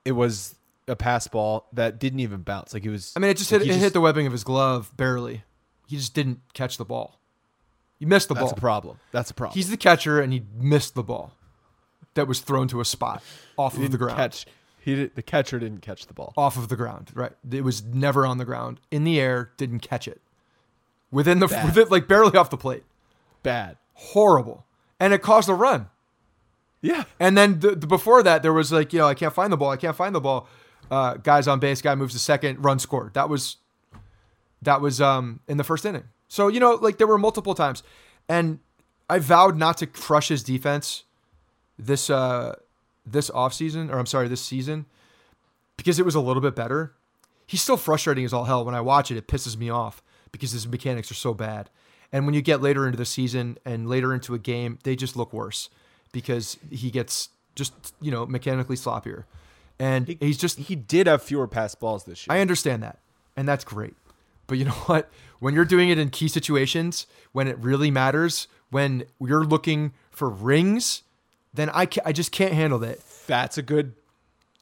it 0.04 0.14
was 0.14 0.56
a 0.88 0.96
pass 0.96 1.28
ball 1.28 1.68
that 1.74 2.00
didn't 2.00 2.20
even 2.20 2.42
bounce. 2.42 2.74
Like 2.74 2.86
it 2.86 2.90
was. 2.90 3.14
I 3.16 3.20
mean, 3.20 3.32
it 3.32 3.38
just 3.38 3.52
like 3.52 3.62
hit, 3.62 3.72
it 3.72 3.80
hit 3.80 3.94
the 3.94 4.02
webbing 4.02 4.26
of 4.26 4.32
his 4.32 4.44
glove 4.44 4.92
barely. 4.98 5.44
He 5.88 5.98
just 5.98 6.14
didn't 6.14 6.40
catch 6.54 6.78
the 6.78 6.86
ball. 6.86 7.20
He 8.00 8.06
missed 8.06 8.28
the 8.28 8.34
That's 8.34 8.46
ball. 8.52 8.58
a 8.58 8.60
problem. 8.60 9.00
That's 9.12 9.32
a 9.32 9.34
problem. 9.34 9.56
He's 9.56 9.70
the 9.70 9.78
catcher, 9.78 10.20
and 10.20 10.34
he 10.34 10.44
missed 10.58 10.96
the 10.96 11.04
ball 11.04 11.32
that 12.16 12.28
was 12.28 12.40
thrown 12.42 12.68
to 12.70 12.82
a 12.82 12.86
spot 12.86 13.24
off 13.58 13.78
he 13.78 13.86
of 13.86 13.92
the 13.92 13.98
ground. 13.98 14.18
catch. 14.18 14.46
He 14.80 14.96
did, 14.96 15.16
the 15.16 15.24
catcher 15.24 15.58
didn't 15.60 15.82
catch 15.82 16.06
the 16.06 16.14
ball. 16.14 16.34
Off 16.38 16.58
of 16.58 16.68
the 16.68 16.76
ground, 16.76 17.12
right? 17.16 17.32
It 17.50 17.64
was 17.64 17.84
never 17.84 18.26
on 18.26 18.38
the 18.38 18.46
ground. 18.46 18.80
In 18.92 19.04
the 19.04 19.20
air, 19.20 19.52
didn't 19.58 19.80
catch 19.80 20.08
it. 20.08 20.22
Within 21.12 21.40
the 21.40 21.48
Bad. 21.48 21.66
within, 21.66 21.88
like 21.90 22.08
barely 22.08 22.38
off 22.38 22.50
the 22.50 22.58
plate. 22.58 22.84
Bad. 23.46 23.78
Horrible, 23.94 24.66
and 25.00 25.14
it 25.14 25.22
caused 25.22 25.48
a 25.48 25.54
run. 25.54 25.88
Yeah. 26.82 27.06
And 27.20 27.38
then 27.38 27.60
the, 27.62 27.76
the, 27.76 27.88
before 27.88 28.22
that, 28.24 28.44
there 28.44 28.54
was 28.54 28.72
like, 28.72 28.94
you 28.94 29.00
know, 29.00 29.08
I 29.08 29.14
can't 29.14 29.34
find 29.34 29.52
the 29.52 29.58
ball. 29.58 29.72
I 29.72 29.78
can't 29.78 29.96
find 29.96 30.14
the 30.14 30.22
ball. 30.22 30.48
Uh, 30.92 31.16
guys 31.16 31.48
on 31.48 31.60
base, 31.60 31.82
guy 31.82 31.96
moves 31.96 32.14
to 32.14 32.20
second, 32.20 32.64
run 32.64 32.78
scored. 32.78 33.14
That 33.16 33.28
was 33.30 33.58
that 34.62 34.82
was 34.82 35.02
um 35.02 35.40
in 35.48 35.58
the 35.58 35.64
first 35.64 35.86
inning. 35.86 36.04
So, 36.28 36.48
you 36.48 36.60
know, 36.60 36.74
like 36.74 36.98
there 36.98 37.08
were 37.08 37.18
multiple 37.18 37.56
times. 37.56 37.82
And 38.28 38.60
I 39.10 39.20
vowed 39.20 39.58
not 39.58 39.78
to 39.78 39.88
crush 39.88 40.28
his 40.28 40.44
defense 40.44 41.04
this 41.80 42.10
uh 42.10 42.56
this 43.06 43.30
offseason, 43.30 43.92
or 43.92 43.98
I'm 43.98 44.06
sorry, 44.06 44.28
this 44.28 44.42
season, 44.42 44.86
because 45.78 46.00
it 46.00 46.06
was 46.06 46.16
a 46.16 46.20
little 46.20 46.42
bit 46.42 46.56
better. 46.56 46.94
He's 47.48 47.62
still 47.62 47.78
frustrating 47.78 48.26
as 48.26 48.34
all 48.34 48.46
hell. 48.46 48.66
When 48.66 48.76
I 48.76 48.82
watch 48.82 49.12
it, 49.12 49.18
it 49.18 49.28
pisses 49.28 49.58
me 49.58 49.70
off 49.70 50.04
because 50.32 50.52
his 50.52 50.68
mechanics 50.68 51.10
are 51.10 51.16
so 51.16 51.34
bad. 51.34 51.70
And 52.16 52.26
when 52.26 52.34
you 52.34 52.42
get 52.42 52.62
later 52.62 52.86
into 52.86 52.98
the 52.98 53.04
season 53.04 53.58
and 53.66 53.90
later 53.90 54.14
into 54.14 54.34
a 54.34 54.40
game, 54.40 54.80
they 54.84 54.96
just 54.96 55.18
look 55.18 55.34
worse 55.34 55.70
because 56.14 56.58
he 56.72 56.90
gets 56.90 57.28
just, 57.56 57.74
you 58.00 58.10
know, 58.10 58.26
mechanically 58.26 58.78
sloppier. 58.78 59.26
And 59.80 60.16
he's 60.22 60.38
just 60.38 60.58
He 60.58 60.76
did 60.78 61.08
have 61.08 61.22
fewer 61.22 61.46
pass 61.46 61.76
balls 61.76 62.06
this 62.06 62.26
year. 62.26 62.34
I 62.38 62.40
understand 62.40 62.84
that, 62.84 63.00
and 63.36 63.46
that's 63.46 63.66
great. 63.66 63.96
But 64.48 64.58
you 64.58 64.64
know 64.70 64.72
what? 64.72 65.12
When 65.40 65.54
you're 65.54 65.66
doing 65.66 65.90
it 65.90 65.98
in 65.98 66.10
key 66.10 66.30
situations, 66.30 67.06
when 67.34 67.50
it 67.50 67.58
really 67.60 67.92
matters, 67.92 68.48
when 68.70 69.04
you're 69.20 69.44
looking 69.44 69.92
for 70.10 70.30
rings, 70.30 71.04
then 71.54 71.70
I, 71.72 71.86
ca- 71.86 72.04
I 72.06 72.14
just 72.14 72.32
can't 72.32 72.54
handle 72.54 72.80
that. 72.80 73.00
That's 73.28 73.58
a 73.58 73.62
good 73.62 73.92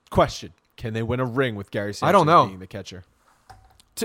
question. 0.09 0.53
Can 0.75 0.93
they 0.93 1.03
win 1.03 1.19
a 1.19 1.25
ring 1.25 1.53
with 1.53 1.69
Gary 1.69 1.93
Sanchez 1.93 2.09
I 2.09 2.13
don't 2.13 2.25
know. 2.25 2.47
being 2.47 2.57
the 2.57 2.65
catcher? 2.65 3.03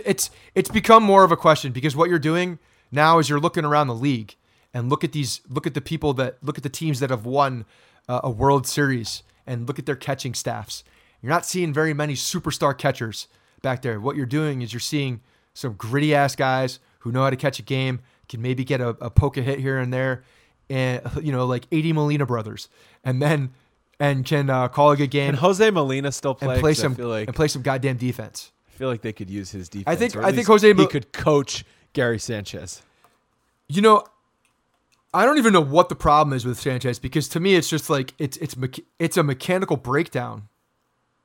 It's 0.05 0.29
it's 0.55 0.69
become 0.69 1.03
more 1.03 1.25
of 1.25 1.33
a 1.33 1.37
question 1.37 1.73
because 1.73 1.97
what 1.97 2.11
you're 2.11 2.19
doing 2.19 2.59
now 2.91 3.19
as 3.19 3.29
you're 3.29 3.41
looking 3.41 3.65
around 3.65 3.87
the 3.89 3.95
league 3.95 4.35
and 4.75 4.89
look 4.91 5.05
at 5.05 5.13
these 5.13 5.41
look 5.49 5.67
at 5.67 5.75
the 5.75 5.81
people 5.81 6.13
that 6.15 6.39
look 6.43 6.57
at 6.57 6.63
the 6.63 6.69
teams 6.71 7.01
that 7.01 7.11
have 7.11 7.25
won 7.27 7.65
uh, 8.09 8.21
a 8.25 8.31
World 8.31 8.67
Series 8.67 9.23
and 9.47 9.67
look 9.67 9.79
at 9.79 9.87
their 9.87 9.97
catching 9.97 10.35
staffs. 10.35 10.85
You're 11.23 11.31
not 11.31 11.45
seeing 11.47 11.73
very 11.73 11.95
many 11.95 12.15
superstar 12.15 12.77
catchers 12.77 13.27
back 13.63 13.83
there. 13.83 13.99
What 14.01 14.15
you're 14.17 14.27
doing 14.27 14.63
is 14.63 14.73
you're 14.73 14.81
seeing 14.81 15.21
some 15.55 15.73
gritty 15.75 16.15
ass 16.15 16.37
guys 16.37 16.79
who 17.01 17.11
know 17.13 17.25
how 17.25 17.31
to 17.31 17.37
catch 17.37 17.59
a 17.59 17.63
game, 17.63 18.01
can 18.29 18.41
maybe 18.43 18.65
get 18.65 18.81
a, 18.81 18.91
a 19.01 19.11
poke 19.11 19.37
a 19.37 19.43
hit 19.43 19.59
here 19.59 19.79
and 19.79 19.93
there, 19.93 20.23
and 20.71 21.01
you 21.23 21.33
know 21.33 21.47
like 21.47 21.67
80 21.73 21.93
Molina 21.95 22.27
brothers, 22.27 22.69
and 23.05 23.21
then 23.21 23.51
and 24.01 24.25
can 24.25 24.49
uh, 24.49 24.69
call 24.69 24.93
a 24.93 24.97
good 24.97 25.11
game 25.11 25.31
And 25.31 25.39
Jose 25.39 25.69
Molina 25.71 26.13
still 26.13 26.35
play? 26.35 26.55
and 26.55 26.61
play 26.61 26.75
some 26.75 26.95
like 26.95 27.27
and 27.27 27.35
play 27.35 27.49
some 27.49 27.63
goddamn 27.63 27.97
defense. 27.97 28.53
I 28.69 28.79
feel 28.79 28.89
like 28.89 29.03
they 29.03 29.13
could 29.13 29.29
use 29.29 29.51
his 29.51 29.69
defense. 29.69 29.89
I 29.89 29.97
think- 29.97 30.17
I 30.17 30.31
think 30.31 30.47
Jose 30.47 30.67
he 30.67 30.73
Mo- 30.73 30.87
could 30.87 31.13
coach 31.13 31.65
Gary 31.93 32.19
Sanchez. 32.19 32.83
You 33.69 33.83
know, 33.83 34.05
I 35.13 35.25
don't 35.25 35.39
even 35.39 35.53
know 35.53 35.61
what 35.61 35.89
the 35.89 35.95
problem 35.95 36.35
is 36.35 36.45
with 36.45 36.59
Sanchez 36.59 36.99
because 36.99 37.29
to 37.29 37.41
me 37.41 37.55
it's 37.55 37.69
just 37.69 37.89
like 37.91 38.15
it's 38.19 38.37
it's 38.39 38.57
it's 38.99 39.17
a 39.17 39.23
mechanical 39.23 39.77
breakdown. 39.77 40.49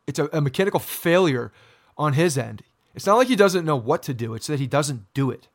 It's 0.07 0.19
a, 0.19 0.25
a 0.33 0.41
mechanical 0.41 0.79
failure 0.79 1.51
on 1.97 2.13
his 2.13 2.37
end. 2.37 2.63
It's 2.95 3.05
not 3.05 3.15
like 3.15 3.27
he 3.27 3.35
doesn't 3.35 3.65
know 3.65 3.75
what 3.75 4.03
to 4.03 4.13
do. 4.13 4.33
It's 4.33 4.47
that 4.47 4.59
he 4.59 4.67
doesn't 4.67 5.13
do 5.13 5.31
it. 5.31 5.47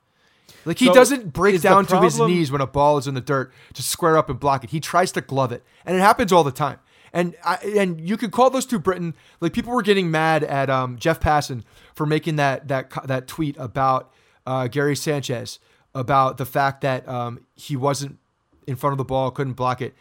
Like 0.64 0.78
he 0.78 0.86
So, 0.86 0.94
doesn't 0.94 1.32
break 1.32 1.60
down 1.60 1.86
to 1.86 2.00
his 2.00 2.18
knees 2.18 2.50
when 2.50 2.60
a 2.60 2.66
ball 2.66 2.98
is 2.98 3.06
in 3.06 3.14
the 3.14 3.20
dirt 3.20 3.52
to 3.74 3.82
square 3.82 4.16
up 4.16 4.28
and 4.28 4.40
block 4.40 4.64
it. 4.64 4.70
He 4.70 4.80
tries 4.80 5.12
to 5.12 5.20
glove 5.20 5.52
it, 5.52 5.62
and 5.86 5.96
it 5.96 6.00
happens 6.00 6.32
all 6.32 6.44
the 6.44 6.50
time. 6.50 6.78
And 7.12 7.34
I, 7.44 7.56
and 7.76 8.06
you 8.06 8.16
could 8.16 8.32
call 8.32 8.50
those 8.50 8.66
two 8.66 8.78
Britton 8.78 9.14
like 9.40 9.52
people 9.52 9.72
were 9.72 9.82
getting 9.82 10.10
mad 10.10 10.44
at 10.44 10.68
um, 10.68 10.98
Jeff 10.98 11.20
Passan 11.20 11.62
for 11.94 12.04
making 12.04 12.36
that 12.36 12.68
that 12.68 12.90
that 13.06 13.26
tweet 13.26 13.56
about 13.58 14.12
uh, 14.48 14.66
Gary 14.66 14.96
Sanchez 14.96 15.58
about 15.94 16.38
the 16.38 16.46
fact 16.46 16.80
that 16.80 17.06
um, 17.06 17.44
he 17.54 17.76
wasn't 17.76 18.18
in 18.66 18.76
front 18.76 18.92
of 18.92 18.98
the 18.98 19.04
ball, 19.04 19.30
couldn't 19.30 19.52
block 19.52 19.82
it, 19.82 19.94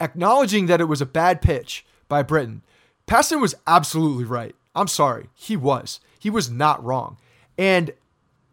acknowledging 0.00 0.66
that 0.66 0.80
it 0.80 0.86
was 0.86 1.02
a 1.02 1.06
bad 1.06 1.42
pitch 1.42 1.84
by 2.08 2.22
Britton. 2.22 2.62
Passan 3.06 3.42
was 3.42 3.54
absolutely 3.66 4.24
right. 4.24 4.54
I'm 4.74 4.88
sorry, 4.88 5.28
he 5.34 5.54
was. 5.54 6.00
He 6.18 6.30
was 6.30 6.50
not 6.50 6.82
wrong, 6.82 7.18
and 7.58 7.92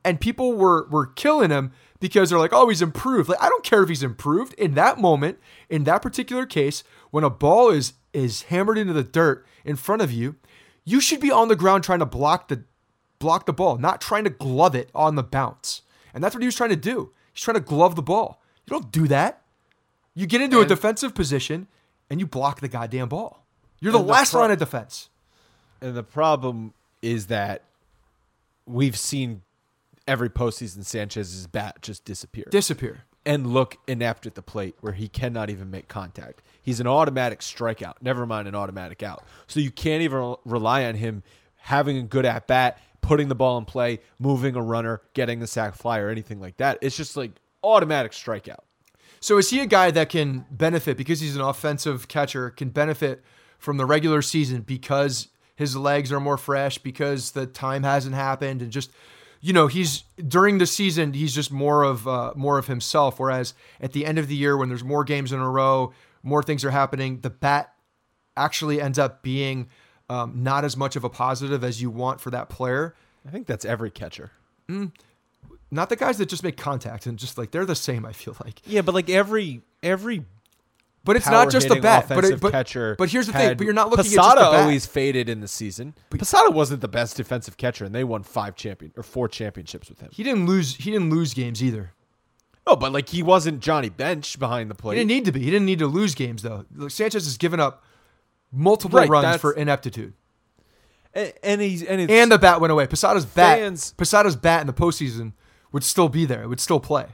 and 0.04 0.20
people 0.20 0.54
were 0.54 0.86
were 0.90 1.08
killing 1.08 1.50
him 1.50 1.72
because 2.02 2.30
they're 2.30 2.38
like, 2.40 2.54
oh, 2.54 2.68
he's 2.68 2.82
improved. 2.82 3.30
Like 3.30 3.42
I 3.42 3.48
don't 3.48 3.64
care 3.64 3.84
if 3.84 3.90
he's 3.90 4.04
improved 4.04 4.54
in 4.56 4.74
that 4.74 5.00
moment, 5.00 5.40
in 5.70 5.86
that 5.86 6.02
particular 6.02 6.46
case, 6.46 6.84
when 7.12 7.24
a 7.24 7.30
ball 7.30 7.70
is 7.70 7.94
is 8.12 8.44
hammered 8.44 8.78
into 8.78 8.92
the 8.92 9.04
dirt 9.04 9.46
in 9.64 9.78
front 9.78 10.02
of 10.02 10.12
you, 10.12 10.36
you 10.84 11.00
should 11.00 11.22
be 11.22 11.32
on 11.32 11.48
the 11.48 11.56
ground 11.56 11.86
trying 11.86 12.00
to 12.00 12.06
block 12.06 12.50
the 12.50 12.66
block 13.22 13.46
the 13.46 13.54
ball, 13.54 13.78
not 13.78 14.02
trying 14.02 14.26
to 14.26 14.30
glove 14.30 14.76
it 14.76 14.90
on 14.94 15.16
the 15.16 15.24
bounce. 15.24 15.84
And 16.14 16.22
that's 16.22 16.36
what 16.36 16.42
he 16.42 16.48
was 16.48 16.56
trying 16.56 16.72
to 16.72 16.76
do. 16.76 17.12
He's 17.32 17.42
trying 17.44 17.56
to 17.56 17.62
glove 17.62 17.96
the 17.96 18.02
ball. 18.02 18.42
You 18.66 18.72
don't 18.72 18.92
do 18.92 19.08
that. 19.08 19.42
You 20.14 20.28
get 20.28 20.42
into 20.42 20.60
a 20.60 20.66
defensive 20.66 21.16
position 21.16 21.68
and 22.10 22.20
you 22.20 22.28
block 22.28 22.60
the 22.60 22.68
goddamn 22.68 23.08
ball. 23.08 23.46
You're 23.80 23.94
the 23.94 24.00
And 24.00 24.08
the 24.08 24.12
last 24.12 24.32
pro- 24.32 24.42
line 24.42 24.52
of 24.52 24.60
defense. 24.60 25.10
And 25.80 25.96
the 25.96 26.04
problem 26.04 26.74
is 27.02 27.28
that 27.28 27.64
we've 28.66 28.98
seen 28.98 29.42
every 30.08 30.30
postseason 30.30 30.84
Sanchez's 30.84 31.48
bat 31.48 31.82
just 31.82 32.04
disappear 32.06 32.46
Disappear. 32.50 33.04
and 33.26 33.48
look 33.54 33.78
inept 33.88 34.26
at 34.28 34.36
the 34.36 34.42
plate 34.42 34.76
where 34.82 34.94
he 34.94 35.08
cannot 35.08 35.50
even 35.50 35.72
make 35.72 35.88
contact. 35.88 36.42
He's 36.62 36.80
an 36.80 36.88
automatic 36.88 37.40
strikeout, 37.40 37.94
never 38.02 38.26
mind 38.26 38.48
an 38.48 38.56
automatic 38.56 39.02
out. 39.02 39.24
So 39.48 39.60
you 39.60 39.72
can't 39.72 40.02
even 40.04 40.36
rely 40.46 40.86
on 40.86 40.96
him 40.96 41.24
having 41.56 41.98
a 41.98 42.04
good 42.04 42.26
at 42.26 42.48
bat, 42.48 42.78
putting 43.02 43.28
the 43.28 43.36
ball 43.36 43.58
in 43.58 43.66
play, 43.66 44.00
moving 44.20 44.56
a 44.56 44.62
runner, 44.62 45.02
getting 45.14 45.40
the 45.40 45.48
sac 45.48 45.76
fly, 45.76 46.00
or 46.00 46.10
anything 46.10 46.40
like 46.40 46.58
that. 46.58 46.78
It's 46.82 46.96
just 46.96 47.18
like 47.18 47.32
automatic 47.64 48.12
strikeout. 48.12 48.62
So 49.20 49.38
is 49.38 49.50
he 49.50 49.60
a 49.60 49.68
guy 49.68 49.92
that 49.92 50.10
can 50.10 50.46
benefit 50.50 50.98
because 50.98 51.20
he's 51.20 51.36
an 51.36 51.42
offensive 51.42 52.08
catcher, 52.08 52.50
can 52.50 52.70
benefit 52.70 53.24
from 53.60 53.78
the 53.78 53.86
regular 53.86 54.22
season 54.22 54.62
because 54.62 55.28
his 55.56 55.76
legs 55.76 56.12
are 56.12 56.20
more 56.20 56.38
fresh, 56.38 56.80
because 56.80 57.32
the 57.32 57.46
time 57.46 57.84
hasn't 57.84 58.16
happened, 58.16 58.62
and 58.62 58.72
just 58.72 58.92
you 59.40 59.54
know 59.54 59.68
he's 59.68 60.04
during 60.28 60.58
the 60.58 60.66
season 60.66 61.14
he's 61.14 61.36
just 61.36 61.52
more 61.52 61.84
of 61.84 62.08
uh, 62.08 62.34
more 62.36 62.58
of 62.58 62.68
himself. 62.68 63.20
Whereas 63.20 63.54
at 63.80 63.94
the 63.94 64.06
end 64.06 64.18
of 64.18 64.28
the 64.28 64.36
year, 64.36 64.58
when 64.58 64.70
there's 64.70 64.84
more 64.84 65.04
games 65.04 65.32
in 65.32 65.40
a 65.40 65.50
row, 65.50 65.94
more 66.24 66.42
things 66.42 66.66
are 66.66 66.72
happening, 66.72 67.20
the 67.22 67.30
bat 67.30 67.74
actually 68.36 68.82
ends 68.82 68.98
up 68.98 69.22
being 69.22 69.70
um, 70.12 70.44
not 70.44 70.66
as 70.66 70.76
much 70.76 70.96
of 70.96 71.04
a 71.04 71.10
positive 71.10 71.64
as 71.64 71.82
you 71.82 71.90
want 71.90 72.20
for 72.20 72.32
that 72.32 72.50
player. 72.50 72.94
I 73.26 73.32
think 73.32 73.48
that's 73.48 73.64
every 73.64 73.92
catcher. 73.92 74.32
Not 75.74 75.90
the 75.90 75.96
guys 75.96 76.18
that 76.18 76.26
just 76.28 76.44
make 76.44 76.58
contact 76.58 77.06
and 77.06 77.18
just 77.18 77.38
like 77.38 77.52
they're 77.52 77.66
the 77.66 77.76
same. 77.76 78.06
I 78.06 78.12
feel 78.12 78.36
like. 78.44 78.62
Yeah, 78.66 78.82
but 78.82 78.94
like 78.94 79.10
every 79.10 79.62
every 79.82 80.26
But 81.06 81.16
it's 81.16 81.28
not 81.28 81.50
just 81.50 81.70
the 81.70 81.80
bat. 81.80 82.06
But, 82.10 82.26
it, 82.26 82.42
but, 82.42 82.52
catcher. 82.52 82.96
but 82.98 83.10
here's 83.10 83.28
the 83.28 83.34
thing. 83.34 83.58
But 83.58 83.64
you're 83.64 83.74
not 83.74 83.90
looking 83.90 84.04
Posada 84.06 84.20
at 84.20 84.36
just 84.36 84.38
the 84.38 84.52
bat. 84.52 84.62
always 84.64 84.86
faded 84.86 85.30
in 85.30 85.40
the 85.40 85.48
season. 85.48 85.94
Posada 86.10 86.52
wasn't 86.52 86.82
the 86.82 86.88
best 86.90 87.16
defensive 87.16 87.56
catcher, 87.56 87.86
and 87.86 87.96
they 87.96 88.04
won 88.04 88.24
five 88.24 88.56
champion 88.56 88.92
or 88.98 89.04
four 89.04 89.30
championships 89.30 89.90
with 89.90 90.02
him. 90.02 90.10
He 90.12 90.24
didn't 90.24 90.46
lose. 90.46 90.76
He 90.76 90.92
didn't 90.92 91.10
lose 91.10 91.34
games 91.34 91.64
either. 91.64 91.94
No, 92.68 92.76
but 92.76 92.92
like 92.92 93.10
he 93.10 93.24
wasn't 93.24 93.62
Johnny 93.62 93.90
Bench 93.90 94.38
behind 94.38 94.70
the 94.70 94.76
plate. 94.76 94.96
He 94.96 95.00
didn't 95.02 95.10
need 95.10 95.26
to 95.26 95.32
be. 95.32 95.40
He 95.40 95.52
didn't 95.52 95.66
need 95.66 95.80
to 95.80 95.88
lose 95.88 96.16
games 96.16 96.44
though. 96.44 96.66
Look, 96.76 96.92
Sanchez 96.92 97.24
has 97.26 97.38
given 97.38 97.60
up 97.60 97.84
multiple 98.52 99.00
Right, 99.00 99.10
runs 99.10 99.40
for 99.42 99.54
ineptitude, 99.54 100.14
and, 101.14 101.34
and 101.44 101.62
he's 101.62 101.84
and 101.84 102.02
it's, 102.02 102.12
and 102.12 102.32
the 102.32 102.38
bat 102.38 102.60
went 102.62 102.72
away. 102.72 102.88
Posada's 102.88 103.26
bat. 103.26 103.60
Fans- 103.60 103.94
Posada's 103.98 104.36
bat 104.36 104.62
in 104.62 104.68
the 104.68 104.74
postseason 104.74 105.34
would 105.72 105.84
still 105.84 106.10
be 106.10 106.26
there. 106.26 106.44
It 106.44 106.48
would 106.48 106.60
still 106.60 106.80
play. 106.80 107.08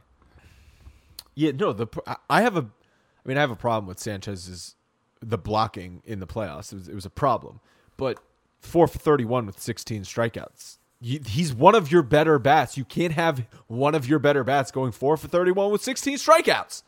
yeah 1.35 1.51
no 1.51 1.73
the 1.73 1.87
I- 2.29 2.41
have 2.41 2.57
a 2.57 2.61
I 2.61 3.27
mean 3.27 3.37
I 3.37 3.41
have 3.41 3.51
a 3.51 3.55
problem 3.55 3.87
with 3.87 3.99
Sanchez's 3.99 4.75
the 5.21 5.37
blocking 5.37 6.01
in 6.05 6.19
the 6.19 6.27
playoffs. 6.27 6.71
It 6.71 6.75
was, 6.75 6.87
it 6.89 6.95
was 6.95 7.05
a 7.05 7.09
problem, 7.09 7.59
but 7.97 8.19
four 8.59 8.87
for 8.87 8.99
thirty 8.99 9.25
one 9.25 9.45
with 9.45 9.59
sixteen 9.59 10.03
strikeouts. 10.03 10.77
You, 10.99 11.19
he's 11.25 11.53
one 11.53 11.75
of 11.75 11.91
your 11.91 12.01
better 12.01 12.39
bats. 12.39 12.75
You 12.77 12.83
can't 12.85 13.13
have 13.13 13.45
one 13.67 13.93
of 13.93 14.07
your 14.07 14.17
better 14.17 14.43
bats 14.43 14.71
going 14.71 14.91
four 14.91 15.15
for 15.17 15.27
thirty 15.27 15.51
one 15.51 15.71
with 15.71 15.81
sixteen 15.83 16.17
strikeouts. 16.17 16.81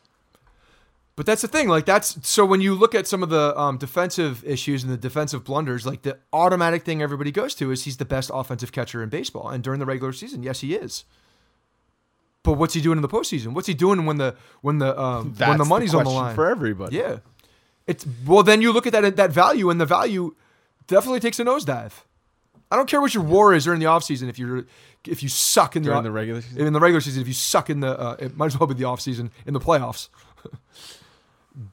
But 1.16 1.26
that's 1.26 1.42
the 1.42 1.48
thing. 1.48 1.68
Like 1.68 1.84
that's 1.84 2.16
so 2.26 2.46
when 2.46 2.60
you 2.60 2.74
look 2.74 2.94
at 2.94 3.06
some 3.06 3.22
of 3.22 3.28
the 3.28 3.58
um, 3.58 3.76
defensive 3.76 4.42
issues 4.44 4.82
and 4.82 4.92
the 4.92 4.96
defensive 4.96 5.44
blunders, 5.44 5.86
like 5.86 6.02
the 6.02 6.18
automatic 6.32 6.84
thing 6.84 7.02
everybody 7.02 7.30
goes 7.30 7.54
to 7.56 7.70
is 7.70 7.84
he's 7.84 7.98
the 7.98 8.04
best 8.04 8.30
offensive 8.32 8.72
catcher 8.72 9.02
in 9.02 9.08
baseball. 9.10 9.48
And 9.48 9.62
during 9.62 9.80
the 9.80 9.86
regular 9.86 10.12
season, 10.12 10.42
yes, 10.42 10.60
he 10.60 10.74
is. 10.74 11.04
But 12.42 12.54
what's 12.54 12.72
he 12.72 12.80
doing 12.80 12.96
in 12.96 13.02
the 13.02 13.08
postseason? 13.08 13.52
What's 13.52 13.66
he 13.66 13.74
doing 13.74 14.06
when 14.06 14.16
the 14.16 14.34
when 14.62 14.78
the 14.78 14.98
um, 14.98 15.34
when 15.38 15.58
the 15.58 15.64
money's 15.64 15.94
on 15.94 16.04
the 16.04 16.10
line 16.10 16.34
for 16.34 16.48
everybody. 16.48 16.96
Yeah, 16.96 17.18
it's 17.86 18.06
well. 18.26 18.42
Then 18.42 18.62
you 18.62 18.72
look 18.72 18.86
at 18.86 18.92
that 18.94 19.16
that 19.16 19.30
value, 19.30 19.68
and 19.68 19.80
the 19.80 19.86
value 19.86 20.34
definitely 20.86 21.20
takes 21.20 21.38
a 21.38 21.44
nosedive. 21.44 21.92
I 22.70 22.76
don't 22.76 22.88
care 22.88 23.00
what 23.00 23.12
your 23.14 23.24
war 23.24 23.52
is 23.52 23.64
during 23.64 23.80
the 23.80 23.86
offseason 23.86 24.28
if 24.28 24.38
you're 24.38 24.64
if 25.06 25.22
you 25.22 25.28
suck 25.28 25.76
in 25.76 25.82
the, 25.82 25.88
During 25.88 26.04
the 26.04 26.10
regular 26.10 26.40
season? 26.40 26.66
in 26.66 26.72
the 26.72 26.80
regular 26.80 27.00
season 27.00 27.22
if 27.22 27.28
you 27.28 27.34
suck 27.34 27.68
in 27.68 27.80
the 27.80 27.98
uh, 27.98 28.16
it 28.18 28.36
might 28.36 28.46
as 28.46 28.58
well 28.58 28.66
be 28.66 28.74
the 28.74 28.84
offseason 28.84 29.30
in 29.44 29.54
the 29.54 29.60
playoffs. 29.60 30.08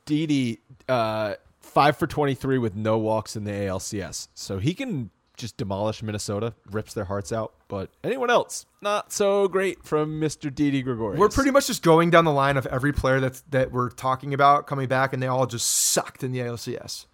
Didi, 0.06 0.60
uh, 0.88 1.36
five 1.62 1.98
for 1.98 2.08
23 2.08 2.58
with 2.58 2.76
no 2.76 2.98
walks 2.98 3.36
in 3.36 3.44
the 3.44 3.52
ALCS. 3.52 4.28
So 4.34 4.60
he 4.60 4.74
can 4.74 5.10
just 5.38 5.56
demolish 5.56 6.02
Minnesota, 6.02 6.54
rips 6.72 6.94
their 6.94 7.06
hearts 7.06 7.32
out. 7.32 7.54
But 7.68 7.92
anyone 8.04 8.30
else, 8.30 8.66
not 8.82 9.14
so 9.14 9.48
great 9.48 9.84
from 9.84 10.20
Mr. 10.20 10.54
Didi 10.54 10.82
Gregorius. 10.82 11.20
We're 11.20 11.30
pretty 11.30 11.52
much 11.52 11.68
just 11.68 11.84
going 11.84 12.10
down 12.10 12.26
the 12.26 12.32
line 12.32 12.58
of 12.58 12.66
every 12.68 12.92
player 12.92 13.20
that's 13.20 13.42
that 13.52 13.72
we're 13.72 13.90
talking 13.90 14.34
about 14.34 14.68
coming 14.68 14.88
back, 14.88 15.14
and 15.14 15.22
they 15.22 15.28
all 15.28 15.46
just 15.46 15.68
sucked 15.68 16.24
in 16.24 16.32
the 16.32 16.40
ALCS, 16.40 17.06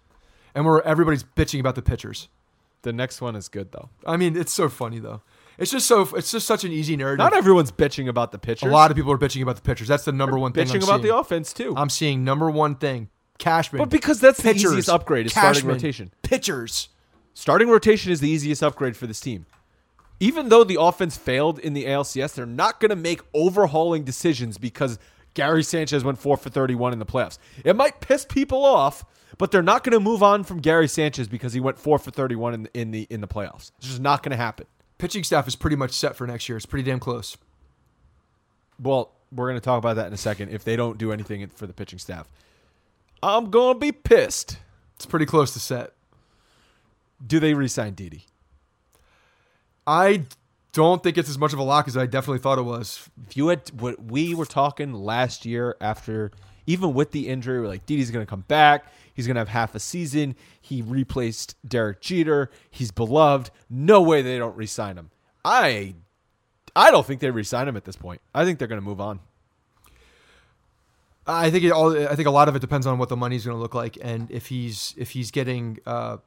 and 0.54 0.64
we're 0.64 0.80
everybody's 0.82 1.24
bitching 1.24 1.60
about 1.60 1.74
the 1.74 1.82
pitchers. 1.82 2.28
The 2.82 2.92
next 2.92 3.20
one 3.20 3.34
is 3.34 3.48
good, 3.48 3.72
though. 3.72 3.88
I 4.06 4.16
mean, 4.16 4.36
it's 4.36 4.52
so 4.52 4.68
funny 4.68 4.98
though. 4.98 5.22
It's 5.58 5.70
just 5.70 5.86
so 5.86 6.02
it's 6.16 6.30
just 6.30 6.46
such 6.46 6.64
an 6.64 6.72
easy 6.72 6.96
narrative. 6.96 7.18
Not 7.18 7.34
everyone's 7.34 7.72
bitching 7.72 8.08
about 8.08 8.32
the 8.32 8.38
pitchers. 8.38 8.68
a 8.68 8.72
lot 8.72 8.90
of 8.90 8.96
people 8.96 9.12
are 9.12 9.18
bitching 9.18 9.42
about 9.42 9.56
the 9.56 9.62
pitchers. 9.62 9.88
That's 9.88 10.04
the 10.04 10.12
number 10.12 10.38
one 10.38 10.52
thing. 10.52 10.66
bitching 10.66 10.76
I'm 10.76 10.82
about 10.82 11.00
seeing. 11.00 11.02
the 11.02 11.16
offense, 11.16 11.52
too. 11.52 11.74
I'm 11.76 11.90
seeing 11.90 12.24
number 12.24 12.50
one 12.50 12.74
thing. 12.76 13.08
Cashman. 13.38 13.80
but 13.80 13.90
because 13.90 14.20
that's 14.20 14.38
the 14.38 14.44
pitchers, 14.44 14.72
easiest 14.72 14.88
upgrade 14.88 15.26
is 15.26 15.32
starting 15.32 15.66
rotation. 15.66 16.12
Pitchers. 16.22 16.88
Starting 17.34 17.68
rotation 17.68 18.12
is 18.12 18.20
the 18.20 18.28
easiest 18.28 18.62
upgrade 18.62 18.96
for 18.96 19.08
this 19.08 19.18
team. 19.18 19.46
Even 20.20 20.48
though 20.48 20.62
the 20.62 20.80
offense 20.80 21.16
failed 21.16 21.58
in 21.58 21.74
the 21.74 21.84
ALCS, 21.84 22.34
they're 22.34 22.46
not 22.46 22.78
going 22.78 22.90
to 22.90 22.96
make 22.96 23.20
overhauling 23.34 24.04
decisions 24.04 24.56
because 24.56 25.00
Gary 25.34 25.64
Sanchez 25.64 26.04
went 26.04 26.18
4 26.18 26.36
for 26.36 26.48
31 26.48 26.92
in 26.92 27.00
the 27.00 27.06
playoffs. 27.06 27.38
It 27.64 27.74
might 27.74 28.00
piss 28.00 28.24
people 28.24 28.64
off, 28.64 29.04
but 29.36 29.50
they're 29.50 29.62
not 29.62 29.82
going 29.82 29.92
to 29.92 30.00
move 30.00 30.22
on 30.22 30.44
from 30.44 30.60
Gary 30.60 30.86
Sanchez 30.86 31.26
because 31.26 31.52
he 31.52 31.60
went 31.60 31.76
4 31.76 31.98
for 31.98 32.12
31 32.12 32.54
in 32.54 32.62
the 32.62 32.80
in 32.80 32.90
the, 32.92 33.06
in 33.10 33.20
the 33.20 33.28
playoffs. 33.28 33.72
It's 33.78 33.88
just 33.88 34.00
not 34.00 34.22
going 34.22 34.30
to 34.30 34.36
happen. 34.36 34.66
Pitching 34.98 35.24
staff 35.24 35.48
is 35.48 35.56
pretty 35.56 35.76
much 35.76 35.92
set 35.92 36.16
for 36.16 36.26
next 36.26 36.48
year. 36.48 36.56
It's 36.56 36.66
pretty 36.66 36.88
damn 36.88 37.00
close. 37.00 37.36
Well, 38.78 39.12
we're 39.32 39.48
going 39.48 39.60
to 39.60 39.64
talk 39.64 39.78
about 39.78 39.96
that 39.96 40.06
in 40.06 40.12
a 40.12 40.18
second 40.18 40.50
if 40.50 40.64
they 40.64 40.76
don't 40.76 40.98
do 40.98 41.12
anything 41.12 41.46
for 41.48 41.66
the 41.66 41.72
pitching 41.72 41.98
staff. 41.98 42.28
I'm 43.22 43.50
going 43.50 43.74
to 43.74 43.80
be 43.80 43.92
pissed. 43.92 44.58
It's 44.96 45.06
pretty 45.06 45.26
close 45.26 45.52
to 45.54 45.60
set. 45.60 45.92
Do 47.24 47.40
they 47.40 47.54
re-sign 47.54 47.94
Didi? 47.94 48.26
I 49.86 50.24
don't 50.72 51.02
think 51.02 51.18
it's 51.18 51.28
as 51.28 51.38
much 51.38 51.52
of 51.52 51.58
a 51.58 51.62
lock 51.62 51.88
as 51.88 51.96
I 51.96 52.06
definitely 52.06 52.40
thought 52.40 52.58
it 52.58 52.62
was. 52.62 53.08
If 53.26 53.36
you 53.36 53.48
had 53.48 53.68
what 53.78 54.02
we 54.04 54.34
were 54.34 54.46
talking 54.46 54.92
last 54.92 55.44
year 55.44 55.76
after 55.80 56.32
even 56.66 56.94
with 56.94 57.12
the 57.12 57.28
injury, 57.28 57.60
we're 57.60 57.68
like 57.68 57.86
Didi's 57.86 58.10
going 58.10 58.24
to 58.24 58.30
come 58.30 58.44
back. 58.48 58.86
He's 59.14 59.26
going 59.26 59.36
to 59.36 59.40
have 59.40 59.48
half 59.48 59.74
a 59.74 59.80
season. 59.80 60.34
He 60.60 60.82
replaced 60.82 61.56
Derek 61.66 62.00
Jeter. 62.00 62.50
He's 62.70 62.90
beloved. 62.90 63.50
No 63.70 64.02
way 64.02 64.20
they 64.20 64.36
don't 64.36 64.56
re-sign 64.56 64.96
him. 64.98 65.10
I 65.44 65.94
I 66.76 66.90
don't 66.90 67.06
think 67.06 67.20
they 67.20 67.30
re-sign 67.30 67.68
him 67.68 67.76
at 67.76 67.84
this 67.84 67.96
point. 67.96 68.20
I 68.34 68.44
think 68.44 68.58
they're 68.58 68.68
going 68.68 68.80
to 68.80 68.84
move 68.84 69.00
on. 69.00 69.20
I 71.26 71.50
think 71.50 71.64
it 71.64 71.70
all. 71.70 71.96
I 71.96 72.14
think 72.16 72.28
a 72.28 72.32
lot 72.32 72.48
of 72.48 72.56
it 72.56 72.58
depends 72.58 72.86
on 72.86 72.98
what 72.98 73.08
the 73.08 73.16
money's 73.16 73.46
going 73.46 73.56
to 73.56 73.60
look 73.60 73.74
like, 73.74 73.96
and 74.02 74.30
if 74.30 74.48
he's 74.48 74.94
if 74.98 75.12
he's 75.12 75.30
getting, 75.30 75.78
uh, 75.86 76.18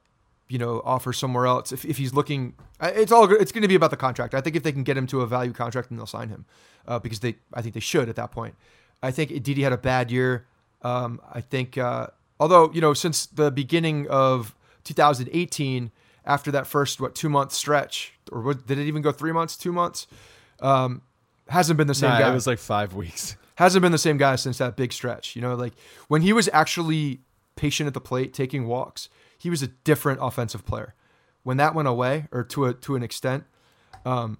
you 0.47 0.57
know, 0.57 0.81
offers 0.83 1.17
somewhere 1.17 1.45
else. 1.45 1.71
If, 1.71 1.85
if 1.85 1.97
he's 1.97 2.13
looking, 2.13 2.55
it's 2.81 3.11
all. 3.11 3.31
It's 3.31 3.51
going 3.51 3.61
to 3.61 3.67
be 3.67 3.75
about 3.75 3.91
the 3.91 3.97
contract. 3.97 4.33
I 4.33 4.41
think 4.41 4.55
if 4.55 4.63
they 4.63 4.71
can 4.71 4.83
get 4.83 4.97
him 4.97 5.05
to 5.07 5.21
a 5.21 5.27
value 5.27 5.53
contract, 5.53 5.89
then 5.89 5.97
they'll 5.97 6.07
sign 6.07 6.29
him, 6.29 6.45
uh, 6.87 6.97
because 6.97 7.19
they. 7.19 7.35
I 7.53 7.61
think 7.61 7.75
they 7.75 7.79
should 7.79 8.09
at 8.09 8.15
that 8.15 8.31
point. 8.31 8.55
I 9.03 9.11
think 9.11 9.43
Didi 9.43 9.61
had 9.61 9.73
a 9.73 9.77
bad 9.77 10.09
year. 10.09 10.47
Um, 10.81 11.21
I 11.31 11.41
think, 11.41 11.77
uh, 11.77 12.07
although 12.39 12.71
you 12.73 12.81
know, 12.81 12.93
since 12.93 13.25
the 13.25 13.51
beginning 13.51 14.07
of 14.07 14.55
2018, 14.83 15.91
after 16.25 16.51
that 16.51 16.67
first 16.67 16.99
what 16.99 17.15
two 17.15 17.29
month 17.29 17.51
stretch, 17.53 18.13
or 18.31 18.41
what, 18.41 18.67
did 18.67 18.77
it 18.77 18.85
even 18.85 19.01
go 19.01 19.11
three 19.11 19.31
months, 19.31 19.57
two 19.57 19.71
months? 19.71 20.07
Um, 20.59 21.01
hasn't 21.49 21.77
been 21.77 21.87
the 21.87 21.95
same 21.95 22.09
Nah, 22.09 22.19
guy 22.19 22.31
It 22.31 22.33
was 22.33 22.47
like 22.47 22.59
five 22.59 22.93
weeks. 22.93 23.37
hasn't 23.55 23.81
been 23.81 23.91
the 23.91 23.97
same 23.97 24.17
guy 24.17 24.35
since 24.35 24.57
that 24.59 24.75
big 24.75 24.93
stretch. 24.93 25.35
You 25.35 25.41
know, 25.41 25.55
like 25.55 25.73
when 26.07 26.21
he 26.21 26.33
was 26.33 26.49
actually 26.53 27.21
patient 27.55 27.87
at 27.87 27.93
the 27.93 28.01
plate, 28.01 28.33
taking 28.33 28.67
walks, 28.67 29.09
he 29.37 29.49
was 29.49 29.63
a 29.63 29.67
different 29.67 30.19
offensive 30.21 30.65
player. 30.65 30.93
When 31.43 31.57
that 31.57 31.73
went 31.73 31.87
away, 31.87 32.27
or 32.31 32.43
to 32.43 32.65
a 32.65 32.73
to 32.73 32.95
an 32.95 33.03
extent, 33.03 33.45
um, 34.05 34.39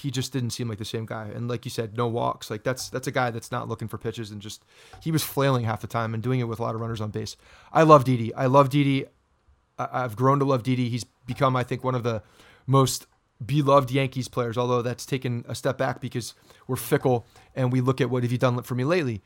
he 0.00 0.10
just 0.12 0.32
didn't 0.32 0.50
seem 0.50 0.68
like 0.68 0.78
the 0.78 0.84
same 0.84 1.06
guy. 1.06 1.26
And 1.34 1.48
like 1.48 1.64
you 1.64 1.70
said, 1.72 1.96
no 1.96 2.06
walks. 2.06 2.50
Like 2.50 2.62
that's 2.62 2.88
that's 2.88 3.08
a 3.08 3.10
guy 3.10 3.30
that's 3.30 3.50
not 3.50 3.68
looking 3.68 3.88
for 3.88 3.98
pitches 3.98 4.30
and 4.30 4.40
just 4.40 4.62
he 5.02 5.10
was 5.10 5.24
flailing 5.24 5.64
half 5.64 5.80
the 5.80 5.88
time 5.88 6.14
and 6.14 6.22
doing 6.22 6.38
it 6.40 6.44
with 6.44 6.60
a 6.60 6.62
lot 6.62 6.74
of 6.74 6.80
runners 6.80 7.00
on 7.00 7.10
base. 7.10 7.36
I 7.72 7.82
love 7.82 8.04
Didi. 8.04 8.32
I 8.34 8.46
love 8.46 8.70
Didi. 8.70 9.06
I- 9.78 9.88
I've 10.04 10.14
grown 10.14 10.38
to 10.38 10.44
love 10.44 10.62
Didi. 10.62 10.88
He's 10.88 11.04
become, 11.26 11.56
I 11.56 11.64
think, 11.64 11.82
one 11.82 11.96
of 11.96 12.04
the 12.04 12.22
most 12.66 13.06
beloved 13.44 13.90
Yankees 13.90 14.28
players. 14.28 14.56
Although 14.56 14.82
that's 14.82 15.04
taken 15.04 15.44
a 15.48 15.54
step 15.54 15.76
back 15.78 16.00
because 16.00 16.34
we're 16.68 16.76
fickle 16.76 17.26
and 17.56 17.72
we 17.72 17.80
look 17.80 18.00
at 18.00 18.08
what 18.08 18.22
have 18.22 18.30
you 18.32 18.38
done 18.38 18.62
for 18.62 18.74
me 18.76 18.84
lately, 18.84 19.22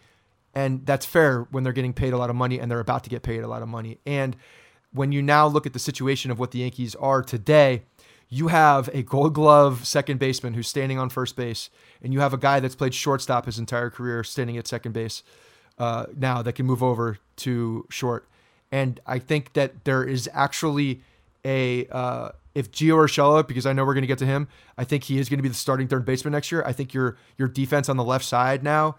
and 0.55 0.87
that's 0.87 1.05
fair 1.05 1.43
when 1.51 1.65
they're 1.65 1.73
getting 1.73 1.93
paid 1.93 2.13
a 2.13 2.19
lot 2.19 2.31
of 2.31 2.37
money 2.37 2.59
and 2.59 2.71
they're 2.71 2.81
about 2.81 3.05
to 3.05 3.11
get 3.11 3.23
paid 3.23 3.43
a 3.43 3.49
lot 3.49 3.63
of 3.63 3.69
money. 3.69 3.99
And 4.07 4.37
when 4.93 5.13
you 5.13 5.23
now 5.23 5.47
look 5.47 5.67
at 5.67 5.73
the 5.73 5.79
situation 5.79 6.31
of 6.31 6.39
what 6.39 6.51
the 6.51 6.59
Yankees 6.61 6.95
are 6.97 7.23
today, 7.23 7.83
you 8.33 8.49
have 8.49 8.89
a 8.95 9.03
Gold 9.03 9.35
Glove 9.35 9.87
second 9.87 10.19
baseman 10.19 10.55
who's 10.55 10.67
standing 10.67 10.99
on 10.99 11.11
first 11.11 11.37
base, 11.37 11.69
and 12.03 12.15
you 12.15 12.21
have 12.21 12.33
a 12.33 12.39
guy 12.39 12.61
that's 12.61 12.75
played 12.75 12.95
shortstop 12.95 13.45
his 13.45 13.59
entire 13.59 13.91
career 13.91 14.25
standing 14.25 14.57
at 14.57 14.67
second 14.67 14.93
base 14.93 15.23
uh, 15.79 16.07
now 16.17 16.41
that 16.41 16.55
can 16.55 16.65
move 16.65 16.83
over 16.83 17.19
to 17.37 17.87
short. 17.91 18.27
And 18.71 18.99
I 19.07 19.19
think 19.19 19.53
that 19.53 19.85
there 19.85 20.03
is 20.03 20.31
actually 20.33 21.03
a 21.45 21.87
uh, 21.89 22.31
if 22.55 22.73
Gio 22.73 22.97
Urshela, 23.05 23.47
because 23.47 23.67
I 23.67 23.75
know 23.75 23.85
we're 23.85 23.93
going 23.93 24.03
to 24.03 24.09
get 24.09 24.19
to 24.21 24.27
him, 24.27 24.49
I 24.79 24.85
think 24.85 25.05
he 25.05 25.19
is 25.19 25.29
going 25.29 25.39
to 25.39 25.43
be 25.43 25.51
the 25.51 25.55
starting 25.55 25.87
third 25.87 26.07
baseman 26.07 26.33
next 26.33 26.51
year. 26.51 26.63
I 26.65 26.73
think 26.73 26.95
your 26.95 27.19
your 27.37 27.49
defense 27.49 27.91
on 27.91 27.99
the 27.99 28.05
left 28.05 28.25
side 28.25 28.63
now 28.63 28.97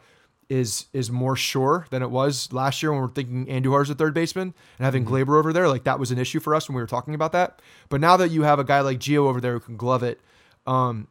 is 0.53 0.85
is 0.93 1.09
more 1.09 1.35
sure 1.35 1.87
than 1.89 2.03
it 2.03 2.11
was 2.11 2.53
last 2.53 2.83
year 2.83 2.91
when 2.91 3.01
we 3.01 3.07
are 3.07 3.09
thinking 3.09 3.47
Andujar's 3.47 3.89
a 3.89 3.95
third 3.95 4.13
baseman 4.13 4.53
and 4.77 4.85
having 4.85 5.03
Gleyber 5.03 5.39
over 5.39 5.51
there. 5.51 5.67
Like 5.67 5.83
that 5.85 5.97
was 5.97 6.11
an 6.11 6.19
issue 6.19 6.39
for 6.39 6.53
us 6.53 6.69
when 6.69 6.75
we 6.75 6.81
were 6.81 6.87
talking 6.87 7.15
about 7.15 7.31
that. 7.31 7.59
But 7.89 7.99
now 7.99 8.17
that 8.17 8.29
you 8.29 8.43
have 8.43 8.59
a 8.59 8.63
guy 8.63 8.81
like 8.81 8.99
Gio 8.99 9.27
over 9.27 9.41
there 9.41 9.53
who 9.53 9.59
can 9.59 9.77
glove 9.77 10.03
it, 10.03 10.21
um, 10.67 11.07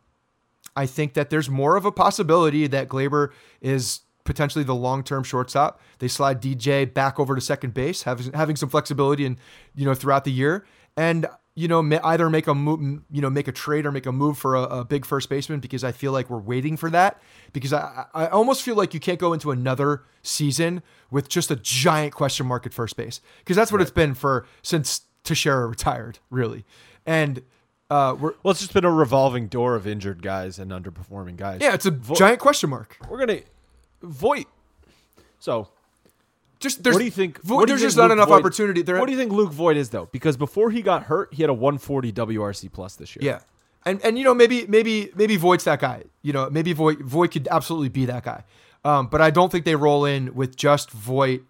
I 0.76 0.86
think 0.86 1.14
that 1.14 1.30
there's 1.30 1.50
more 1.50 1.76
of 1.76 1.84
a 1.84 1.90
possibility 1.90 2.68
that 2.68 2.88
Gleyber 2.88 3.30
is 3.60 4.02
potentially 4.22 4.62
the 4.62 4.76
long-term 4.76 5.24
shortstop. 5.24 5.80
They 5.98 6.06
slide 6.06 6.40
DJ 6.40 6.92
back 6.92 7.18
over 7.18 7.34
to 7.34 7.40
second 7.40 7.74
base, 7.74 8.04
having 8.04 8.32
having 8.32 8.54
some 8.54 8.68
flexibility 8.68 9.26
and 9.26 9.36
you 9.74 9.84
know 9.84 9.94
throughout 9.94 10.22
the 10.22 10.32
year, 10.32 10.64
and 10.96 11.26
you 11.54 11.68
know 11.68 11.82
either 12.04 12.30
make 12.30 12.46
a 12.46 12.54
move, 12.54 13.02
you 13.10 13.20
know 13.20 13.30
make 13.30 13.48
a 13.48 13.52
trade 13.52 13.84
or 13.86 13.92
make 13.92 14.06
a 14.06 14.12
move 14.12 14.38
for 14.38 14.54
a, 14.54 14.62
a 14.62 14.84
big 14.84 15.04
first 15.04 15.28
baseman 15.28 15.60
because 15.60 15.84
I 15.84 15.92
feel 15.92 16.12
like 16.12 16.30
we're 16.30 16.38
waiting 16.38 16.76
for 16.76 16.90
that 16.90 17.20
because 17.52 17.72
I 17.72 18.06
I 18.14 18.26
almost 18.28 18.62
feel 18.62 18.74
like 18.76 18.94
you 18.94 19.00
can't 19.00 19.18
go 19.18 19.32
into 19.32 19.50
another 19.50 20.04
season 20.22 20.82
with 21.10 21.28
just 21.28 21.50
a 21.50 21.56
giant 21.56 22.14
question 22.14 22.46
mark 22.46 22.64
at 22.66 22.72
first 22.72 22.96
base 22.96 23.20
because 23.40 23.56
that's 23.56 23.70
what 23.70 23.80
it's 23.80 23.90
been 23.90 24.14
for 24.14 24.46
since 24.62 25.02
Teixeira 25.24 25.66
retired 25.66 26.18
really, 26.30 26.64
and. 27.06 27.42
Uh, 27.90 28.14
we're, 28.18 28.32
Well, 28.42 28.52
it's 28.52 28.60
just 28.60 28.72
been 28.72 28.86
a 28.86 28.90
revolving 28.90 29.48
door 29.48 29.74
of 29.74 29.86
injured 29.86 30.22
guys 30.22 30.58
and 30.58 30.70
underperforming 30.70 31.36
guys. 31.36 31.60
yeah, 31.60 31.74
it's 31.74 31.84
a 31.84 31.90
giant 31.90 32.38
question 32.38 32.70
mark. 32.70 32.96
we're 33.06 33.18
gonna 33.18 33.40
Voit. 34.02 34.46
So, 35.38 35.68
Just 36.62 36.82
there's, 36.82 36.94
what 36.94 37.00
do 37.00 37.04
you 37.04 37.10
think? 37.10 37.42
Vo- 37.42 37.56
do 37.56 37.60
you 37.60 37.66
there's 37.66 37.80
think 37.80 37.86
just 37.88 37.96
not 37.98 38.04
Luke 38.04 38.12
enough 38.12 38.28
Voit- 38.28 38.38
opportunity. 38.40 38.80
There, 38.82 38.98
what 38.98 39.06
do 39.06 39.12
you 39.12 39.18
think 39.18 39.32
Luke 39.32 39.52
Voit 39.52 39.76
is 39.76 39.90
though? 39.90 40.08
Because 40.12 40.36
before 40.38 40.70
he 40.70 40.80
got 40.80 41.02
hurt, 41.04 41.34
he 41.34 41.42
had 41.42 41.50
a 41.50 41.54
140 41.54 42.12
WRC 42.12 42.72
plus 42.72 42.96
this 42.96 43.14
year. 43.14 43.22
Yeah, 43.32 43.40
and 43.84 44.00
and 44.04 44.16
you 44.16 44.24
know 44.24 44.32
maybe 44.32 44.66
maybe 44.66 45.10
maybe 45.14 45.36
Voit's 45.36 45.64
that 45.64 45.80
guy. 45.80 46.04
You 46.22 46.32
know 46.32 46.48
maybe 46.48 46.72
Voit 46.72 47.00
Voit 47.00 47.32
could 47.32 47.48
absolutely 47.50 47.88
be 47.90 48.06
that 48.06 48.24
guy. 48.24 48.44
Um, 48.84 49.08
but 49.08 49.20
I 49.20 49.30
don't 49.30 49.52
think 49.52 49.64
they 49.64 49.76
roll 49.76 50.04
in 50.06 50.34
with 50.34 50.56
just 50.56 50.90
Voit, 50.90 51.42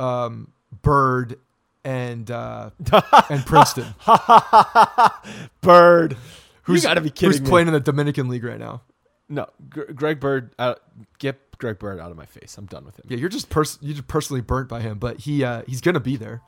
um, 0.00 0.52
Bird, 0.82 1.38
and 1.84 2.30
uh, 2.30 2.70
and 3.30 3.44
Princeton, 3.44 3.94
Bird. 5.60 6.16
who's 6.62 6.82
you 6.82 6.88
got 6.88 6.94
to 6.94 7.00
be 7.00 7.10
kidding 7.10 7.30
who's 7.30 7.40
me. 7.40 7.48
playing 7.48 7.66
in 7.68 7.72
the 7.74 7.80
Dominican 7.80 8.28
League 8.28 8.44
right 8.44 8.58
now. 8.58 8.82
No, 9.28 9.46
Gr- 9.68 9.92
Greg 9.92 10.20
Bird. 10.20 10.54
Uh, 10.58 10.74
get 11.18 11.51
Greg 11.62 11.78
Bird 11.78 12.00
out 12.00 12.10
of 12.10 12.16
my 12.16 12.26
face. 12.26 12.58
I'm 12.58 12.66
done 12.66 12.84
with 12.84 12.98
him. 12.98 13.04
Yeah, 13.06 13.18
you're 13.18 13.28
just 13.28 13.48
pers- 13.48 13.78
you're 13.80 13.94
just 13.94 14.08
personally 14.08 14.40
burnt 14.40 14.68
by 14.68 14.80
him, 14.80 14.98
but 14.98 15.20
he 15.20 15.44
uh, 15.44 15.62
he's 15.64 15.80
gonna 15.80 16.00
be 16.00 16.16
there. 16.16 16.42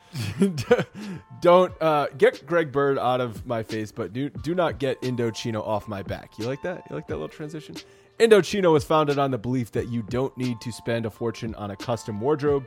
Don't 1.41 1.73
uh, 1.81 2.09
get 2.19 2.45
Greg 2.45 2.73
Bird 2.73 2.99
out 2.99 3.21
of 3.21 3.47
my 3.47 3.63
face, 3.63 3.93
but 3.93 4.13
do 4.13 4.29
do 4.29 4.57
not 4.57 4.81
get 4.81 5.01
Indochino 5.03 5.65
off 5.65 5.87
my 5.87 6.03
back. 6.03 6.33
You 6.37 6.47
like 6.47 6.63
that? 6.63 6.83
You 6.91 6.97
like 6.97 7.07
that 7.07 7.15
little 7.15 7.29
transition? 7.29 7.77
Indochino 8.19 8.73
was 8.73 8.83
founded 8.83 9.21
on 9.21 9.31
the 9.31 9.39
belief 9.39 9.71
that 9.73 9.89
you 9.89 10.03
don't 10.03 10.37
need 10.37 10.61
to 10.63 10.73
spend 10.73 11.07
a 11.07 11.11
fortune 11.11 11.55
on 11.55 11.71
a 11.71 11.77
custom 11.77 12.21
wardrobe. 12.21 12.67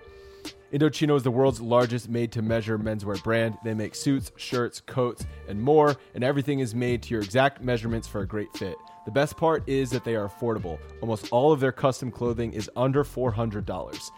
Indochino 0.72 1.18
is 1.18 1.24
the 1.24 1.32
world's 1.32 1.60
largest 1.60 2.08
made 2.08 2.32
to 2.32 2.41
measure 2.41 2.80
menswear 2.80 3.22
brand. 3.24 3.58
They 3.66 3.74
make 3.74 3.93
suits, 3.93 4.32
shirts, 4.38 4.80
coats, 4.80 5.26
and 5.50 5.62
more, 5.62 5.98
and 6.16 6.24
everything 6.24 6.60
is 6.60 6.74
made 6.74 7.04
to 7.04 7.10
your 7.14 7.22
exact 7.22 7.62
measurements 7.62 8.08
for 8.08 8.22
a 8.22 8.28
great 8.28 8.56
fit. 8.56 8.78
The 9.08 9.12
best 9.12 9.38
part 9.38 9.64
is 9.70 9.89
that 9.91 10.03
they 10.03 10.18
are 10.18 10.28
affordable. 10.28 10.80
Almost 10.99 11.30
all 11.32 11.53
of 11.53 11.62
their 11.62 11.72
custom 11.72 12.12
clothing 12.12 12.51
is 12.51 12.70
under 12.76 13.05
$400. 13.05 14.12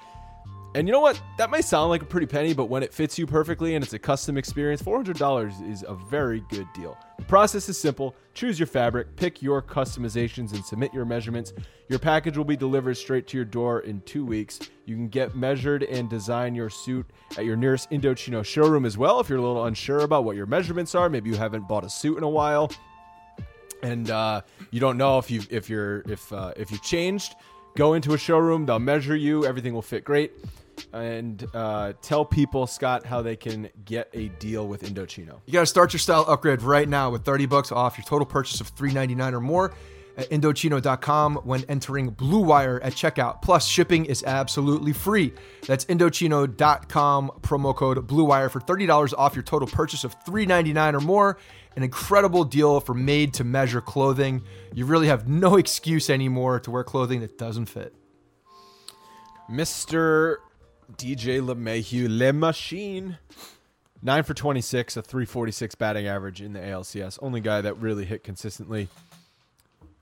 And 0.74 0.88
you 0.88 0.92
know 0.92 1.00
what? 1.00 1.22
That 1.38 1.52
might 1.52 1.66
sound 1.66 1.92
like 1.92 2.02
a 2.02 2.06
pretty 2.06 2.26
penny, 2.26 2.56
but 2.56 2.66
when 2.66 2.82
it 2.82 2.92
fits 2.92 3.20
you 3.20 3.28
perfectly 3.28 3.76
and 3.76 3.84
it's 3.84 3.94
a 3.94 4.00
custom 4.00 4.36
experience, 4.36 4.82
$400 4.82 5.72
is 5.72 5.86
a 5.88 5.94
very 5.94 6.44
good 6.50 6.68
deal. 6.74 6.98
The 7.20 7.26
process 7.26 7.70
is 7.70 7.78
simple. 7.78 8.16
Choose 8.34 8.58
your 8.58 8.66
fabric, 8.66 9.16
pick 9.16 9.44
your 9.44 9.62
customizations, 9.62 10.54
and 10.54 10.66
submit 10.66 10.92
your 10.92 11.06
measurements. 11.06 11.54
Your 11.88 12.00
package 12.00 12.36
will 12.36 12.44
be 12.44 12.58
delivered 12.58 12.96
straight 12.96 13.28
to 13.28 13.38
your 13.38 13.46
door 13.46 13.82
in 13.82 14.02
two 14.08 14.26
weeks. 14.26 14.60
You 14.86 14.96
can 14.96 15.08
get 15.08 15.36
measured 15.36 15.84
and 15.84 16.10
design 16.10 16.56
your 16.56 16.72
suit 16.72 17.06
at 17.38 17.45
your 17.45 17.56
nearest 17.56 17.91
Indochino 17.91 18.44
showroom 18.44 18.86
as 18.86 18.98
well 18.98 19.20
if 19.20 19.30
you're 19.30 19.38
a 19.38 19.41
little 19.41 19.66
unsure 19.66 19.99
about 19.99 20.24
what 20.24 20.36
your 20.36 20.48
measurements 20.48 20.95
are. 20.95 21.10
Maybe 21.10 21.30
you 21.30 21.36
haven't 21.36 21.68
bought 21.68 21.86
a 21.86 21.90
suit 21.90 22.18
in 22.18 22.24
a 22.24 22.30
while 22.30 22.72
and 23.81 24.10
uh, 24.10 24.41
you 24.72 24.80
don't 24.80 24.97
know 24.97 25.18
if 25.18 25.30
you 25.31 25.41
if 25.49 25.69
you're 25.69 26.01
if 26.01 26.31
uh, 26.31 26.53
if 26.57 26.72
you've 26.72 26.84
changed 26.84 27.35
go 27.76 27.93
into 27.93 28.14
a 28.14 28.18
showroom 28.18 28.65
they'll 28.65 28.80
measure 28.80 29.15
you 29.15 29.45
everything 29.45 29.73
will 29.73 29.81
fit 29.81 30.03
great. 30.03 30.31
And 30.93 31.45
uh, 31.53 31.93
tell 32.01 32.23
people 32.23 32.65
scott 32.65 33.06
how 33.06 33.22
they 33.22 33.35
can 33.35 33.69
get 33.84 34.10
a 34.14 34.30
deal 34.39 34.65
with 34.65 34.84
indochino. 34.84 35.41
You 35.45 35.53
got 35.53 35.61
to 35.61 35.65
start 35.65 35.91
your 35.91 35.99
style 35.99 36.23
upgrade 36.27 36.61
right 36.61 36.88
now 36.88 37.10
with 37.10 37.26
30 37.26 37.47
bucks 37.47 37.72
off 37.72 37.97
your 37.97 38.06
total 38.06 38.26
purchase 38.26 38.61
of 38.61 38.73
$3.99 38.76 39.34
or 39.34 39.41
more 39.41 39.73
at 40.20 40.30
Indochino.com 40.30 41.38
when 41.38 41.64
entering 41.70 42.10
Blue 42.10 42.41
Wire 42.41 42.82
at 42.84 42.94
checkout. 42.94 43.41
Plus, 43.41 43.66
shipping 43.66 44.06
is 44.06 44.24
absolutely 44.24 44.94
free. 44.94 45.34
That's 45.66 45.86
Indochino.com, 45.86 47.32
promo 47.41 47.76
code 47.76 48.06
Blue 48.06 48.26
Wire 48.26 48.50
for 48.50 48.60
$30 48.60 49.14
off 49.18 49.36
your 49.36 49.44
total 49.44 49.68
purchase 49.68 50.04
of 50.04 50.20
$3.99 50.26 50.94
or 50.94 51.00
more. 51.00 51.38
An 51.76 51.84
incredible 51.84 52.44
deal 52.44 52.80
for 52.82 52.94
made 52.94 53.34
to 53.36 53.44
measure 53.44 53.80
clothing. 53.80 54.44
You 54.74 54.86
really 54.86 55.08
have 55.08 55.28
no 55.28 55.56
excuse 55.64 56.10
anymore 56.10 56.60
to 56.62 56.72
wear 56.72 56.84
clothing 56.84 57.22
that 57.22 57.38
doesn't 57.38 57.68
fit. 57.68 57.94
mr 59.50 60.38
dj 60.98 61.40
LeMahieu 61.41 62.08
le 62.10 62.34
machine 62.34 63.18
9 64.02 64.24
for 64.24 64.34
26 64.34 64.98
a 64.98 65.02
346 65.02 65.76
batting 65.76 66.08
average 66.08 66.41
in 66.41 66.54
the 66.54 66.60
alcs 66.60 67.18
only 67.22 67.41
guy 67.41 67.62
that 67.62 67.78
really 67.78 68.06
hit 68.06 68.24
consistently 68.24 68.88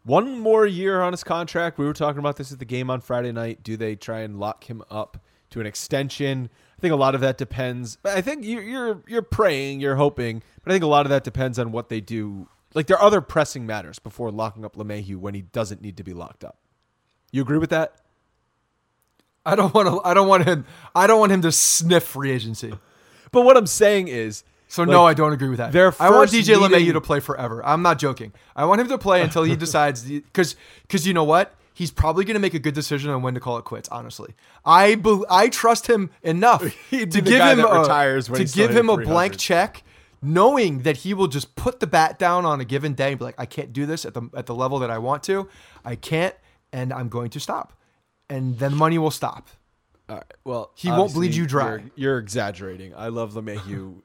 one 0.07 0.39
more 0.39 0.65
year 0.65 1.01
on 1.01 1.13
his 1.13 1.23
contract. 1.23 1.77
We 1.77 1.85
were 1.85 1.93
talking 1.93 2.19
about 2.19 2.37
this 2.37 2.51
at 2.51 2.59
the 2.59 2.65
game 2.65 2.89
on 2.89 3.01
Friday 3.01 3.31
night. 3.31 3.61
Do 3.63 3.77
they 3.77 3.95
try 3.95 4.21
and 4.21 4.39
lock 4.39 4.69
him 4.69 4.81
up 4.89 5.17
to 5.51 5.59
an 5.59 5.65
extension? 5.65 6.49
I 6.77 6.81
think 6.81 6.93
a 6.93 6.97
lot 6.97 7.13
of 7.15 7.21
that 7.21 7.37
depends. 7.37 7.97
I 8.05 8.21
think 8.21 8.43
you- 8.43 8.61
you're 8.61 9.03
you're 9.07 9.21
praying, 9.21 9.79
you're 9.81 9.95
hoping, 9.95 10.43
but 10.63 10.71
I 10.71 10.75
think 10.75 10.83
a 10.83 10.87
lot 10.87 11.05
of 11.05 11.09
that 11.09 11.23
depends 11.23 11.59
on 11.59 11.71
what 11.71 11.89
they 11.89 11.99
do. 12.01 12.47
Like 12.73 12.87
there 12.87 12.97
are 12.97 13.03
other 13.03 13.21
pressing 13.21 13.65
matters 13.65 13.99
before 13.99 14.31
locking 14.31 14.63
up 14.63 14.75
LeMahieu 14.75 15.17
when 15.17 15.33
he 15.33 15.41
doesn't 15.41 15.81
need 15.81 15.97
to 15.97 16.03
be 16.03 16.13
locked 16.13 16.43
up. 16.43 16.57
You 17.31 17.41
agree 17.41 17.57
with 17.57 17.71
that? 17.71 17.95
I 19.45 19.55
don't 19.55 19.73
want 19.73 19.87
to. 19.87 20.01
I 20.07 20.13
don't 20.13 20.27
want 20.27 20.45
him. 20.45 20.65
I 20.95 21.07
don't 21.07 21.19
want 21.19 21.31
him 21.31 21.41
to 21.43 21.51
sniff 21.51 22.03
free 22.03 22.31
agency. 22.31 22.73
But 23.31 23.41
what 23.43 23.57
I'm 23.57 23.67
saying 23.67 24.07
is, 24.09 24.43
So 24.67 24.83
Like, 24.83 24.89
no, 24.91 25.05
I 25.05 25.13
don't 25.13 25.33
agree 25.33 25.49
with 25.49 25.57
that. 25.59 25.71
I 25.99 26.09
want 26.09 26.29
DJ 26.29 26.55
meeting- 26.79 26.93
to 26.93 27.01
play 27.01 27.19
forever. 27.19 27.65
I'm 27.65 27.81
not 27.81 27.99
joking. 27.99 28.33
I 28.55 28.65
want 28.65 28.81
him 28.81 28.87
to 28.89 28.97
play 28.97 29.21
until 29.21 29.43
he 29.43 29.55
decides 29.65 30.03
because 30.03 30.55
because 30.81 31.07
you 31.07 31.13
know 31.13 31.23
what? 31.23 31.53
He's 31.73 31.91
probably 31.91 32.25
going 32.25 32.33
to 32.33 32.39
make 32.39 32.55
a 32.55 32.59
good 32.59 32.73
decision 32.73 33.11
on 33.11 33.21
when 33.21 33.35
to 33.35 33.39
call 33.39 33.57
it 33.59 33.63
quits. 33.63 33.87
Honestly, 33.89 34.33
I 34.65 34.95
bel 34.95 35.25
I 35.29 35.47
trust 35.49 35.87
him 35.87 36.09
enough 36.23 36.61
to 36.89 37.05
give 37.07 37.13
him 37.13 37.59
a, 37.59 37.85
to 38.25 38.45
give 38.55 38.71
him 38.71 38.89
a 38.89 38.97
blank 38.97 39.37
check, 39.37 39.83
knowing 40.21 40.79
that 40.79 40.97
he 40.97 41.13
will 41.13 41.27
just 41.27 41.55
put 41.55 41.79
the 41.79 41.87
bat 41.87 42.17
down 42.17 42.45
on 42.45 42.59
a 42.59 42.65
given 42.65 42.93
day 42.93 43.09
and 43.11 43.19
be 43.19 43.25
like, 43.25 43.35
I 43.37 43.45
can't 43.45 43.71
do 43.73 43.85
this 43.85 44.05
at 44.05 44.13
the 44.15 44.27
at 44.35 44.47
the 44.47 44.55
level 44.55 44.79
that 44.79 44.89
I 44.89 44.97
want 44.97 45.21
to. 45.23 45.47
I 45.85 45.95
can't, 45.95 46.35
and 46.73 46.91
I'm 46.91 47.09
going 47.09 47.29
to 47.29 47.39
stop, 47.39 47.73
and 48.29 48.57
then 48.59 48.73
money 48.75 48.97
will 48.97 49.11
stop. 49.11 49.47
all 50.09 50.15
right, 50.15 50.33
well, 50.43 50.71
He 50.75 50.89
won't 50.89 51.13
bleed 51.13 51.35
you 51.35 51.45
dry. 51.45 51.69
You're, 51.69 51.83
you're 51.95 52.17
exaggerating. 52.17 52.95
I 52.95 53.09
love 53.09 53.33
LeMahieu 53.35 54.01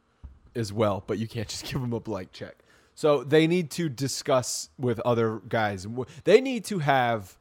as 0.55 0.73
well, 0.73 1.03
but 1.07 1.19
you 1.19 1.27
can't 1.29 1.49
just 1.55 1.65
give 1.65 1.81
them 1.81 1.93
a 1.93 2.01
blank 2.01 2.33
check. 2.33 2.57
So 2.95 3.25
they 3.25 3.47
need 3.47 3.71
to 3.73 3.89
discuss 3.89 4.69
with 4.79 5.01
other 5.01 5.41
guys. 5.49 5.87
They 6.25 6.41
need 6.41 6.65
to 6.67 6.79
have 6.81 7.39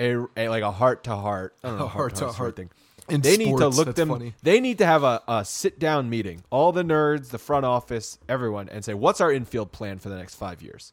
a, 0.00 0.26
a 0.36 0.48
like 0.48 0.62
a 0.62 0.72
heart 0.72 1.04
to 1.04 1.14
heart, 1.16 1.54
I 1.62 1.68
don't 1.68 1.78
know, 1.78 1.84
A 1.86 1.88
heart-to-heart 1.88 2.36
heart-to-heart. 2.36 2.56
thing. 2.56 2.70
In 3.08 3.20
they 3.22 3.36
need 3.36 3.56
to 3.56 3.68
look 3.68 3.94
them. 3.96 4.08
funny. 4.08 4.34
They 4.42 4.60
need 4.60 4.78
to 4.78 4.86
have 4.86 5.02
a, 5.02 5.20
a 5.26 5.44
sit 5.44 5.78
down 5.80 6.08
meeting, 6.10 6.44
all 6.50 6.70
the 6.70 6.84
nerds, 6.84 7.30
the 7.30 7.38
front 7.38 7.64
office, 7.66 8.18
everyone, 8.28 8.68
and 8.68 8.84
say, 8.84 8.94
what's 8.94 9.20
our 9.20 9.32
infield 9.32 9.72
plan 9.72 9.98
for 9.98 10.08
the 10.08 10.16
next 10.16 10.36
five 10.36 10.62
years? 10.62 10.92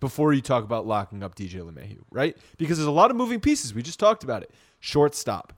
Before 0.00 0.34
you 0.34 0.42
talk 0.42 0.64
about 0.64 0.86
locking 0.86 1.22
up 1.22 1.34
DJ 1.34 1.60
LeMahieu, 1.62 2.00
right? 2.10 2.36
Because 2.58 2.76
there's 2.76 2.86
a 2.86 2.90
lot 2.90 3.10
of 3.10 3.16
moving 3.16 3.40
pieces. 3.40 3.72
We 3.72 3.82
just 3.82 3.98
talked 3.98 4.22
about 4.22 4.42
it. 4.42 4.50
Shortstop, 4.80 5.54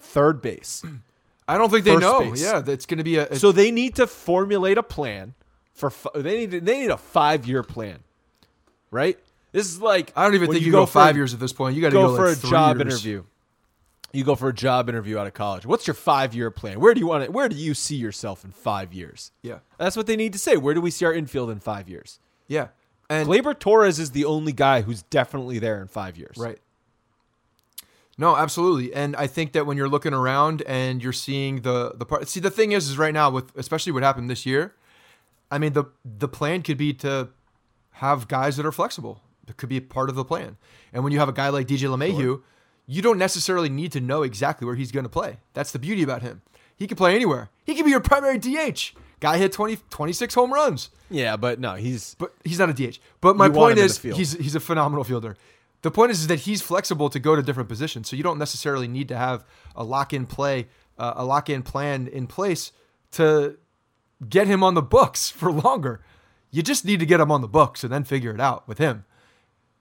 third 0.00 0.42
base. 0.42 0.82
I 1.48 1.58
don't 1.58 1.70
think 1.70 1.84
they 1.84 1.96
know. 1.96 2.20
base. 2.20 2.42
Yeah, 2.42 2.60
that's 2.60 2.86
going 2.86 2.98
to 2.98 3.04
be 3.04 3.16
a. 3.18 3.36
So 3.36 3.52
they 3.52 3.70
need 3.70 3.94
to 3.96 4.06
formulate 4.06 4.78
a 4.78 4.82
plan 4.82 5.34
for. 5.74 5.92
They 6.14 6.46
need. 6.46 6.64
They 6.64 6.80
need 6.80 6.90
a 6.90 6.96
five 6.96 7.46
year 7.46 7.62
plan, 7.62 8.00
right? 8.90 9.18
This 9.52 9.66
is 9.66 9.80
like 9.80 10.12
I 10.16 10.24
don't 10.24 10.34
even 10.34 10.50
think 10.50 10.64
you, 10.64 10.72
go, 10.72 10.86
for- 10.86 10.92
five 10.92 11.16
years 11.16 11.32
at 11.32 11.40
this 11.40 11.52
point. 11.52 11.76
You 11.76 11.82
got 11.82 11.88
to 11.90 11.92
Go, 11.94 12.08
go, 12.08 12.16
for 12.16 12.28
like 12.28 12.38
a 12.42 12.46
job 12.46 12.76
years. 12.78 12.92
interview. 12.94 13.24
You 14.12 14.24
go 14.24 14.34
for 14.34 14.48
a 14.48 14.54
job 14.54 14.88
interview 14.88 15.18
out 15.18 15.26
of 15.26 15.34
college. 15.34 15.66
What's 15.66 15.86
your 15.86 15.94
five 15.94 16.34
year 16.34 16.50
plan? 16.50 16.80
Where 16.80 16.94
do 16.94 17.00
you 17.00 17.06
want 17.06 17.24
it? 17.24 17.32
Where 17.32 17.48
do 17.48 17.56
you 17.56 17.74
see 17.74 17.96
yourself 17.96 18.44
in 18.44 18.50
five 18.50 18.94
years? 18.94 19.30
Yeah, 19.42 19.58
That's 19.78 19.96
what 19.96 20.06
they 20.06 20.16
need 20.16 20.32
to 20.32 20.38
say. 20.38 20.56
Where 20.56 20.74
do 20.74 20.80
we 20.80 20.90
see 20.90 21.04
our 21.04 21.12
infield 21.12 21.50
in 21.50 21.60
five 21.60 21.88
years? 21.88 22.18
yeah, 22.48 22.68
and 23.10 23.28
Gleyber 23.28 23.58
Torres 23.58 23.98
is 23.98 24.12
the 24.12 24.24
only 24.24 24.52
guy 24.52 24.80
who's 24.82 25.02
definitely 25.02 25.58
there 25.58 25.80
in 25.82 25.88
five 25.88 26.16
years. 26.16 26.36
right. 26.38 26.58
No, 28.18 28.34
absolutely, 28.36 28.94
and 28.94 29.14
I 29.16 29.26
think 29.26 29.52
that 29.52 29.66
when 29.66 29.76
you're 29.76 29.88
looking 29.88 30.14
around 30.14 30.62
and 30.62 31.02
you're 31.02 31.12
seeing 31.12 31.60
the 31.62 31.92
the 31.94 32.06
part. 32.06 32.28
See, 32.28 32.40
the 32.40 32.50
thing 32.50 32.72
is, 32.72 32.88
is 32.88 32.96
right 32.96 33.12
now 33.12 33.28
with 33.30 33.54
especially 33.56 33.92
what 33.92 34.02
happened 34.02 34.30
this 34.30 34.46
year. 34.46 34.74
I 35.50 35.58
mean, 35.58 35.74
the 35.74 35.84
the 36.04 36.28
plan 36.28 36.62
could 36.62 36.78
be 36.78 36.94
to 36.94 37.28
have 37.92 38.28
guys 38.28 38.56
that 38.56 38.64
are 38.66 38.72
flexible. 38.72 39.20
That 39.46 39.58
could 39.58 39.68
be 39.68 39.76
a 39.76 39.82
part 39.82 40.08
of 40.08 40.16
the 40.16 40.24
plan. 40.24 40.56
And 40.92 41.04
when 41.04 41.12
you 41.12 41.18
have 41.18 41.28
a 41.28 41.32
guy 41.32 41.50
like 41.50 41.66
DJ 41.66 41.88
LeMahieu, 41.88 42.42
you 42.86 43.02
don't 43.02 43.18
necessarily 43.18 43.68
need 43.68 43.92
to 43.92 44.00
know 44.00 44.22
exactly 44.22 44.66
where 44.66 44.74
he's 44.74 44.90
going 44.90 45.04
to 45.04 45.10
play. 45.10 45.38
That's 45.54 45.70
the 45.70 45.78
beauty 45.78 46.02
about 46.02 46.22
him. 46.22 46.42
He 46.74 46.86
can 46.86 46.96
play 46.96 47.14
anywhere. 47.14 47.50
He 47.64 47.74
can 47.74 47.84
be 47.84 47.90
your 47.90 48.00
primary 48.00 48.38
DH. 48.38 48.92
Guy 49.20 49.38
hit 49.38 49.52
20, 49.52 49.78
26 49.88 50.34
home 50.34 50.52
runs. 50.52 50.90
Yeah, 51.10 51.36
but 51.36 51.58
no, 51.58 51.74
he's 51.74 52.16
But 52.18 52.34
he's 52.44 52.58
not 52.58 52.68
a 52.68 52.74
DH. 52.74 52.98
But 53.20 53.36
my 53.36 53.48
point 53.48 53.78
is, 53.78 53.98
he's 53.98 54.32
he's 54.32 54.54
a 54.54 54.60
phenomenal 54.60 55.04
fielder. 55.04 55.36
The 55.86 55.92
point 55.92 56.10
is, 56.10 56.22
is 56.22 56.26
that 56.26 56.40
he's 56.40 56.62
flexible 56.62 57.08
to 57.10 57.20
go 57.20 57.36
to 57.36 57.42
different 57.44 57.68
positions, 57.68 58.08
so 58.08 58.16
you 58.16 58.24
don't 58.24 58.40
necessarily 58.40 58.88
need 58.88 59.06
to 59.06 59.16
have 59.16 59.44
a 59.76 59.84
lock 59.84 60.12
in 60.12 60.26
play, 60.26 60.66
uh, 60.98 61.12
a 61.14 61.24
lock 61.24 61.48
in 61.48 61.62
plan 61.62 62.08
in 62.08 62.26
place 62.26 62.72
to 63.12 63.56
get 64.28 64.48
him 64.48 64.64
on 64.64 64.74
the 64.74 64.82
books 64.82 65.30
for 65.30 65.52
longer. 65.52 66.00
You 66.50 66.64
just 66.64 66.84
need 66.84 66.98
to 66.98 67.06
get 67.06 67.20
him 67.20 67.30
on 67.30 67.40
the 67.40 67.46
books 67.46 67.84
and 67.84 67.92
then 67.92 68.02
figure 68.02 68.34
it 68.34 68.40
out 68.40 68.66
with 68.66 68.78
him. 68.78 69.04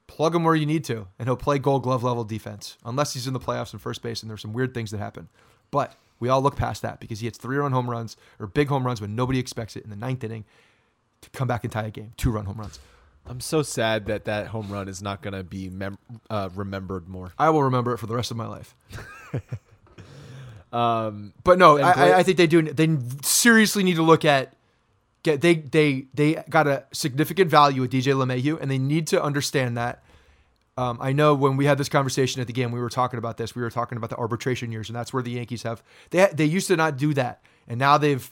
Plug 0.05 0.35
him 0.35 0.43
where 0.43 0.53
you 0.53 0.67
need 0.67 0.83
to, 0.83 1.07
and 1.17 1.27
he'll 1.27 1.35
play 1.35 1.57
Gold 1.57 1.81
Glove 1.81 2.03
level 2.03 2.23
defense, 2.23 2.77
unless 2.85 3.15
he's 3.15 3.25
in 3.25 3.33
the 3.33 3.39
playoffs 3.39 3.73
in 3.73 3.79
first 3.79 4.03
base 4.03 4.21
and 4.21 4.29
there's 4.29 4.43
some 4.43 4.53
weird 4.53 4.75
things 4.75 4.91
that 4.91 4.99
happen. 4.99 5.27
But 5.71 5.95
we 6.19 6.29
all 6.29 6.39
look 6.39 6.55
past 6.55 6.83
that 6.83 6.99
because 6.99 7.21
he 7.21 7.25
hits 7.25 7.39
three 7.39 7.57
run 7.57 7.71
home 7.71 7.89
runs 7.89 8.15
or 8.39 8.45
big 8.45 8.67
home 8.67 8.85
runs 8.85 9.01
when 9.01 9.15
nobody 9.15 9.39
expects 9.39 9.75
it 9.75 9.83
in 9.83 9.89
the 9.89 9.95
ninth 9.95 10.23
inning 10.23 10.45
to 11.21 11.31
come 11.31 11.47
back 11.47 11.63
and 11.63 11.73
tie 11.73 11.87
a 11.87 11.89
game, 11.89 12.11
two 12.15 12.29
run 12.29 12.45
home 12.45 12.57
runs. 12.57 12.79
I'm 13.27 13.39
so 13.39 13.63
sad 13.63 14.05
that 14.05 14.25
that 14.25 14.47
home 14.47 14.69
run 14.71 14.87
is 14.87 15.01
not 15.01 15.21
going 15.21 15.33
to 15.33 15.43
be 15.43 15.69
mem- 15.69 15.97
uh, 16.29 16.49
remembered 16.53 17.07
more. 17.07 17.33
I 17.39 17.49
will 17.49 17.63
remember 17.63 17.93
it 17.93 17.97
for 17.97 18.05
the 18.07 18.15
rest 18.15 18.29
of 18.31 18.37
my 18.37 18.47
life. 18.47 18.75
Um, 20.73 21.33
But 21.43 21.57
no, 21.57 21.77
I, 21.77 21.93
Blake- 21.93 21.97
I- 21.97 22.17
I 22.19 22.23
think 22.23 22.37
they 22.37 22.47
do. 22.47 22.61
They 22.61 22.97
seriously 23.23 23.83
need 23.83 23.95
to 23.95 24.03
look 24.03 24.25
at 24.25 24.53
get 25.23 25.39
they 25.41 25.55
they 25.55 26.05
they 26.13 26.43
got 26.49 26.67
a 26.67 26.83
significant 26.91 27.49
value 27.49 27.81
with 27.81 27.91
DJ 27.91 28.13
LeMahieu, 28.13 28.59
and 28.61 28.69
they 28.69 28.77
need 28.77 29.07
to 29.07 29.21
understand 29.23 29.77
that. 29.77 30.03
Um, 30.77 30.97
I 30.99 31.13
know 31.13 31.33
when 31.33 31.55
we 31.55 31.65
had 31.65 31.77
this 31.77 31.87
conversation 31.87 32.41
at 32.41 32.47
the 32.47 32.53
game, 32.53 32.71
we 32.73 32.81
were 32.81 32.89
talking 32.89 33.17
about 33.17 33.37
this. 33.37 33.55
We 33.55 33.61
were 33.61 33.69
talking 33.69 33.97
about 33.97 34.09
the 34.09 34.17
arbitration 34.17 34.71
years, 34.73 34.89
and 34.89 34.95
that's 34.95 35.13
where 35.13 35.23
the 35.23 35.31
Yankees 35.31 35.63
have 35.63 35.81
they 36.09 36.27
they 36.33 36.45
used 36.45 36.67
to 36.67 36.75
not 36.75 36.97
do 36.97 37.13
that, 37.13 37.41
and 37.69 37.79
now 37.79 37.97
they've 37.97 38.29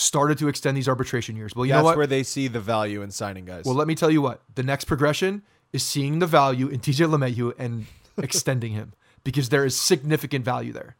started 0.00 0.38
to 0.38 0.48
extend 0.48 0.76
these 0.76 0.88
arbitration 0.88 1.36
years. 1.36 1.54
Well, 1.54 1.66
you 1.66 1.72
that's 1.72 1.80
know 1.80 1.84
what? 1.84 1.96
where 1.96 2.06
they 2.06 2.22
see 2.22 2.48
the 2.48 2.60
value 2.60 3.02
in 3.02 3.10
signing 3.10 3.44
guys. 3.44 3.64
well, 3.64 3.74
let 3.74 3.86
me 3.86 3.94
tell 3.94 4.10
you 4.10 4.22
what. 4.22 4.42
The 4.54 4.62
next 4.62 4.84
progression 4.84 5.42
is 5.72 5.82
seeing 5.82 6.18
the 6.18 6.26
value 6.26 6.68
in 6.68 6.80
DJ 6.80 7.08
LeMahieu 7.08 7.52
and 7.58 7.86
extending 8.16 8.72
him 8.72 8.92
because 9.24 9.48
there 9.50 9.64
is 9.64 9.76
significant 9.78 10.44
value 10.44 10.72
there. 10.72 10.96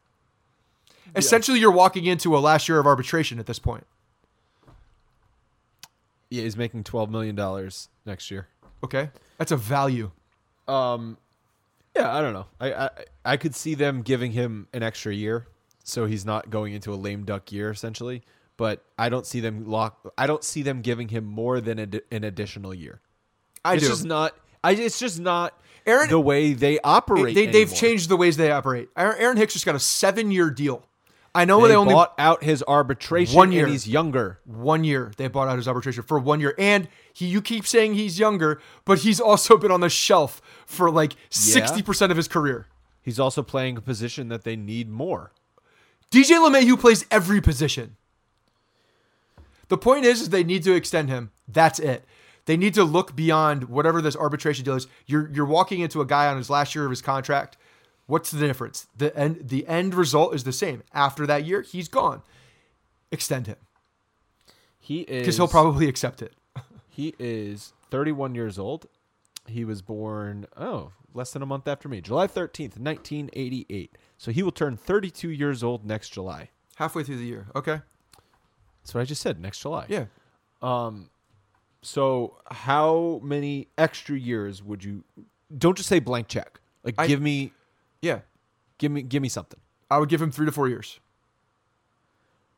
Essentially, 1.16 1.58
you're 1.58 1.72
walking 1.72 2.04
into 2.06 2.36
a 2.36 2.38
last 2.38 2.68
year 2.68 2.78
of 2.78 2.86
arbitration 2.86 3.38
at 3.40 3.46
this 3.46 3.58
point. 3.58 3.84
yeah, 6.30 6.42
he's 6.42 6.56
making 6.56 6.84
12 6.84 7.10
million 7.10 7.34
dollars 7.34 7.88
next 8.06 8.30
year. 8.30 8.46
Okay, 8.84 9.10
that's 9.36 9.50
a 9.50 9.56
value. 9.56 10.10
Um, 10.68 11.18
yeah, 11.96 12.14
I 12.14 12.20
don't 12.20 12.32
know. 12.32 12.46
I, 12.60 12.72
I 12.72 12.90
I 13.24 13.36
could 13.36 13.54
see 13.54 13.74
them 13.74 14.02
giving 14.02 14.32
him 14.32 14.68
an 14.72 14.82
extra 14.84 15.12
year, 15.12 15.48
so 15.82 16.06
he's 16.06 16.24
not 16.24 16.48
going 16.50 16.72
into 16.74 16.94
a 16.94 16.96
lame 16.96 17.24
duck 17.24 17.50
year 17.50 17.70
essentially. 17.70 18.22
But 18.60 18.84
I 18.98 19.08
don't 19.08 19.24
see 19.24 19.40
them 19.40 19.64
lock. 19.64 20.12
I 20.18 20.26
don't 20.26 20.44
see 20.44 20.60
them 20.60 20.82
giving 20.82 21.08
him 21.08 21.24
more 21.24 21.62
than 21.62 21.78
a, 21.78 22.14
an 22.14 22.24
additional 22.24 22.74
year. 22.74 23.00
I 23.64 23.76
it's 23.76 23.84
do. 23.84 23.88
just 23.88 24.04
not. 24.04 24.36
I. 24.62 24.72
It's 24.72 24.98
just 24.98 25.18
not 25.18 25.58
Aaron- 25.86 26.10
the 26.10 26.20
way 26.20 26.52
they 26.52 26.78
operate. 26.80 27.34
They, 27.34 27.46
they've 27.46 27.74
changed 27.74 28.10
the 28.10 28.18
ways 28.18 28.36
they 28.36 28.50
operate. 28.50 28.90
Aaron 28.94 29.38
Hicks 29.38 29.54
just 29.54 29.64
got 29.64 29.76
a 29.76 29.80
seven-year 29.80 30.50
deal. 30.50 30.86
I 31.34 31.46
know 31.46 31.62
They, 31.62 31.68
they, 31.68 31.74
only 31.74 31.94
bought 31.94 32.12
out 32.18 32.44
his 32.44 32.62
arbitration. 32.68 33.34
One 33.34 33.50
year. 33.50 33.64
and 33.64 33.72
he's 33.72 33.88
younger. 33.88 34.40
one 34.44 34.84
year. 34.84 35.10
They 35.16 35.28
bought 35.28 35.48
out 35.48 35.56
his 35.56 35.66
arbitration 35.66 36.02
for 36.02 36.18
one 36.18 36.40
year, 36.40 36.54
and 36.58 36.86
he. 37.14 37.24
You 37.24 37.40
keep 37.40 37.66
saying 37.66 37.94
he's 37.94 38.18
younger, 38.18 38.60
but 38.84 38.98
he's 38.98 39.20
also 39.20 39.56
been 39.56 39.70
on 39.70 39.80
the 39.80 39.88
shelf 39.88 40.42
for 40.66 40.90
like 40.90 41.14
sixty 41.30 41.80
percent 41.80 42.12
of 42.12 42.18
his 42.18 42.28
career. 42.28 42.66
He's 43.00 43.18
also 43.18 43.42
playing 43.42 43.78
a 43.78 43.80
position 43.80 44.28
that 44.28 44.44
they 44.44 44.54
need 44.54 44.90
more. 44.90 45.32
DJ 46.10 46.32
LeMahieu 46.46 46.78
plays 46.78 47.06
every 47.10 47.40
position. 47.40 47.96
The 49.70 49.78
point 49.78 50.04
is, 50.04 50.20
is 50.20 50.28
they 50.28 50.44
need 50.44 50.64
to 50.64 50.74
extend 50.74 51.08
him. 51.08 51.30
That's 51.48 51.78
it. 51.78 52.04
They 52.44 52.56
need 52.56 52.74
to 52.74 52.84
look 52.84 53.14
beyond 53.14 53.68
whatever 53.68 54.02
this 54.02 54.16
arbitration 54.16 54.64
deal 54.64 54.74
is. 54.74 54.88
You're 55.06 55.30
you're 55.32 55.46
walking 55.46 55.80
into 55.80 56.00
a 56.00 56.06
guy 56.06 56.26
on 56.26 56.36
his 56.36 56.50
last 56.50 56.74
year 56.74 56.84
of 56.84 56.90
his 56.90 57.00
contract. 57.00 57.56
What's 58.06 58.32
the 58.32 58.44
difference? 58.44 58.88
The 58.96 59.16
end 59.16 59.48
the 59.48 59.66
end 59.68 59.94
result 59.94 60.34
is 60.34 60.42
the 60.42 60.52
same. 60.52 60.82
After 60.92 61.26
that 61.26 61.44
year, 61.44 61.62
he's 61.62 61.86
gone. 61.88 62.22
Extend 63.12 63.46
him 63.46 63.56
He 64.80 65.00
is 65.02 65.20
because 65.20 65.36
he'll 65.36 65.48
probably 65.48 65.88
accept 65.88 66.20
it. 66.20 66.34
He 66.92 67.14
is 67.18 67.72
31 67.90 68.34
years 68.34 68.58
old. 68.58 68.86
He 69.46 69.64
was 69.64 69.80
born, 69.80 70.46
oh, 70.56 70.90
less 71.14 71.32
than 71.32 71.40
a 71.40 71.46
month 71.46 71.66
after 71.66 71.88
me, 71.88 72.00
July 72.00 72.26
13th, 72.26 72.76
1988. 72.78 73.96
So 74.18 74.32
he 74.32 74.42
will 74.42 74.52
turn 74.52 74.76
32 74.76 75.30
years 75.30 75.62
old 75.62 75.86
next 75.86 76.10
July. 76.10 76.50
Halfway 76.74 77.04
through 77.04 77.18
the 77.18 77.24
year. 77.24 77.46
Okay. 77.54 77.80
That's 78.82 78.94
what 78.94 79.00
I 79.00 79.04
just 79.04 79.20
said, 79.22 79.40
next 79.40 79.60
July. 79.60 79.86
Yeah. 79.88 80.06
Um, 80.62 81.10
So 81.82 82.36
how 82.50 83.20
many 83.22 83.68
extra 83.78 84.16
years 84.18 84.62
would 84.62 84.84
you 84.84 85.04
Don't 85.56 85.76
just 85.76 85.88
say 85.88 85.98
blank 85.98 86.28
check. 86.28 86.60
Like 86.84 86.94
I- 86.98 87.06
give 87.06 87.20
me 87.20 87.52
Yeah. 88.02 88.20
give 88.78 88.92
me 88.92 89.02
give 89.02 89.22
me 89.22 89.28
something. 89.28 89.58
I 89.90 89.98
would 89.98 90.08
give 90.08 90.20
him 90.22 90.30
three 90.30 90.46
to 90.46 90.52
four 90.52 90.68
years. 90.68 91.00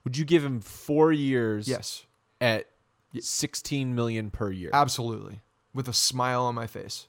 Would 0.04 0.16
you 0.16 0.24
give 0.24 0.44
him 0.44 0.60
4 0.60 1.12
years 1.12 1.68
Yes. 1.68 2.06
at 2.40 2.66
16 3.20 3.94
million 3.94 4.30
per 4.32 4.50
year? 4.50 4.70
Absolutely. 4.72 5.40
With 5.72 5.86
a 5.88 5.92
smile 5.92 6.42
on 6.42 6.56
my 6.56 6.66
face. 6.66 7.06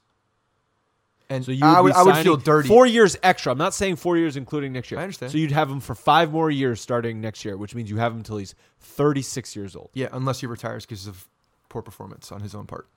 And 1.34 1.44
So 1.44 1.52
you 1.52 1.64
I 1.64 1.80
would, 1.80 1.90
would, 1.90 1.92
I 1.94 2.02
would 2.02 2.16
feel 2.24 2.36
dirty. 2.36 2.68
Four 2.68 2.86
years 2.86 3.16
extra. 3.22 3.52
I'm 3.52 3.58
not 3.58 3.74
saying 3.74 3.96
four 3.96 4.16
years 4.16 4.36
including 4.36 4.72
next 4.72 4.90
year. 4.90 5.00
I 5.00 5.02
understand. 5.02 5.32
So 5.32 5.38
you'd 5.38 5.52
have 5.52 5.70
him 5.70 5.80
for 5.80 5.94
five 5.94 6.32
more 6.32 6.50
years 6.50 6.80
starting 6.80 7.20
next 7.20 7.44
year, 7.44 7.56
which 7.56 7.74
means 7.74 7.90
you 7.90 7.96
have 7.96 8.12
him 8.12 8.18
until 8.18 8.36
he's 8.36 8.54
36 8.80 9.56
years 9.56 9.74
old. 9.76 9.90
Yeah, 9.94 10.08
unless 10.12 10.40
he 10.40 10.46
retires 10.46 10.84
because 10.86 11.06
of 11.06 11.28
poor 11.68 11.82
performance 11.82 12.30
on 12.30 12.40
his 12.40 12.54
own 12.54 12.66
part. 12.66 12.88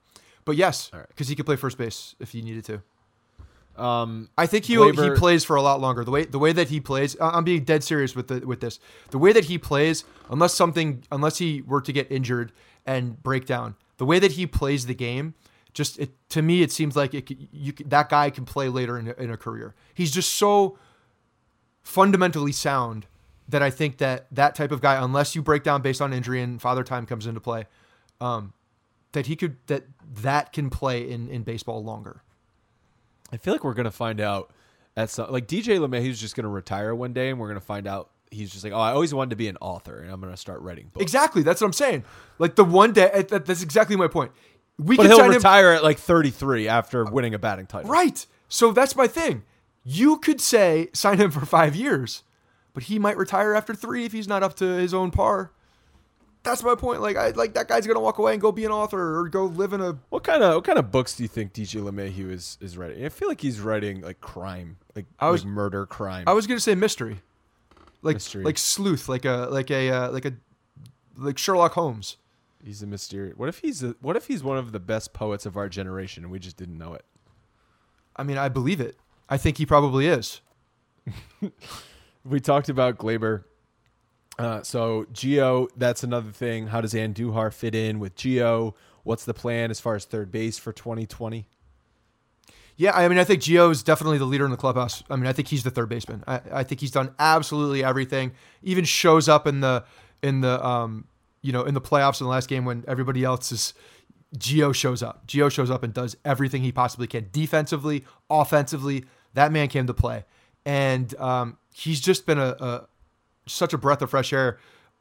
But 0.44 0.56
yes, 0.56 0.90
All 0.92 1.00
right. 1.00 1.08
because 1.08 1.28
he 1.28 1.34
could 1.34 1.46
play 1.46 1.56
first 1.56 1.76
base 1.78 2.14
if 2.20 2.30
he 2.30 2.40
needed 2.42 2.64
to. 2.66 2.82
Um, 3.82 4.28
I 4.36 4.46
think 4.46 4.64
he 4.64 4.74
Gleyber- 4.74 5.12
he 5.14 5.18
plays 5.18 5.44
for 5.44 5.54
a 5.56 5.62
lot 5.62 5.80
longer. 5.80 6.02
The 6.04 6.10
way 6.10 6.24
the 6.24 6.38
way 6.38 6.52
that 6.52 6.68
he 6.68 6.80
plays, 6.80 7.16
I'm 7.20 7.44
being 7.44 7.62
dead 7.64 7.84
serious 7.84 8.16
with 8.16 8.26
the 8.28 8.40
with 8.46 8.60
this. 8.60 8.80
The 9.10 9.18
way 9.18 9.32
that 9.32 9.44
he 9.44 9.56
plays, 9.58 10.04
unless 10.30 10.54
something, 10.54 11.04
unless 11.12 11.38
he 11.38 11.62
were 11.62 11.80
to 11.82 11.92
get 11.92 12.10
injured 12.10 12.50
and 12.86 13.22
break 13.22 13.46
down, 13.46 13.76
the 13.98 14.04
way 14.04 14.18
that 14.18 14.32
he 14.32 14.46
plays 14.46 14.86
the 14.86 14.94
game, 14.94 15.34
just 15.74 15.98
it, 15.98 16.10
to 16.30 16.42
me, 16.42 16.62
it 16.62 16.72
seems 16.72 16.96
like 16.96 17.14
it, 17.14 17.30
you 17.52 17.72
that 17.86 18.08
guy 18.08 18.30
can 18.30 18.44
play 18.44 18.68
later 18.68 18.98
in 18.98 19.08
a, 19.08 19.12
in 19.12 19.30
a 19.30 19.36
career. 19.36 19.74
He's 19.94 20.10
just 20.10 20.34
so 20.34 20.78
fundamentally 21.82 22.52
sound 22.52 23.06
that 23.48 23.62
I 23.62 23.70
think 23.70 23.98
that 23.98 24.26
that 24.30 24.54
type 24.54 24.72
of 24.72 24.80
guy, 24.80 25.02
unless 25.02 25.34
you 25.34 25.42
break 25.42 25.62
down 25.62 25.80
based 25.82 26.02
on 26.02 26.12
injury 26.12 26.42
and 26.42 26.60
father 26.60 26.84
time 26.84 27.06
comes 27.06 27.26
into 27.26 27.40
play, 27.40 27.66
um, 28.20 28.52
that 29.12 29.26
he 29.26 29.36
could 29.36 29.56
that 29.66 29.84
that 30.22 30.52
can 30.52 30.70
play 30.70 31.08
in 31.08 31.28
in 31.28 31.42
baseball 31.42 31.82
longer. 31.82 32.22
I 33.32 33.36
feel 33.36 33.52
like 33.52 33.64
we're 33.64 33.74
gonna 33.74 33.90
find 33.90 34.20
out 34.20 34.52
at 34.96 35.10
some 35.10 35.30
like 35.30 35.46
DJ 35.46 35.78
LeMahieu's 35.78 36.20
just 36.20 36.36
gonna 36.36 36.48
retire 36.48 36.94
one 36.94 37.12
day, 37.12 37.30
and 37.30 37.38
we're 37.38 37.48
gonna 37.48 37.60
find 37.60 37.86
out 37.86 38.10
he's 38.30 38.50
just 38.50 38.64
like, 38.64 38.72
oh, 38.72 38.80
I 38.80 38.92
always 38.92 39.14
wanted 39.14 39.30
to 39.30 39.36
be 39.36 39.48
an 39.48 39.56
author, 39.60 40.00
and 40.00 40.10
I'm 40.10 40.20
gonna 40.20 40.36
start 40.36 40.60
writing 40.62 40.90
books. 40.92 41.02
Exactly. 41.02 41.42
That's 41.42 41.60
what 41.60 41.66
I'm 41.66 41.72
saying. 41.72 42.04
Like 42.38 42.56
the 42.56 42.64
one 42.64 42.92
day, 42.92 43.24
that's 43.28 43.62
exactly 43.62 43.96
my 43.96 44.08
point. 44.08 44.32
We 44.78 44.96
But 44.96 45.02
could 45.02 45.10
he'll 45.10 45.18
sign 45.18 45.30
him 45.30 45.36
retire 45.36 45.72
at 45.72 45.82
like 45.82 45.98
33 45.98 46.68
after 46.68 47.04
winning 47.04 47.34
a 47.34 47.38
batting 47.38 47.66
title. 47.66 47.90
right. 47.90 48.24
So 48.48 48.72
that's 48.72 48.94
my 48.96 49.06
thing. 49.08 49.42
You 49.84 50.18
could 50.18 50.40
say 50.40 50.88
sign 50.94 51.18
him 51.18 51.30
for 51.30 51.44
five 51.44 51.74
years, 51.74 52.22
but 52.74 52.84
he 52.84 52.98
might 52.98 53.16
retire 53.16 53.54
after 53.54 53.74
three 53.74 54.04
if 54.04 54.12
he's 54.12 54.28
not 54.28 54.42
up 54.42 54.54
to 54.56 54.64
his 54.64 54.94
own 54.94 55.10
par. 55.10 55.50
That's 56.44 56.62
my 56.62 56.74
point. 56.76 57.02
Like 57.02 57.16
I 57.16 57.30
like 57.30 57.54
that 57.54 57.66
guy's 57.68 57.86
gonna 57.86 58.00
walk 58.00 58.18
away 58.18 58.32
and 58.32 58.40
go 58.40 58.52
be 58.52 58.64
an 58.64 58.70
author 58.70 59.18
or 59.18 59.28
go 59.28 59.44
live 59.46 59.72
in 59.72 59.80
a. 59.80 59.98
What 60.10 60.22
kind 60.24 60.42
of 60.42 60.54
what 60.54 60.64
kind 60.64 60.78
of 60.78 60.90
books 60.92 61.16
do 61.16 61.24
you 61.24 61.28
think 61.28 61.52
DJ 61.52 61.82
LeMahieu 61.82 62.30
is 62.30 62.56
is 62.60 62.78
writing? 62.78 63.04
I 63.04 63.08
feel 63.08 63.28
like 63.28 63.40
he's 63.40 63.60
writing 63.60 64.00
like 64.02 64.20
crime, 64.20 64.76
like, 64.94 65.06
I 65.18 65.30
was- 65.30 65.44
like 65.44 65.52
murder 65.52 65.84
crime. 65.84 66.24
I 66.26 66.32
was 66.34 66.46
gonna 66.46 66.60
say 66.60 66.74
mystery, 66.76 67.20
like 68.02 68.14
Mystery. 68.16 68.44
like 68.44 68.56
sleuth, 68.56 69.08
like 69.08 69.24
a 69.24 69.48
like 69.50 69.70
a 69.70 69.90
uh, 69.90 70.10
like 70.12 70.24
a 70.26 70.32
like 71.16 71.36
Sherlock 71.38 71.72
Holmes. 71.72 72.16
He's 72.64 72.82
a 72.82 72.86
mysterious. 72.86 73.36
What 73.36 73.48
if 73.48 73.58
he's 73.60 73.82
a, 73.82 73.94
what 74.00 74.16
if 74.16 74.26
he's 74.26 74.42
one 74.42 74.58
of 74.58 74.72
the 74.72 74.80
best 74.80 75.12
poets 75.12 75.46
of 75.46 75.56
our 75.56 75.68
generation 75.68 76.24
and 76.24 76.32
we 76.32 76.38
just 76.38 76.56
didn't 76.56 76.78
know 76.78 76.94
it? 76.94 77.04
I 78.16 78.24
mean, 78.24 78.36
I 78.36 78.48
believe 78.48 78.80
it. 78.80 78.98
I 79.28 79.36
think 79.36 79.58
he 79.58 79.66
probably 79.66 80.06
is. 80.06 80.40
We 82.24 82.40
talked 82.40 82.68
about 82.68 82.98
Gleyber. 82.98 83.44
Uh, 84.38 84.62
so 84.62 85.06
Gio, 85.12 85.68
that's 85.76 86.02
another 86.02 86.30
thing. 86.30 86.68
How 86.68 86.80
does 86.80 86.94
Andujar 86.94 87.52
fit 87.52 87.74
in 87.74 87.98
with 87.98 88.14
Gio? 88.16 88.74
What's 89.02 89.24
the 89.24 89.34
plan 89.34 89.70
as 89.70 89.80
far 89.80 89.94
as 89.94 90.04
third 90.04 90.30
base 90.30 90.58
for 90.58 90.72
2020? 90.72 91.48
Yeah, 92.76 92.92
I 92.94 93.08
mean, 93.08 93.18
I 93.18 93.24
think 93.24 93.42
Gio 93.42 93.70
is 93.70 93.82
definitely 93.82 94.18
the 94.18 94.26
leader 94.26 94.44
in 94.44 94.50
the 94.50 94.56
clubhouse. 94.56 95.02
I 95.10 95.16
mean, 95.16 95.26
I 95.26 95.32
think 95.32 95.48
he's 95.48 95.64
the 95.64 95.70
third 95.70 95.88
baseman. 95.88 96.22
I, 96.28 96.40
I 96.52 96.62
think 96.62 96.80
he's 96.80 96.92
done 96.92 97.12
absolutely 97.18 97.82
everything. 97.82 98.32
Even 98.62 98.84
shows 98.84 99.28
up 99.28 99.46
in 99.46 99.60
the 99.60 99.84
in 100.22 100.40
the 100.42 100.64
um 100.64 101.06
you 101.42 101.52
know 101.52 101.62
in 101.62 101.74
the 101.74 101.80
playoffs 101.80 102.20
in 102.20 102.26
the 102.26 102.30
last 102.30 102.48
game 102.48 102.64
when 102.64 102.84
everybody 102.88 103.24
else 103.24 103.52
is. 103.52 103.74
Gio 104.36 104.74
shows 104.74 105.02
up. 105.02 105.26
Gio 105.26 105.50
shows 105.50 105.70
up 105.70 105.82
and 105.82 105.94
does 105.94 106.14
everything 106.22 106.62
he 106.62 106.70
possibly 106.70 107.06
can, 107.06 107.30
defensively, 107.32 108.04
offensively. 108.28 109.06
That 109.32 109.52
man 109.52 109.68
came 109.68 109.86
to 109.86 109.94
play, 109.94 110.26
and 110.66 111.14
um, 111.18 111.56
he's 111.72 111.98
just 111.98 112.26
been 112.26 112.38
a, 112.38 112.54
a 112.60 112.88
such 113.46 113.72
a 113.72 113.78
breath 113.78 114.02
of 114.02 114.10
fresh 114.10 114.34
air 114.34 114.58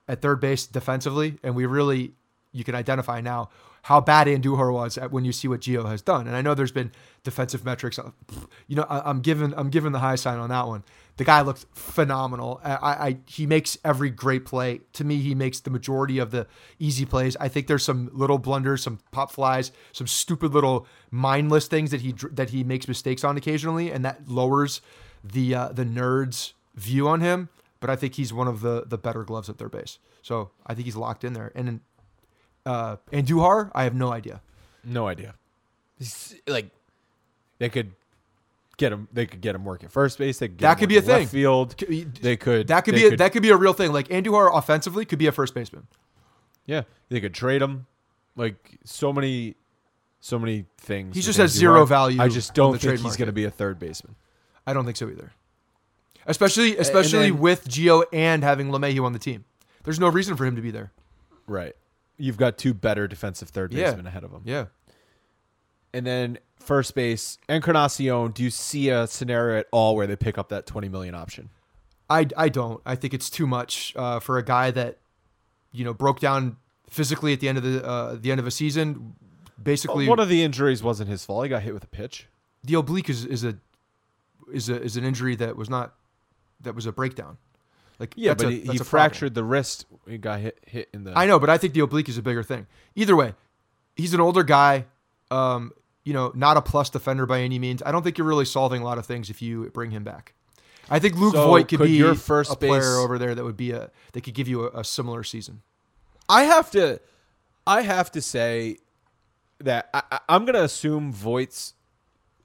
at 0.07 0.21
third 0.21 0.39
base 0.39 0.65
defensively, 0.65 1.37
and 1.43 1.55
we 1.55 1.65
really 1.65 2.13
you 2.53 2.63
can 2.63 2.73
identify 2.73 3.19
now 3.19 3.49
how 3.83 4.01
bad 4.01 4.27
Andujar 4.27 4.73
was 4.73 4.97
at 4.97 5.11
when 5.11 5.25
you 5.25 5.31
see 5.31 5.47
what 5.47 5.61
Gio 5.61 5.87
has 5.87 6.01
done. 6.01 6.27
And 6.27 6.35
I 6.35 6.41
know 6.41 6.53
there's 6.53 6.71
been 6.71 6.91
defensive 7.23 7.63
metrics. 7.63 7.99
You 8.67 8.75
know, 8.75 8.85
I, 8.89 9.09
I'm 9.09 9.21
giving 9.21 9.53
I'm 9.55 9.69
giving 9.69 9.91
the 9.91 9.99
high 9.99 10.15
sign 10.15 10.39
on 10.39 10.49
that 10.49 10.67
one. 10.67 10.83
The 11.17 11.23
guy 11.23 11.41
looked 11.41 11.65
phenomenal. 11.73 12.61
I, 12.63 12.75
I, 12.75 13.07
I 13.07 13.17
he 13.25 13.45
makes 13.45 13.77
every 13.83 14.09
great 14.09 14.45
play. 14.45 14.81
To 14.93 15.03
me, 15.03 15.17
he 15.17 15.33
makes 15.33 15.59
the 15.59 15.69
majority 15.69 16.19
of 16.19 16.31
the 16.31 16.47
easy 16.79 17.05
plays. 17.05 17.35
I 17.37 17.47
think 17.47 17.67
there's 17.67 17.83
some 17.83 18.09
little 18.13 18.37
blunders, 18.37 18.83
some 18.83 18.99
pop 19.11 19.31
flies, 19.31 19.71
some 19.93 20.07
stupid 20.07 20.53
little 20.53 20.85
mindless 21.09 21.67
things 21.67 21.91
that 21.91 22.01
he 22.01 22.13
that 22.31 22.51
he 22.51 22.63
makes 22.63 22.87
mistakes 22.87 23.23
on 23.23 23.37
occasionally, 23.37 23.91
and 23.91 24.05
that 24.05 24.27
lowers 24.27 24.81
the 25.23 25.55
uh, 25.55 25.69
the 25.69 25.85
nerds 25.85 26.53
view 26.75 27.07
on 27.07 27.21
him. 27.21 27.49
But 27.79 27.89
I 27.89 27.95
think 27.95 28.15
he's 28.15 28.33
one 28.33 28.47
of 28.47 28.61
the 28.61 28.83
the 28.85 28.97
better 28.97 29.23
gloves 29.23 29.49
at 29.49 29.57
their 29.57 29.69
base. 29.69 29.97
So 30.21 30.51
I 30.65 30.73
think 30.73 30.85
he's 30.85 30.97
locked 30.97 31.23
in 31.23 31.33
there. 31.33 31.51
And 31.55 31.79
uh, 32.67 32.97
Andujar, 33.11 33.71
I 33.73 33.83
have 33.83 33.95
no 33.95 34.11
idea. 34.11 34.41
No 34.83 35.07
idea. 35.07 35.33
He's, 35.97 36.35
like 36.47 36.69
they 37.59 37.69
could 37.69 37.91
get 38.77 38.91
him. 38.91 39.07
They 39.11 39.25
could 39.25 39.41
get 39.41 39.55
him 39.55 39.65
working 39.65 39.89
first 39.89 40.17
base. 40.17 40.37
They 40.39 40.47
could 40.47 40.57
get 40.57 40.65
That 40.67 40.73
him 40.73 40.79
could 40.81 40.89
be 40.89 40.97
a 40.97 41.01
thing. 41.01 41.27
Field. 41.27 41.75
They 42.21 42.37
could. 42.37 42.67
That 42.67 42.81
could 42.85 42.93
they 42.95 43.09
be 43.09 43.13
a, 43.15 43.17
that 43.17 43.31
could 43.31 43.41
be 43.41 43.49
a 43.49 43.57
real 43.57 43.73
thing. 43.73 43.91
Like 43.91 44.07
Andujar 44.09 44.55
offensively 44.55 45.05
could 45.05 45.19
be 45.19 45.27
a 45.27 45.31
first 45.31 45.53
baseman. 45.55 45.87
Yeah, 46.65 46.83
they 47.09 47.19
could 47.21 47.33
trade 47.33 47.61
him. 47.61 47.87
Like 48.35 48.77
so 48.83 49.11
many, 49.11 49.55
so 50.19 50.37
many 50.37 50.65
things. 50.77 51.15
He 51.15 51.21
just 51.23 51.39
has 51.39 51.53
Andujar. 51.55 51.57
zero 51.59 51.85
value 51.85 52.21
I 52.21 52.27
just 52.29 52.53
don't 52.53 52.73
the 52.73 52.77
think 52.79 52.89
trade 52.89 52.91
he's 52.99 53.03
market. 53.03 53.17
going 53.17 53.25
to 53.27 53.33
be 53.33 53.45
a 53.45 53.51
third 53.51 53.79
baseman. 53.79 54.15
I 54.67 54.73
don't 54.73 54.85
think 54.85 54.97
so 54.97 55.09
either. 55.09 55.31
Especially 56.27 56.77
especially 56.77 57.31
then- 57.31 57.39
with 57.39 57.67
Gio 57.67 58.03
and 58.13 58.43
having 58.43 58.67
LeMahieu 58.69 59.03
on 59.05 59.13
the 59.13 59.19
team. 59.19 59.45
There's 59.83 59.99
no 59.99 60.09
reason 60.09 60.35
for 60.35 60.45
him 60.45 60.55
to 60.57 60.61
be 60.61 60.71
there. 60.71 60.91
Right. 61.47 61.73
You've 62.17 62.37
got 62.37 62.57
two 62.57 62.73
better 62.73 63.07
defensive 63.07 63.49
third 63.49 63.71
Yeah. 63.73 63.85
basemen 63.85 64.07
ahead 64.07 64.23
of 64.23 64.31
him. 64.31 64.41
Yeah. 64.45 64.65
And 65.93 66.05
then 66.05 66.37
first 66.59 66.95
base, 66.95 67.37
Encarnacion. 67.47 68.31
Do 68.31 68.43
you 68.43 68.49
see 68.49 68.89
a 68.89 69.07
scenario 69.07 69.59
at 69.59 69.67
all 69.71 69.95
where 69.95 70.07
they 70.07 70.15
pick 70.15 70.37
up 70.37 70.49
that 70.49 70.65
twenty 70.65 70.89
million 70.89 71.15
option? 71.15 71.49
I, 72.09 72.27
I 72.37 72.49
don't. 72.49 72.81
I 72.85 72.95
think 72.95 73.13
it's 73.13 73.29
too 73.29 73.45
much 73.47 73.93
uh, 73.97 74.19
for 74.19 74.37
a 74.37 74.43
guy 74.43 74.71
that, 74.71 74.97
you 75.73 75.83
know, 75.83 75.93
broke 75.93 76.19
down 76.21 76.55
physically 76.89 77.33
at 77.33 77.39
the 77.41 77.49
end 77.49 77.57
of 77.57 77.63
the 77.63 77.85
uh, 77.85 78.15
the 78.19 78.31
end 78.31 78.39
of 78.39 78.47
a 78.47 78.51
season. 78.51 79.15
Basically, 79.61 80.07
One 80.07 80.19
of 80.19 80.29
the 80.29 80.43
injuries 80.43 80.83
wasn't 80.83 81.09
his 81.09 81.25
fault. 81.25 81.43
He 81.43 81.49
got 81.49 81.63
hit 81.63 81.73
with 81.73 81.83
a 81.83 81.87
pitch. 81.87 82.27
the 82.63 82.75
oblique 82.75 83.09
is, 83.09 83.25
is 83.25 83.43
a 83.43 83.57
is 84.53 84.69
a 84.69 84.81
is 84.81 84.95
an 84.97 85.03
injury 85.03 85.35
that 85.35 85.55
was 85.57 85.69
not 85.69 85.95
that 86.61 86.75
was 86.75 86.85
a 86.85 86.91
breakdown. 86.91 87.37
Like 87.99 88.13
Yeah, 88.15 88.33
but 88.33 88.47
a- 88.47 88.51
he, 88.51 88.59
he 88.61 88.77
fractured 88.77 89.33
the 89.33 89.43
wrist. 89.43 89.85
He 90.07 90.17
got 90.17 90.39
hit 90.39 90.59
hit 90.65 90.89
in 90.93 91.03
the. 91.03 91.17
I 91.17 91.25
know, 91.25 91.39
but 91.39 91.49
I 91.49 91.57
think 91.57 91.73
the 91.73 91.79
oblique 91.81 92.09
is 92.09 92.17
a 92.17 92.21
bigger 92.21 92.43
thing. 92.43 92.67
Either 92.95 93.15
way, 93.15 93.33
he's 93.95 94.13
an 94.13 94.21
older 94.21 94.43
guy. 94.43 94.85
Um, 95.31 95.71
you 96.03 96.13
know, 96.13 96.31
not 96.35 96.55
a 96.55 96.61
plus 96.61 96.89
defender 96.89 97.25
by 97.25 97.41
any 97.41 97.59
means. 97.59 97.83
I 97.85 97.91
don't 97.91 98.01
think 98.01 98.17
you're 98.17 98.27
really 98.27 98.45
solving 98.45 98.81
a 98.81 98.85
lot 98.85 98.97
of 98.97 99.05
things 99.05 99.29
if 99.29 99.41
you 99.41 99.69
bring 99.71 99.91
him 99.91 100.03
back. 100.03 100.33
I 100.89 100.99
think 100.99 101.15
Luke 101.17 101.33
So 101.33 101.47
Voit 101.47 101.67
could, 101.67 101.79
could 101.79 101.87
be 101.87 101.91
your 101.93 102.15
first 102.15 102.53
a 102.53 102.55
player 102.55 102.95
over 102.97 103.17
there 103.17 103.35
that 103.35 103.43
would 103.43 103.57
be 103.57 103.71
a 103.71 103.91
that 104.13 104.21
could 104.21 104.33
give 104.33 104.47
you 104.47 104.69
a, 104.69 104.79
a 104.79 104.83
similar 104.83 105.23
season. 105.23 105.61
I 106.29 106.43
have 106.43 106.71
to, 106.71 106.99
I 107.65 107.81
have 107.81 108.11
to 108.11 108.21
say 108.21 108.77
that 109.59 109.89
I, 109.93 110.19
I'm 110.29 110.45
going 110.45 110.55
to 110.55 110.63
assume 110.63 111.11
Voit's 111.11 111.73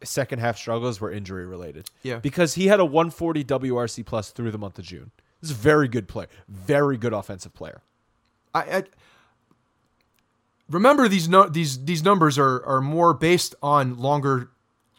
second 0.03 0.41
half 0.41 0.57
struggles 0.57 1.01
were 1.01 1.13
injury 1.13 1.47
related. 1.47 1.89
Yeah. 2.03 2.17
because 2.17 2.55
he 2.55 2.67
had 2.67 2.81
a 2.81 2.85
140 2.85 3.45
WRC 3.45 4.05
plus 4.05 4.31
through 4.31 4.51
the 4.51 4.59
month 4.59 4.79
of 4.79 4.85
June. 4.85 5.11
This 5.43 5.51
is 5.51 5.57
a 5.57 5.61
very 5.61 5.89
good 5.89 6.09
player, 6.09 6.29
very 6.49 6.97
good 6.97 7.13
offensive 7.13 7.53
player. 7.53 7.83
I, 8.55 8.61
I 8.61 8.85
remember 10.71 11.09
these 11.09 11.29
no, 11.29 11.49
these 11.49 11.85
these 11.85 12.05
numbers 12.05 12.39
are 12.39 12.65
are 12.65 12.81
more 12.81 13.13
based 13.13 13.55
on 13.61 13.99
longer 13.99 14.51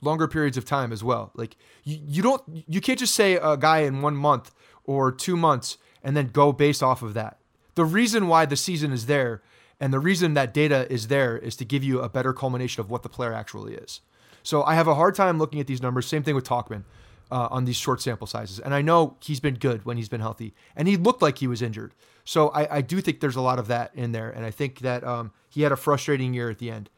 longer 0.02 0.28
periods 0.28 0.58
of 0.58 0.66
time 0.66 0.92
as 0.92 1.04
well. 1.04 1.32
Like 1.34 1.56
you, 1.86 1.98
you 2.06 2.22
don't 2.22 2.44
you 2.68 2.82
can't 2.82 3.00
just 3.00 3.16
say 3.16 3.36
a 3.36 3.56
guy 3.56 3.80
in 3.80 4.02
one 4.02 4.16
month 4.16 4.54
or 4.84 5.12
two 5.14 5.38
months 5.38 5.78
and 6.04 6.16
then 6.16 6.28
go 6.28 6.52
based 6.52 6.84
off 6.84 7.02
of 7.02 7.14
that. 7.14 7.38
The 7.76 7.86
reason 7.86 8.28
why 8.28 8.46
the 8.46 8.58
season 8.58 8.92
is 8.92 9.06
there 9.06 9.42
and 9.80 9.94
the 9.94 10.00
reason 10.00 10.34
that 10.34 10.54
data 10.54 10.92
is 10.92 11.08
there 11.08 11.38
is 11.38 11.56
to 11.56 11.66
give 11.66 11.84
you 11.84 12.02
a 12.02 12.10
better 12.10 12.34
culmination 12.34 12.82
of 12.82 12.90
what 12.90 13.02
the 13.02 13.10
player 13.10 13.34
actually 13.34 13.76
is. 13.76 14.02
So 14.44 14.64
I 14.64 14.76
have 14.76 14.90
a 14.90 14.96
hard 14.96 15.16
time 15.16 15.40
looking 15.40 15.62
at 15.62 15.68
these 15.68 15.82
numbers. 15.82 16.06
Same 16.06 16.22
thing 16.22 16.36
with 16.36 16.46
Tauchman 16.46 16.84
uh, 17.32 17.48
on 17.52 17.66
these 17.66 17.76
short 17.78 18.02
sample 18.02 18.28
sizes. 18.28 18.60
And 18.60 18.74
I 18.74 18.82
know 18.82 19.18
he's 19.22 19.40
been 19.40 19.56
good 19.56 19.86
when 19.86 19.98
he's 19.98 20.10
been 20.10 20.22
healthy, 20.22 20.54
and 20.76 20.88
he 20.88 20.98
looked 20.98 21.22
like 21.22 21.38
he 21.40 21.48
was 21.48 21.62
injured. 21.62 21.94
So 22.26 22.50
I, 22.50 22.78
I 22.78 22.82
do 22.82 23.02
think 23.02 23.20
there's 23.20 23.36
a 23.36 23.42
lot 23.42 23.60
of 23.60 23.68
that 23.68 23.92
in 23.96 24.12
there, 24.12 24.30
and 24.30 24.46
I 24.46 24.52
think 24.52 24.80
that 24.80 25.04
um, 25.04 25.32
he 25.50 25.62
had 25.64 25.72
a 25.72 25.76
frustrating 25.76 26.34
year 26.34 26.50
at 26.50 26.60
the 26.60 26.70
end. 26.72 26.90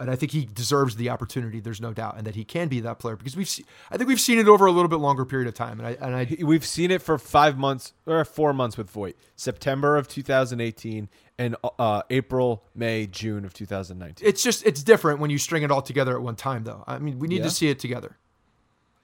And 0.00 0.10
I 0.10 0.16
think 0.16 0.32
he 0.32 0.46
deserves 0.46 0.96
the 0.96 1.10
opportunity. 1.10 1.60
There's 1.60 1.80
no 1.80 1.92
doubt, 1.92 2.16
and 2.16 2.26
that 2.26 2.34
he 2.34 2.42
can 2.44 2.66
be 2.66 2.80
that 2.80 2.98
player 2.98 3.14
because 3.14 3.36
we've. 3.36 3.48
Se- 3.48 3.62
I 3.88 3.96
think 3.96 4.08
we've 4.08 4.20
seen 4.20 4.40
it 4.40 4.48
over 4.48 4.66
a 4.66 4.72
little 4.72 4.88
bit 4.88 4.96
longer 4.96 5.24
period 5.24 5.46
of 5.46 5.54
time, 5.54 5.78
and 5.78 5.86
I 5.86 5.92
and 6.04 6.16
I 6.16 6.44
We've 6.44 6.64
seen 6.64 6.90
it 6.90 7.02
for 7.02 7.18
five 7.18 7.56
months 7.56 7.92
or 8.04 8.24
four 8.24 8.52
months 8.52 8.76
with 8.76 8.90
Voit. 8.90 9.14
September 9.36 9.96
of 9.96 10.08
2018 10.08 11.08
and 11.38 11.54
uh, 11.78 12.02
April, 12.10 12.64
May, 12.74 13.06
June 13.06 13.44
of 13.44 13.54
2019. 13.54 14.26
it's 14.26 14.42
just 14.42 14.66
it's 14.66 14.82
different 14.82 15.20
when 15.20 15.30
you 15.30 15.38
string 15.38 15.62
it 15.62 15.70
all 15.70 15.82
together 15.82 16.16
at 16.16 16.22
one 16.22 16.34
time, 16.34 16.64
though. 16.64 16.82
I 16.88 16.98
mean, 16.98 17.20
we 17.20 17.28
need 17.28 17.38
Yeah. 17.38 17.44
to 17.44 17.50
see 17.50 17.68
it 17.68 17.78
together. 17.78 18.16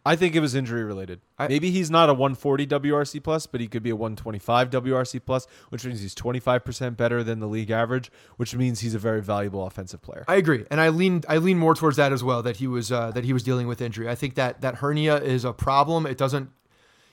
I 0.06 0.16
think 0.16 0.34
it 0.34 0.40
was 0.40 0.54
injury 0.54 0.84
related. 0.84 1.20
I- 1.38 1.48
Maybe 1.48 1.70
he's 1.70 1.90
not 1.90 2.08
a 2.08 2.14
140 2.14 2.66
WRC 2.66 3.22
plus, 3.22 3.46
but 3.46 3.60
he 3.60 3.66
could 3.68 3.82
be 3.82 3.90
a 3.90 3.96
125 3.96 4.70
WRC 4.70 5.20
plus, 5.24 5.46
which 5.68 5.84
means 5.84 6.00
he's 6.00 6.14
25% 6.14 6.96
better 6.96 7.22
than 7.22 7.40
the 7.40 7.46
league 7.48 7.70
average, 7.70 8.10
which 8.36 8.54
means 8.54 8.80
he's 8.80 8.94
a 8.94 8.98
very 8.98 9.20
valuable 9.20 9.66
offensive 9.66 10.00
player. 10.00 10.24
I 10.28 10.36
agree, 10.36 10.64
and 10.70 10.80
I 10.80 10.88
lean 10.88 11.24
I 11.28 11.36
lean 11.38 11.58
more 11.58 11.74
towards 11.74 11.96
that 11.98 12.12
as 12.12 12.24
well. 12.24 12.42
That 12.42 12.56
he 12.56 12.66
was 12.66 12.90
uh, 12.90 13.10
that 13.10 13.24
he 13.24 13.32
was 13.32 13.42
dealing 13.42 13.66
with 13.66 13.82
injury. 13.82 14.08
I 14.08 14.14
think 14.14 14.34
that 14.36 14.62
that 14.62 14.76
hernia 14.76 15.16
is 15.16 15.44
a 15.44 15.52
problem. 15.52 16.06
It 16.06 16.16
doesn't, 16.16 16.50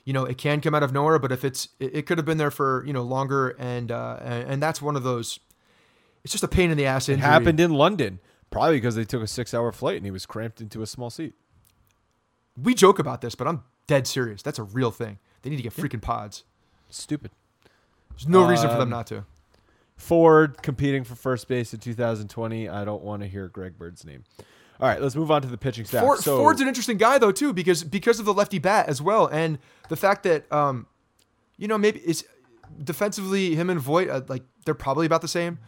you 0.06 0.14
know, 0.14 0.24
it 0.24 0.38
can 0.38 0.62
come 0.62 0.74
out 0.76 0.84
of 0.84 0.94
nowhere, 0.94 1.20
but 1.20 1.32
if 1.34 1.44
it's 1.44 1.70
it, 1.80 1.95
it 1.98 2.06
could 2.06 2.18
have 2.18 2.26
been 2.26 2.38
there 2.38 2.52
for 2.52 2.86
you 2.86 2.94
know 2.94 3.03
longer, 3.03 3.49
and 3.60 3.91
uh, 3.91 4.20
and, 4.22 4.49
and 4.52 4.64
that's 4.64 4.82
one 4.82 4.95
of 4.95 5.03
those. 5.03 5.40
It's 6.24 6.32
just 6.32 6.44
a 6.44 6.48
pain 6.48 6.72
in 6.72 6.78
the 6.78 6.86
ass 6.86 7.10
it 7.10 7.20
happened 7.20 7.60
in 7.60 7.72
London, 7.74 8.20
probably 8.52 8.78
because 8.78 8.95
they 8.95 9.03
took 9.06 9.22
a 9.22 9.28
six 9.28 9.53
hour 9.53 9.72
flight 9.72 9.98
and 9.98 10.06
he 10.06 10.12
was 10.12 10.26
cramped 10.26 10.62
into 10.62 10.82
a 10.82 10.88
small 10.88 11.10
seat. 11.10 11.34
We 12.61 12.73
joke 12.73 12.99
about 12.99 13.22
this, 13.22 13.36
but 13.36 13.48
I'm 13.48 13.64
dead 13.88 14.07
serious. 14.07 14.41
That's 14.41 14.60
a 14.60 14.64
real 14.64 14.91
thing. 14.91 15.19
They 15.41 15.49
need 15.49 15.57
to 15.57 15.64
get 15.64 15.73
freaking 15.73 16.02
pods. 16.02 16.44
Stupid. 16.90 17.32
There's 18.11 18.27
no 18.27 18.48
reason 18.48 18.69
for 18.69 18.76
them 18.76 18.84
Um, 18.84 18.90
not 18.90 19.07
to. 19.07 19.26
Ford 19.98 20.61
competing 20.61 21.03
for 21.03 21.15
first 21.15 21.48
base 21.48 21.73
in 21.73 21.80
2020. 21.80 22.68
I 22.69 22.86
don't 22.86 23.03
want 23.03 23.22
to 23.22 23.27
hear 23.27 23.48
Greg 23.48 23.77
Bird's 23.77 24.06
name. 24.06 24.23
All 24.80 24.88
right, 24.90 25.02
let's 25.02 25.15
move 25.15 25.32
on 25.32 25.41
to 25.41 25.48
the 25.48 25.57
pitching 25.57 25.86
staff. 25.86 26.03
Ford, 26.03 26.19
so, 26.19 26.38
Ford's 26.38 26.60
an 26.60 26.68
interesting 26.68 26.98
guy 26.98 27.18
though 27.18 27.32
too 27.32 27.53
because 27.53 27.84
because 27.84 28.19
of 28.19 28.26
the 28.26 28.34
lefty 28.34 28.60
bat 28.60 28.90
as 28.90 29.02
well, 29.02 29.27
and 29.27 29.57
the 29.88 29.95
fact 29.95 30.23
that 30.23 30.52
um, 30.52 30.88
you 31.57 31.68
know 31.68 31.77
maybe 31.77 31.99
it's 31.99 32.26
defensively 32.84 33.56
him 33.56 33.69
and 33.69 33.80
Voit 33.80 34.10
uh, 34.10 34.22
like 34.27 34.44
they're 34.65 34.73
probably 34.73 35.06
about 35.06 35.22
the 35.22 35.30
same, 35.30 35.60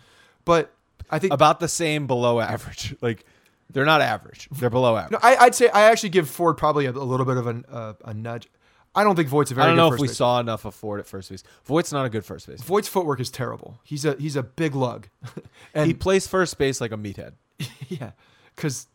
but 0.43 0.73
I 1.09 1.19
think 1.19 1.31
about 1.33 1.61
the 1.61 1.69
same 1.69 2.05
below 2.07 2.39
average. 2.39 2.95
Like 3.01 3.25
they're 3.71 3.85
not 3.85 4.01
average. 4.01 4.47
They're 4.51 4.69
below 4.69 4.95
average. 4.97 5.11
no, 5.13 5.19
I, 5.21 5.35
I'd 5.37 5.55
say 5.55 5.69
I 5.69 5.83
actually 5.91 6.09
give 6.09 6.29
Ford 6.29 6.57
probably 6.57 6.85
a, 6.85 6.91
a 6.91 6.93
little 6.93 7.25
bit 7.25 7.37
of 7.37 7.47
an, 7.47 7.65
uh, 7.69 7.93
a 8.05 8.13
nudge. 8.13 8.47
I 8.95 9.03
don't 9.03 9.15
think 9.15 9.27
Voit's 9.29 9.51
a 9.51 9.53
very. 9.53 9.65
I 9.65 9.67
don't 9.67 9.77
know 9.77 9.87
if 9.93 9.99
we 9.99 10.07
baseman. 10.07 10.15
saw 10.15 10.39
enough 10.39 10.65
of 10.65 10.73
Ford 10.73 10.99
at 10.99 11.05
first 11.05 11.29
base. 11.29 11.43
Voit's 11.65 11.91
not 11.91 12.05
a 12.05 12.09
good 12.09 12.25
first 12.25 12.47
base. 12.47 12.61
Voit's 12.61 12.87
footwork 12.87 13.19
is 13.19 13.29
terrible. 13.29 13.79
He's 13.83 14.05
a 14.05 14.15
he's 14.15 14.35
a 14.35 14.41
big 14.43 14.73
lug, 14.73 15.07
and 15.75 15.85
he 15.87 15.93
plays 15.93 16.25
first 16.27 16.57
base 16.57 16.81
like 16.81 16.91
a 16.91 16.97
meathead. 16.97 17.33
yeah, 17.89 18.11
because 18.55 18.87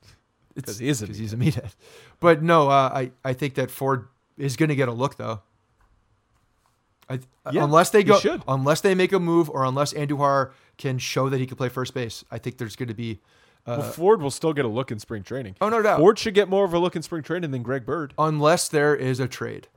'Cause 0.65 0.79
he 0.79 0.89
is 0.89 1.01
a 1.03 1.07
because 1.07 1.19
he's 1.19 1.33
a 1.33 1.37
meathead. 1.37 1.71
But 2.19 2.43
no, 2.43 2.69
uh, 2.69 2.91
I 2.93 3.11
I 3.25 3.33
think 3.33 3.55
that 3.55 3.71
Ford 3.71 4.09
is 4.37 4.57
going 4.57 4.71
to 4.71 4.75
get 4.75 4.89
a 4.89 4.93
look 4.93 5.17
though. 5.17 5.43
I, 7.09 7.21
Yeah, 7.53 7.65
unless 7.65 7.91
they 7.91 8.03
go, 8.05 8.19
unless 8.49 8.81
they 8.81 8.95
make 8.95 9.13
a 9.13 9.21
move, 9.21 9.51
or 9.51 9.65
unless 9.65 9.93
Andujar 9.93 10.53
can 10.79 10.99
show 10.99 11.29
that 11.29 11.39
he 11.39 11.47
can 11.47 11.57
play 11.57 11.69
first 11.69 11.95
base, 11.95 12.25
I 12.31 12.39
think 12.39 12.59
there's 12.59 12.77
going 12.77 12.89
to 12.89 12.95
be. 12.95 13.21
Uh, 13.65 13.77
well, 13.79 13.93
Ford 13.93 14.21
will 14.23 14.31
still 14.31 14.53
get 14.53 14.65
a 14.65 14.69
look 14.69 14.91
in 14.91 14.99
spring 14.99 15.23
training. 15.23 15.55
Oh, 15.61 15.69
no 15.69 15.83
doubt. 15.83 15.99
Ford 16.01 16.19
should 16.19 16.35
get 16.35 16.49
more 16.49 16.65
of 16.65 16.75
a 16.75 16.79
look 16.79 16.97
in 16.97 17.03
spring 17.03 17.23
training 17.23 17.53
than 17.53 17.63
Greg 17.63 17.87
Bird. 17.87 18.13
unless 18.19 18.69
there 18.69 18.95
is 18.97 19.21
a 19.21 19.29
trade. 19.29 19.69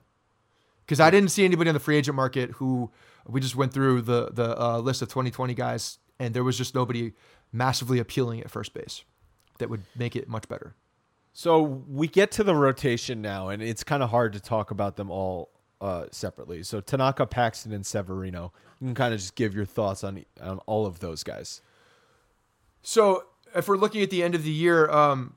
Because 0.86 1.00
I 1.00 1.10
didn't 1.10 1.30
see 1.30 1.46
anybody 1.46 1.70
on 1.70 1.74
the 1.74 1.80
free 1.80 1.98
agent 1.98 2.16
market 2.16 2.52
who 2.52 2.92
we 3.28 3.42
just 3.42 3.56
went 3.56 3.74
through 3.74 4.02
the 4.02 4.30
the 4.32 4.60
uh, 4.60 4.78
list 4.80 5.02
of 5.02 5.10
2020 5.10 5.54
guys, 5.56 5.98
and 6.20 6.34
there 6.34 6.44
was 6.44 6.58
just 6.58 6.76
nobody 6.76 7.14
massively 7.52 8.00
appealing 8.00 8.42
at 8.42 8.52
first 8.52 8.74
base 8.74 9.04
that 9.58 9.70
would 9.70 9.84
make 9.96 10.16
it 10.16 10.28
much 10.28 10.48
better. 10.48 10.76
So 11.34 11.62
we 11.62 12.08
get 12.08 12.32
to 12.34 12.44
the 12.44 12.56
rotation 12.56 13.22
now, 13.22 13.50
and 13.50 13.62
it's 13.64 13.84
kind 13.84 14.04
of 14.04 14.10
hard 14.10 14.34
to 14.34 14.40
talk 14.40 14.72
about 14.72 14.96
them 14.96 15.10
all 15.10 15.50
uh, 15.82 16.06
separately. 16.12 16.64
So 16.64 16.82
Tanaka, 16.82 17.26
Paxton, 17.26 17.74
and 17.74 17.86
Severino. 17.86 18.54
You 18.80 18.88
can 18.88 18.96
kind 18.96 19.14
of 19.14 19.20
just 19.20 19.36
give 19.36 19.56
your 19.56 19.66
thoughts 19.66 20.04
on 20.04 20.24
on 20.42 20.60
all 20.66 20.86
of 20.86 21.00
those 21.00 21.24
guys. 21.24 21.62
So 22.84 23.26
if 23.56 23.68
we're 23.68 23.78
looking 23.78 24.02
at 24.02 24.10
the 24.10 24.22
end 24.22 24.36
of 24.36 24.44
the 24.44 24.52
year, 24.52 24.90
um, 24.90 25.36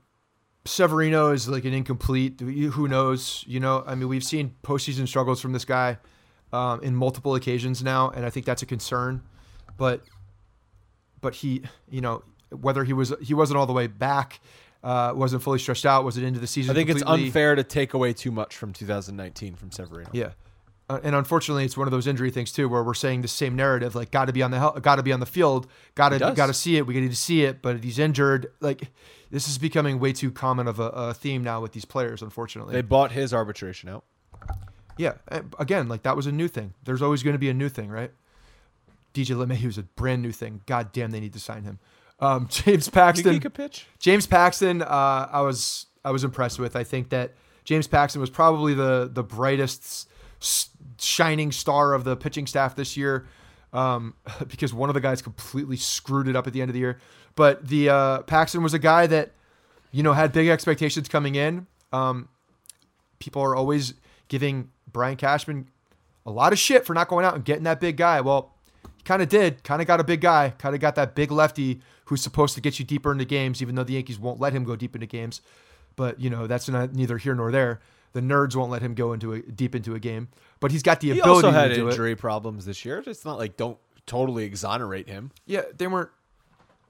Severino 0.65 1.31
is 1.31 1.47
like 1.47 1.65
an 1.65 1.73
incomplete. 1.73 2.39
Who 2.39 2.87
knows? 2.87 3.43
You 3.47 3.59
know, 3.59 3.83
I 3.87 3.95
mean, 3.95 4.09
we've 4.09 4.23
seen 4.23 4.55
postseason 4.63 5.07
struggles 5.07 5.41
from 5.41 5.53
this 5.53 5.65
guy 5.65 5.97
um, 6.51 6.81
in 6.81 6.95
multiple 6.95 7.35
occasions 7.35 7.83
now, 7.83 8.09
and 8.09 8.25
I 8.25 8.29
think 8.29 8.45
that's 8.45 8.61
a 8.61 8.65
concern. 8.65 9.23
But 9.77 10.01
but 11.21 11.35
he, 11.35 11.63
you 11.89 12.01
know, 12.01 12.23
whether 12.49 12.83
he 12.83 12.93
was 12.93 13.13
he 13.21 13.33
wasn't 13.33 13.57
all 13.57 13.65
the 13.65 13.73
way 13.73 13.87
back, 13.87 14.41
uh, 14.83 15.13
wasn't 15.15 15.43
fully 15.43 15.59
stretched 15.59 15.85
out, 15.85 16.03
was 16.03 16.17
it 16.17 16.23
into 16.23 16.39
the 16.39 16.47
season? 16.47 16.71
I 16.71 16.73
think 16.73 16.89
it's 16.89 17.01
completely? 17.01 17.27
unfair 17.27 17.55
to 17.55 17.63
take 17.63 17.93
away 17.93 18.13
too 18.13 18.31
much 18.31 18.55
from 18.55 18.73
2019 18.73 19.55
from 19.55 19.71
Severino. 19.71 20.09
Yeah. 20.13 20.31
Uh, 20.89 20.99
and 21.03 21.13
unfortunately, 21.15 21.63
it's 21.65 21.77
one 21.77 21.87
of 21.87 21.91
those 21.91 22.07
injury 22.07 22.31
things 22.31 22.51
too, 22.51 22.67
where 22.67 22.83
we're 22.83 22.95
saying 22.95 23.21
the 23.21 23.27
same 23.27 23.55
narrative, 23.55 23.93
like 23.93 24.09
got 24.09 24.25
to 24.25 24.33
be 24.33 24.41
on 24.41 24.49
the 24.51 24.57
hel- 24.57 24.79
got 24.79 24.95
to 24.95 25.03
be 25.03 25.11
on 25.13 25.19
the 25.19 25.25
field, 25.25 25.67
got 25.95 26.09
to 26.09 26.17
got 26.19 26.47
to 26.47 26.53
see 26.53 26.77
it. 26.77 26.87
We 26.87 26.99
need 26.99 27.11
to 27.11 27.15
see 27.15 27.43
it, 27.43 27.61
but 27.61 27.83
he's 27.83 27.99
injured. 27.99 28.47
Like 28.59 28.89
this 29.29 29.47
is 29.47 29.57
becoming 29.59 29.99
way 29.99 30.13
too 30.13 30.31
common 30.31 30.67
of 30.67 30.79
a, 30.79 30.89
a 30.89 31.13
theme 31.13 31.43
now 31.43 31.61
with 31.61 31.73
these 31.73 31.85
players. 31.85 32.21
Unfortunately, 32.23 32.73
They 32.73 32.81
bought 32.81 33.11
his 33.11 33.33
arbitration 33.35 33.87
out. 33.89 34.03
yeah. 34.97 35.13
Again, 35.59 35.87
like 35.87 36.01
that 36.03 36.15
was 36.15 36.25
a 36.25 36.31
new 36.31 36.47
thing. 36.47 36.73
There's 36.83 37.01
always 37.03 37.21
going 37.21 37.33
to 37.35 37.39
be 37.39 37.49
a 37.49 37.53
new 37.53 37.69
thing, 37.69 37.89
right? 37.89 38.11
DJ 39.13 39.35
LeMahieu 39.35 39.65
was 39.67 39.77
a 39.77 39.83
brand 39.83 40.21
new 40.23 40.31
thing. 40.31 40.61
God 40.65 40.91
damn, 40.91 41.11
they 41.11 41.19
need 41.19 41.33
to 41.33 41.39
sign 41.39 41.63
him. 41.63 41.79
Um, 42.19 42.47
James 42.51 42.89
Paxton. 42.89 43.39
pitch? 43.39 43.85
James 43.99 44.25
Paxton, 44.27 44.81
uh, 44.81 45.29
I 45.31 45.41
was 45.41 45.85
I 46.03 46.09
was 46.09 46.23
impressed 46.23 46.57
with. 46.57 46.75
I 46.75 46.83
think 46.83 47.09
that 47.09 47.35
James 47.63 47.87
Paxton 47.87 48.19
was 48.21 48.31
probably 48.31 48.73
the 48.73 49.07
the 49.13 49.23
brightest 49.23 50.08
shining 50.99 51.51
star 51.51 51.93
of 51.93 52.03
the 52.03 52.15
pitching 52.15 52.47
staff 52.47 52.75
this 52.75 52.97
year, 52.97 53.27
um, 53.73 54.15
because 54.47 54.73
one 54.73 54.89
of 54.89 54.93
the 54.93 55.01
guys 55.01 55.21
completely 55.21 55.77
screwed 55.77 56.27
it 56.27 56.35
up 56.35 56.47
at 56.47 56.53
the 56.53 56.61
end 56.61 56.69
of 56.69 56.73
the 56.73 56.79
year. 56.79 56.99
But 57.35 57.67
the 57.67 57.89
uh, 57.89 58.21
Paxton 58.23 58.63
was 58.63 58.73
a 58.73 58.79
guy 58.79 59.07
that 59.07 59.31
you 59.91 60.03
know 60.03 60.13
had 60.13 60.31
big 60.31 60.47
expectations 60.47 61.07
coming 61.07 61.35
in. 61.35 61.67
Um, 61.91 62.29
people 63.19 63.41
are 63.41 63.55
always 63.55 63.93
giving 64.27 64.71
Brian 64.91 65.15
Cashman 65.15 65.67
a 66.25 66.31
lot 66.31 66.53
of 66.53 66.59
shit 66.59 66.85
for 66.85 66.93
not 66.93 67.07
going 67.07 67.25
out 67.25 67.35
and 67.35 67.45
getting 67.45 67.63
that 67.63 67.79
big 67.79 67.97
guy. 67.97 68.21
Well, 68.21 68.53
he 68.97 69.03
kind 69.03 69.21
of 69.21 69.29
did. 69.29 69.63
Kind 69.63 69.81
of 69.81 69.87
got 69.87 69.99
a 69.99 70.03
big 70.03 70.21
guy. 70.21 70.53
Kind 70.57 70.75
of 70.75 70.81
got 70.81 70.95
that 70.95 71.15
big 71.15 71.31
lefty 71.31 71.81
who's 72.05 72.21
supposed 72.21 72.55
to 72.55 72.61
get 72.61 72.79
you 72.79 72.85
deeper 72.85 73.11
into 73.11 73.25
games, 73.25 73.61
even 73.61 73.75
though 73.75 73.83
the 73.83 73.93
Yankees 73.93 74.19
won't 74.19 74.39
let 74.39 74.53
him 74.53 74.63
go 74.63 74.75
deep 74.75 74.95
into 74.95 75.07
games. 75.07 75.41
But 75.95 76.19
you 76.19 76.29
know 76.29 76.47
that's 76.47 76.69
not 76.69 76.93
neither 76.93 77.17
here 77.17 77.35
nor 77.35 77.51
there. 77.51 77.81
The 78.13 78.21
nerds 78.21 78.55
won't 78.55 78.71
let 78.71 78.81
him 78.81 78.95
go 78.95 79.13
into 79.13 79.33
a, 79.33 79.41
deep 79.41 79.75
into 79.75 79.93
a 79.95 79.99
game, 79.99 80.29
but 80.59 80.71
he's 80.71 80.81
got 80.83 80.99
the 80.99 81.11
He 81.11 81.19
ability 81.19 81.47
also 81.47 81.51
had 81.51 81.67
to 81.69 81.75
do 81.75 81.87
it. 81.87 81.91
injury 81.91 82.15
problems 82.15 82.65
this 82.65 82.83
year. 82.83 83.03
It's 83.05 83.23
not 83.23 83.37
like 83.37 83.55
don't 83.55 83.77
totally 84.07 84.45
exonerate 84.45 85.07
him. 85.07 85.31
Yeah, 85.45 85.61
they 85.77 85.87
weren't. 85.87 86.09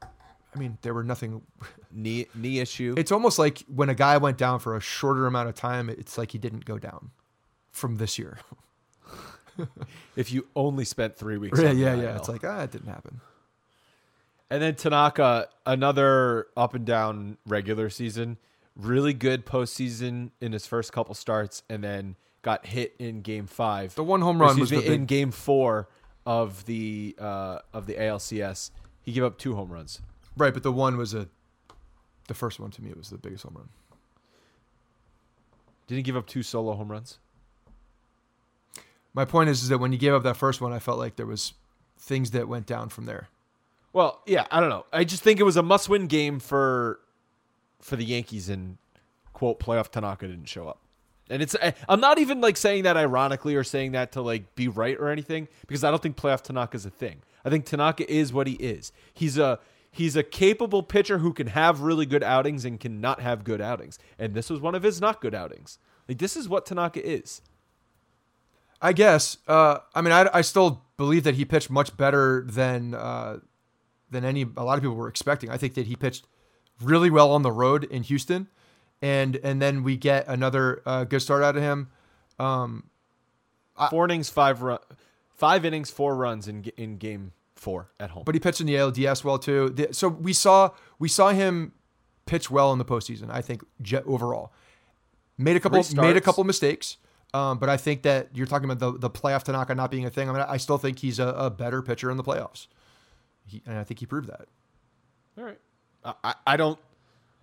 I 0.02 0.58
mean, 0.58 0.78
there 0.82 0.94
were 0.94 1.04
nothing. 1.04 1.42
Knee 1.92 2.28
knee 2.36 2.60
issue. 2.60 2.94
It's 2.98 3.12
almost 3.12 3.40
like 3.40 3.64
when 3.68 3.90
a 3.90 3.96
guy 3.96 4.18
went 4.18 4.38
down 4.38 4.60
for 4.60 4.76
a 4.76 4.80
shorter 4.80 5.26
amount 5.26 5.50
of 5.50 5.56
time, 5.56 5.90
it's 5.90 6.20
like 6.20 6.32
he 6.32 6.38
didn't 6.38 6.64
go 6.66 6.78
down 6.78 7.10
from 7.72 7.98
this 7.98 8.20
year. 8.20 8.38
if 10.16 10.32
you 10.32 10.46
only 10.56 10.86
spent 10.86 11.18
three 11.18 11.38
weeks. 11.38 11.60
yeah, 11.60 11.72
yeah, 11.72 11.96
yeah. 11.96 12.16
It's 12.16 12.30
like 12.30 12.44
ah, 12.44 12.62
it 12.62 12.72
didn't 12.72 12.90
happen. 12.90 13.22
And 14.52 14.62
then 14.62 14.76
Tanaka, 14.76 15.48
another 15.66 16.48
up 16.56 16.74
and 16.76 16.86
down 16.86 17.38
regular 17.48 17.90
season, 17.90 18.38
really 18.80 19.14
good 19.14 19.46
postseason 19.46 20.32
in 20.42 20.52
his 20.52 20.66
first 20.66 20.94
couple 20.94 21.16
starts, 21.16 21.64
and 21.70 21.84
then 21.84 22.16
got 22.42 22.66
hit 22.66 22.96
in 23.00 23.22
Game 23.22 23.48
Five. 23.48 23.96
The 23.96 24.04
one 24.04 24.22
home 24.22 24.42
run 24.42 24.60
was 24.60 24.72
me, 24.72 24.86
in 24.86 25.06
Game 25.06 25.32
Four 25.32 25.90
of 26.26 26.66
the 26.66 27.16
uh, 27.20 27.60
of 27.74 27.86
the 27.86 27.96
ALCS. 27.96 28.72
He 29.02 29.12
gave 29.12 29.24
up 29.24 29.38
two 29.38 29.56
home 29.56 29.72
runs. 29.72 30.02
Right, 30.38 30.54
but 30.54 30.64
the 30.64 30.72
one 30.72 30.98
was 30.98 31.14
a. 31.14 31.28
The 32.28 32.34
first 32.34 32.60
one 32.60 32.70
to 32.72 32.84
me 32.84 32.94
was 32.96 33.10
the 33.10 33.18
biggest 33.18 33.44
home 33.44 33.56
run. 33.56 33.70
Did 35.88 35.96
he 35.96 36.04
give 36.04 36.16
up 36.16 36.28
two 36.28 36.44
solo 36.44 36.76
home 36.76 36.92
runs? 36.92 37.18
My 39.16 39.26
point 39.26 39.50
is, 39.50 39.64
is 39.64 39.70
that 39.70 39.80
when 39.80 39.92
you 39.92 39.98
gave 39.98 40.14
up 40.14 40.22
that 40.24 40.38
first 40.38 40.62
one, 40.62 40.72
I 40.72 40.78
felt 40.78 41.00
like 41.00 41.16
there 41.16 41.26
was 41.26 41.54
things 41.98 42.32
that 42.32 42.48
went 42.48 42.68
down 42.68 42.90
from 42.90 43.06
there. 43.06 43.30
Well, 43.92 44.22
yeah, 44.28 44.46
I 44.52 44.60
don't 44.60 44.70
know. 44.70 44.86
I 44.94 45.04
just 45.04 45.24
think 45.24 45.40
it 45.40 45.44
was 45.44 45.58
a 45.58 45.64
must-win 45.64 46.06
game 46.06 46.40
for 46.40 47.00
for 47.82 47.96
the 47.96 48.06
Yankees, 48.06 48.50
and 48.50 48.78
quote 49.34 49.60
playoff 49.60 49.90
Tanaka 49.90 50.28
didn't 50.28 50.48
show 50.50 50.68
up. 50.68 50.82
And 51.30 51.42
it's 51.42 51.56
I- 51.62 51.74
I'm 51.88 52.00
not 52.00 52.18
even 52.20 52.42
like 52.42 52.58
saying 52.58 52.84
that 52.84 52.98
ironically 52.98 53.56
or 53.56 53.64
saying 53.64 53.92
that 53.94 54.12
to 54.14 54.22
like 54.22 54.56
be 54.56 54.68
right 54.68 54.98
or 55.00 55.10
anything 55.10 55.48
because 55.68 55.84
I 55.84 55.92
don't 55.92 56.02
think 56.02 56.18
playoff 56.18 56.42
Tanaka 56.42 56.76
is 56.76 56.86
a 56.86 56.90
thing. 56.90 57.22
I 57.46 57.50
think 57.50 57.66
Tanaka 57.66 58.12
is 58.12 58.34
what 58.34 58.48
he 58.48 58.54
is. 58.54 58.92
He's 59.14 59.38
a 59.38 59.60
he's 59.92 60.16
a 60.16 60.24
capable 60.24 60.84
pitcher 60.84 61.20
who 61.20 61.34
can 61.34 61.48
have 61.48 61.82
really 61.82 62.06
good 62.06 62.24
outings 62.24 62.66
and 62.66 62.80
can 62.80 63.00
not 63.00 63.22
have 63.22 63.44
good 63.44 63.62
outings. 63.62 64.00
And 64.18 64.34
this 64.34 64.50
was 64.50 64.60
one 64.60 64.76
of 64.76 64.84
his 64.84 65.00
not 65.00 65.22
good 65.22 65.36
outings. 65.36 65.78
Like 66.08 66.18
this 66.18 66.36
is 66.36 66.50
what 66.50 66.66
Tanaka 66.66 67.08
is. 67.08 67.42
I 68.82 68.94
guess. 68.94 69.38
Uh, 69.48 69.80
I 69.94 70.02
mean, 70.02 70.14
I, 70.14 70.30
I 70.34 70.42
still 70.42 70.84
believe 70.98 71.24
that 71.26 71.36
he 71.36 71.46
pitched 71.46 71.70
much 71.70 71.96
better 71.98 72.46
than 72.48 72.94
uh, 72.94 73.40
than 74.10 74.26
any 74.26 74.46
a 74.58 74.64
lot 74.64 74.78
of 74.78 74.82
people 74.82 74.96
were 74.96 75.10
expecting. 75.10 75.50
I 75.50 75.58
think 75.58 75.74
that 75.76 75.86
he 75.88 75.96
pitched 75.96 76.26
really 76.82 77.10
well 77.10 77.32
on 77.32 77.42
the 77.42 77.52
road 77.52 77.84
in 77.86 78.04
Houston, 78.04 78.48
and 79.02 79.36
and 79.38 79.62
then 79.62 79.84
we 79.84 79.98
get 79.98 80.28
another 80.28 80.82
uh, 80.86 81.04
good 81.04 81.22
start 81.22 81.44
out 81.44 81.56
of 81.58 81.64
him. 81.64 81.90
Um, 82.38 82.84
Four 83.90 84.06
innings, 84.06 84.30
five 84.30 84.62
run, 84.62 84.80
five 85.36 85.64
innings, 85.64 85.90
four 85.90 86.16
runs 86.16 86.48
in 86.50 86.66
in 86.76 86.98
game 86.98 87.32
four 87.56 87.90
at 88.00 88.10
home. 88.12 88.24
but 88.26 88.36
he 88.36 88.40
pitched 88.40 88.60
in 88.62 88.68
the 88.68 88.76
ALDS 88.76 89.24
well 89.24 89.40
too. 89.40 89.70
The- 89.70 89.94
So 89.94 90.08
we 90.10 90.34
saw 90.34 90.72
we 91.00 91.08
saw 91.08 91.30
him 91.30 91.72
pitch 92.26 92.52
well 92.52 92.74
in 92.74 92.78
the 92.78 92.86
postseason. 92.86 93.30
I 93.32 93.42
think 93.42 93.64
jet 93.82 94.04
overall. 94.06 94.52
made 95.38 95.56
a 95.56 95.60
couple 95.62 95.82
made 95.96 96.18
a 96.18 96.22
couple 96.22 96.44
mistakes. 96.44 96.98
Um, 97.34 97.58
but 97.60 97.70
I 97.70 97.78
think 97.78 98.02
that 98.04 98.30
you're 98.34 98.48
talking 98.48 98.70
about 98.70 98.80
the 98.80 98.98
the 99.00 99.10
playoff 99.10 99.44
Tanaka 99.44 99.76
not 99.76 99.92
being 99.92 100.04
a 100.06 100.10
thing. 100.10 100.30
I 100.30 100.34
mean, 100.34 100.42
I 100.42 100.58
still 100.58 100.78
think 100.78 101.00
he's 101.00 101.20
a, 101.20 101.28
a 101.28 101.50
better 101.50 101.82
pitcher 101.82 102.10
in 102.12 102.18
the 102.18 102.24
playoffs, 102.24 102.68
he, 103.46 103.62
and 103.66 103.78
I 103.78 103.84
think 103.86 104.00
he 104.02 104.06
proved 104.08 104.28
that. 104.30 104.48
All 105.38 105.44
right. 105.46 105.60
I, 106.06 106.36
I- 106.48 106.58
don't. 106.58 106.80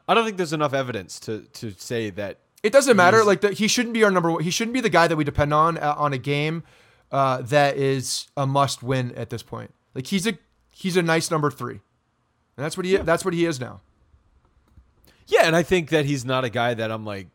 I 0.09 0.15
don't 0.15 0.25
think 0.25 0.37
there's 0.37 0.53
enough 0.53 0.73
evidence 0.73 1.19
to 1.21 1.41
to 1.55 1.73
say 1.73 2.11
that. 2.11 2.39
It 2.63 2.73
doesn't 2.73 2.97
matter. 2.97 3.25
Like 3.25 3.41
the, 3.41 3.53
he 3.53 3.67
shouldn't 3.69 3.93
be 3.95 4.05
our 4.05 4.11
number 4.11 4.31
one. 4.31 4.43
He 4.43 4.51
shouldn't 4.51 4.73
be 4.75 4.81
the 4.81 4.89
guy 4.89 5.09
that 5.09 5.17
we 5.17 5.25
depend 5.25 5.53
on 5.53 5.79
uh, 5.79 5.95
on 5.99 6.13
a 6.13 6.19
game 6.19 6.63
uh, 7.11 7.43
that 7.43 7.77
is 7.77 8.29
a 8.37 8.47
must 8.47 8.83
win 8.85 9.13
at 9.17 9.31
this 9.31 9.43
point. 9.43 9.73
Like 9.95 10.07
he's 10.07 10.27
a 10.27 10.39
he's 10.71 10.97
a 10.97 11.03
nice 11.03 11.29
number 11.31 11.51
three, 11.51 11.75
and 12.57 12.65
that's 12.65 12.77
what 12.77 12.87
he 12.87 12.97
that's 12.99 13.25
what 13.25 13.35
he 13.35 13.45
is 13.47 13.59
now. 13.61 13.81
Yeah, 15.27 15.43
and 15.43 15.57
I 15.57 15.63
think 15.65 15.91
that 15.91 16.05
he's 16.05 16.25
not 16.25 16.45
a 16.45 16.51
guy 16.51 16.75
that 16.75 16.91
I'm 16.93 17.05
like, 17.05 17.27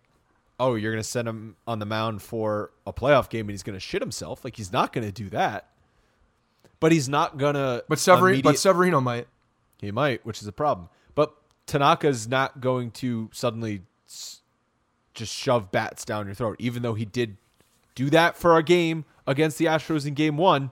oh, 0.60 0.76
you're 0.76 0.93
gonna 0.93 1.03
send 1.03 1.27
him 1.27 1.57
on 1.68 1.80
the 1.80 1.85
mound 1.85 2.22
for 2.22 2.72
a 2.88 2.93
playoff 2.93 3.30
game 3.30 3.41
and 3.41 3.52
he's 3.52 3.64
gonna 3.64 3.80
shit 3.81 4.02
himself. 4.02 4.45
Like 4.45 4.56
he's 4.56 4.72
not 4.72 4.93
gonna 4.93 5.11
do 5.11 5.30
that. 5.30 5.68
But 6.80 6.91
he's 6.93 7.10
not 7.10 7.38
gonna. 7.38 7.84
But 7.89 7.99
Severino, 7.99 8.27
immediate- 8.27 8.43
but 8.43 8.60
Severino 8.60 9.02
might. 9.02 9.27
He 9.81 9.91
might, 9.91 10.26
which 10.26 10.41
is 10.41 10.48
a 10.48 10.52
problem. 10.53 10.88
Tanaka's 11.72 12.27
not 12.27 12.60
going 12.60 12.91
to 12.91 13.30
suddenly 13.31 13.84
just 15.14 15.34
shove 15.34 15.72
bats 15.72 16.03
down 16.03 16.26
your 16.26 16.35
throat, 16.35 16.57
even 16.60 16.84
though 16.84 16.95
he 16.95 17.06
did 17.06 17.38
do 17.95 18.10
that 18.10 18.35
for 18.35 18.57
a 18.57 18.64
game 18.64 19.06
against 19.26 19.57
the 19.57 19.65
Astros 19.65 20.06
in 20.06 20.14
game 20.14 20.35
one. 20.35 20.72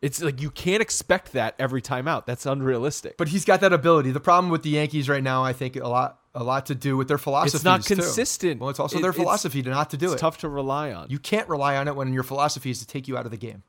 It's 0.00 0.22
like 0.22 0.40
you 0.40 0.50
can't 0.50 0.80
expect 0.80 1.32
that 1.32 1.56
every 1.58 1.82
time 1.82 2.06
out. 2.06 2.24
That's 2.24 2.46
unrealistic. 2.46 3.16
But 3.16 3.28
he's 3.28 3.44
got 3.44 3.60
that 3.62 3.72
ability. 3.72 4.12
The 4.12 4.20
problem 4.20 4.48
with 4.52 4.62
the 4.62 4.70
Yankees 4.70 5.08
right 5.08 5.24
now, 5.24 5.42
I 5.42 5.52
think, 5.52 5.74
a 5.74 5.88
lot 5.88 6.20
a 6.36 6.44
lot 6.44 6.66
to 6.66 6.74
do 6.76 6.96
with 6.96 7.08
their 7.08 7.18
philosophy. 7.18 7.56
It's 7.56 7.64
not 7.64 7.84
consistent. 7.84 8.60
Well, 8.60 8.70
it's 8.70 8.78
also 8.78 8.98
It- 8.98 9.02
their 9.02 9.12
philosophy 9.12 9.60
to 9.60 9.70
not 9.70 9.90
to 9.90 9.96
do 9.96 10.06
it's 10.06 10.14
it. 10.14 10.18
tough 10.18 10.38
to 10.38 10.48
rely 10.48 10.92
on. 10.92 11.10
You 11.10 11.18
can't 11.18 11.48
rely 11.48 11.76
on 11.76 11.88
it 11.88 11.96
when 11.96 12.12
your 12.12 12.22
philosophy 12.22 12.70
is 12.70 12.78
to 12.78 12.86
take 12.86 13.08
you 13.08 13.18
out 13.18 13.24
of 13.24 13.32
the 13.32 13.36
game. 13.36 13.64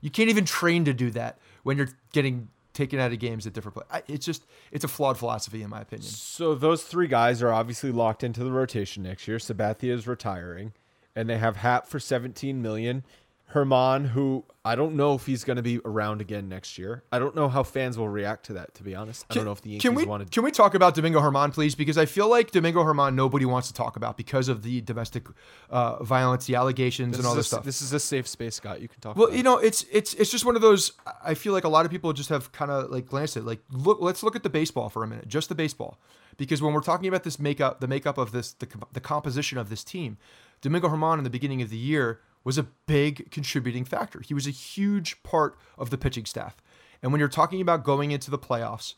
You 0.00 0.08
can't 0.08 0.30
even 0.30 0.46
train 0.46 0.86
to 0.86 0.94
do 0.94 1.10
that 1.10 1.38
when 1.64 1.76
you're 1.76 1.90
getting 2.12 2.48
taken 2.74 2.98
out 2.98 3.12
of 3.12 3.18
games 3.18 3.46
at 3.46 3.52
different 3.54 3.76
places. 3.76 4.04
It's 4.08 4.26
just 4.26 4.44
it's 4.70 4.84
a 4.84 4.88
flawed 4.88 5.16
philosophy 5.16 5.62
in 5.62 5.70
my 5.70 5.80
opinion. 5.80 6.08
So 6.08 6.54
those 6.54 6.82
three 6.82 7.06
guys 7.06 7.42
are 7.42 7.52
obviously 7.52 7.92
locked 7.92 8.22
into 8.22 8.44
the 8.44 8.52
rotation 8.52 9.02
next 9.04 9.26
year. 9.26 9.38
Sabathia 9.38 9.92
is 9.92 10.06
retiring, 10.06 10.72
and 11.16 11.30
they 11.30 11.38
have 11.38 11.56
Happ 11.56 11.86
for 11.86 11.98
17 11.98 12.60
million. 12.60 13.04
Germán, 13.52 14.08
who 14.08 14.44
I 14.64 14.74
don't 14.74 14.96
know 14.96 15.14
if 15.14 15.26
he's 15.26 15.44
going 15.44 15.58
to 15.58 15.62
be 15.62 15.78
around 15.84 16.20
again 16.20 16.48
next 16.48 16.78
year. 16.78 17.04
I 17.12 17.18
don't 17.18 17.36
know 17.36 17.48
how 17.48 17.62
fans 17.62 17.96
will 17.96 18.08
react 18.08 18.46
to 18.46 18.54
that. 18.54 18.74
To 18.74 18.82
be 18.82 18.94
honest, 18.94 19.26
I 19.30 19.34
don't 19.34 19.44
know 19.44 19.52
if 19.52 19.60
the 19.60 19.70
Yankees 19.70 19.88
can 19.88 19.94
we 19.94 20.04
wanted. 20.04 20.30
can 20.30 20.42
we 20.42 20.50
talk 20.50 20.74
about 20.74 20.94
Domingo 20.94 21.20
Germán, 21.20 21.52
please? 21.52 21.74
Because 21.74 21.98
I 21.98 22.06
feel 22.06 22.28
like 22.28 22.50
Domingo 22.50 22.82
Germán 22.82 23.14
nobody 23.14 23.44
wants 23.44 23.68
to 23.68 23.74
talk 23.74 23.96
about 23.96 24.16
because 24.16 24.48
of 24.48 24.62
the 24.62 24.80
domestic 24.80 25.26
uh, 25.70 26.02
violence, 26.02 26.46
the 26.46 26.56
allegations, 26.56 27.12
this 27.12 27.18
and 27.18 27.26
all 27.26 27.34
this 27.34 27.46
a, 27.46 27.48
stuff. 27.50 27.64
This 27.64 27.82
is 27.82 27.92
a 27.92 28.00
safe 28.00 28.26
space, 28.26 28.56
Scott. 28.56 28.80
You 28.80 28.88
can 28.88 29.00
talk. 29.00 29.16
Well, 29.16 29.32
you 29.32 29.42
know, 29.42 29.58
it's 29.58 29.84
it's 29.92 30.14
it's 30.14 30.30
just 30.30 30.44
one 30.44 30.56
of 30.56 30.62
those. 30.62 30.92
I 31.22 31.34
feel 31.34 31.52
like 31.52 31.64
a 31.64 31.68
lot 31.68 31.84
of 31.84 31.92
people 31.92 32.12
just 32.12 32.30
have 32.30 32.50
kind 32.50 32.70
of 32.70 32.90
like 32.90 33.06
glanced 33.06 33.36
at 33.36 33.44
like 33.44 33.60
look. 33.70 33.98
Let's 34.00 34.22
look 34.22 34.34
at 34.34 34.42
the 34.42 34.50
baseball 34.50 34.88
for 34.88 35.04
a 35.04 35.06
minute, 35.06 35.28
just 35.28 35.48
the 35.48 35.54
baseball, 35.54 36.00
because 36.38 36.62
when 36.62 36.72
we're 36.72 36.80
talking 36.80 37.06
about 37.06 37.22
this 37.22 37.38
makeup, 37.38 37.80
the 37.80 37.88
makeup 37.88 38.18
of 38.18 38.32
this, 38.32 38.52
the 38.54 38.66
the 38.94 39.00
composition 39.00 39.58
of 39.58 39.68
this 39.68 39.84
team, 39.84 40.16
Domingo 40.62 40.88
Germán 40.88 41.18
in 41.18 41.24
the 41.24 41.30
beginning 41.30 41.62
of 41.62 41.70
the 41.70 41.76
year 41.76 42.20
was 42.44 42.58
a 42.58 42.64
big 42.86 43.30
contributing 43.30 43.84
factor. 43.84 44.20
He 44.20 44.34
was 44.34 44.46
a 44.46 44.50
huge 44.50 45.22
part 45.22 45.56
of 45.78 45.90
the 45.90 45.98
pitching 45.98 46.26
staff, 46.26 46.56
and 47.02 47.10
when 47.10 47.18
you're 47.18 47.28
talking 47.28 47.60
about 47.60 47.84
going 47.84 48.10
into 48.10 48.30
the 48.30 48.38
playoffs, 48.38 48.94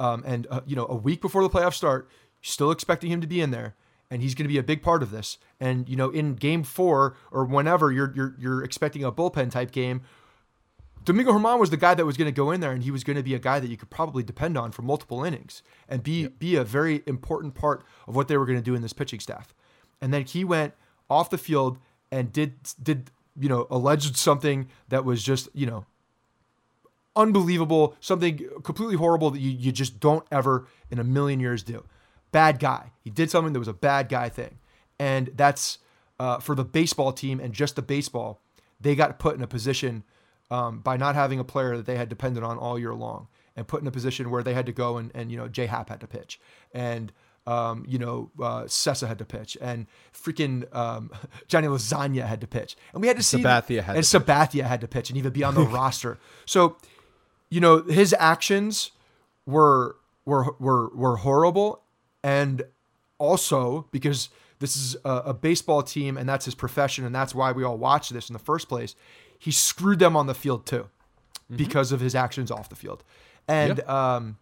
um, 0.00 0.22
and 0.26 0.46
uh, 0.50 0.60
you 0.66 0.76
know 0.76 0.86
a 0.88 0.94
week 0.94 1.20
before 1.20 1.42
the 1.42 1.50
playoffs 1.50 1.74
start, 1.74 2.08
you're 2.42 2.50
still 2.50 2.70
expecting 2.70 3.10
him 3.10 3.20
to 3.20 3.26
be 3.26 3.40
in 3.40 3.50
there, 3.50 3.74
and 4.10 4.22
he's 4.22 4.34
going 4.34 4.44
to 4.44 4.52
be 4.52 4.58
a 4.58 4.62
big 4.62 4.82
part 4.82 5.02
of 5.02 5.10
this. 5.10 5.38
And 5.60 5.88
you 5.88 5.96
know, 5.96 6.10
in 6.10 6.34
Game 6.34 6.62
Four 6.62 7.16
or 7.30 7.44
whenever 7.44 7.92
you're 7.92 8.12
you're 8.14 8.34
you're 8.38 8.64
expecting 8.64 9.04
a 9.04 9.12
bullpen 9.12 9.50
type 9.50 9.72
game, 9.72 10.02
Domingo 11.04 11.32
Germán 11.32 11.58
was 11.58 11.70
the 11.70 11.76
guy 11.76 11.94
that 11.94 12.04
was 12.04 12.16
going 12.16 12.26
to 12.28 12.36
go 12.36 12.50
in 12.50 12.60
there, 12.60 12.72
and 12.72 12.82
he 12.82 12.90
was 12.90 13.02
going 13.02 13.16
to 13.16 13.22
be 13.22 13.34
a 13.34 13.38
guy 13.38 13.60
that 13.60 13.68
you 13.68 13.76
could 13.76 13.90
probably 13.90 14.22
depend 14.22 14.58
on 14.58 14.72
for 14.72 14.82
multiple 14.82 15.24
innings 15.24 15.62
and 15.88 16.02
be 16.02 16.28
be 16.28 16.54
a 16.56 16.64
very 16.64 17.02
important 17.06 17.54
part 17.54 17.84
of 18.06 18.14
what 18.14 18.28
they 18.28 18.36
were 18.36 18.46
going 18.46 18.58
to 18.58 18.64
do 18.64 18.74
in 18.74 18.82
this 18.82 18.92
pitching 18.92 19.20
staff. 19.20 19.54
And 20.00 20.12
then 20.12 20.24
he 20.24 20.44
went 20.44 20.74
off 21.10 21.30
the 21.30 21.38
field 21.38 21.78
and 22.10 22.32
did 22.32 22.54
did 22.82 23.10
you 23.38 23.48
know 23.48 23.66
alleged 23.70 24.16
something 24.16 24.68
that 24.88 25.04
was 25.04 25.22
just 25.22 25.48
you 25.54 25.66
know 25.66 25.84
unbelievable, 27.18 27.96
something 28.00 28.38
completely 28.62 28.96
horrible 28.96 29.30
that 29.30 29.40
you, 29.40 29.50
you 29.50 29.72
just 29.72 29.98
don't 29.98 30.24
ever 30.30 30.68
in 30.90 30.98
a 31.00 31.04
million 31.04 31.40
years 31.40 31.62
do. 31.64 31.84
Bad 32.30 32.60
guy. 32.60 32.92
He 33.02 33.10
did 33.10 33.30
something 33.30 33.52
that 33.52 33.58
was 33.58 33.68
a 33.68 33.74
bad 33.74 34.08
guy 34.08 34.28
thing. 34.28 34.58
And 35.00 35.32
that's 35.34 35.78
uh, 36.20 36.38
for 36.38 36.54
the 36.54 36.64
baseball 36.64 37.12
team 37.12 37.40
and 37.40 37.52
just 37.52 37.76
the 37.76 37.82
baseball, 37.82 38.40
they 38.80 38.94
got 38.94 39.18
put 39.18 39.34
in 39.34 39.42
a 39.42 39.48
position 39.48 40.04
um, 40.50 40.78
by 40.78 40.96
not 40.96 41.16
having 41.16 41.40
a 41.40 41.44
player 41.44 41.76
that 41.76 41.86
they 41.86 41.96
had 41.96 42.08
depended 42.08 42.44
on 42.44 42.56
all 42.56 42.78
year 42.78 42.94
long 42.94 43.26
and 43.56 43.66
put 43.66 43.82
in 43.82 43.88
a 43.88 43.90
position 43.90 44.30
where 44.30 44.44
they 44.44 44.54
had 44.54 44.66
to 44.66 44.72
go 44.72 44.96
and, 44.96 45.10
and 45.12 45.32
you 45.32 45.36
know, 45.36 45.48
J 45.48 45.66
Happ 45.66 45.88
had 45.88 46.00
to 46.00 46.06
pitch. 46.06 46.40
And 46.72 47.12
um, 47.48 47.86
you 47.88 47.98
know, 47.98 48.30
uh, 48.38 48.64
Cessa 48.64 49.08
had 49.08 49.18
to 49.20 49.24
pitch, 49.24 49.56
and 49.58 49.86
freaking 50.12 50.72
um, 50.76 51.10
Johnny 51.48 51.66
Lasagna 51.66 52.26
had 52.26 52.42
to 52.42 52.46
pitch, 52.46 52.76
and 52.92 53.00
we 53.00 53.08
had 53.08 53.16
to 53.16 53.22
see 53.22 53.38
Sabathia 53.38 53.82
had 53.82 53.96
and 53.96 54.04
to 54.04 54.20
Sabathia 54.20 54.64
had 54.64 54.82
to 54.82 54.88
pitch 54.88 55.08
and 55.08 55.16
even 55.16 55.32
be 55.32 55.42
on 55.42 55.54
the 55.54 55.62
roster. 55.78 56.18
So, 56.44 56.76
you 57.48 57.60
know, 57.60 57.82
his 57.82 58.14
actions 58.18 58.90
were 59.46 59.96
were 60.26 60.54
were 60.58 60.88
were 60.94 61.16
horrible, 61.16 61.80
and 62.22 62.64
also 63.16 63.86
because 63.92 64.28
this 64.58 64.76
is 64.76 64.94
a, 65.06 65.10
a 65.26 65.34
baseball 65.34 65.82
team 65.82 66.18
and 66.18 66.28
that's 66.28 66.44
his 66.44 66.54
profession, 66.54 67.06
and 67.06 67.14
that's 67.14 67.34
why 67.34 67.50
we 67.52 67.64
all 67.64 67.78
watch 67.78 68.10
this 68.10 68.28
in 68.28 68.34
the 68.34 68.38
first 68.38 68.68
place. 68.68 68.94
He 69.38 69.52
screwed 69.52 70.00
them 70.00 70.18
on 70.18 70.26
the 70.26 70.34
field 70.34 70.66
too, 70.66 70.88
because 71.56 71.92
of 71.92 72.00
his 72.00 72.14
actions 72.14 72.50
off 72.50 72.68
the 72.68 72.76
field, 72.76 73.04
and 73.46 73.80
um, 73.88 74.36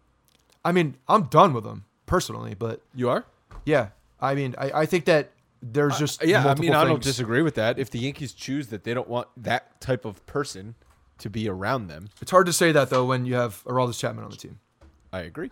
I 0.65 0.73
mean, 0.73 0.97
I'm 1.07 1.23
done 1.27 1.53
with 1.53 1.65
him 1.65 1.85
personally, 2.07 2.55
but 2.55 2.81
you 2.95 3.09
are. 3.09 3.25
yeah, 3.65 3.89
I 4.19 4.33
mean, 4.33 4.55
I, 4.57 4.71
I 4.81 4.85
think 4.87 5.05
that 5.05 5.29
there's 5.61 5.97
just 5.99 6.23
Yeah, 6.25 6.47
I 6.47 6.55
mean, 6.55 6.73
I 6.73 6.83
don't 6.83 6.95
things. 6.95 7.05
disagree 7.05 7.41
with 7.43 7.53
that. 7.55 7.77
If 7.77 7.91
the 7.91 7.99
Yankees 7.99 8.33
choose 8.33 8.67
that 8.67 8.83
they 8.83 8.93
don't 8.95 9.07
want 9.07 9.27
that 9.37 9.79
type 9.79 10.05
of 10.05 10.25
person 10.25 10.73
to 11.19 11.29
be 11.29 11.47
around 11.47 11.87
them, 11.87 12.09
It's 12.21 12.31
hard 12.31 12.45
to 12.47 12.53
say 12.53 12.71
that 12.71 12.89
though 12.89 13.05
when 13.05 13.25
you 13.25 13.35
have 13.35 13.63
Aroldis 13.65 13.99
Chapman 13.99 14.23
on 14.23 14.31
the 14.31 14.37
team. 14.37 14.59
I 15.13 15.19
agree. 15.21 15.51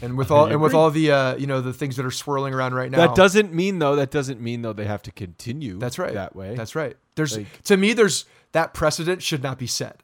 And 0.00 0.16
with 0.16 0.30
all 0.30 0.46
and 0.46 0.60
with 0.60 0.74
all 0.74 0.90
the 0.92 1.10
uh, 1.10 1.36
you 1.36 1.46
know 1.48 1.60
the 1.60 1.72
things 1.72 1.96
that 1.96 2.06
are 2.06 2.10
swirling 2.12 2.54
around 2.54 2.72
right 2.74 2.88
now, 2.90 2.98
That 3.08 3.16
doesn't 3.16 3.52
mean 3.52 3.80
though. 3.80 3.96
That 3.96 4.12
doesn't 4.12 4.40
mean 4.40 4.62
though 4.62 4.72
they 4.72 4.84
have 4.84 5.02
to 5.02 5.10
continue. 5.12 5.76
that's 5.78 5.98
right 5.98 6.14
That 6.14 6.36
way. 6.36 6.54
That's 6.54 6.76
right. 6.76 6.96
There's 7.16 7.36
Like- 7.36 7.62
to 7.64 7.76
me, 7.76 7.94
there's 7.94 8.24
that 8.52 8.74
precedent 8.74 9.22
should 9.22 9.42
not 9.42 9.58
be 9.58 9.66
set. 9.66 10.02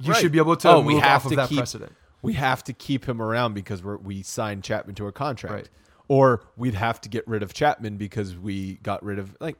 You 0.00 0.12
Right. 0.12 0.20
should 0.20 0.32
be 0.32 0.38
able 0.38 0.56
to 0.56 0.68
Oh, 0.68 0.76
move 0.78 0.86
we 0.86 0.94
have 0.98 1.20
off 1.20 1.24
of 1.26 1.30
to 1.30 1.36
that 1.36 1.48
keep, 1.48 1.58
precedent. 1.58 1.92
We 2.26 2.34
have 2.34 2.62
to 2.64 2.72
keep 2.72 3.06
him 3.08 3.20
around 3.22 3.54
because 3.54 3.82
we're, 3.82 3.96
we 3.96 4.22
signed 4.22 4.64
Chapman 4.64 4.94
to 4.96 5.06
a 5.06 5.12
contract, 5.12 5.54
Right. 5.54 5.68
or 6.08 6.42
we'd 6.56 6.74
have 6.74 7.00
to 7.02 7.08
get 7.08 7.26
rid 7.26 7.42
of 7.42 7.54
Chapman 7.54 7.96
because 7.96 8.36
we 8.36 8.74
got 8.82 9.02
rid 9.02 9.18
of 9.18 9.36
like. 9.40 9.56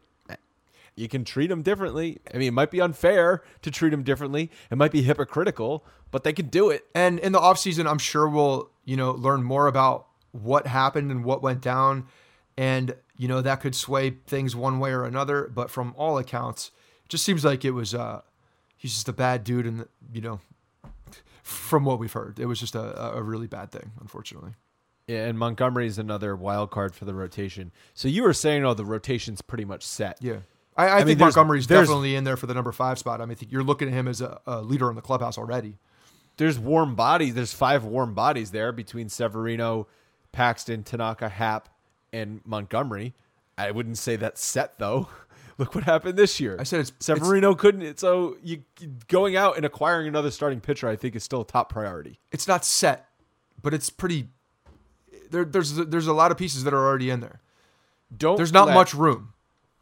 You 0.98 1.08
can 1.10 1.26
treat 1.26 1.50
him 1.50 1.60
differently. 1.60 2.20
I 2.32 2.38
mean, 2.38 2.48
it 2.48 2.52
might 2.54 2.70
be 2.70 2.80
unfair 2.80 3.42
to 3.60 3.70
treat 3.70 3.92
him 3.92 4.02
differently. 4.02 4.50
It 4.70 4.78
might 4.78 4.92
be 4.92 5.02
hypocritical, 5.02 5.84
but 6.10 6.24
they 6.24 6.32
can 6.32 6.46
do 6.48 6.70
it. 6.70 6.86
And 6.94 7.18
in 7.18 7.32
the 7.32 7.38
offseason, 7.38 7.86
I'm 7.86 7.98
sure 7.98 8.26
we'll 8.26 8.70
you 8.86 8.96
know 8.96 9.10
learn 9.12 9.42
more 9.42 9.66
about 9.66 10.06
what 10.32 10.66
happened 10.66 11.10
and 11.10 11.22
what 11.22 11.42
went 11.42 11.60
down, 11.60 12.06
and 12.56 12.94
you 13.14 13.28
know 13.28 13.42
that 13.42 13.60
could 13.60 13.74
sway 13.74 14.16
things 14.26 14.56
one 14.56 14.78
way 14.78 14.90
or 14.90 15.04
another. 15.04 15.50
But 15.54 15.70
from 15.70 15.94
all 15.98 16.16
accounts, 16.16 16.70
it 17.04 17.10
just 17.10 17.24
seems 17.24 17.44
like 17.44 17.62
it 17.62 17.72
was 17.72 17.94
uh, 17.94 18.22
he's 18.74 18.94
just 18.94 19.08
a 19.08 19.12
bad 19.12 19.44
dude, 19.44 19.66
and 19.66 19.86
you 20.14 20.22
know, 20.22 20.40
from 21.46 21.84
what 21.84 21.98
we've 21.98 22.12
heard, 22.12 22.38
it 22.40 22.46
was 22.46 22.58
just 22.58 22.74
a, 22.74 23.14
a 23.14 23.22
really 23.22 23.46
bad 23.46 23.70
thing, 23.70 23.92
unfortunately. 24.00 24.52
Yeah, 25.06 25.26
and 25.26 25.38
Montgomery 25.38 25.86
is 25.86 25.98
another 25.98 26.34
wild 26.34 26.72
card 26.72 26.94
for 26.96 27.04
the 27.04 27.14
rotation. 27.14 27.70
So 27.94 28.08
you 28.08 28.24
were 28.24 28.32
saying, 28.32 28.64
oh, 28.64 28.74
the 28.74 28.84
rotation's 28.84 29.40
pretty 29.40 29.64
much 29.64 29.84
set. 29.84 30.18
Yeah. 30.20 30.38
I, 30.76 30.88
I, 30.88 30.96
mean, 30.98 31.06
think 31.06 31.18
there's- 31.20 31.36
Montgomery's 31.36 31.66
there's- 31.68 31.86
definitely 31.86 32.16
in 32.16 32.24
there 32.24 32.36
for 32.36 32.46
the 32.46 32.54
number 32.54 32.72
five 32.72 32.98
spot. 32.98 33.20
I 33.20 33.24
mean, 33.24 33.32
I 33.32 33.34
think 33.36 33.52
you're 33.52 33.62
looking 33.62 33.86
at 33.88 33.94
him 33.94 34.08
as 34.08 34.20
a, 34.20 34.40
a 34.46 34.60
leader 34.62 34.90
in 34.90 34.96
the 34.96 35.02
clubhouse 35.02 35.38
already. 35.38 35.78
there's 36.38 36.58
warm 36.58 36.96
bodies. 36.96 37.34
There's 37.34 37.52
five 37.54 37.84
warm 37.84 38.12
bodies 38.14 38.50
there 38.50 38.72
between 38.72 39.08
Severino, 39.08 39.86
Paxton, 40.32 40.82
Tanaka, 40.82 41.28
Happ, 41.28 41.68
and 42.12 42.40
Montgomery. 42.44 43.14
I 43.56 43.70
wouldn't 43.70 43.98
say 43.98 44.16
that's 44.16 44.44
set 44.44 44.78
though. 44.78 45.08
Look 45.58 45.74
what 45.74 45.84
happened 45.84 46.18
this 46.18 46.38
year. 46.38 46.56
I 46.60 46.64
said 46.64 46.80
it's- 46.80 46.92
Severino 47.00 47.54
couldn't. 47.54 47.98
So 47.98 48.36
you 48.42 48.62
going 49.08 49.36
out 49.36 49.56
and 49.56 49.64
acquiring 49.64 50.06
another 50.06 50.30
starting 50.30 50.60
pitcher, 50.60 50.88
I 50.88 50.96
think, 50.96 51.16
is 51.16 51.24
still 51.24 51.40
a 51.40 51.46
top 51.46 51.70
priority. 51.70 52.18
It's 52.30 52.46
not 52.46 52.64
set, 52.64 53.08
but 53.62 53.72
it's 53.72 53.88
pretty. 53.88 54.28
There, 55.30 55.44
there's 55.44 55.74
there's 55.74 56.06
a 56.06 56.12
lot 56.12 56.30
of 56.30 56.36
pieces 56.36 56.64
that 56.64 56.74
are 56.74 56.86
already 56.86 57.08
in 57.10 57.20
there. 57.20 57.40
Don't 58.16 58.36
There's 58.36 58.52
not 58.52 58.68
let- 58.68 58.74
much 58.74 58.94
room. 58.94 59.32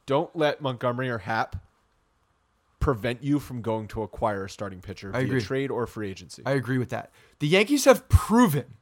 Don't 0.07 0.35
let 0.37 0.61
Montgomery 0.61 1.09
or 1.11 1.19
Happ 1.19 1.57
prevent 2.79 3.23
you 3.23 3.39
from 3.39 3.63
going 3.63 3.89
to 3.89 4.03
acquire 4.03 4.45
a 4.45 4.51
starting 4.51 4.81
pitcher 4.81 5.09
I 5.15 5.21
via 5.21 5.25
agree. 5.25 5.41
trade 5.41 5.71
or 5.71 5.87
free 5.87 6.11
agency. 6.11 6.43
I 6.45 6.53
agree 6.53 6.77
with 6.79 6.91
that. 6.91 7.11
The 7.39 7.49
Yankees 7.49 7.87
have 7.87 8.09
proven 8.11 8.75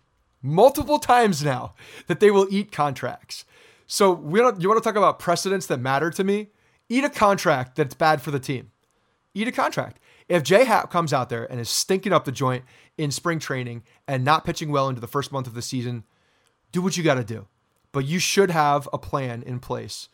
multiple 0.43 0.99
times 0.99 1.45
now 1.45 1.75
that 2.09 2.19
they 2.21 2.31
will 2.31 2.49
eat 2.51 2.73
contracts. 2.73 3.45
So 3.87 4.13
we 4.13 4.41
don't. 4.41 4.61
You 4.61 4.69
want 4.69 4.83
to 4.83 4.87
talk 4.89 4.97
about 4.97 5.19
precedents 5.19 5.67
that 5.67 5.79
matter 5.79 6.11
to 6.11 6.25
me? 6.25 6.49
Eat 6.89 7.05
a 7.05 7.11
contract 7.11 7.77
that's 7.77 7.95
bad 7.95 8.21
for 8.21 8.31
the 8.31 8.41
team. 8.41 8.71
Eat 9.35 9.49
a 9.49 9.53
contract. 9.53 9.99
If 10.29 10.43
Jay 10.43 10.65
Happ 10.65 10.91
comes 10.91 11.13
out 11.13 11.29
there 11.29 11.51
and 11.51 11.61
is 11.61 11.69
stinking 11.69 12.13
up 12.13 12.25
the 12.25 12.33
joint 12.33 12.65
in 12.97 13.11
spring 13.11 13.39
training 13.39 13.83
and 14.07 14.25
not 14.25 14.45
pitching 14.45 14.71
well 14.71 14.89
into 14.89 15.01
the 15.01 15.07
first 15.07 15.33
month 15.33 15.47
of 15.47 15.55
the 15.55 15.63
season, 15.63 16.05
do 16.71 16.83
what 16.83 16.97
you 16.97 17.03
got 17.03 17.15
to 17.15 17.25
do. 17.25 17.47
But 17.93 18.07
you 18.07 18.19
should 18.19 18.51
have 18.51 18.89
a 18.93 18.99
plan 18.99 19.43
in 19.43 19.59
place 19.59 20.09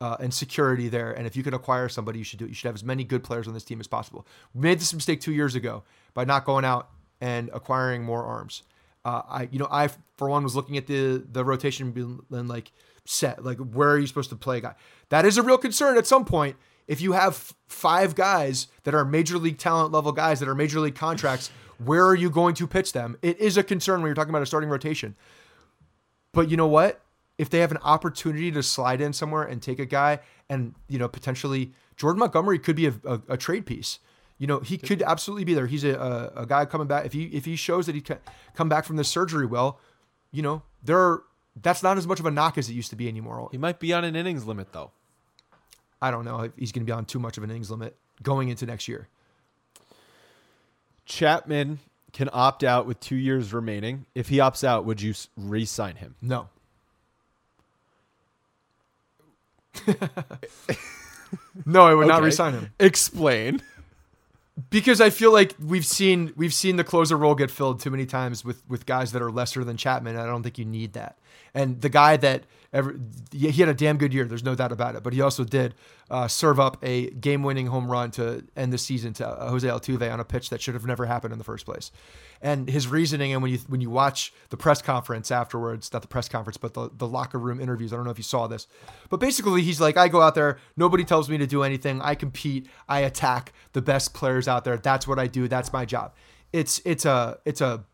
uh, 0.00 0.16
and 0.20 0.32
security 0.32 0.88
there. 0.88 1.12
And 1.12 1.26
if 1.26 1.36
you 1.36 1.42
can 1.42 1.54
acquire 1.54 1.88
somebody, 1.88 2.18
you 2.18 2.24
should 2.24 2.38
do 2.38 2.44
it. 2.44 2.48
You 2.48 2.54
should 2.54 2.68
have 2.68 2.74
as 2.74 2.84
many 2.84 3.04
good 3.04 3.24
players 3.24 3.48
on 3.48 3.54
this 3.54 3.64
team 3.64 3.80
as 3.80 3.86
possible. 3.86 4.26
We 4.54 4.62
made 4.62 4.78
this 4.78 4.92
mistake 4.92 5.20
two 5.20 5.32
years 5.32 5.54
ago 5.54 5.82
by 6.14 6.24
not 6.24 6.44
going 6.44 6.64
out 6.64 6.90
and 7.20 7.50
acquiring 7.52 8.04
more 8.04 8.24
arms. 8.24 8.62
Uh, 9.04 9.22
I, 9.28 9.48
you 9.50 9.58
know, 9.58 9.68
I 9.70 9.88
for 10.16 10.28
one 10.28 10.44
was 10.44 10.56
looking 10.56 10.76
at 10.76 10.86
the 10.86 11.24
the 11.30 11.44
rotation 11.44 12.22
and 12.30 12.48
like 12.48 12.70
set, 13.04 13.44
like 13.44 13.58
where 13.58 13.90
are 13.90 13.98
you 13.98 14.06
supposed 14.06 14.30
to 14.30 14.36
play 14.36 14.58
a 14.58 14.60
guy? 14.60 14.74
That 15.10 15.24
is 15.24 15.38
a 15.38 15.42
real 15.42 15.58
concern 15.58 15.98
at 15.98 16.06
some 16.06 16.24
point. 16.24 16.56
If 16.86 17.00
you 17.00 17.12
have 17.12 17.54
five 17.66 18.14
guys 18.14 18.66
that 18.82 18.94
are 18.94 19.04
major 19.04 19.38
league 19.38 19.58
talent 19.58 19.92
level 19.92 20.12
guys 20.12 20.40
that 20.40 20.48
are 20.48 20.54
major 20.54 20.80
league 20.80 20.94
contracts, 20.94 21.50
where 21.78 22.06
are 22.06 22.14
you 22.14 22.30
going 22.30 22.54
to 22.56 22.66
pitch 22.66 22.92
them? 22.92 23.16
It 23.22 23.38
is 23.38 23.56
a 23.56 23.62
concern 23.62 24.00
when 24.00 24.08
you're 24.08 24.14
talking 24.14 24.30
about 24.30 24.42
a 24.42 24.46
starting 24.46 24.70
rotation. 24.70 25.16
But 26.32 26.50
you 26.50 26.56
know 26.56 26.66
what? 26.66 27.00
If 27.38 27.50
they 27.50 27.60
have 27.60 27.70
an 27.70 27.78
opportunity 27.78 28.52
to 28.52 28.62
slide 28.62 29.00
in 29.00 29.12
somewhere 29.12 29.42
and 29.42 29.60
take 29.62 29.78
a 29.78 29.86
guy, 29.86 30.20
and 30.48 30.74
you 30.88 30.98
know 30.98 31.08
potentially 31.08 31.72
Jordan 31.96 32.20
Montgomery 32.20 32.58
could 32.58 32.76
be 32.76 32.86
a, 32.86 32.94
a, 33.04 33.20
a 33.30 33.36
trade 33.36 33.66
piece. 33.66 33.98
You 34.38 34.46
know 34.46 34.60
he 34.60 34.78
could 34.78 35.02
absolutely 35.02 35.44
be 35.44 35.54
there. 35.54 35.66
He's 35.66 35.84
a, 35.84 36.32
a, 36.36 36.46
guy 36.46 36.64
coming 36.64 36.86
back. 36.86 37.06
If 37.06 37.12
he 37.12 37.24
if 37.26 37.44
he 37.44 37.56
shows 37.56 37.86
that 37.86 37.94
he 37.94 38.00
can 38.00 38.18
come 38.54 38.68
back 38.68 38.84
from 38.84 38.96
the 38.96 39.04
surgery 39.04 39.46
well, 39.46 39.80
you 40.32 40.42
know 40.42 40.62
there 40.82 40.98
are, 40.98 41.22
that's 41.60 41.82
not 41.82 41.98
as 41.98 42.06
much 42.06 42.20
of 42.20 42.26
a 42.26 42.30
knock 42.30 42.58
as 42.58 42.68
it 42.68 42.74
used 42.74 42.90
to 42.90 42.96
be 42.96 43.08
anymore. 43.08 43.48
He 43.52 43.58
might 43.58 43.78
be 43.78 43.92
on 43.92 44.04
an 44.04 44.16
innings 44.16 44.46
limit 44.46 44.72
though. 44.72 44.90
I 46.02 46.10
don't 46.10 46.24
know 46.24 46.40
if 46.40 46.52
he's 46.56 46.72
going 46.72 46.84
to 46.84 46.86
be 46.86 46.92
on 46.92 47.04
too 47.04 47.18
much 47.18 47.38
of 47.38 47.44
an 47.44 47.50
innings 47.50 47.70
limit 47.70 47.96
going 48.22 48.48
into 48.48 48.66
next 48.66 48.88
year. 48.88 49.08
Chapman 51.06 51.78
can 52.12 52.30
opt 52.32 52.64
out 52.64 52.86
with 52.86 53.00
two 53.00 53.16
years 53.16 53.52
remaining. 53.52 54.06
If 54.14 54.28
he 54.28 54.38
opts 54.38 54.64
out, 54.64 54.84
would 54.84 55.02
you 55.02 55.14
re-sign 55.36 55.96
him? 55.96 56.14
No. 56.22 56.48
no, 61.66 61.84
I 61.84 61.94
would 61.94 62.04
okay. 62.04 62.12
not 62.12 62.22
resign 62.22 62.52
him. 62.52 62.72
Explain. 62.78 63.60
Because 64.70 65.00
I 65.00 65.10
feel 65.10 65.32
like 65.32 65.52
we've 65.60 65.84
seen 65.84 66.32
we've 66.36 66.54
seen 66.54 66.76
the 66.76 66.84
closer 66.84 67.16
role 67.16 67.34
get 67.34 67.50
filled 67.50 67.80
too 67.80 67.90
many 67.90 68.06
times 68.06 68.44
with 68.44 68.62
with 68.68 68.86
guys 68.86 69.10
that 69.12 69.20
are 69.20 69.32
lesser 69.32 69.64
than 69.64 69.76
Chapman. 69.76 70.16
I 70.16 70.26
don't 70.26 70.44
think 70.44 70.58
you 70.58 70.64
need 70.64 70.92
that. 70.92 71.18
And 71.54 71.80
the 71.80 71.88
guy 71.88 72.16
that 72.16 72.44
ever 72.74 72.96
he 73.30 73.52
had 73.52 73.68
a 73.68 73.74
damn 73.74 73.96
good 73.96 74.12
year. 74.12 74.24
There's 74.24 74.44
no 74.44 74.54
doubt 74.54 74.72
about 74.72 74.96
it. 74.96 75.02
But 75.02 75.12
he 75.12 75.20
also 75.20 75.44
did 75.44 75.74
uh, 76.10 76.28
serve 76.28 76.60
up 76.60 76.76
a 76.82 77.10
game-winning 77.10 77.68
home 77.68 77.90
run 77.90 78.10
to 78.12 78.44
end 78.56 78.72
the 78.72 78.78
season 78.78 79.14
to 79.14 79.26
uh, 79.26 79.48
Jose 79.48 79.66
Altuve 79.66 80.12
on 80.12 80.20
a 80.20 80.24
pitch 80.24 80.50
that 80.50 80.60
should 80.60 80.74
have 80.74 80.84
never 80.84 81.06
happened 81.06 81.32
in 81.32 81.38
the 81.38 81.44
first 81.44 81.64
place. 81.64 81.90
And 82.42 82.68
his 82.68 82.88
reasoning, 82.88 83.32
and 83.32 83.42
when 83.42 83.52
you 83.52 83.58
when 83.68 83.80
you 83.80 83.88
watch 83.88 84.34
the 84.50 84.56
press 84.56 84.82
conference 84.82 85.30
afterwards, 85.30 85.92
not 85.92 86.02
the 86.02 86.08
press 86.08 86.28
conference, 86.28 86.58
but 86.58 86.74
the, 86.74 86.90
the 86.92 87.06
locker 87.06 87.38
room 87.38 87.60
interviews. 87.60 87.92
I 87.92 87.96
don't 87.96 88.04
know 88.04 88.10
if 88.10 88.18
you 88.18 88.24
saw 88.24 88.46
this, 88.48 88.66
but 89.08 89.18
basically 89.18 89.62
he's 89.62 89.80
like, 89.80 89.96
I 89.96 90.08
go 90.08 90.20
out 90.20 90.34
there, 90.34 90.58
nobody 90.76 91.04
tells 91.04 91.30
me 91.30 91.38
to 91.38 91.46
do 91.46 91.62
anything. 91.62 92.02
I 92.02 92.16
compete, 92.16 92.68
I 92.88 93.00
attack 93.00 93.52
the 93.72 93.80
best 93.80 94.12
players 94.12 94.48
out 94.48 94.64
there. 94.64 94.76
That's 94.76 95.06
what 95.06 95.18
I 95.18 95.28
do. 95.28 95.48
That's 95.48 95.72
my 95.72 95.84
job. 95.84 96.12
It's 96.52 96.82
it's 96.84 97.04
a 97.04 97.38
it's 97.44 97.60
a 97.60 97.84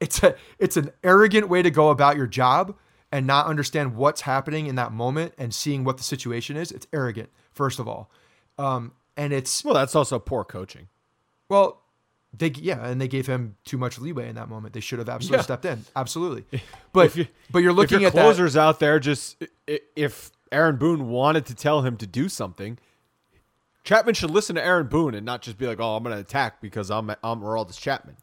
it's 0.00 0.22
a 0.22 0.34
it's 0.58 0.76
an 0.76 0.90
arrogant 1.02 1.48
way 1.48 1.62
to 1.62 1.70
go 1.70 1.90
about 1.90 2.16
your 2.16 2.26
job 2.26 2.76
and 3.10 3.26
not 3.26 3.46
understand 3.46 3.96
what's 3.96 4.22
happening 4.22 4.66
in 4.66 4.74
that 4.76 4.92
moment 4.92 5.34
and 5.38 5.54
seeing 5.54 5.84
what 5.84 5.96
the 5.96 6.02
situation 6.02 6.56
is. 6.56 6.70
It's 6.70 6.86
arrogant, 6.92 7.30
first 7.52 7.78
of 7.78 7.88
all, 7.88 8.10
um, 8.58 8.92
and 9.16 9.32
it's 9.32 9.64
well, 9.64 9.74
that's 9.74 9.94
also 9.94 10.18
poor 10.18 10.44
coaching. 10.44 10.88
Well, 11.48 11.82
they 12.36 12.48
yeah, 12.50 12.86
and 12.86 13.00
they 13.00 13.08
gave 13.08 13.26
him 13.26 13.56
too 13.64 13.78
much 13.78 13.98
leeway 13.98 14.28
in 14.28 14.34
that 14.36 14.48
moment. 14.48 14.74
They 14.74 14.80
should 14.80 14.98
have 14.98 15.08
absolutely 15.08 15.38
yeah. 15.38 15.42
stepped 15.42 15.64
in, 15.64 15.84
absolutely. 15.96 16.44
But 16.92 17.14
you, 17.14 17.26
but 17.52 17.60
you're 17.60 17.74
looking 17.74 18.04
at 18.04 18.12
closers 18.12 18.54
that, 18.54 18.60
out 18.60 18.80
there. 18.80 18.98
Just 18.98 19.44
if 19.94 20.32
Aaron 20.50 20.76
Boone 20.76 21.08
wanted 21.10 21.46
to 21.46 21.54
tell 21.54 21.82
him 21.82 21.96
to 21.98 22.06
do 22.06 22.28
something, 22.28 22.78
Chapman 23.84 24.14
should 24.14 24.30
listen 24.30 24.56
to 24.56 24.64
Aaron 24.64 24.88
Boone 24.88 25.14
and 25.14 25.24
not 25.24 25.42
just 25.42 25.58
be 25.58 25.66
like, 25.66 25.78
"Oh, 25.78 25.96
I'm 25.96 26.02
going 26.02 26.14
to 26.14 26.20
attack 26.20 26.60
because 26.60 26.90
I'm 26.90 27.10
I'm 27.22 27.40
Aroldis 27.40 27.78
Chapman." 27.78 28.16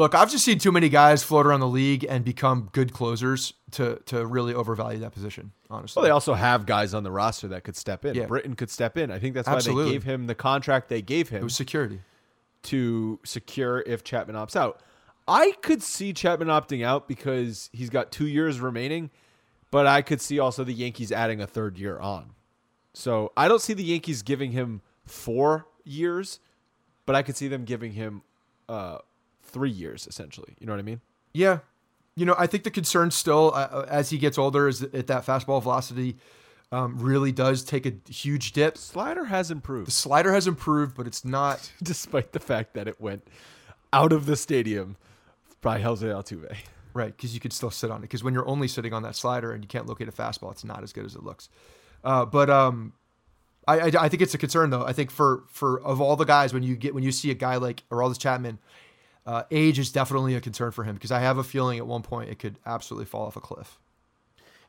Look, 0.00 0.14
I've 0.14 0.30
just 0.30 0.46
seen 0.46 0.58
too 0.58 0.72
many 0.72 0.88
guys 0.88 1.22
float 1.22 1.44
around 1.44 1.60
the 1.60 1.68
league 1.68 2.06
and 2.08 2.24
become 2.24 2.70
good 2.72 2.94
closers 2.94 3.52
to 3.72 4.00
to 4.06 4.24
really 4.24 4.54
overvalue 4.54 4.98
that 5.00 5.12
position. 5.12 5.52
Honestly, 5.68 6.00
well, 6.00 6.04
they 6.06 6.10
also 6.10 6.32
have 6.32 6.64
guys 6.64 6.94
on 6.94 7.02
the 7.02 7.10
roster 7.10 7.48
that 7.48 7.64
could 7.64 7.76
step 7.76 8.06
in. 8.06 8.14
Yeah. 8.14 8.24
Britton 8.24 8.56
could 8.56 8.70
step 8.70 8.96
in. 8.96 9.10
I 9.10 9.18
think 9.18 9.34
that's 9.34 9.46
why 9.46 9.56
Absolutely. 9.56 9.84
they 9.84 9.92
gave 9.92 10.04
him 10.04 10.26
the 10.26 10.34
contract 10.34 10.88
they 10.88 11.02
gave 11.02 11.28
him. 11.28 11.42
It 11.42 11.44
was 11.44 11.54
security 11.54 12.00
to 12.62 13.20
secure 13.24 13.82
if 13.86 14.02
Chapman 14.02 14.36
opts 14.36 14.56
out. 14.56 14.80
I 15.28 15.52
could 15.60 15.82
see 15.82 16.14
Chapman 16.14 16.48
opting 16.48 16.82
out 16.82 17.06
because 17.06 17.68
he's 17.74 17.90
got 17.90 18.10
two 18.10 18.26
years 18.26 18.58
remaining, 18.58 19.10
but 19.70 19.86
I 19.86 20.00
could 20.00 20.22
see 20.22 20.38
also 20.38 20.64
the 20.64 20.72
Yankees 20.72 21.12
adding 21.12 21.42
a 21.42 21.46
third 21.46 21.76
year 21.76 21.98
on. 21.98 22.32
So 22.94 23.32
I 23.36 23.48
don't 23.48 23.60
see 23.60 23.74
the 23.74 23.84
Yankees 23.84 24.22
giving 24.22 24.52
him 24.52 24.80
four 25.04 25.66
years, 25.84 26.40
but 27.04 27.14
I 27.14 27.22
could 27.22 27.36
see 27.36 27.48
them 27.48 27.66
giving 27.66 27.92
him 27.92 28.22
uh, 28.66 28.98
three 29.50 29.70
years 29.70 30.06
essentially. 30.06 30.54
You 30.58 30.66
know 30.66 30.72
what 30.72 30.80
I 30.80 30.82
mean? 30.82 31.00
Yeah. 31.32 31.58
You 32.16 32.26
know, 32.26 32.34
I 32.38 32.46
think 32.46 32.64
the 32.64 32.70
concern 32.70 33.10
still 33.10 33.52
uh, 33.54 33.68
uh 33.70 33.86
as 33.88 34.10
he 34.10 34.18
gets 34.18 34.38
older 34.38 34.68
is 34.68 34.80
that 34.80 35.06
that 35.06 35.24
fastball 35.24 35.62
velocity 35.62 36.16
um, 36.72 36.98
really 36.98 37.32
does 37.32 37.64
take 37.64 37.86
a 37.86 37.92
huge 38.10 38.52
dip. 38.52 38.78
Slider 38.78 39.24
has 39.24 39.50
improved. 39.50 39.88
The 39.88 39.92
slider 39.92 40.32
has 40.32 40.46
improved, 40.46 40.96
but 40.96 41.06
it's 41.06 41.24
not. 41.24 41.70
Despite 41.82 42.32
the 42.32 42.40
fact 42.40 42.74
that 42.74 42.86
it 42.86 43.00
went 43.00 43.26
out 43.92 44.12
of 44.12 44.26
the 44.26 44.36
stadium 44.36 44.96
by 45.60 45.80
Jose 45.80 46.06
Altuve. 46.06 46.56
Right, 46.92 47.16
because 47.16 47.34
you 47.34 47.40
could 47.40 47.52
still 47.52 47.70
sit 47.70 47.90
on 47.90 47.98
it. 47.98 48.02
Because 48.02 48.24
when 48.24 48.34
you're 48.34 48.48
only 48.48 48.66
sitting 48.66 48.92
on 48.92 49.02
that 49.04 49.14
slider 49.14 49.52
and 49.52 49.62
you 49.62 49.68
can't 49.68 49.86
locate 49.86 50.08
a 50.08 50.12
fastball, 50.12 50.50
it's 50.50 50.64
not 50.64 50.82
as 50.82 50.92
good 50.92 51.04
as 51.04 51.14
it 51.14 51.22
looks. 51.22 51.48
Uh, 52.02 52.24
but 52.24 52.50
um, 52.50 52.92
I, 53.68 53.78
I, 53.80 53.92
I 54.00 54.08
think 54.08 54.22
it's 54.22 54.34
a 54.34 54.38
concern 54.38 54.70
though. 54.70 54.84
I 54.84 54.92
think 54.92 55.10
for 55.10 55.44
for 55.48 55.80
of 55.82 56.00
all 56.00 56.16
the 56.16 56.24
guys, 56.24 56.52
when 56.52 56.62
you 56.62 56.76
get 56.76 56.94
when 56.94 57.04
you 57.04 57.12
see 57.12 57.30
a 57.30 57.34
guy 57.34 57.56
like 57.56 57.82
Aroldis 57.90 58.18
Chapman 58.18 58.58
uh, 59.26 59.44
age 59.50 59.78
is 59.78 59.92
definitely 59.92 60.34
a 60.34 60.40
concern 60.40 60.70
for 60.72 60.84
him 60.84 60.94
because 60.94 61.12
I 61.12 61.20
have 61.20 61.38
a 61.38 61.44
feeling 61.44 61.78
at 61.78 61.86
one 61.86 62.02
point 62.02 62.30
it 62.30 62.38
could 62.38 62.58
absolutely 62.66 63.06
fall 63.06 63.26
off 63.26 63.36
a 63.36 63.40
cliff. 63.40 63.78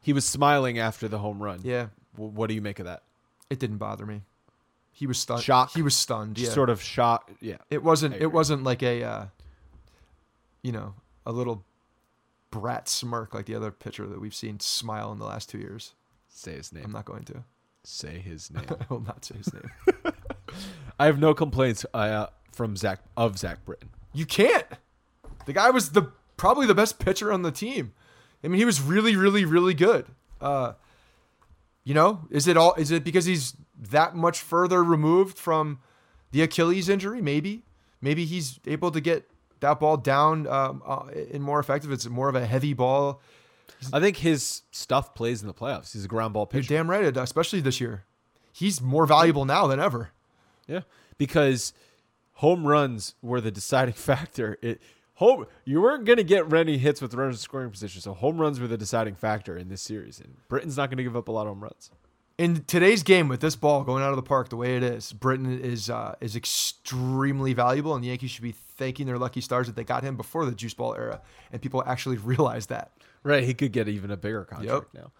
He 0.01 0.13
was 0.13 0.25
smiling 0.25 0.79
after 0.79 1.07
the 1.07 1.19
home 1.19 1.41
run. 1.41 1.61
Yeah. 1.63 1.87
W- 2.15 2.31
what 2.31 2.47
do 2.47 2.53
you 2.55 2.61
make 2.61 2.79
of 2.79 2.85
that? 2.85 3.03
It 3.49 3.59
didn't 3.59 3.77
bother 3.77 4.05
me. 4.05 4.21
He 4.91 5.07
was 5.07 5.17
stunned. 5.19 5.41
Shock. 5.43 5.71
He 5.71 5.81
was 5.81 5.95
stunned. 5.95 6.37
Yeah. 6.37 6.49
Sort 6.49 6.69
of 6.69 6.81
shock. 6.81 7.31
Yeah. 7.39 7.57
It 7.69 7.83
wasn't. 7.83 8.15
It 8.15 8.31
wasn't 8.31 8.63
like 8.63 8.83
a, 8.83 9.03
uh, 9.03 9.25
you 10.61 10.71
know, 10.71 10.95
a 11.25 11.31
little 11.31 11.63
brat 12.49 12.89
smirk 12.89 13.33
like 13.33 13.45
the 13.45 13.55
other 13.55 13.71
pitcher 13.71 14.05
that 14.07 14.19
we've 14.19 14.35
seen 14.35 14.59
smile 14.59 15.11
in 15.11 15.19
the 15.19 15.25
last 15.25 15.49
two 15.49 15.57
years. 15.59 15.93
Say 16.27 16.53
his 16.53 16.73
name. 16.73 16.83
I'm 16.85 16.91
not 16.91 17.05
going 17.05 17.23
to. 17.25 17.43
Say 17.83 18.19
his 18.19 18.51
name. 18.53 18.65
I 18.69 18.85
will 18.89 18.99
not 19.01 19.23
say 19.25 19.35
his 19.37 19.53
name. 19.53 19.71
I 20.99 21.05
have 21.05 21.19
no 21.19 21.33
complaints 21.33 21.85
uh, 21.93 22.27
from 22.51 22.75
Zack 22.75 22.99
of 23.15 23.37
Zack 23.39 23.63
Britton. 23.65 23.89
You 24.13 24.25
can't. 24.25 24.65
The 25.45 25.53
guy 25.53 25.69
was 25.69 25.91
the 25.91 26.11
probably 26.37 26.65
the 26.65 26.75
best 26.75 26.99
pitcher 26.99 27.31
on 27.31 27.41
the 27.41 27.51
team. 27.51 27.93
I 28.43 28.47
mean, 28.47 28.59
he 28.59 28.65
was 28.65 28.81
really, 28.81 29.15
really, 29.15 29.45
really 29.45 29.73
good. 29.73 30.05
Uh, 30.39 30.73
you 31.83 31.93
know, 31.93 32.27
is 32.29 32.47
it 32.47 32.57
all? 32.57 32.73
Is 32.75 32.91
it 32.91 33.03
because 33.03 33.25
he's 33.25 33.55
that 33.77 34.15
much 34.15 34.39
further 34.39 34.83
removed 34.83 35.37
from 35.37 35.79
the 36.31 36.41
Achilles 36.41 36.89
injury? 36.89 37.21
Maybe, 37.21 37.63
maybe 38.01 38.25
he's 38.25 38.59
able 38.65 38.91
to 38.91 39.01
get 39.01 39.29
that 39.61 39.79
ball 39.79 39.97
down 39.97 40.47
um, 40.47 40.81
uh, 40.85 41.05
in 41.29 41.41
more 41.41 41.59
effective. 41.59 41.91
It's 41.91 42.07
more 42.07 42.29
of 42.29 42.35
a 42.35 42.45
heavy 42.45 42.73
ball. 42.73 43.21
I 43.91 43.99
think 43.99 44.17
his 44.17 44.61
stuff 44.71 45.15
plays 45.15 45.41
in 45.41 45.47
the 45.47 45.53
playoffs. 45.53 45.93
He's 45.93 46.05
a 46.05 46.07
ground 46.07 46.33
ball 46.33 46.45
pitcher. 46.45 46.73
You're 46.73 46.79
damn 46.79 46.89
right, 46.89 47.17
especially 47.17 47.61
this 47.61 47.81
year. 47.81 48.05
He's 48.51 48.81
more 48.81 49.07
valuable 49.07 49.45
now 49.45 49.65
than 49.67 49.79
ever. 49.79 50.11
Yeah, 50.67 50.81
because 51.17 51.73
home 52.41 52.65
runs 52.65 53.13
were 53.21 53.39
the 53.39 53.51
deciding 53.51 53.93
factor. 54.09 54.57
It 54.61 54.81
home 55.15 55.45
you 55.63 55.81
weren't 55.81 56.05
going 56.05 56.17
to 56.17 56.23
get 56.23 56.49
many 56.49 56.77
hits 56.77 57.01
with 57.01 57.13
runners 57.13 57.35
in 57.35 57.39
scoring 57.39 57.69
position, 57.69 58.01
so 58.01 58.13
home 58.13 58.39
runs 58.39 58.59
were 58.59 58.67
the 58.67 58.77
deciding 58.77 59.15
factor 59.15 59.55
in 59.55 59.69
this 59.69 59.81
series. 59.81 60.19
And 60.19 60.35
Britton's 60.49 60.75
not 60.75 60.89
going 60.89 60.97
to 60.97 61.03
give 61.03 61.15
up 61.15 61.27
a 61.27 61.31
lot 61.31 61.43
of 61.43 61.49
home 61.49 61.61
runs. 61.61 61.91
In 62.39 62.63
today's 62.63 63.03
game, 63.03 63.27
with 63.27 63.39
this 63.41 63.55
ball 63.55 63.83
going 63.83 64.01
out 64.03 64.09
of 64.09 64.15
the 64.15 64.23
park 64.23 64.49
the 64.49 64.55
way 64.55 64.75
it 64.75 64.81
is, 64.81 65.13
Britain 65.13 65.59
is 65.61 65.91
uh, 65.91 66.15
is 66.19 66.35
extremely 66.35 67.53
valuable, 67.53 67.93
and 67.93 68.03
the 68.03 68.07
Yankees 68.07 68.31
should 68.31 68.41
be 68.41 68.53
thanking 68.53 69.05
their 69.05 69.19
lucky 69.19 69.41
stars 69.41 69.67
that 69.67 69.75
they 69.75 69.83
got 69.83 70.03
him 70.03 70.17
before 70.17 70.45
the 70.45 70.55
juice 70.55 70.73
ball 70.73 70.95
era, 70.95 71.21
and 71.51 71.61
people 71.61 71.83
actually 71.85 72.17
realize 72.33 72.65
that. 72.67 72.91
Right, 73.23 73.43
he 73.43 73.53
could 73.53 73.71
get 73.71 73.87
even 73.87 74.09
a 74.09 74.17
bigger 74.17 74.45
contract 74.45 74.87
yep. 74.95 75.03
now. 75.03 75.11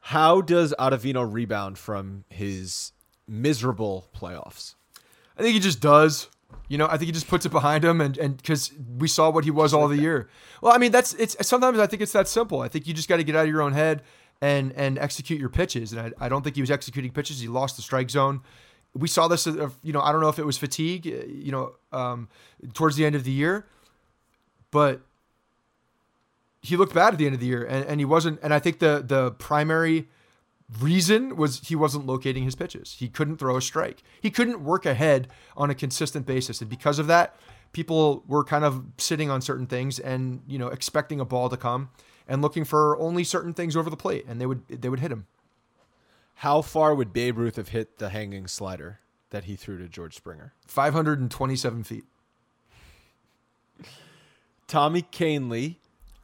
How 0.00 0.40
does 0.40 0.72
Ottavino 0.78 1.30
rebound 1.30 1.76
from 1.76 2.24
his 2.30 2.92
miserable 3.28 4.08
playoffs? 4.16 4.76
I 5.36 5.42
think 5.42 5.52
he 5.52 5.60
just 5.60 5.82
does. 5.82 6.30
You 6.68 6.78
know, 6.78 6.86
I 6.86 6.96
think 6.96 7.06
he 7.06 7.12
just 7.12 7.28
puts 7.28 7.46
it 7.46 7.50
behind 7.50 7.84
him, 7.84 8.00
and 8.00 8.16
and 8.18 8.36
because 8.36 8.72
we 8.98 9.08
saw 9.08 9.30
what 9.30 9.44
he 9.44 9.50
was 9.50 9.72
all 9.72 9.88
the 9.88 9.98
year. 9.98 10.28
Well, 10.60 10.72
I 10.72 10.78
mean, 10.78 10.92
that's 10.92 11.14
it's 11.14 11.36
sometimes 11.46 11.78
I 11.78 11.86
think 11.86 12.02
it's 12.02 12.12
that 12.12 12.28
simple. 12.28 12.60
I 12.60 12.68
think 12.68 12.86
you 12.86 12.94
just 12.94 13.08
got 13.08 13.16
to 13.16 13.24
get 13.24 13.36
out 13.36 13.44
of 13.44 13.50
your 13.50 13.62
own 13.62 13.72
head 13.72 14.02
and 14.40 14.72
and 14.72 14.98
execute 14.98 15.40
your 15.40 15.48
pitches. 15.48 15.92
And 15.92 16.14
I, 16.20 16.26
I 16.26 16.28
don't 16.28 16.42
think 16.42 16.56
he 16.56 16.62
was 16.62 16.70
executing 16.70 17.12
pitches. 17.12 17.40
He 17.40 17.48
lost 17.48 17.76
the 17.76 17.82
strike 17.82 18.10
zone. 18.10 18.40
We 18.94 19.08
saw 19.08 19.28
this, 19.28 19.46
uh, 19.46 19.68
you 19.82 19.92
know, 19.92 20.00
I 20.00 20.10
don't 20.10 20.22
know 20.22 20.30
if 20.30 20.38
it 20.38 20.46
was 20.46 20.56
fatigue, 20.56 21.06
uh, 21.06 21.26
you 21.26 21.52
know, 21.52 21.74
um, 21.92 22.28
towards 22.72 22.96
the 22.96 23.04
end 23.04 23.14
of 23.14 23.24
the 23.24 23.30
year, 23.30 23.66
but 24.70 25.02
he 26.62 26.78
looked 26.78 26.94
bad 26.94 27.12
at 27.12 27.18
the 27.18 27.26
end 27.26 27.34
of 27.34 27.40
the 27.40 27.46
year, 27.46 27.62
and, 27.64 27.84
and 27.84 28.00
he 28.00 28.06
wasn't. 28.06 28.40
And 28.42 28.54
I 28.54 28.58
think 28.58 28.78
the 28.78 29.02
the 29.06 29.32
primary 29.32 30.08
reason 30.80 31.36
was 31.36 31.60
he 31.60 31.76
wasn't 31.76 32.06
locating 32.06 32.44
his 32.44 32.54
pitches. 32.54 32.96
He 32.98 33.08
couldn't 33.08 33.38
throw 33.38 33.56
a 33.56 33.62
strike. 33.62 34.02
He 34.20 34.30
couldn't 34.30 34.64
work 34.64 34.84
ahead 34.84 35.28
on 35.56 35.70
a 35.70 35.74
consistent 35.74 36.26
basis, 36.26 36.60
and 36.60 36.68
because 36.68 36.98
of 36.98 37.06
that, 37.06 37.36
people 37.72 38.24
were 38.26 38.44
kind 38.44 38.64
of 38.64 38.84
sitting 38.98 39.30
on 39.30 39.40
certain 39.40 39.66
things 39.66 39.98
and 39.98 40.42
you 40.46 40.58
know 40.58 40.68
expecting 40.68 41.20
a 41.20 41.24
ball 41.24 41.48
to 41.48 41.56
come 41.56 41.90
and 42.28 42.42
looking 42.42 42.64
for 42.64 42.98
only 42.98 43.24
certain 43.24 43.52
things 43.52 43.76
over 43.76 43.90
the 43.90 43.96
plate, 43.96 44.24
and 44.28 44.40
they 44.40 44.46
would 44.46 44.66
they 44.68 44.88
would 44.88 45.00
hit 45.00 45.12
him. 45.12 45.26
How 46.40 46.60
far 46.60 46.94
would 46.94 47.12
Babe 47.12 47.38
Ruth 47.38 47.56
have 47.56 47.68
hit 47.68 47.98
the 47.98 48.10
hanging 48.10 48.46
slider 48.46 49.00
that 49.30 49.44
he 49.44 49.56
threw 49.56 49.78
to 49.78 49.88
George 49.88 50.14
Springer? 50.14 50.52
527 50.66 51.82
feet. 51.82 52.04
Tommy 54.66 55.02
Kahnle, 55.02 55.76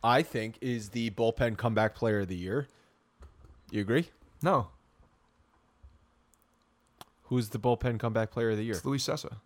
I 0.02 0.22
think, 0.22 0.58
is 0.60 0.90
the 0.90 1.10
bullpen 1.10 1.56
comeback 1.56 1.94
player 1.94 2.20
of 2.20 2.28
the 2.28 2.36
year. 2.36 2.68
You 3.70 3.80
agree? 3.80 4.10
No, 4.42 4.68
Who's 7.24 7.48
the 7.48 7.58
bullpen 7.58 7.98
comeback 7.98 8.30
player 8.30 8.50
of 8.50 8.56
the 8.58 8.62
year? 8.64 8.74
it's 8.74 8.84
Luis 8.84 9.04
Cessa. 9.06 9.36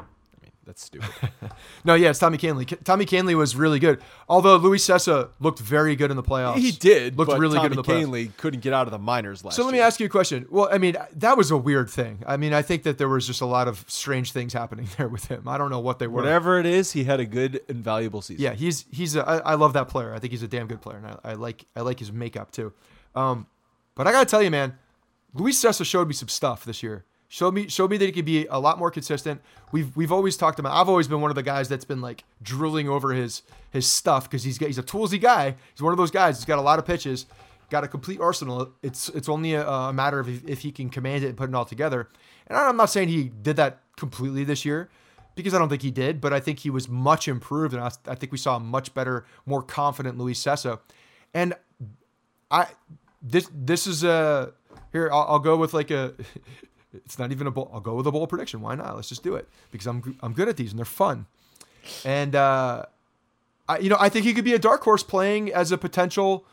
I 0.00 0.04
mean, 0.40 0.52
that's 0.64 0.82
stupid. 0.84 1.08
No, 1.84 1.94
yeah, 1.94 2.10
it's 2.10 2.18
Tommy 2.20 2.38
Kahnle. 2.38 2.82
Tommy 2.84 3.04
Kahnle 3.04 3.34
was 3.34 3.54
really 3.56 3.78
good. 3.80 4.00
Although 4.28 4.56
Luis 4.56 4.86
Cessa 4.86 5.28
looked 5.40 5.58
very 5.58 5.96
good 5.96 6.10
in 6.12 6.16
the 6.16 6.22
playoffs. 6.22 6.58
he 6.58 6.70
did, 6.70 7.18
Looked 7.18 7.30
but 7.32 7.40
really 7.40 7.56
Tommy 7.56 7.68
good 7.70 7.78
in 7.78 7.82
the 7.82 7.82
playoffs. 7.82 8.28
Kahnle 8.30 8.36
couldn't 8.38 8.60
get 8.60 8.72
out 8.72 8.86
of 8.86 8.92
the 8.92 8.98
minors 9.00 9.44
last 9.44 9.56
So 9.56 9.64
let 9.64 9.72
me 9.72 9.78
year. 9.78 9.86
ask 9.86 9.98
you 10.00 10.06
a 10.06 10.08
question. 10.08 10.46
Well, 10.48 10.68
I 10.72 10.78
mean, 10.78 10.96
that 11.16 11.36
was 11.36 11.50
a 11.50 11.56
weird 11.56 11.90
thing. 11.90 12.22
I 12.26 12.36
mean, 12.38 12.54
I 12.54 12.62
think 12.62 12.84
that 12.84 12.96
there 12.98 13.08
was 13.08 13.26
just 13.26 13.40
a 13.42 13.46
lot 13.46 13.66
of 13.68 13.84
strange 13.88 14.30
things 14.32 14.52
happening 14.52 14.88
there 14.96 15.08
with 15.08 15.26
him. 15.26 15.46
I 15.48 15.58
don't 15.58 15.70
know 15.70 15.80
what 15.80 15.98
they 15.98 16.06
were. 16.06 16.22
Whatever 16.22 16.58
it 16.60 16.66
is, 16.66 16.92
he 16.92 17.04
had 17.04 17.18
a 17.20 17.26
good 17.26 17.60
and 17.68 17.82
valuable 17.84 18.22
season. 18.22 18.42
Yeah, 18.44 18.54
he's 18.54 18.86
he's 18.90 19.16
a, 19.16 19.28
I, 19.28 19.38
I 19.38 19.54
love 19.56 19.72
that 19.74 19.88
player. 19.88 20.14
I 20.14 20.20
think 20.20 20.30
he's 20.30 20.44
a 20.44 20.48
damn 20.48 20.68
good 20.68 20.80
player, 20.80 20.96
and 20.98 21.06
I, 21.08 21.32
I 21.32 21.34
like 21.34 21.66
I 21.76 21.80
like 21.80 21.98
his 21.98 22.12
makeup 22.12 22.52
too. 22.52 22.72
Um, 23.16 23.46
but 23.94 24.06
I 24.06 24.12
gotta 24.12 24.26
tell 24.26 24.42
you, 24.42 24.50
man, 24.50 24.78
Luis 25.34 25.62
Cessa 25.62 25.84
showed 25.84 26.08
me 26.08 26.14
some 26.14 26.28
stuff 26.28 26.64
this 26.64 26.82
year. 26.82 27.04
Showed 27.28 27.54
me 27.54 27.68
showed 27.68 27.90
me 27.90 27.96
that 27.96 28.04
he 28.04 28.12
could 28.12 28.26
be 28.26 28.46
a 28.46 28.58
lot 28.58 28.78
more 28.78 28.90
consistent. 28.90 29.40
We've 29.70 29.96
we've 29.96 30.12
always 30.12 30.36
talked 30.36 30.58
about. 30.58 30.78
I've 30.78 30.88
always 30.90 31.08
been 31.08 31.22
one 31.22 31.30
of 31.30 31.34
the 31.34 31.42
guys 31.42 31.66
that's 31.66 31.86
been 31.86 32.02
like 32.02 32.24
drooling 32.42 32.90
over 32.90 33.14
his 33.14 33.42
his 33.70 33.86
stuff 33.86 34.28
because 34.28 34.44
he's 34.44 34.58
got, 34.58 34.66
he's 34.66 34.76
a 34.76 34.82
toolsy 34.82 35.18
guy. 35.18 35.56
He's 35.72 35.80
one 35.80 35.94
of 35.94 35.96
those 35.96 36.10
guys. 36.10 36.36
He's 36.36 36.44
got 36.44 36.58
a 36.58 36.62
lot 36.62 36.78
of 36.78 36.84
pitches, 36.84 37.24
got 37.70 37.84
a 37.84 37.88
complete 37.88 38.20
arsenal. 38.20 38.72
It's 38.82 39.08
it's 39.10 39.30
only 39.30 39.54
a, 39.54 39.66
a 39.66 39.92
matter 39.94 40.20
of 40.20 40.28
if, 40.28 40.46
if 40.46 40.60
he 40.60 40.72
can 40.72 40.90
command 40.90 41.24
it 41.24 41.28
and 41.28 41.36
put 41.36 41.48
it 41.48 41.54
all 41.54 41.64
together. 41.64 42.10
And 42.48 42.58
I'm 42.58 42.76
not 42.76 42.90
saying 42.90 43.08
he 43.08 43.30
did 43.30 43.56
that 43.56 43.80
completely 43.96 44.44
this 44.44 44.66
year 44.66 44.90
because 45.34 45.54
I 45.54 45.58
don't 45.58 45.70
think 45.70 45.80
he 45.80 45.90
did, 45.90 46.20
but 46.20 46.34
I 46.34 46.40
think 46.40 46.58
he 46.58 46.68
was 46.68 46.86
much 46.88 47.28
improved, 47.28 47.72
and 47.72 47.82
I, 47.82 47.90
I 48.06 48.14
think 48.14 48.32
we 48.32 48.38
saw 48.38 48.56
a 48.56 48.60
much 48.60 48.92
better, 48.92 49.24
more 49.46 49.62
confident 49.62 50.18
Luis 50.18 50.38
Cessa. 50.38 50.80
And 51.32 51.54
I 52.50 52.66
this 53.22 53.48
this 53.54 53.86
is 53.86 54.04
a 54.04 54.52
here 54.92 55.10
I'll, 55.12 55.26
I'll 55.28 55.38
go 55.38 55.56
with 55.56 55.72
like 55.74 55.90
a 55.90 56.14
it's 56.94 57.18
not 57.18 57.32
even 57.32 57.46
a 57.46 57.50
bowl. 57.50 57.70
I'll 57.72 57.80
go 57.80 57.94
with 57.94 58.06
a 58.06 58.12
bowl 58.12 58.26
prediction. 58.26 58.60
Why 58.60 58.74
not? 58.74 58.96
Let's 58.96 59.08
just 59.08 59.22
do 59.22 59.34
it 59.36 59.48
because 59.70 59.86
I'm 59.86 60.16
I'm 60.22 60.32
good 60.32 60.48
at 60.48 60.56
these 60.56 60.70
and 60.70 60.78
they're 60.78 60.84
fun. 60.84 61.26
And 62.04 62.34
uh, 62.36 62.84
I 63.68 63.78
you 63.78 63.88
know 63.90 63.96
I 63.98 64.08
think 64.08 64.24
he 64.26 64.34
could 64.34 64.44
be 64.44 64.54
a 64.54 64.58
dark 64.58 64.82
horse 64.82 65.02
playing 65.02 65.52
as 65.52 65.72
a 65.72 65.78
potential 65.78 66.46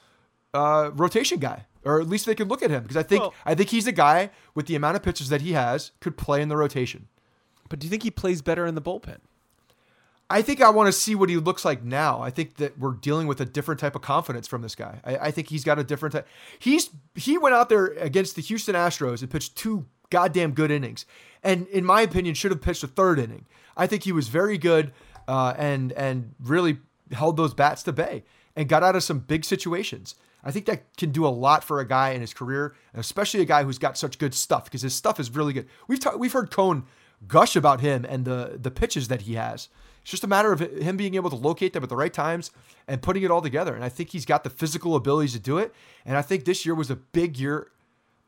uh, 0.54 0.92
rotation 0.94 1.40
guy, 1.40 1.66
or 1.84 2.00
at 2.02 2.08
least 2.08 2.26
they 2.26 2.36
could 2.36 2.48
look 2.50 2.64
at 2.64 2.70
him 2.72 2.84
because 2.84 2.98
I 2.98 3.04
think 3.04 3.22
Well- 3.22 3.34
I 3.46 3.56
think 3.56 3.70
he's 3.70 3.88
a 3.88 3.92
guy 3.92 4.32
with 4.56 4.68
the 4.68 4.76
amount 4.76 4.96
of 4.96 5.04
pitches 5.04 5.30
that 5.30 5.42
he 5.42 5.54
has 5.54 5.92
could 6.00 6.18
play 6.18 6.42
in 6.42 6.50
the 6.50 6.58
rotation. 6.58 7.08
But 7.70 7.80
do 7.80 7.86
you 7.86 7.92
think 7.92 8.02
he 8.04 8.10
plays 8.12 8.42
better 8.42 8.66
in 8.66 8.74
the 8.76 8.82
bullpen? 8.82 9.18
I 10.30 10.44
think 10.44 10.62
I 10.62 10.70
want 10.70 10.88
to 10.88 10.92
see 10.92 11.16
what 11.16 11.30
he 11.30 11.38
looks 11.38 11.66
like 11.66 11.84
now. 11.84 12.22
I 12.22 12.30
think 12.30 12.58
that 12.58 12.78
we're 12.78 12.94
dealing 12.94 13.26
with 13.26 13.42
a 13.42 13.46
different 13.46 13.80
type 13.80 13.96
of 13.96 14.04
confidence 14.04 14.48
from 14.48 14.62
this 14.62 14.76
guy. 14.76 15.00
I, 15.04 15.18
I 15.18 15.32
think 15.32 15.50
he's 15.50 15.64
got 15.64 15.80
a 15.80 15.84
different 15.84 16.14
type. 16.14 16.28
He's 16.60 16.92
he 17.16 17.38
went 17.38 17.56
out 17.56 17.70
there 17.70 17.88
against 17.88 18.36
the 18.36 18.42
Houston 18.44 18.76
Astros 18.76 19.22
and 19.22 19.32
pitched 19.32 19.56
two 19.56 19.86
goddamn 20.12 20.52
good 20.52 20.70
innings, 20.70 21.06
and 21.44 21.68
in 21.68 21.84
my 21.84 22.02
opinion, 22.02 22.36
should 22.36 22.52
have 22.52 22.62
pitched 22.62 22.84
a 22.84 22.88
third 22.88 23.18
inning. 23.18 23.46
I 23.76 23.88
think 23.88 24.04
he 24.04 24.12
was 24.12 24.28
very 24.28 24.58
good 24.58 24.92
uh, 25.28 25.56
and 25.58 25.92
and 25.94 26.36
really 26.40 26.78
held 27.12 27.38
those 27.38 27.56
bats 27.56 27.82
to 27.84 27.92
bay 27.92 28.24
and 28.56 28.70
got 28.70 28.84
out 28.84 28.96
of 28.96 29.04
some 29.04 29.20
big 29.20 29.44
situations. 29.46 30.16
I 30.44 30.52
think 30.52 30.68
that 30.68 30.96
can 30.96 31.12
do 31.12 31.26
a 31.26 31.30
lot 31.30 31.64
for 31.64 31.80
a 31.80 31.88
guy 31.88 32.12
in 32.12 32.22
his 32.22 32.34
career, 32.34 32.76
especially 32.94 33.42
a 33.42 33.46
guy 33.46 33.64
who's 33.64 33.78
got 33.78 33.98
such 33.98 34.20
good 34.20 34.34
stuff 34.34 34.66
because 34.66 34.84
his 34.84 34.94
stuff 34.94 35.20
is 35.20 35.32
really 35.32 35.54
good. 35.54 35.68
We've 35.88 36.00
ta- 36.00 36.16
we've 36.16 36.34
heard 36.34 36.52
Cone 36.52 36.86
gush 37.28 37.56
about 37.56 37.82
him 37.82 38.06
and 38.08 38.26
the 38.26 38.58
the 38.62 38.72
pitches 38.72 39.08
that 39.08 39.24
he 39.24 39.34
has. 39.36 39.70
It's 40.02 40.12
just 40.12 40.24
a 40.24 40.28
matter 40.28 40.52
of 40.52 40.60
him 40.60 40.98
being 40.98 41.16
able 41.16 41.30
to 41.30 41.36
locate 41.36 41.74
them 41.74 41.84
at 41.84 41.90
the 41.90 41.96
right 41.96 42.14
times 42.14 42.52
and 42.88 43.02
putting 43.02 43.24
it 43.24 43.32
all 43.32 43.42
together. 43.42 43.76
And 43.76 43.84
I 43.84 43.90
think 43.90 44.10
he's 44.12 44.26
got 44.26 44.44
the 44.44 44.50
physical 44.50 44.96
abilities 44.96 45.34
to 45.34 45.40
do 45.40 45.58
it. 45.58 45.74
And 46.06 46.18
I 46.18 46.22
think 46.22 46.46
this 46.46 46.66
year 46.66 46.74
was 46.76 46.90
a 46.90 46.96
big 46.96 47.38
year 47.38 47.72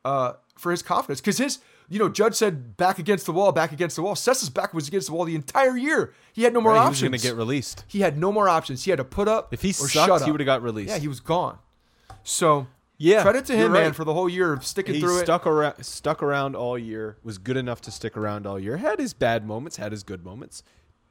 uh, 0.05 0.33
for 0.57 0.71
his 0.71 0.81
confidence 0.83 1.21
because 1.21 1.37
his, 1.37 1.59
you 1.89 1.97
know, 1.99 2.09
Judge 2.09 2.35
said 2.35 2.77
back 2.77 2.99
against 2.99 3.25
the 3.25 3.31
wall, 3.31 3.51
back 3.51 3.71
against 3.71 3.95
the 3.95 4.01
wall. 4.01 4.15
Cessa's 4.15 4.49
back 4.49 4.73
was 4.73 4.87
against 4.87 5.07
the 5.07 5.13
wall 5.13 5.25
the 5.25 5.35
entire 5.35 5.75
year. 5.77 6.13
He 6.33 6.43
had 6.43 6.53
no 6.53 6.61
more 6.61 6.73
Right, 6.73 6.83
he 6.83 6.89
was 6.89 6.97
options. 6.97 7.09
going 7.09 7.19
to 7.19 7.27
get 7.27 7.35
released. 7.35 7.85
He 7.87 8.01
had 8.01 8.17
no 8.17 8.31
more 8.31 8.47
options. 8.49 8.83
He 8.83 8.91
had 8.91 8.97
to 8.97 9.03
put 9.03 9.27
up. 9.27 9.53
If 9.53 9.61
he 9.61 9.71
sucked, 9.71 10.23
he 10.25 10.31
would 10.31 10.39
have 10.39 10.45
got 10.45 10.61
released. 10.61 10.89
Yeah, 10.89 10.97
he 10.99 11.07
was 11.07 11.19
gone. 11.19 11.57
So 12.23 12.67
Yeah, 12.97 13.21
credit 13.23 13.45
to 13.45 13.55
him, 13.55 13.71
man, 13.71 13.93
for 13.93 14.03
the 14.03 14.13
whole 14.13 14.29
year 14.29 14.53
of 14.53 14.65
sticking 14.65 14.95
he 14.95 15.01
through 15.01 15.19
it. 15.19 15.23
stuck 15.25 15.47
around 15.47 15.83
stuck 15.83 16.21
around 16.21 16.55
all 16.55 16.77
year 16.77 17.17
was 17.23 17.37
good 17.39 17.57
enough 17.57 17.81
to 17.81 17.91
stick 17.91 18.15
around 18.15 18.45
all 18.45 18.59
year 18.59 18.77
had 18.77 18.99
his 18.99 19.13
bad 19.13 19.45
moments 19.45 19.77
had 19.77 19.91
his 19.91 20.03
good 20.03 20.23
moments 20.23 20.61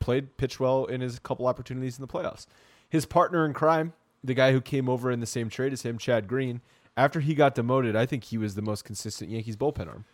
played 0.01 0.36
pitch 0.36 0.59
well 0.59 0.85
in 0.86 1.01
his 1.01 1.18
couple 1.20 1.47
opportunities 1.47 1.98
in 1.98 2.02
the 2.02 2.09
playoffs 2.09 2.47
his 2.89 3.06
partner 3.06 3.47
in 3.47 3.52
crime 3.52 3.93
the 4.24 4.35
guy 4.35 4.51
who 4.52 4.60
came 4.60 4.89
over 4.89 5.10
in 5.10 5.20
the 5.20 5.27
same 5.27 5.48
trade 5.48 5.72
as 5.72 5.82
him 5.82 5.97
chad 5.98 6.27
green 6.27 6.60
after 6.97 7.20
he 7.20 7.35
got 7.35 7.55
demoted 7.55 7.94
i 7.94 8.05
think 8.05 8.24
he 8.24 8.36
was 8.39 8.55
the 8.55 8.62
most 8.62 8.85
consistent 8.85 9.31
yankees 9.31 9.56
bullpen 9.56 9.86
arm 9.86 10.05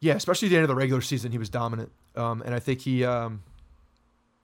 Yeah, 0.00 0.14
especially 0.14 0.46
at 0.46 0.50
the 0.50 0.56
end 0.58 0.62
of 0.64 0.68
the 0.68 0.76
regular 0.76 1.00
season, 1.00 1.32
he 1.32 1.38
was 1.38 1.48
dominant. 1.50 1.90
Um, 2.14 2.40
and 2.42 2.54
I 2.54 2.60
think 2.60 2.82
he, 2.82 3.04
um, 3.04 3.42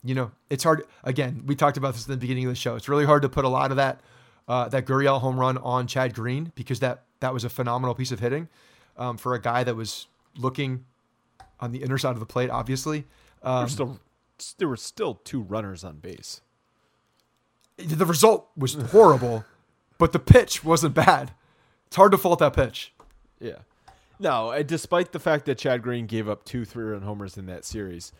you 0.03 0.13
know, 0.13 0.33
it's 0.51 0.65
hard. 0.65 0.83
Again, 1.05 1.45
we 1.47 1.55
talked 1.55 1.77
about 1.77 1.95
this 1.95 2.07
in 2.07 2.11
the 2.11 2.17
beginning 2.17 2.45
of 2.45 2.51
the 2.51 2.57
show. 2.57 2.75
It's 2.75 2.89
really 2.89 3.05
hard 3.05 3.23
to 3.23 3.29
put 3.29 3.45
a 3.45 3.49
lot 3.49 3.71
of 3.71 3.77
that 3.77 4.01
uh, 4.49 4.69
that 4.71 4.85
Gurriel 4.85 5.21
home 5.21 5.39
run 5.39 5.57
on 5.59 5.87
Chad 5.87 6.13
Green 6.13 6.51
because 6.57 6.81
that 6.81 7.05
that 7.21 7.33
was 7.33 7.45
a 7.45 7.49
phenomenal 7.49 7.95
piece 7.95 8.11
of 8.11 8.19
hitting 8.19 8.49
um, 8.97 9.17
for 9.17 9.35
a 9.35 9.41
guy 9.41 9.63
that 9.63 9.77
was 9.77 10.09
looking 10.37 10.85
on 11.61 11.71
the 11.71 11.85
inner 11.85 11.99
side 11.99 12.15
of 12.15 12.21
the 12.21 12.27
plate. 12.27 12.51
Obviously, 12.51 13.05
um, 13.45 13.69
still, 13.69 14.01
there 14.53 14.69
were 14.69 14.77
still 14.77 15.15
two 15.15 15.41
runners 15.41 15.85
on 15.85 15.99
base 15.99 16.41
the 17.77 18.07
result 18.07 18.49
was 18.57 18.75
horrible, 18.91 19.45
but 19.99 20.13
the 20.13 20.19
pitch 20.19 20.65
wasn't 20.65 20.95
bad. 20.95 21.33
It's 21.87 21.97
hard 21.97 22.13
to 22.13 22.19
fault 22.19 22.39
that 22.41 22.55
pitch. 22.55 22.93
Yeah. 23.41 23.59
No, 24.19 24.51
uh, 24.51 24.63
despite 24.63 25.13
the 25.13 25.19
fact 25.19 25.45
that 25.47 25.59
Chad 25.59 25.83
Green 25.83 26.07
gave 26.07 26.29
up 26.29 26.45
two 26.45 26.65
three 26.65 26.85
run 26.85 27.03
homers 27.03 27.37
in 27.37 27.47
that 27.47 27.65
series, 27.65 28.13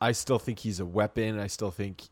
I 0.00 0.12
still 0.12 0.38
think 0.38 0.60
he's 0.60 0.80
a 0.80 0.86
weapon. 0.86 1.38
I 1.38 1.48
still 1.48 1.70
think 1.70 2.02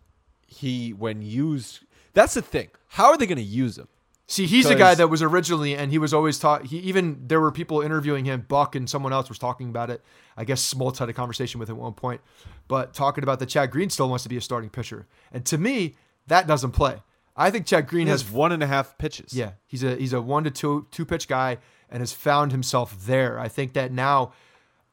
he, 0.46 0.92
when 0.92 1.22
used, 1.22 1.80
that's 2.12 2.34
the 2.34 2.42
thing. 2.42 2.68
How 2.88 3.06
are 3.06 3.16
they 3.16 3.26
going 3.26 3.38
to 3.38 3.42
use 3.42 3.78
him? 3.78 3.88
See, 4.34 4.46
he's 4.46 4.68
the 4.68 4.74
guy 4.74 4.96
that 4.96 5.08
was 5.08 5.22
originally, 5.22 5.76
and 5.76 5.92
he 5.92 5.98
was 5.98 6.12
always 6.12 6.40
taught. 6.40 6.66
He 6.66 6.78
even 6.78 7.20
there 7.28 7.40
were 7.40 7.52
people 7.52 7.80
interviewing 7.82 8.24
him. 8.24 8.44
Buck 8.48 8.74
and 8.74 8.90
someone 8.90 9.12
else 9.12 9.28
was 9.28 9.38
talking 9.38 9.68
about 9.68 9.90
it. 9.90 10.02
I 10.36 10.42
guess 10.44 10.74
Smoltz 10.74 10.98
had 10.98 11.08
a 11.08 11.12
conversation 11.12 11.60
with 11.60 11.68
him 11.70 11.76
at 11.76 11.82
one 11.82 11.92
point, 11.92 12.20
but 12.66 12.94
talking 12.94 13.22
about 13.22 13.38
that 13.38 13.46
Chad 13.46 13.70
Green 13.70 13.90
still 13.90 14.08
wants 14.08 14.24
to 14.24 14.28
be 14.28 14.36
a 14.36 14.40
starting 14.40 14.70
pitcher. 14.70 15.06
And 15.30 15.46
to 15.46 15.56
me, 15.56 15.94
that 16.26 16.48
doesn't 16.48 16.72
play. 16.72 16.96
I 17.36 17.50
think 17.52 17.64
Chad 17.64 17.86
Green 17.86 18.08
has 18.08 18.22
has 18.22 18.30
one 18.32 18.50
and 18.50 18.60
a 18.60 18.66
half 18.66 18.98
pitches. 18.98 19.32
yeah, 19.32 19.52
he's 19.66 19.84
a 19.84 19.94
he's 19.94 20.12
a 20.12 20.20
one 20.20 20.42
to 20.42 20.50
two 20.50 20.88
two 20.90 21.04
pitch 21.04 21.28
guy 21.28 21.58
and 21.88 22.00
has 22.00 22.12
found 22.12 22.50
himself 22.50 23.06
there. 23.06 23.38
I 23.38 23.46
think 23.46 23.74
that 23.74 23.92
now. 23.92 24.32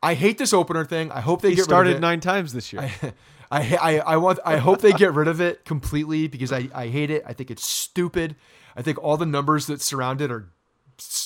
I 0.04 0.16
hate 0.16 0.40
this 0.40 0.52
opener 0.52 0.84
thing. 0.84 1.12
I 1.12 1.20
hope 1.22 1.42
they 1.42 1.52
He 1.52 1.56
get 1.56 1.64
started 1.64 1.90
rid 1.90 1.96
of 1.98 2.00
it. 2.00 2.02
nine 2.02 2.20
times 2.22 2.54
this 2.54 2.74
year. 2.74 2.90
I, 3.52 3.78
I, 3.82 4.00
I 4.00 4.18
want 4.18 4.40
I 4.46 4.58
hope 4.58 4.82
they 4.82 4.94
get 4.94 5.14
rid 5.14 5.28
of 5.28 5.42
it 5.42 5.66
completely 5.66 6.28
because 6.28 6.52
I, 6.54 6.70
I 6.74 6.88
hate 6.88 7.12
it. 7.12 7.24
I 7.26 7.34
think 7.34 7.52
it's 7.52 7.66
stupid. 7.66 8.36
I 8.76 8.82
think 8.82 9.02
all 9.04 9.18
the 9.18 9.26
numbers 9.26 9.68
that 9.68 9.82
surround 9.82 10.22
it 10.22 10.32
are 10.32 10.50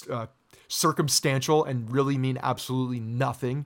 uh, 0.10 0.28
circumstantial 0.68 1.64
and 1.64 1.92
really 1.92 2.18
mean 2.18 2.40
absolutely 2.42 3.00
nothing. 3.00 3.66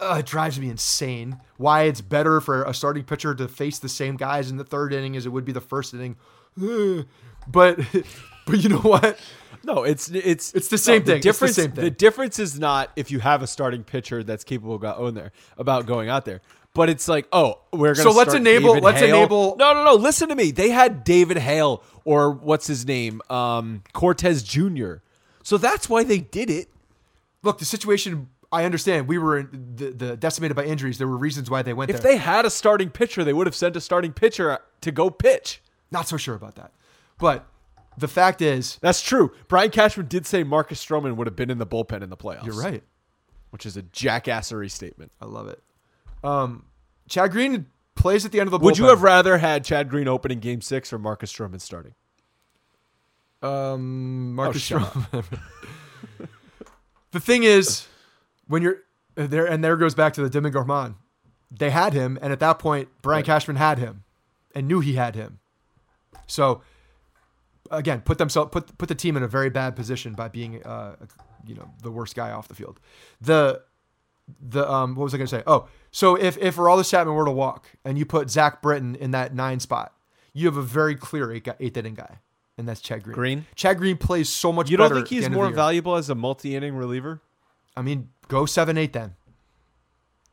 Uh, 0.00 0.16
it 0.18 0.26
drives 0.26 0.58
me 0.58 0.68
insane. 0.68 1.40
Why 1.56 1.82
it's 1.82 2.00
better 2.00 2.40
for 2.40 2.64
a 2.64 2.74
starting 2.74 3.04
pitcher 3.04 3.34
to 3.34 3.46
face 3.48 3.78
the 3.78 3.88
same 3.88 4.16
guys 4.16 4.50
in 4.50 4.56
the 4.56 4.64
third 4.64 4.92
inning 4.92 5.16
as 5.16 5.26
it 5.26 5.30
would 5.30 5.44
be 5.44 5.52
the 5.52 5.60
first 5.60 5.94
inning. 5.94 6.16
But 7.48 7.80
but 8.46 8.62
you 8.62 8.68
know 8.68 8.78
what? 8.78 9.18
No, 9.64 9.84
it's 9.84 10.08
it's 10.08 10.54
It's 10.54 10.68
the 10.68 10.78
same 10.78 11.02
thing. 11.02 11.16
It's 11.16 11.24
the 11.24 11.32
difference, 11.32 11.56
same 11.56 11.72
thing. 11.72 11.84
The 11.84 11.90
difference 11.90 12.38
is 12.38 12.58
not 12.58 12.90
if 12.96 13.10
you 13.10 13.20
have 13.20 13.42
a 13.42 13.46
starting 13.46 13.84
pitcher 13.84 14.22
that's 14.22 14.44
capable 14.44 14.76
of 14.76 14.80
going 14.80 15.14
there 15.14 15.32
about 15.56 15.86
going 15.86 16.08
out 16.08 16.24
there, 16.24 16.40
But 16.74 16.88
it's 16.88 17.06
like, 17.06 17.28
oh, 17.32 17.60
we're 17.72 17.94
gonna 17.94 18.02
So 18.02 18.16
let's 18.16 18.32
enable- 18.34 18.74
David 18.74 18.84
let's 18.84 19.00
Hale. 19.00 19.16
enable- 19.16 19.56
No, 19.56 19.74
no, 19.74 19.84
no. 19.84 19.94
Listen 19.94 20.28
to 20.30 20.34
me. 20.34 20.52
They 20.52 20.70
had 20.70 21.04
David 21.04 21.36
Hale 21.36 21.82
or 22.04 22.30
what's 22.30 22.66
his 22.66 22.86
name, 22.86 23.20
um, 23.28 23.82
Cortes 23.92 24.42
Jr. 24.42 24.94
So 25.42 25.58
that's 25.58 25.88
why 25.88 26.02
they 26.04 26.18
did 26.18 26.48
it. 26.48 26.68
Look, 27.42 27.58
the 27.58 27.64
situation. 27.64 28.28
I 28.50 28.64
understand. 28.64 29.08
We 29.08 29.16
were 29.16 29.38
in 29.38 29.72
the, 29.76 29.90
the 29.90 30.16
decimated 30.16 30.54
by 30.56 30.64
injuries. 30.64 30.98
There 30.98 31.08
were 31.08 31.16
reasons 31.16 31.48
why 31.50 31.62
they 31.62 31.72
went 31.72 31.90
If 31.90 32.02
there. 32.02 32.12
If 32.12 32.18
they 32.18 32.22
had 32.22 32.44
a 32.44 32.50
starting 32.50 32.90
pitcher, 32.90 33.24
they 33.24 33.32
would 33.32 33.46
have 33.46 33.56
sent 33.56 33.76
a 33.76 33.80
starting 33.80 34.12
pitcher 34.12 34.58
to 34.82 34.92
go 34.92 35.08
pitch. 35.08 35.62
Not 35.90 36.06
so 36.06 36.18
sure 36.18 36.34
about 36.34 36.56
that. 36.56 36.70
But 37.18 37.46
the 37.96 38.08
fact 38.08 38.42
is, 38.42 38.78
That's 38.82 39.00
true. 39.00 39.32
Brian 39.48 39.70
Cashman 39.70 40.06
did 40.06 40.26
say 40.26 40.42
Marcus 40.42 40.84
Stroman 40.84 41.16
would 41.16 41.26
have 41.26 41.36
been 41.36 41.50
in 41.50 41.58
the 41.58 41.66
bullpen 41.66 42.02
in 42.02 42.10
the 42.10 42.16
playoffs. 42.16 42.44
you're 42.44 42.60
right. 42.60 42.82
Which 43.50 43.64
is 43.66 43.76
a 43.76 43.82
jackassery 43.82 44.70
statement. 44.70 45.12
I 45.20 45.26
love 45.26 45.48
it. 45.48 45.62
Um, 46.22 46.66
Chad 47.08 47.30
Green 47.32 47.66
plays 47.94 48.24
at 48.24 48.32
the 48.32 48.40
end 48.40 48.46
of 48.48 48.50
the. 48.52 48.58
Would 48.58 48.78
you 48.78 48.86
have 48.86 49.02
rather 49.02 49.38
had 49.38 49.64
Chad 49.64 49.88
Green 49.88 50.08
opening 50.08 50.38
game 50.40 50.60
six 50.60 50.92
or 50.92 50.98
Marcus 50.98 51.32
Stroman 51.32 51.60
starting? 51.60 51.94
Um, 53.42 54.34
Marcus 54.34 54.70
Oh, 54.72 54.78
Stroman. 54.78 55.38
the 57.10 57.20
thing 57.20 57.42
is, 57.42 57.86
when 58.46 58.62
you're 58.62 58.78
there, 59.14 59.46
and 59.46 59.62
there 59.64 59.76
goes 59.76 59.94
back 59.94 60.12
to 60.14 60.22
the 60.22 60.30
Demi 60.30 60.50
Gorman. 60.50 60.94
They 61.50 61.70
had 61.70 61.92
him, 61.92 62.18
and 62.22 62.32
at 62.32 62.40
that 62.40 62.58
point, 62.58 62.88
Brian 63.02 63.18
Right. 63.18 63.26
Cashman 63.26 63.56
had 63.56 63.78
him, 63.78 64.04
and 64.54 64.66
knew 64.66 64.80
he 64.80 64.94
had 64.94 65.14
him. 65.14 65.40
So, 66.26 66.62
again, 67.70 68.00
put 68.00 68.16
themselves 68.16 68.50
put 68.50 68.78
put 68.78 68.88
the 68.88 68.94
team 68.94 69.16
in 69.18 69.22
a 69.22 69.28
very 69.28 69.50
bad 69.50 69.76
position 69.76 70.14
by 70.14 70.28
being, 70.28 70.62
uh, 70.62 70.96
you 71.44 71.54
know, 71.54 71.68
the 71.82 71.90
worst 71.90 72.14
guy 72.16 72.30
off 72.30 72.48
the 72.48 72.54
field. 72.54 72.80
The 73.20 73.62
the 74.40 74.70
um, 74.70 74.94
what 74.94 75.04
was 75.04 75.12
I 75.14 75.18
going 75.18 75.26
to 75.26 75.36
say? 75.36 75.42
Oh, 75.46 75.68
so 75.92 76.16
if 76.16 76.36
if 76.38 76.56
Aroldis 76.56 76.90
Chapman 76.90 77.14
were 77.14 77.24
to 77.26 77.30
walk, 77.30 77.70
and 77.84 77.96
you 77.96 78.04
put 78.04 78.30
Zack 78.30 78.60
Britton 78.60 78.96
in 78.96 79.12
that 79.12 79.34
nine 79.34 79.60
spot, 79.60 79.92
you 80.32 80.46
have 80.46 80.56
a 80.56 80.62
very 80.62 80.96
clear 80.96 81.30
eight, 81.30 81.44
guy- 81.44 81.56
eighth 81.60 81.76
inning 81.76 81.94
guy, 81.94 82.18
and 82.58 82.66
that's 82.68 82.80
Chad 82.80 83.04
Green. 83.04 83.14
Green? 83.14 83.46
Chad 83.54 83.78
Green 83.78 83.96
plays 83.96 84.28
so 84.28 84.52
much. 84.52 84.70
You 84.70 84.76
don't 84.76 84.92
think 84.92 85.06
he's 85.08 85.28
more 85.30 85.50
valuable 85.50 85.94
as 85.94 86.10
a 86.10 86.14
multi-inning 86.14 86.74
reliever? 86.74 87.20
I 87.76 87.82
mean, 87.82 88.08
go 88.28 88.46
seven 88.46 88.76
eight 88.76 88.92
then. 88.92 89.14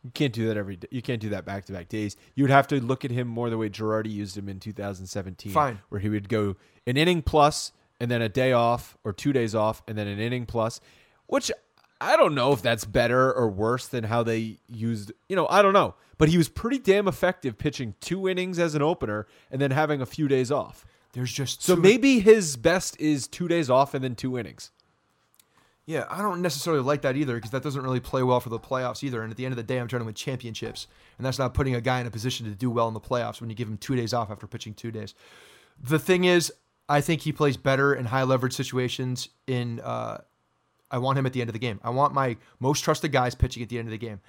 You 0.04 0.12
can't 0.12 0.32
do 0.32 0.48
that 0.48 0.56
every 0.56 0.78
day. 0.78 0.88
You 0.92 1.02
can't 1.02 1.20
do 1.20 1.30
that 1.30 1.44
back 1.46 1.66
to 1.66 1.74
back 1.74 1.90
days. 1.90 2.16
You 2.34 2.46
would 2.46 2.52
have 2.52 2.68
to 2.68 2.80
look 2.80 3.04
at 3.04 3.12
him 3.12 3.28
more 3.28 3.50
the 3.50 3.58
way 3.58 3.70
Girardi 3.70 4.10
used 4.12 4.38
him 4.38 4.48
in 4.48 4.60
2017. 4.60 5.52
Fine. 5.52 5.80
Where 5.90 6.00
he 6.00 6.08
would 6.08 6.30
go 6.30 6.56
an 6.88 6.96
inning 6.96 7.22
plus 7.22 7.74
and 8.00 8.10
then 8.10 8.22
a 8.22 8.30
day 8.30 8.54
off 8.54 8.98
or 9.04 9.12
two 9.12 9.34
days 9.34 9.54
off 9.54 9.84
and 9.90 9.98
then 9.98 10.08
an 10.08 10.20
inning 10.20 10.46
plus, 10.46 10.80
which 11.28 11.52
I 12.02 12.16
don't 12.16 12.34
know 12.34 12.54
if 12.54 12.62
that's 12.62 12.86
better 12.86 13.34
or 13.34 13.50
worse 13.50 13.88
than 13.88 14.06
how 14.06 14.24
they 14.24 14.60
used, 14.68 15.12
you 15.28 15.36
know, 15.36 15.48
I 15.50 15.62
don't 15.62 15.74
know. 15.74 15.96
But 16.18 16.30
he 16.30 16.38
was 16.38 16.50
pretty 16.50 16.80
damn 16.80 17.08
effective 17.08 17.58
pitching 17.58 17.96
two 18.02 18.28
innings 18.28 18.60
as 18.60 18.76
an 18.76 18.82
opener 18.82 19.28
and 19.52 19.62
then 19.62 19.72
having 19.72 20.02
a 20.02 20.06
few 20.06 20.28
days 20.28 20.52
off. 20.52 20.86
There's 21.14 21.32
just 21.32 21.64
So 21.64 21.76
maybe 21.76 22.20
his 22.20 22.56
best 22.56 23.00
is 23.00 23.28
two 23.28 23.48
days 23.48 23.70
off 23.70 23.94
and 23.94 24.04
then 24.04 24.16
two 24.16 24.38
innings. 24.38 24.72
Yeah, 25.86 26.06
I 26.08 26.22
don't 26.22 26.44
necessarily 26.44 26.84
like 26.84 27.02
that 27.02 27.16
either 27.16 27.34
because 27.34 27.50
that 27.50 27.64
doesn't 27.64 27.82
really 27.82 28.00
play 28.00 28.22
well 28.22 28.40
for 28.40 28.50
the 28.50 28.60
playoffs 28.60 29.04
either. 29.04 29.24
And 29.24 29.32
at 29.32 29.38
the 29.38 29.46
end 29.46 29.54
of 29.54 29.58
the 29.58 29.64
day, 29.64 29.80
I'm 29.80 29.88
trying 29.88 30.02
to 30.02 30.06
win 30.06 30.14
championships, 30.14 30.86
and 31.18 31.26
that's 31.26 31.40
not 31.40 31.56
putting 31.56 31.74
a 31.74 31.82
guy 31.82 32.00
in 32.00 32.06
a 32.06 32.12
position 32.12 32.46
to 32.46 32.52
do 32.52 32.70
well 32.70 32.88
in 32.88 32.94
the 32.94 33.00
playoffs 33.00 33.42
when 33.42 33.50
you 33.50 33.56
give 33.56 33.68
him 33.68 33.78
two 33.78 33.96
days 33.96 34.14
off 34.14 34.30
after 34.30 34.46
pitching 34.46 34.76
two 34.76 34.92
days. 34.92 35.16
The 35.82 35.98
thing 35.98 36.26
is, 36.26 36.54
I 36.88 37.02
think 37.02 37.22
he 37.22 37.32
plays 37.32 37.58
better 37.58 37.96
in 37.96 38.06
high 38.06 38.22
leverage 38.22 38.54
situations. 38.54 39.30
In 39.48 39.80
uh, 39.80 40.20
I 40.92 40.98
want 40.98 41.18
him 41.18 41.26
at 41.26 41.34
the 41.34 41.42
end 41.42 41.50
of 41.50 41.54
the 41.54 41.60
game. 41.60 41.80
I 41.84 41.90
want 41.90 42.14
my 42.14 42.38
most 42.60 42.84
trusted 42.84 43.12
guys 43.12 43.36
pitching 43.36 43.64
at 43.64 43.70
the 43.70 43.78
end 43.78 43.88
of 43.88 43.92
the 43.92 43.98
game. 43.98 44.22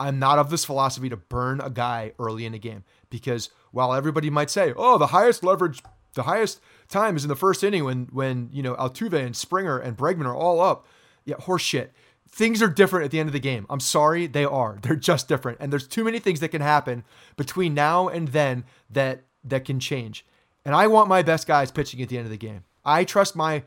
I'm 0.00 0.18
not 0.18 0.38
of 0.38 0.50
this 0.50 0.64
philosophy 0.64 1.08
to 1.08 1.16
burn 1.16 1.60
a 1.60 1.70
guy 1.70 2.12
early 2.18 2.46
in 2.46 2.54
a 2.54 2.58
game 2.58 2.84
because 3.10 3.50
while 3.72 3.92
everybody 3.92 4.30
might 4.30 4.50
say, 4.50 4.72
"Oh, 4.76 4.96
the 4.96 5.08
highest 5.08 5.42
leverage, 5.42 5.82
the 6.14 6.22
highest 6.22 6.60
time 6.88 7.16
is 7.16 7.24
in 7.24 7.28
the 7.28 7.36
first 7.36 7.64
inning 7.64 7.84
when 7.84 8.08
when 8.12 8.48
you 8.52 8.62
know 8.62 8.74
Altuve 8.76 9.14
and 9.14 9.36
Springer 9.36 9.78
and 9.78 9.96
Bregman 9.96 10.26
are 10.26 10.36
all 10.36 10.60
up," 10.60 10.86
yeah, 11.24 11.36
horseshit. 11.36 11.88
Things 12.30 12.62
are 12.62 12.68
different 12.68 13.06
at 13.06 13.10
the 13.10 13.18
end 13.18 13.28
of 13.28 13.32
the 13.32 13.40
game. 13.40 13.66
I'm 13.70 13.80
sorry, 13.80 14.26
they 14.26 14.44
are. 14.44 14.78
They're 14.82 14.96
just 14.96 15.28
different, 15.28 15.58
and 15.60 15.72
there's 15.72 15.88
too 15.88 16.04
many 16.04 16.20
things 16.20 16.40
that 16.40 16.48
can 16.50 16.60
happen 16.62 17.04
between 17.36 17.74
now 17.74 18.08
and 18.08 18.28
then 18.28 18.64
that 18.90 19.24
that 19.42 19.64
can 19.64 19.80
change. 19.80 20.24
And 20.64 20.74
I 20.76 20.86
want 20.86 21.08
my 21.08 21.22
best 21.22 21.46
guys 21.46 21.72
pitching 21.72 22.00
at 22.02 22.08
the 22.08 22.18
end 22.18 22.26
of 22.26 22.30
the 22.30 22.36
game. 22.36 22.64
I 22.84 23.04
trust 23.04 23.34
my 23.34 23.64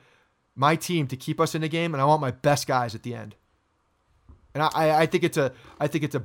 my 0.56 0.76
team 0.76 1.08
to 1.08 1.18
keep 1.18 1.40
us 1.40 1.56
in 1.56 1.62
the 1.62 1.70
game, 1.70 1.94
and 1.94 2.02
I 2.02 2.06
want 2.06 2.22
my 2.22 2.32
best 2.32 2.68
guys 2.68 2.94
at 2.96 3.04
the 3.04 3.14
end. 3.16 3.36
And 4.54 4.62
I, 4.64 5.02
I- 5.02 5.06
think 5.06 5.24
it's 5.24 5.38
a 5.38 5.54
I 5.80 5.88
think 5.88 6.04
it's 6.04 6.16
a 6.16 6.24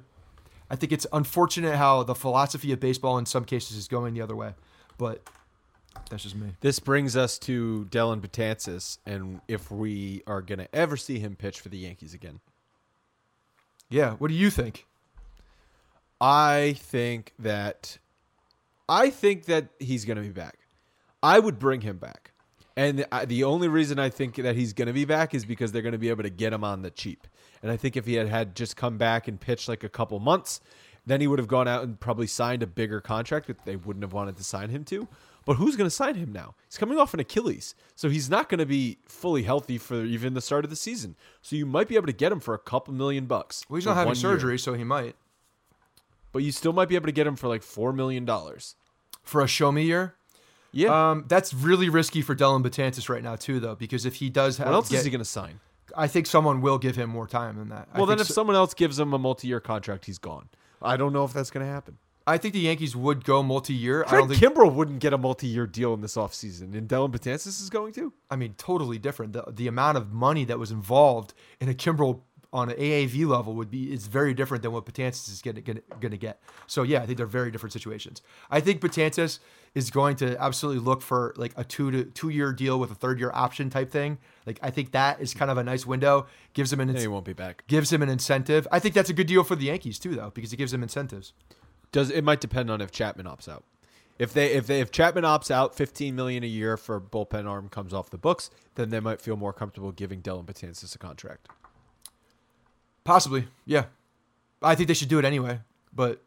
I 0.68 0.74
think 0.76 0.92
it's 0.92 1.06
unfortunate 1.12 1.76
how 1.76 2.02
the 2.02 2.14
philosophy 2.14 2.72
of 2.72 2.80
baseball 2.80 3.18
in 3.18 3.26
some 3.26 3.44
cases 3.44 3.76
is 3.76 3.86
going 3.86 4.14
the 4.14 4.22
other 4.22 4.34
way. 4.34 4.54
But 4.98 5.22
that's 6.10 6.24
just 6.24 6.34
me. 6.34 6.48
This 6.60 6.80
brings 6.80 7.16
us 7.16 7.38
to 7.40 7.86
Dellin 7.90 8.20
Betances 8.20 8.98
and 9.06 9.40
if 9.46 9.70
we 9.70 10.22
are 10.26 10.42
going 10.42 10.58
to 10.58 10.74
ever 10.74 10.96
see 10.96 11.18
him 11.20 11.36
pitch 11.36 11.60
for 11.60 11.68
the 11.68 11.78
Yankees 11.78 12.14
again. 12.14 12.40
Yeah. 13.88 14.14
What 14.14 14.28
do 14.28 14.34
you 14.34 14.50
think? 14.50 14.86
I 16.20 16.74
think 16.78 17.32
that 17.38 17.98
I 18.88 19.10
think 19.10 19.44
that 19.44 19.68
he's 19.78 20.04
going 20.04 20.16
to 20.16 20.22
be 20.22 20.30
back. 20.30 20.58
I 21.22 21.38
would 21.38 21.58
bring 21.58 21.82
him 21.82 21.98
back. 21.98 22.32
And 22.76 23.06
I, 23.10 23.24
the 23.24 23.44
only 23.44 23.68
reason 23.68 23.98
I 23.98 24.10
think 24.10 24.34
that 24.36 24.54
he's 24.54 24.74
going 24.74 24.86
to 24.86 24.92
be 24.92 25.06
back 25.06 25.34
is 25.34 25.46
because 25.46 25.72
they're 25.72 25.82
going 25.82 25.92
to 25.92 25.98
be 25.98 26.10
able 26.10 26.24
to 26.24 26.30
get 26.30 26.52
him 26.52 26.62
on 26.62 26.82
the 26.82 26.90
cheap. 26.90 27.26
And 27.62 27.72
I 27.72 27.76
think 27.76 27.96
if 27.96 28.04
he 28.04 28.14
had 28.14 28.28
had 28.28 28.54
just 28.54 28.76
come 28.76 28.98
back 28.98 29.26
and 29.28 29.40
pitched 29.40 29.66
like 29.68 29.82
a 29.82 29.88
couple 29.88 30.18
months, 30.20 30.60
then 31.06 31.20
he 31.20 31.26
would 31.26 31.38
have 31.38 31.48
gone 31.48 31.66
out 31.68 31.84
and 31.84 31.98
probably 31.98 32.26
signed 32.26 32.62
a 32.62 32.66
bigger 32.66 33.00
contract 33.00 33.46
that 33.46 33.64
they 33.64 33.76
wouldn't 33.76 34.02
have 34.02 34.12
wanted 34.12 34.36
to 34.36 34.44
sign 34.44 34.68
him 34.68 34.84
to. 34.84 35.08
But 35.46 35.54
who's 35.54 35.76
going 35.76 35.86
to 35.88 35.94
sign 35.94 36.16
him 36.16 36.32
now? 36.32 36.56
He's 36.68 36.76
coming 36.76 36.98
off 36.98 37.14
an 37.14 37.20
Achilles. 37.20 37.76
So 37.94 38.10
he's 38.10 38.28
not 38.28 38.48
going 38.48 38.58
to 38.58 38.66
be 38.66 38.98
fully 39.06 39.44
healthy 39.44 39.78
for 39.78 40.04
even 40.04 40.34
the 40.34 40.40
start 40.40 40.64
of 40.64 40.70
the 40.70 40.76
season. 40.76 41.14
So 41.40 41.54
you 41.54 41.64
might 41.64 41.86
be 41.86 41.94
able 41.94 42.08
to 42.08 42.12
get 42.12 42.32
him 42.32 42.40
for 42.40 42.52
a 42.52 42.58
couple 42.58 42.92
million 42.92 43.26
bucks. 43.26 43.64
Well, 43.68 43.76
he's 43.76 43.86
not 43.86 43.94
having 43.94 44.08
one 44.08 44.16
year. 44.16 44.20
surgery, 44.20 44.58
so 44.58 44.74
he 44.74 44.82
might 44.84 45.14
But 46.32 46.40
you 46.42 46.50
still 46.50 46.72
might 46.72 46.88
be 46.88 46.96
able 46.96 47.06
to 47.06 47.12
get 47.12 47.26
him 47.26 47.36
for 47.36 47.46
like 47.46 47.62
$4 47.62 47.94
million. 47.94 48.28
for 49.22 49.40
a 49.40 49.46
show 49.46 49.70
me 49.70 49.84
year. 49.84 50.16
Yeah. 50.72 51.10
Um, 51.10 51.24
that's 51.28 51.54
really 51.54 51.88
risky 51.88 52.22
for 52.22 52.34
Dellin 52.34 52.62
Betances 52.62 53.08
right 53.08 53.22
now 53.22 53.36
too, 53.36 53.60
though, 53.60 53.74
because 53.74 54.04
if 54.06 54.16
he 54.16 54.28
does 54.30 54.58
have, 54.58 54.66
what 54.68 54.74
else 54.74 54.88
get- 54.90 54.98
is 54.98 55.04
he 55.04 55.10
going 55.10 55.18
to 55.20 55.24
sign? 55.24 55.60
I 55.96 56.08
think 56.08 56.26
someone 56.26 56.60
will 56.60 56.78
give 56.78 56.96
him 56.96 57.08
more 57.10 57.26
time 57.26 57.56
than 57.56 57.68
that. 57.70 57.88
I 57.94 57.98
Well, 57.98 58.06
then 58.06 58.20
if 58.20 58.26
so- 58.26 58.34
someone 58.34 58.56
else 58.56 58.74
gives 58.74 58.98
him 58.98 59.12
a 59.14 59.18
multi-year 59.18 59.60
contract, 59.60 60.04
he's 60.06 60.18
gone. 60.18 60.48
I 60.82 60.96
don't 60.96 61.12
know 61.12 61.24
if 61.24 61.32
that's 61.32 61.50
going 61.50 61.64
to 61.64 61.72
happen. 61.72 61.96
I 62.28 62.38
think 62.38 62.54
the 62.54 62.60
Yankees 62.60 62.96
would 62.96 63.24
go 63.24 63.40
multi-year. 63.44 64.04
I 64.08 64.16
don't 64.16 64.28
think. 64.28 64.40
Kimbrel 64.42 64.72
wouldn't 64.74 64.98
get 64.98 65.12
a 65.12 65.18
multi-year 65.18 65.64
deal 65.68 65.94
in 65.94 66.00
this 66.00 66.16
offseason, 66.16 66.74
and 66.76 66.88
Dellin 66.88 67.12
Betances 67.12 67.62
is 67.62 67.70
going 67.70 67.92
to. 67.92 68.12
I 68.28 68.34
mean, 68.34 68.54
totally 68.58 68.98
different. 68.98 69.32
The 69.32 69.44
the 69.48 69.68
amount 69.68 69.96
of 69.96 70.12
money 70.12 70.44
that 70.46 70.58
was 70.58 70.72
involved 70.72 71.34
in 71.60 71.68
a 71.68 71.72
Kimbrel 71.74 72.22
on 72.56 72.70
an 72.70 72.76
AAV 72.78 73.26
level 73.26 73.52
would 73.54 73.70
be 73.70 73.92
is 73.92 74.06
very 74.06 74.32
different 74.32 74.62
than 74.62 74.72
what 74.72 74.86
Betances 74.86 75.28
is 75.28 75.42
going 75.42 75.56
to 75.62 76.16
get. 76.16 76.40
So 76.66 76.84
yeah, 76.84 77.02
I 77.02 77.06
think 77.06 77.18
they're 77.18 77.26
very 77.26 77.50
different 77.50 77.74
situations. 77.74 78.22
I 78.50 78.60
think 78.60 78.80
Betances 78.80 79.40
is 79.74 79.90
going 79.90 80.16
to 80.16 80.42
absolutely 80.42 80.82
look 80.82 81.02
for 81.02 81.34
like 81.36 81.52
a 81.56 81.64
two 81.64 81.90
to 81.90 82.04
two 82.04 82.30
year 82.30 82.54
deal 82.54 82.80
with 82.80 82.90
a 82.90 82.94
third 82.94 83.20
year 83.20 83.30
option 83.34 83.68
type 83.68 83.90
thing. 83.90 84.16
Like 84.46 84.58
I 84.62 84.70
think 84.70 84.92
that 84.92 85.20
is 85.20 85.34
kind 85.34 85.50
of 85.50 85.58
a 85.58 85.64
nice 85.64 85.84
window. 85.84 86.28
Gives 86.54 86.72
him 86.72 86.80
an 86.80 86.88
And 86.88 86.98
he 86.98 87.06
won't 87.08 87.26
be 87.26 87.34
back. 87.34 87.62
gives 87.66 87.92
him 87.92 88.00
an 88.00 88.08
incentive. 88.08 88.66
I 88.72 88.78
think 88.78 88.94
that's 88.94 89.10
a 89.10 89.12
good 89.14 89.26
deal 89.26 89.44
for 89.44 89.54
the 89.54 89.66
Yankees 89.66 89.98
too, 89.98 90.14
though, 90.14 90.30
because 90.34 90.50
it 90.50 90.56
gives 90.56 90.72
them 90.72 90.82
incentives. 90.82 91.34
Does 91.92 92.10
it 92.10 92.24
might 92.24 92.40
depend 92.40 92.70
on 92.70 92.80
if 92.80 92.90
Chapman 92.90 93.26
opts 93.26 93.48
out. 93.50 93.64
If 94.18 94.32
they 94.32 94.52
if 94.54 94.66
they 94.66 94.80
if 94.80 94.90
Chapman 94.90 95.24
opts 95.24 95.50
out, 95.50 95.74
fifteen 95.74 96.16
million 96.16 96.42
a 96.42 96.46
year 96.46 96.78
for 96.78 96.98
bullpen 96.98 97.46
arm 97.46 97.68
comes 97.68 97.92
off 97.92 98.08
the 98.08 98.16
books, 98.16 98.48
then 98.76 98.88
they 98.88 99.00
might 99.00 99.20
feel 99.20 99.36
more 99.36 99.52
comfortable 99.52 99.92
giving 99.92 100.22
Dellin 100.22 100.46
Betances 100.46 100.94
a 100.94 100.98
contract. 100.98 101.48
Possibly, 103.06 103.46
yeah. 103.64 103.84
I 104.62 104.74
think 104.74 104.88
they 104.88 104.94
should 104.94 105.08
do 105.08 105.18
it 105.18 105.24
anyway, 105.24 105.60
but 105.94 106.22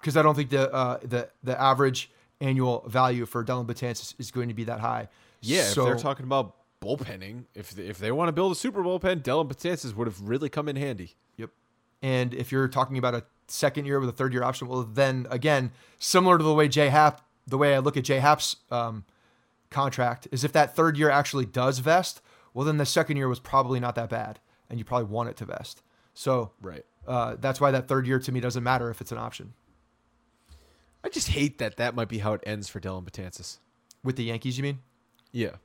because 0.00 0.16
I 0.16 0.22
don't 0.22 0.34
think 0.34 0.50
the 0.50 0.72
uh, 0.72 0.98
the 1.02 1.28
the 1.42 1.60
average 1.60 2.10
annual 2.40 2.84
value 2.88 3.24
for 3.24 3.44
Dellin 3.44 3.66
Betances 3.66 4.14
is 4.18 4.30
going 4.30 4.48
to 4.48 4.54
be 4.54 4.64
that 4.64 4.80
high. 4.80 5.08
Yeah, 5.40 5.62
So- 5.64 5.82
if 5.82 5.86
they're 5.86 5.96
talking 5.98 6.24
about 6.24 6.56
bullpenning, 6.80 7.44
if 7.54 7.70
they, 7.70 7.84
if 7.84 7.98
they 7.98 8.10
want 8.10 8.28
to 8.28 8.32
build 8.32 8.50
a 8.50 8.54
super 8.56 8.82
bullpen, 8.82 9.22
Dellin 9.22 9.48
Betances 9.48 9.94
would 9.94 10.08
have 10.08 10.20
really 10.20 10.48
come 10.48 10.68
in 10.68 10.74
handy. 10.74 11.14
Yep. 11.36 11.50
And 12.02 12.34
if 12.34 12.50
you're 12.50 12.66
talking 12.66 12.98
about 12.98 13.14
a 13.14 13.22
second 13.46 13.84
year 13.86 14.00
with 14.00 14.08
a 14.08 14.12
third 14.12 14.32
year 14.32 14.42
option, 14.42 14.66
well, 14.66 14.82
then 14.82 15.28
again, 15.30 15.70
similar 16.00 16.36
to 16.36 16.42
the 16.42 16.52
way 16.52 16.66
J.A. 16.66 16.90
Happ, 16.90 17.20
the 17.46 17.56
way 17.58 17.74
I 17.76 17.78
look 17.78 17.96
at 17.96 18.02
J.A. 18.02 18.20
Happ's 18.20 18.56
um, 18.72 19.04
contract 19.70 20.26
is 20.32 20.42
if 20.42 20.50
that 20.52 20.74
third 20.74 20.98
year 20.98 21.10
actually 21.10 21.46
does 21.46 21.78
vest, 21.78 22.20
well, 22.54 22.66
then 22.66 22.78
the 22.78 22.86
second 22.86 23.16
year 23.16 23.28
was 23.28 23.38
probably 23.38 23.78
not 23.78 23.94
that 23.94 24.08
bad, 24.10 24.40
and 24.68 24.80
you 24.80 24.84
probably 24.84 25.06
want 25.06 25.28
it 25.28 25.36
to 25.36 25.44
vest. 25.44 25.82
So 26.14 26.52
Right. 26.60 26.84
uh, 27.06 27.36
that's 27.40 27.60
why 27.60 27.70
that 27.70 27.88
third 27.88 28.06
year 28.06 28.18
to 28.18 28.32
me 28.32 28.40
doesn't 28.40 28.62
matter 28.62 28.90
if 28.90 29.00
it's 29.00 29.12
an 29.12 29.18
option 29.18 29.54
I 31.04 31.08
just 31.08 31.28
hate 31.28 31.58
that 31.58 31.78
that 31.78 31.94
might 31.96 32.08
be 32.08 32.18
how 32.18 32.34
it 32.34 32.42
ends 32.46 32.68
for 32.68 32.78
Dellin 32.80 33.04
Betances. 33.04 33.58
with 34.04 34.14
the 34.16 34.24
Yankees. 34.24 34.56
You 34.56 34.62
mean? 34.62 34.78
Yeah. 35.32 35.56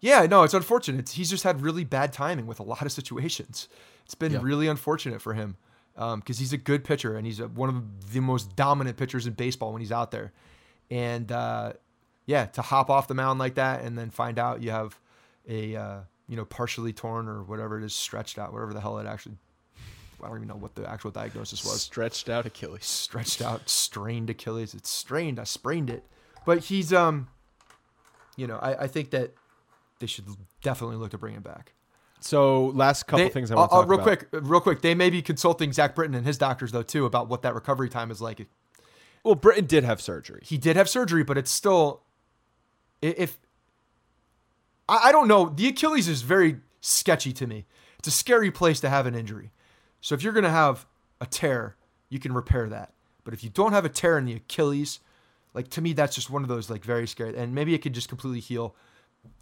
Yeah, 0.00 0.24
no, 0.26 0.42
it's 0.42 0.54
unfortunate. 0.54 1.08
He's 1.10 1.28
just 1.30 1.44
had 1.44 1.60
really 1.62 1.84
bad 1.84 2.12
timing 2.12 2.46
with 2.46 2.60
a 2.60 2.62
lot 2.62 2.82
of 2.82 2.92
situations. 2.92 3.68
It's 4.06 4.14
been 4.14 4.32
Yeah. 4.32 4.40
really 4.42 4.66
unfortunate 4.66 5.20
for 5.22 5.34
him. 5.34 5.56
because 5.94 6.12
um, 6.14 6.22
he's 6.26 6.52
a 6.52 6.56
good 6.58 6.82
pitcher 6.82 7.16
and 7.16 7.24
he's 7.26 7.38
a, 7.40 7.46
one 7.46 7.68
of 7.68 8.12
the 8.12 8.20
most 8.20 8.56
dominant 8.56 8.96
pitchers 8.96 9.26
in 9.26 9.32
baseball 9.34 9.72
when 9.72 9.80
he's 9.80 9.92
out 9.92 10.10
there. 10.10 10.32
And 10.90 11.30
uh, 11.30 11.74
yeah, 12.26 12.46
to 12.46 12.62
hop 12.62 12.90
off 12.90 13.06
the 13.06 13.14
mound 13.14 13.38
like 13.38 13.54
that 13.54 13.82
and 13.82 13.96
then 13.96 14.10
find 14.10 14.38
out 14.38 14.60
you 14.62 14.70
have 14.72 14.98
a 15.48 15.76
uh, 15.76 16.00
you 16.26 16.36
know 16.36 16.44
partially 16.44 16.92
torn 16.92 17.28
or 17.28 17.42
whatever 17.44 17.78
it 17.78 17.84
is 17.84 17.94
stretched 17.94 18.38
out, 18.38 18.52
whatever 18.52 18.72
the 18.72 18.80
hell 18.80 18.98
it 18.98 19.06
actually. 19.06 19.38
I 20.24 20.28
don't 20.28 20.36
even 20.38 20.48
know 20.48 20.56
what 20.56 20.74
the 20.74 20.88
actual 20.88 21.10
diagnosis 21.10 21.64
was. 21.64 21.82
Stretched 21.82 22.28
out 22.28 22.46
Achilles. 22.46 22.84
Stretched 22.86 23.42
out, 23.42 23.68
strained 23.68 24.30
Achilles. 24.30 24.74
It's 24.74 24.90
strained. 24.90 25.38
I 25.38 25.44
sprained 25.44 25.90
it. 25.90 26.04
But 26.46 26.64
he's 26.64 26.92
um, 26.92 27.28
you 28.36 28.46
know, 28.46 28.58
I, 28.60 28.84
I 28.84 28.86
think 28.86 29.10
that 29.10 29.32
they 30.00 30.06
should 30.06 30.26
definitely 30.62 30.96
look 30.96 31.10
to 31.12 31.18
bring 31.18 31.34
him 31.34 31.42
back. 31.42 31.72
So 32.20 32.66
last 32.68 33.02
couple 33.04 33.26
They- 33.26 33.30
things 33.30 33.50
I 33.50 33.54
uh, 33.54 33.58
want 33.58 33.70
to 33.70 33.76
uh, 33.76 33.80
talk 33.80 33.88
real 33.90 34.00
about. 34.00 34.30
quick, 34.30 34.42
real 34.44 34.60
quick. 34.60 34.80
They 34.82 34.94
may 34.94 35.10
be 35.10 35.20
consulting 35.22 35.72
Zack 35.72 35.94
Britton 35.94 36.14
and 36.14 36.26
his 36.26 36.38
doctors 36.38 36.72
though 36.72 36.82
too 36.82 37.04
about 37.06 37.28
what 37.28 37.42
that 37.42 37.54
recovery 37.54 37.88
time 37.88 38.10
is 38.10 38.20
like. 38.20 38.46
Well, 39.22 39.34
Britton 39.34 39.66
did 39.66 39.84
have 39.84 40.00
surgery. 40.00 40.40
He 40.44 40.58
did 40.58 40.76
have 40.76 40.88
surgery, 40.88 41.22
but 41.22 41.38
it's 41.38 41.50
still, 41.50 42.02
if 43.00 43.38
I, 44.88 45.08
I 45.08 45.12
don't 45.12 45.28
know, 45.28 45.48
the 45.48 45.68
Achilles 45.68 46.08
is 46.08 46.22
very 46.22 46.56
sketchy 46.80 47.32
to 47.34 47.46
me. 47.46 47.66
It's 47.98 48.08
a 48.08 48.10
scary 48.10 48.50
place 48.50 48.80
to 48.80 48.90
have 48.90 49.06
an 49.06 49.14
injury. 49.14 49.50
So 50.04 50.14
if 50.14 50.22
you're 50.22 50.34
gonna 50.34 50.50
have 50.50 50.84
a 51.18 51.24
tear, 51.24 51.76
you 52.10 52.18
can 52.18 52.34
repair 52.34 52.68
that. 52.68 52.92
But 53.24 53.32
if 53.32 53.42
you 53.42 53.48
don't 53.48 53.72
have 53.72 53.86
a 53.86 53.88
tear 53.88 54.18
in 54.18 54.26
the 54.26 54.34
Achilles, 54.34 55.00
like 55.54 55.70
to 55.70 55.80
me, 55.80 55.94
that's 55.94 56.14
just 56.14 56.28
one 56.28 56.42
of 56.42 56.48
those 56.50 56.68
like 56.68 56.84
very 56.84 57.06
scary. 57.06 57.34
And 57.34 57.54
maybe 57.54 57.72
it 57.72 57.78
could 57.78 57.94
just 57.94 58.10
completely 58.10 58.40
heal 58.40 58.74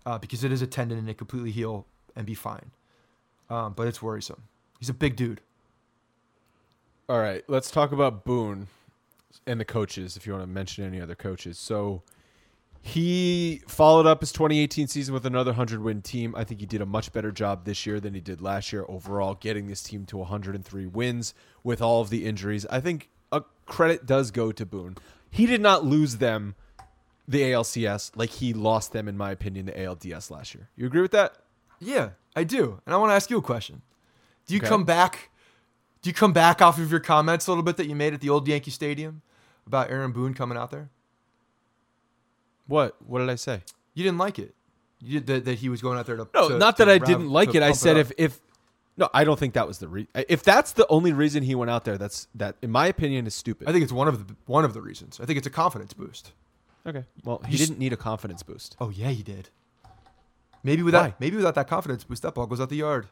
uh, 0.07 0.19
because 0.19 0.45
it 0.45 0.53
is 0.53 0.63
a 0.63 0.69
tendon 0.69 0.99
and 0.99 1.11
it 1.11 1.19
completely 1.19 1.51
heal 1.51 1.85
and 2.15 2.25
be 2.25 2.35
fine. 2.35 2.71
Um, 3.51 3.73
but 3.73 3.89
it's 3.89 4.01
worrisome. 4.01 4.45
He's 4.79 4.89
a 4.89 4.95
big 4.95 5.17
dude. 5.17 5.41
All 7.09 7.19
right, 7.19 7.43
let's 7.49 7.69
talk 7.69 7.91
about 7.91 8.25
Boone 8.25 8.69
and 9.49 9.59
the 9.59 9.65
coaches. 9.65 10.17
If 10.17 10.29
you 10.29 10.33
want 10.33 10.45
to 10.45 10.49
mention 10.49 10.85
any 10.85 11.01
other 11.01 11.17
coaches, 11.17 11.59
so 11.59 12.03
he 12.85 13.63
followed 13.69 14.07
up 14.07 14.21
his 14.21 14.33
2018 14.33 14.89
season 14.89 15.15
with 15.15 15.25
another 15.25 15.53
100 15.53 15.81
win 15.83 16.03
team. 16.03 16.35
I 16.37 16.43
think 16.45 16.61
he 16.61 16.67
did 16.67 16.81
a 16.81 16.87
much 16.87 17.13
better 17.13 17.31
job 17.31 17.65
this 17.65 17.87
year 17.87 18.01
than 18.01 18.13
he 18.13 18.21
did 18.21 18.41
last 18.43 18.73
year 18.73 18.85
overall, 18.89 19.35
getting 19.35 19.69
this 19.69 19.83
team 19.83 20.05
to 20.07 20.17
103 20.19 20.87
wins 20.87 21.33
with 21.63 21.81
all 21.81 22.01
of 22.01 22.11
the 22.11 22.25
injuries. 22.27 22.67
I 22.69 22.81
think 22.81 23.09
a 23.31 23.43
credit 23.67 24.05
does 24.05 24.33
go 24.33 24.51
to 24.51 24.67
Boone. 24.67 24.97
He 25.31 25.47
did 25.47 25.61
not 25.61 25.85
lose 25.85 26.17
them 26.17 26.57
the 27.29 27.43
ALCS 27.43 28.11
like 28.17 28.31
he 28.31 28.53
lost 28.53 28.93
them, 28.93 29.07
in 29.07 29.17
my 29.17 29.31
opinion, 29.31 29.67
the 29.67 29.73
ALDS 29.73 30.29
last 30.31 30.55
year. 30.55 30.69
You 30.75 30.87
agree 30.87 31.03
with 31.03 31.13
that? 31.13 31.37
Yeah, 31.79 32.11
I 32.35 32.43
do. 32.43 32.81
And 32.85 32.95
I 32.95 32.99
want 32.99 33.11
to 33.11 33.15
ask 33.15 33.31
you 33.31 33.39
a 33.39 33.43
question. 33.43 33.83
Do 34.47 34.55
you 34.55 34.61
Okay. 34.61 34.69
come 34.69 34.85
back? 34.85 35.31
Do 36.03 36.11
you 36.11 36.15
come 36.15 36.33
back 36.33 36.61
off 36.61 36.81
of 36.81 36.91
your 36.91 36.99
comments 37.01 37.47
a 37.47 37.53
little 37.53 37.63
bit 37.63 37.77
that 37.77 37.87
you 37.87 37.95
made 37.95 38.13
at 38.13 38.21
the 38.21 38.29
old 38.29 38.49
Yankee 38.49 38.73
Stadium 38.73 39.23
about 39.69 39.89
Aaron 39.89 40.11
Boone 40.11 40.35
coming 40.35 40.59
out 40.59 40.73
there? 40.73 40.91
What? 42.73 42.97
What 43.07 43.19
did 43.19 43.29
I 43.29 43.35
say? 43.35 43.61
You 43.95 44.03
didn't 44.03 44.17
like 44.19 44.39
it. 44.39 44.55
You 45.01 45.21
did 45.21 45.27
that, 45.27 45.45
that 45.45 45.59
he 45.59 45.69
was 45.69 45.83
going 45.83 45.99
out 45.99 46.07
there 46.07 46.17
to 46.17 46.27
No, 46.33 46.49
to- 46.49 46.59
not 46.59 46.79
that 46.79 46.89
I 46.89 46.97
didn't 46.97 47.29
like 47.29 47.55
it. 47.55 47.63
I 47.63 47.73
said 47.73 47.97
up. 47.97 48.07
if 48.07 48.13
if 48.17 48.41
no, 48.97 49.11
I 49.13 49.25
don't 49.25 49.39
think 49.39 49.53
that 49.55 49.67
was 49.67 49.79
the 49.79 49.89
re- 49.89 50.09
if 50.15 50.43
that's 50.43 50.73
the 50.73 50.87
only 50.89 51.13
reason 51.13 51.43
he 51.43 51.55
went 51.55 51.71
out 51.71 51.85
there. 51.85 51.99
That's 51.99 52.29
that 52.35 52.57
in 52.63 52.71
my 52.71 52.87
opinion 52.87 53.27
is 53.27 53.35
stupid. 53.35 53.69
I 53.69 53.73
think 53.73 53.83
it's 53.85 53.93
one 53.93 54.09
of 54.09 54.27
the 54.27 54.37
one 54.47 54.65
of 54.65 54.73
the 54.73 54.81
reasons. 54.81 55.21
I 55.21 55.27
think 55.27 55.37
it's 55.37 55.47
a 55.47 55.51
confidence 55.51 55.93
boost. 55.93 56.33
okay, 56.87 57.05
well 57.25 57.43
he 57.45 57.57
He's- 57.57 57.69
didn't 57.69 57.79
need 57.79 57.93
a 57.93 57.97
confidence 57.99 58.43
boost. 58.43 58.75
Oh 58.81 58.89
yeah, 58.89 59.11
he 59.11 59.23
did. 59.23 59.51
Maybe 60.63 60.83
without 60.83 61.03
Why? 61.03 61.15
maybe 61.21 61.37
without 61.37 61.55
that 61.57 61.69
confidence 61.69 62.05
boost, 62.05 62.23
that 62.23 62.35
ball 62.35 62.47
goes 62.47 62.61
out 62.61 62.71
the 62.71 62.77
yard. 62.77 63.09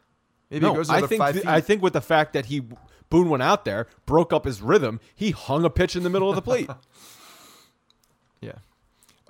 Maybe 0.49 0.65
it 0.65 0.69
No, 0.69 0.75
goes 0.75 0.89
I 0.89 1.01
think 1.05 1.19
five 1.19 1.33
th- 1.35 1.43
feet. 1.45 1.51
I 1.51 1.61
think 1.61 1.81
with 1.83 1.93
the 1.93 2.01
fact 2.01 2.33
that 2.33 2.47
he 2.47 2.63
Boone 3.11 3.29
went 3.29 3.43
out 3.43 3.65
there, 3.65 3.87
broke 4.05 4.31
up 4.33 4.45
his 4.45 4.61
rhythm, 4.61 4.99
he 5.13 5.31
hung 5.31 5.65
a 5.65 5.69
pitch 5.69 5.95
in 5.97 6.03
the 6.03 6.09
middle 6.09 6.29
of 6.29 6.35
the 6.35 6.41
plate. 6.41 6.69
Yeah. 8.41 8.53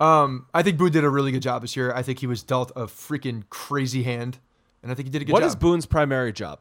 Um, 0.02 0.48
I 0.54 0.64
think 0.64 0.78
Boone 0.78 0.92
did 0.92 1.04
a 1.04 1.10
really 1.10 1.32
good 1.32 1.44
job 1.44 1.62
this 1.62 1.76
year. 1.76 1.94
I 1.94 2.02
think 2.02 2.20
he 2.20 2.28
was 2.28 2.42
dealt 2.44 2.72
a 2.76 2.86
freaking 2.88 3.44
crazy 3.50 4.04
hand, 4.04 4.40
and 4.82 4.92
I 4.92 4.96
think 4.96 5.08
he 5.08 5.12
did 5.12 5.22
a 5.22 5.26
good 5.26 5.34
What 5.34 5.40
job. 5.42 5.44
What 5.46 5.48
is 5.50 5.56
Boone's 5.56 5.86
primary 5.86 6.34
job 6.34 6.60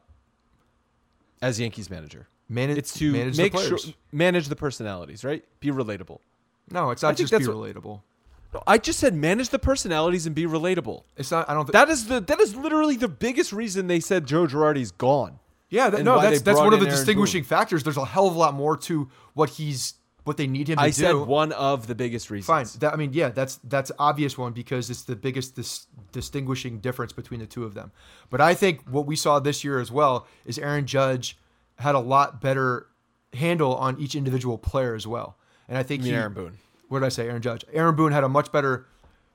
as 1.41 1.59
Yankees 1.59 1.89
manager? 1.89 2.27
Manage, 2.49 2.77
It's 2.77 2.93
to 2.99 3.11
manage 3.13 3.37
make 3.37 3.53
the 3.53 3.59
sure 3.59 3.77
players. 3.77 3.93
manage 4.11 4.47
the 4.49 4.55
personalities, 4.55 5.23
right? 5.23 5.43
Be 5.61 5.69
relatable. 5.71 6.19
No, 6.69 6.91
it's 6.91 7.01
not 7.01 7.15
think 7.17 7.29
just 7.29 7.41
be 7.41 7.47
what- 7.51 7.57
relatable. 7.75 8.01
I 8.67 8.77
just 8.77 8.99
said 8.99 9.13
manage 9.15 9.47
the 9.47 9.59
personalities 9.59 10.25
and 10.25 10.35
be 10.35 10.43
relatable. 10.45 11.03
It's 11.15 11.31
not. 11.31 11.49
I 11.49 11.53
don't. 11.53 11.65
Th- 11.65 11.71
That 11.71 11.87
is 11.87 12.07
the 12.07 12.19
that 12.19 12.41
is 12.41 12.53
literally 12.53 12.97
the 12.97 13.07
biggest 13.07 13.53
reason 13.53 13.87
they 13.87 14.01
said 14.01 14.25
Joe 14.25 14.45
Girardi's 14.45 14.91
gone. 14.91 15.39
yeah. 15.69 15.89
That, 15.89 16.03
no, 16.03 16.19
that's 16.19 16.41
that's 16.41 16.59
one 16.59 16.73
of 16.73 16.81
the 16.81 16.87
Aaron 16.87 16.97
distinguishing 16.97 17.43
Boone. 17.43 17.47
factors. 17.47 17.83
There's 17.83 17.95
a 17.95 18.03
hell 18.03 18.27
of 18.27 18.35
a 18.35 18.37
lot 18.37 18.53
more 18.53 18.75
to 18.75 19.09
what 19.35 19.51
he's 19.51 19.93
what 20.23 20.37
they 20.37 20.47
need 20.47 20.69
him 20.69 20.77
to 20.77 20.81
I 20.81 20.85
do. 20.85 20.89
I 20.89 20.91
said 20.91 21.15
one 21.15 21.51
of 21.53 21.87
the 21.87 21.95
biggest 21.95 22.29
reasons. 22.29 22.73
Fine. 22.73 22.79
That, 22.79 22.93
I 22.93 22.95
mean, 22.95 23.11
yeah, 23.13 23.29
that's 23.29 23.59
that's 23.63 23.91
obvious 23.97 24.37
one 24.37 24.53
because 24.53 24.89
it's 24.89 25.03
the 25.03 25.15
biggest 25.15 25.55
dis- 25.55 25.87
distinguishing 26.11 26.79
difference 26.79 27.11
between 27.11 27.39
the 27.39 27.47
two 27.47 27.63
of 27.63 27.73
them. 27.73 27.91
But 28.29 28.41
I 28.41 28.53
think 28.53 28.87
what 28.89 29.05
we 29.05 29.15
saw 29.15 29.39
this 29.39 29.63
year 29.63 29.79
as 29.79 29.91
well 29.91 30.27
is 30.45 30.59
Aaron 30.59 30.85
Judge 30.85 31.37
had 31.77 31.95
a 31.95 31.99
lot 31.99 32.41
better 32.41 32.87
handle 33.33 33.75
on 33.75 33.99
each 33.99 34.15
individual 34.15 34.57
player 34.57 34.93
as 34.93 35.07
well. 35.07 35.37
And 35.67 35.77
I 35.77 35.83
think 35.83 36.03
he, 36.03 36.11
Aaron 36.11 36.33
Boone. 36.33 36.57
What 36.89 36.99
did 36.99 37.05
I 37.05 37.09
say? 37.09 37.27
Aaron 37.27 37.41
Judge. 37.41 37.63
Aaron 37.71 37.95
Boone 37.95 38.11
had 38.11 38.23
a 38.23 38.29
much 38.29 38.51
better 38.51 38.85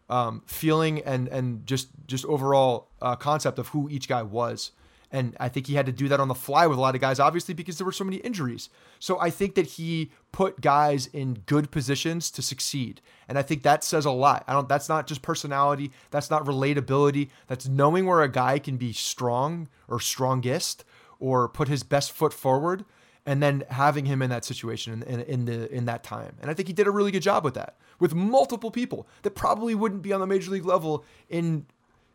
um, 0.08 0.42
feeling 0.46 1.00
and 1.02 1.28
and 1.28 1.66
just 1.66 1.88
just 2.06 2.24
overall 2.26 2.88
uh, 3.02 3.16
concept 3.16 3.58
of 3.58 3.68
who 3.68 3.88
each 3.88 4.08
guy 4.08 4.22
was. 4.22 4.72
And 5.16 5.34
I 5.40 5.48
think 5.48 5.66
he 5.66 5.76
had 5.76 5.86
to 5.86 5.92
do 5.92 6.08
that 6.08 6.20
on 6.20 6.28
the 6.28 6.34
fly 6.34 6.66
with 6.66 6.76
a 6.76 6.80
lot 6.80 6.94
of 6.94 7.00
guys, 7.00 7.18
obviously, 7.18 7.54
because 7.54 7.78
there 7.78 7.86
were 7.86 7.92
so 7.92 8.04
many 8.04 8.18
injuries. 8.18 8.68
So 8.98 9.18
I 9.18 9.30
think 9.30 9.54
that 9.54 9.64
he 9.64 10.10
put 10.30 10.60
guys 10.60 11.06
in 11.06 11.38
good 11.46 11.70
positions 11.70 12.30
to 12.32 12.42
succeed. 12.42 13.00
And 13.26 13.38
I 13.38 13.42
think 13.42 13.62
that 13.62 13.82
says 13.82 14.04
a 14.04 14.10
lot. 14.10 14.44
I 14.46 14.52
don't 14.52 14.68
that's 14.68 14.90
not 14.90 15.06
just 15.06 15.22
personality, 15.22 15.90
that's 16.10 16.28
not 16.28 16.44
relatability. 16.44 17.30
That's 17.46 17.66
knowing 17.66 18.04
where 18.04 18.22
a 18.22 18.30
guy 18.30 18.58
can 18.58 18.76
be 18.76 18.92
strong 18.92 19.68
or 19.88 20.00
strongest 20.00 20.84
or 21.18 21.48
put 21.48 21.68
his 21.68 21.82
best 21.82 22.12
foot 22.12 22.34
forward 22.34 22.84
and 23.24 23.42
then 23.42 23.64
having 23.70 24.04
him 24.04 24.20
in 24.20 24.28
that 24.28 24.44
situation 24.44 25.02
in, 25.02 25.20
in, 25.20 25.20
in 25.20 25.44
the 25.46 25.74
in 25.74 25.86
that 25.86 26.04
time. 26.04 26.36
And 26.42 26.50
I 26.50 26.54
think 26.54 26.68
he 26.68 26.74
did 26.74 26.86
a 26.86 26.90
really 26.90 27.10
good 27.10 27.22
job 27.22 27.42
with 27.42 27.54
that 27.54 27.78
with 27.98 28.14
multiple 28.14 28.70
people 28.70 29.08
that 29.22 29.30
probably 29.30 29.74
wouldn't 29.74 30.02
be 30.02 30.12
on 30.12 30.20
the 30.20 30.26
major 30.26 30.50
league 30.50 30.66
level 30.66 31.06
in 31.30 31.64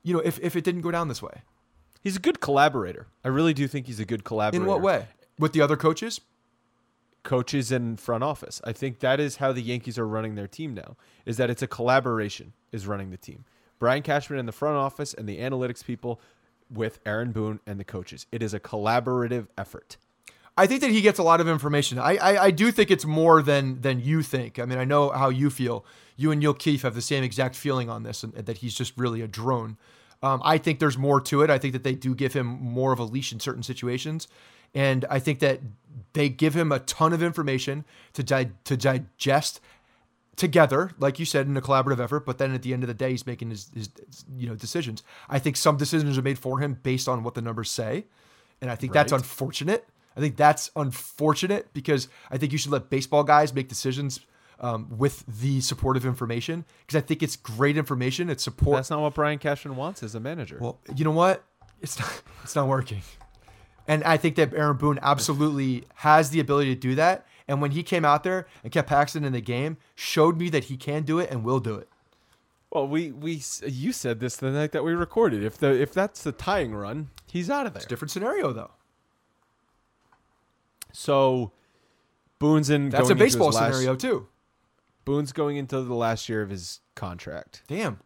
you 0.04 0.14
know 0.14 0.20
if, 0.20 0.40
if 0.44 0.56
it 0.56 0.64
didn't 0.64 0.82
go 0.82 0.92
down 0.92 1.08
this 1.08 1.24
way. 1.24 1.42
He's 2.02 2.16
a 2.16 2.20
good 2.20 2.40
collaborator. 2.40 3.08
I 3.24 3.28
really 3.28 3.54
do 3.54 3.68
think 3.68 3.88
he's 3.88 4.00
a 4.00 4.06
good 4.06 4.24
collaborator. 4.24 4.64
In 4.64 4.70
what 4.70 4.82
way? 4.82 5.08
With 5.38 5.54
the 5.54 5.62
other 5.62 5.78
coaches? 5.78 6.20
Coaches 7.24 7.72
and 7.72 8.00
front 8.00 8.24
office. 8.24 8.60
I 8.64 8.74
think 8.74 9.00
that 9.00 9.20
is 9.20 9.38
how 9.38 9.52
the 9.52 9.62
Yankees 9.62 10.00
are 10.00 10.08
running 10.08 10.36
their 10.36 10.48
team 10.48 10.74
now. 10.74 10.98
Is 11.26 11.38
that 11.38 11.50
it's 11.50 11.62
a 11.62 11.68
collaboration 11.68 12.54
is 12.72 12.88
running 12.88 13.12
the 13.12 13.18
team. 13.18 13.46
Brian 13.78 14.02
Cashman 14.02 14.40
in 14.40 14.46
the 14.46 14.52
front 14.52 14.78
office 14.78 15.14
and 15.14 15.30
the 15.30 15.40
analytics 15.40 15.86
people 15.86 16.20
with 16.72 17.00
Aaron 17.06 17.32
Boone 17.32 17.60
and 17.68 17.80
the 17.80 17.84
coaches. 17.84 18.26
It 18.32 18.42
is 18.42 18.54
a 18.54 18.60
collaborative 18.60 19.48
effort. 19.58 19.98
I 20.58 20.68
think 20.68 20.82
that 20.82 20.92
he 20.92 21.02
gets 21.02 21.18
a 21.20 21.24
lot 21.24 21.42
of 21.42 21.48
information. 21.48 21.98
I, 21.98 22.18
I 22.18 22.44
I 22.46 22.52
do 22.52 22.72
think 22.72 22.92
it's 22.92 23.06
more 23.06 23.42
than 23.42 23.82
than 23.82 24.00
you 24.00 24.22
think. 24.22 24.60
I 24.60 24.66
mean, 24.66 24.78
I 24.78 24.86
know 24.86 25.10
how 25.10 25.30
you 25.30 25.50
feel. 25.50 25.86
You 26.18 26.32
and 26.32 26.40
Neil 26.40 26.54
Keefe 26.54 26.82
have 26.82 26.94
the 26.94 27.02
same 27.02 27.24
exact 27.24 27.56
feeling 27.56 27.90
on 27.90 28.04
this, 28.04 28.24
and, 28.24 28.34
and 28.36 28.46
that 28.46 28.58
he's 28.58 28.76
just 28.76 28.98
really 28.98 29.22
a 29.22 29.28
drone. 29.28 29.78
Um, 30.24 30.42
I 30.44 30.58
think 30.58 30.80
there's 30.80 30.98
more 30.98 31.20
to 31.22 31.42
it. 31.42 31.50
I 31.50 31.58
think 31.58 31.74
that 31.74 31.84
they 31.84 31.96
do 31.96 32.14
give 32.14 32.34
him 32.34 32.46
more 32.46 32.94
of 32.94 33.00
a 33.00 33.04
leash 33.04 33.32
in 33.32 33.40
certain 33.40 33.64
situations, 33.64 34.28
and 34.74 35.06
I 35.10 35.20
think 35.20 35.40
that 35.40 35.62
they 36.14 36.30
give 36.30 36.54
him 36.54 36.72
a 36.72 36.80
ton 36.80 37.14
of 37.14 37.24
information 37.24 37.86
to 38.14 38.24
di- 38.24 38.52
to 38.66 38.78
digest 38.78 39.62
together, 40.36 40.92
like 41.00 41.20
you 41.20 41.26
said, 41.26 41.48
in 41.48 41.58
a 41.58 41.62
collaborative 41.62 42.00
effort. 42.00 42.26
But 42.26 42.38
then 42.38 42.54
at 42.54 42.62
the 42.62 42.74
end 42.74 42.84
of 42.84 42.88
the 42.88 42.94
day, 42.94 43.12
he's 43.12 43.26
making 43.26 43.50
his, 43.50 43.72
his 43.74 43.90
you 44.38 44.48
know 44.48 44.56
decisions. 44.56 45.04
I 45.28 45.40
think 45.40 45.58
some 45.58 45.78
decisions 45.78 46.18
are 46.18 46.24
made 46.24 46.38
for 46.38 46.60
him 46.60 46.80
based 46.84 47.08
on 47.08 47.24
what 47.24 47.34
the 47.34 47.42
numbers 47.42 47.72
say, 47.72 48.06
and 48.62 48.70
I 48.70 48.76
think 48.76 48.94
that's 48.94 49.12
unfortunate. 49.12 49.88
I 50.16 50.20
think 50.20 50.36
that's 50.36 50.70
unfortunate 50.76 51.74
because 51.74 52.10
I 52.30 52.38
think 52.38 52.52
you 52.52 52.58
should 52.58 52.72
let 52.72 52.90
baseball 52.90 53.24
guys 53.24 53.54
make 53.54 53.70
decisions 53.70 54.20
um, 54.62 54.88
with 54.98 55.26
the 55.28 55.60
supportive 55.60 56.06
information 56.06 56.64
because 56.86 56.98
I 56.98 57.02
think 57.06 57.22
it's 57.22 57.36
great 57.36 57.78
information. 57.78 58.30
It's 58.30 58.44
support. 58.44 58.78
That's 58.78 58.90
not 58.92 59.02
what 59.02 59.16
Brian 59.16 59.40
Cashman 59.40 59.76
wants 59.76 60.04
as 60.04 60.16
a 60.16 60.20
manager. 60.20 60.58
Well, 60.62 60.80
you 60.96 61.04
know 61.04 61.12
what? 61.12 61.44
It's 61.82 62.00
not. 62.00 62.22
It's 62.44 62.56
not 62.56 62.68
working. 62.68 63.02
And 63.88 64.04
I 64.04 64.16
think 64.16 64.36
that 64.36 64.54
Aaron 64.54 64.78
Boone 64.78 65.00
absolutely 65.02 65.86
has 65.96 66.30
the 66.30 66.40
ability 66.40 66.74
to 66.76 66.80
do 66.80 66.96
that. 66.96 67.26
And 67.48 67.62
when 67.62 67.72
he 67.72 67.84
came 67.84 68.06
out 68.06 68.24
there 68.24 68.48
and 68.64 68.72
kept 68.72 68.88
Paxton 68.88 69.26
in 69.26 69.34
the 69.34 69.42
game, 69.42 69.78
showed 69.96 70.38
me 70.38 70.50
that 70.50 70.66
he 70.66 70.78
can 70.78 71.04
do 71.04 71.20
it 71.20 71.30
and 71.32 71.44
will 71.44 71.60
do 71.60 71.76
it. 71.76 71.90
Well, 72.72 72.88
we 72.88 73.12
we 73.12 73.42
you 73.66 73.92
said 73.92 74.20
this 74.20 74.38
the 74.38 74.52
night 74.52 74.72
that 74.72 74.84
we 74.84 74.94
recorded. 74.94 75.44
If 75.44 75.58
the 75.58 75.70
if 75.70 75.92
that's 75.92 76.24
the 76.24 76.32
tying 76.32 76.74
run, 76.74 77.10
he's 77.32 77.50
out 77.50 77.66
of 77.66 77.74
there. 77.74 77.80
It's 77.80 77.86
a 77.88 77.90
different 77.90 78.12
scenario 78.12 78.54
though. 78.54 78.72
So 80.94 81.52
Boone's 82.40 82.70
in. 82.70 82.90
That's 82.90 83.10
a 83.10 83.16
baseball 83.16 83.48
his 83.48 83.56
last- 83.56 83.76
scenario 83.76 83.96
too. 83.96 84.28
Boone's 85.12 85.34
going 85.34 85.58
into 85.58 85.82
the 85.82 85.94
last 85.94 86.30
year 86.30 86.42
of 86.42 86.50
his 86.50 86.80
contract. 86.96 87.64
Damn. 87.68 88.00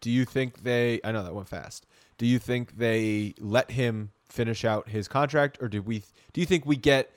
Do 0.00 0.12
you 0.12 0.24
think 0.24 0.62
they? 0.62 1.00
I 1.02 1.10
know 1.10 1.24
that 1.24 1.34
went 1.34 1.48
fast. 1.48 1.86
Do 2.18 2.26
you 2.26 2.38
think 2.38 2.78
they 2.78 3.34
let 3.40 3.72
him 3.72 4.12
finish 4.28 4.64
out 4.64 4.88
his 4.88 5.08
contract, 5.08 5.58
or 5.60 5.68
do 5.68 5.82
we? 5.82 6.04
Do 6.32 6.40
you 6.40 6.46
think 6.46 6.66
we 6.66 6.76
get 6.76 7.10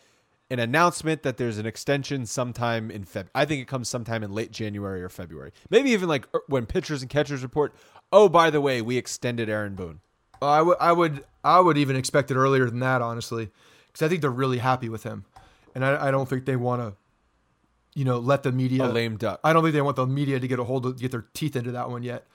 an 0.49 0.57
announcement 0.57 1.21
that 1.21 1.37
there's 1.37 1.59
an 1.59 1.67
extension 1.67 2.25
sometime 2.25 2.89
in 2.89 3.03
Feb? 3.03 3.27
I 3.35 3.45
think 3.45 3.61
it 3.61 3.67
comes 3.67 3.87
sometime 3.87 4.23
in 4.23 4.31
late 4.31 4.49
January 4.49 5.03
or 5.03 5.09
February, 5.09 5.51
maybe 5.69 5.91
even 5.91 6.09
like 6.09 6.27
er, 6.33 6.41
when 6.47 6.65
pitchers 6.65 7.03
and 7.03 7.11
catchers 7.11 7.43
report. 7.43 7.75
Oh, 8.11 8.27
by 8.27 8.49
the 8.49 8.61
way, 8.61 8.81
we 8.81 8.97
extended 8.97 9.47
Aaron 9.47 9.75
Boone. 9.75 9.99
I 10.41 10.63
would, 10.63 10.77
I 10.79 10.91
would, 10.91 11.23
I 11.43 11.59
would 11.59 11.77
even 11.77 11.95
expect 11.95 12.31
it 12.31 12.35
earlier 12.35 12.65
than 12.65 12.79
that, 12.79 13.03
honestly, 13.03 13.51
because 13.85 14.03
I 14.03 14.09
think 14.09 14.21
they're 14.21 14.31
really 14.31 14.57
happy 14.57 14.89
with 14.89 15.03
him, 15.03 15.25
and 15.75 15.85
I, 15.85 16.07
I 16.07 16.09
don't 16.09 16.27
think 16.27 16.45
they 16.45 16.55
want 16.55 16.81
to, 16.81 16.95
you 17.97 18.05
know, 18.05 18.19
let 18.19 18.43
the 18.43 18.51
media 18.51 18.85
A 18.85 18.87
lame 18.87 19.17
duck. 19.17 19.39
I 19.43 19.53
don't 19.53 19.63
think 19.63 19.73
they 19.73 19.81
want 19.81 19.95
the 19.95 20.05
media 20.05 20.39
to 20.39 20.47
get 20.47 20.59
a 20.59 20.63
hold 20.63 20.85
of 20.85 20.99
get 20.99 21.09
their 21.09 21.25
teeth 21.33 21.55
into 21.55 21.71
that 21.71 21.89
one 21.89 22.03
yet. 22.03 22.27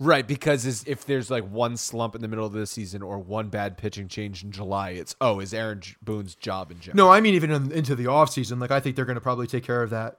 Right, 0.00 0.26
because 0.26 0.86
if 0.86 1.04
there's 1.06 1.28
like 1.28 1.48
one 1.50 1.76
slump 1.76 2.14
in 2.14 2.22
the 2.22 2.28
middle 2.28 2.46
of 2.46 2.52
the 2.52 2.66
season 2.66 3.02
or 3.02 3.18
one 3.18 3.48
bad 3.48 3.76
pitching 3.76 4.06
change 4.06 4.44
in 4.44 4.52
July, 4.52 4.90
it's 4.90 5.16
oh, 5.20 5.40
is 5.40 5.52
Aaron 5.52 5.82
Boone's 6.02 6.36
job 6.36 6.70
in 6.70 6.78
jeopardy? 6.78 6.96
No, 6.96 7.10
I 7.10 7.20
mean 7.20 7.34
even 7.34 7.50
in, 7.50 7.72
into 7.72 7.96
the 7.96 8.06
off 8.06 8.30
season. 8.30 8.60
Like 8.60 8.70
I 8.70 8.78
think 8.78 8.94
they're 8.94 9.04
going 9.04 9.16
to 9.16 9.20
probably 9.20 9.48
take 9.48 9.64
care 9.64 9.82
of 9.82 9.90
that 9.90 10.18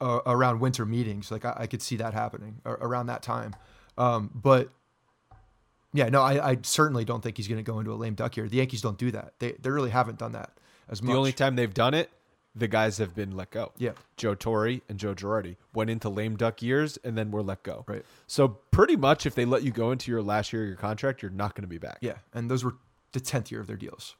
uh, 0.00 0.20
around 0.26 0.58
winter 0.58 0.84
meetings. 0.84 1.30
Like 1.30 1.44
I, 1.44 1.54
I 1.60 1.66
could 1.68 1.80
see 1.80 1.96
that 1.96 2.14
happening 2.14 2.60
ar- 2.64 2.78
around 2.80 3.06
that 3.06 3.22
time. 3.22 3.54
Um, 3.96 4.30
but 4.34 4.70
yeah, 5.94 6.08
no, 6.08 6.20
I, 6.20 6.50
I 6.50 6.58
certainly 6.62 7.04
don't 7.04 7.22
think 7.22 7.36
he's 7.36 7.46
going 7.46 7.64
to 7.64 7.70
go 7.70 7.78
into 7.78 7.92
a 7.92 7.94
lame 7.94 8.14
duck 8.14 8.34
here. 8.34 8.48
The 8.48 8.56
Yankees 8.56 8.82
don't 8.82 8.98
do 8.98 9.12
that. 9.12 9.34
They 9.38 9.52
they 9.52 9.70
really 9.70 9.90
haven't 9.90 10.18
done 10.18 10.32
that 10.32 10.50
as 10.88 11.00
much. 11.00 11.12
The 11.12 11.18
only 11.18 11.32
time 11.32 11.54
they've 11.54 11.72
done 11.72 11.94
it, 11.94 12.10
the 12.54 12.68
guys 12.68 12.98
have 12.98 13.14
been 13.14 13.34
let 13.36 13.50
go. 13.50 13.72
Yeah. 13.78 13.92
Joe 14.16 14.34
Torre 14.34 14.80
and 14.88 14.98
Joe 14.98 15.14
Girardi 15.14 15.56
went 15.72 15.88
into 15.90 16.08
lame 16.08 16.36
duck 16.36 16.60
years 16.62 16.98
and 17.02 17.16
then 17.16 17.30
were 17.30 17.42
let 17.42 17.62
go. 17.62 17.84
Right. 17.88 18.04
So 18.26 18.48
pretty 18.48 18.96
much, 18.96 19.24
if 19.24 19.34
they 19.34 19.44
let 19.46 19.62
you 19.62 19.70
go 19.70 19.90
into 19.90 20.10
your 20.10 20.22
last 20.22 20.52
year 20.52 20.62
of 20.62 20.68
your 20.68 20.76
contract, 20.76 21.22
you're 21.22 21.30
not 21.30 21.54
going 21.54 21.62
to 21.62 21.68
be 21.68 21.78
back. 21.78 21.98
yeah, 22.02 22.16
and 22.34 22.50
those 22.50 22.62
were 22.64 22.74
the 23.12 23.20
tenth 23.20 23.50
year 23.50 23.60
of 23.60 23.66
their 23.66 23.76
deals. 23.76 24.16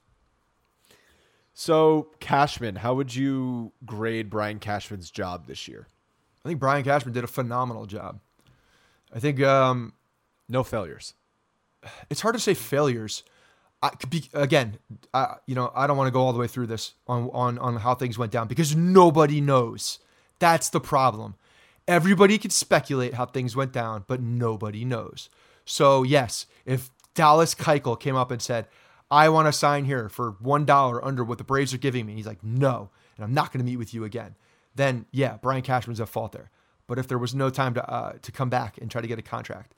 So 1.55 2.09
Cashman, 2.21 2.77
how 2.77 2.95
would 2.95 3.15
you 3.15 3.73
grade 3.85 4.31
Brian 4.31 4.59
Cashman's 4.59 5.11
job 5.11 5.47
this 5.47 5.69
year? 5.69 5.87
I 6.45 6.49
think 6.49 6.59
Brian 6.61 6.83
Cashman 6.85 7.13
did 7.13 7.25
a 7.25 7.29
phenomenal 7.29 7.87
job. 7.87 8.21
I 9.15 9.19
think 9.19 9.41
um, 9.43 9.93
No 10.49 10.63
failures. 10.65 11.15
it's 12.09 12.23
hard 12.23 12.35
to 12.35 12.41
say 12.41 12.55
failures. 12.55 13.23
I, 13.83 13.91
be, 14.09 14.29
again, 14.33 14.79
I, 15.13 15.37
you 15.47 15.55
know, 15.55 15.73
I 15.75 15.87
don't 15.87 15.97
want 15.97 16.07
to 16.07 16.13
go 16.13 16.21
all 16.21 16.33
the 16.33 16.39
way 16.39 16.47
through 16.47 16.69
this 16.69 16.95
on, 17.09 17.31
on 17.33 17.59
on 17.59 17.77
how 17.77 17.95
things 17.95 18.17
went 18.17 18.31
down 18.31 18.47
because 18.47 18.77
nobody 18.77 19.41
knows. 19.41 19.99
That's 20.39 20.69
the 20.69 20.81
problem. 20.81 21.35
Everybody 21.89 22.39
can 22.39 22.51
speculate 22.51 23.15
how 23.15 23.27
things 23.27 23.57
went 23.57 23.73
down, 23.73 24.05
but 24.07 24.21
nobody 24.21 24.85
knows. 24.85 25.29
So 25.65 26.05
yes, 26.05 26.47
if 26.65 26.91
Dallas 27.15 27.55
Keuchel 27.55 27.99
came 27.99 28.15
up 28.15 28.31
and 28.31 28.41
said, 28.41 28.69
"I 29.11 29.29
want 29.29 29.49
to 29.49 29.53
sign 29.53 29.85
here 29.85 30.09
for 30.09 30.33
one 30.41 30.65
dollar 30.65 31.05
under 31.05 31.25
what 31.25 31.39
the 31.39 31.45
Braves 31.45 31.75
are 31.75 31.79
giving 31.79 32.07
me," 32.07 32.15
he's 32.15 32.27
like, 32.27 32.43
"No," 32.45 32.91
and 33.17 33.25
I'm 33.25 33.35
not 33.35 33.53
going 33.53 33.65
to 33.65 33.71
meet 33.71 33.79
with 33.79 33.93
you 33.93 34.05
again. 34.05 34.37
Then 34.75 35.07
yeah, 35.11 35.39
Brian 35.43 35.63
Cashman's 35.63 36.01
at 36.01 36.09
fault 36.09 36.33
there. 36.33 36.51
But 36.87 36.99
if 36.99 37.09
there 37.09 37.19
was 37.19 37.35
no 37.35 37.51
time 37.51 37.75
to 37.75 37.91
uh, 37.91 38.13
to 38.23 38.33
come 38.33 38.49
back 38.49 38.79
and 38.79 38.91
try 38.91 39.01
to 39.01 39.09
get 39.09 39.19
a 39.19 39.23
contract, 39.23 39.75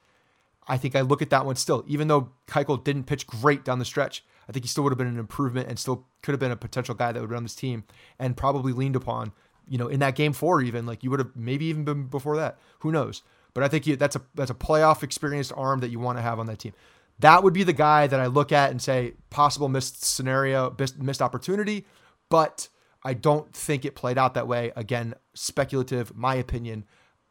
I 0.66 0.76
think 0.76 0.96
I 0.96 1.02
look 1.02 1.22
at 1.22 1.30
that 1.30 1.44
one 1.46 1.56
still. 1.56 1.84
Even 1.86 2.08
though 2.08 2.30
Keuchel 2.46 2.82
didn't 2.82 3.04
pitch 3.04 3.26
great 3.26 3.64
down 3.64 3.78
the 3.78 3.84
stretch, 3.84 4.24
I 4.48 4.52
think 4.52 4.64
he 4.64 4.68
still 4.68 4.84
would 4.84 4.90
have 4.90 4.98
been 4.98 5.06
an 5.06 5.18
improvement 5.18 5.68
and 5.68 5.78
still 5.78 6.06
could 6.22 6.32
have 6.32 6.40
been 6.40 6.50
a 6.50 6.56
potential 6.56 6.94
guy 6.94 7.12
that 7.12 7.20
would 7.20 7.30
run 7.30 7.42
this 7.42 7.54
team 7.54 7.84
and 8.18 8.36
probably 8.36 8.72
leaned 8.72 8.96
upon, 8.96 9.32
you 9.68 9.78
know, 9.78 9.88
in 9.88 10.00
that 10.00 10.16
game 10.16 10.32
four 10.32 10.60
even 10.62 10.86
like 10.86 11.02
you 11.02 11.10
would 11.10 11.20
have 11.20 11.34
maybe 11.34 11.66
even 11.66 11.84
been 11.84 12.06
before 12.06 12.36
that. 12.36 12.58
Who 12.80 12.92
knows? 12.92 13.22
But 13.54 13.62
I 13.62 13.68
think 13.68 13.86
you, 13.86 13.96
that's 13.96 14.16
a 14.16 14.22
that's 14.34 14.50
a 14.50 14.54
playoff 14.54 15.02
experienced 15.02 15.52
arm 15.56 15.80
that 15.80 15.90
you 15.90 16.00
want 16.00 16.18
to 16.18 16.22
have 16.22 16.38
on 16.38 16.46
that 16.46 16.58
team. 16.58 16.72
That 17.20 17.44
would 17.44 17.54
be 17.54 17.62
the 17.62 17.72
guy 17.72 18.06
that 18.08 18.18
I 18.18 18.26
look 18.26 18.50
at 18.50 18.70
and 18.70 18.82
say 18.82 19.14
possible 19.30 19.68
missed 19.68 20.04
scenario, 20.04 20.74
missed 20.98 21.22
opportunity, 21.22 21.86
but 22.28 22.68
I 23.04 23.14
don't 23.14 23.54
think 23.54 23.84
it 23.84 23.94
played 23.94 24.18
out 24.18 24.34
that 24.34 24.48
way. 24.48 24.72
Again, 24.74 25.14
speculative, 25.34 26.16
my 26.16 26.34
opinion. 26.34 26.84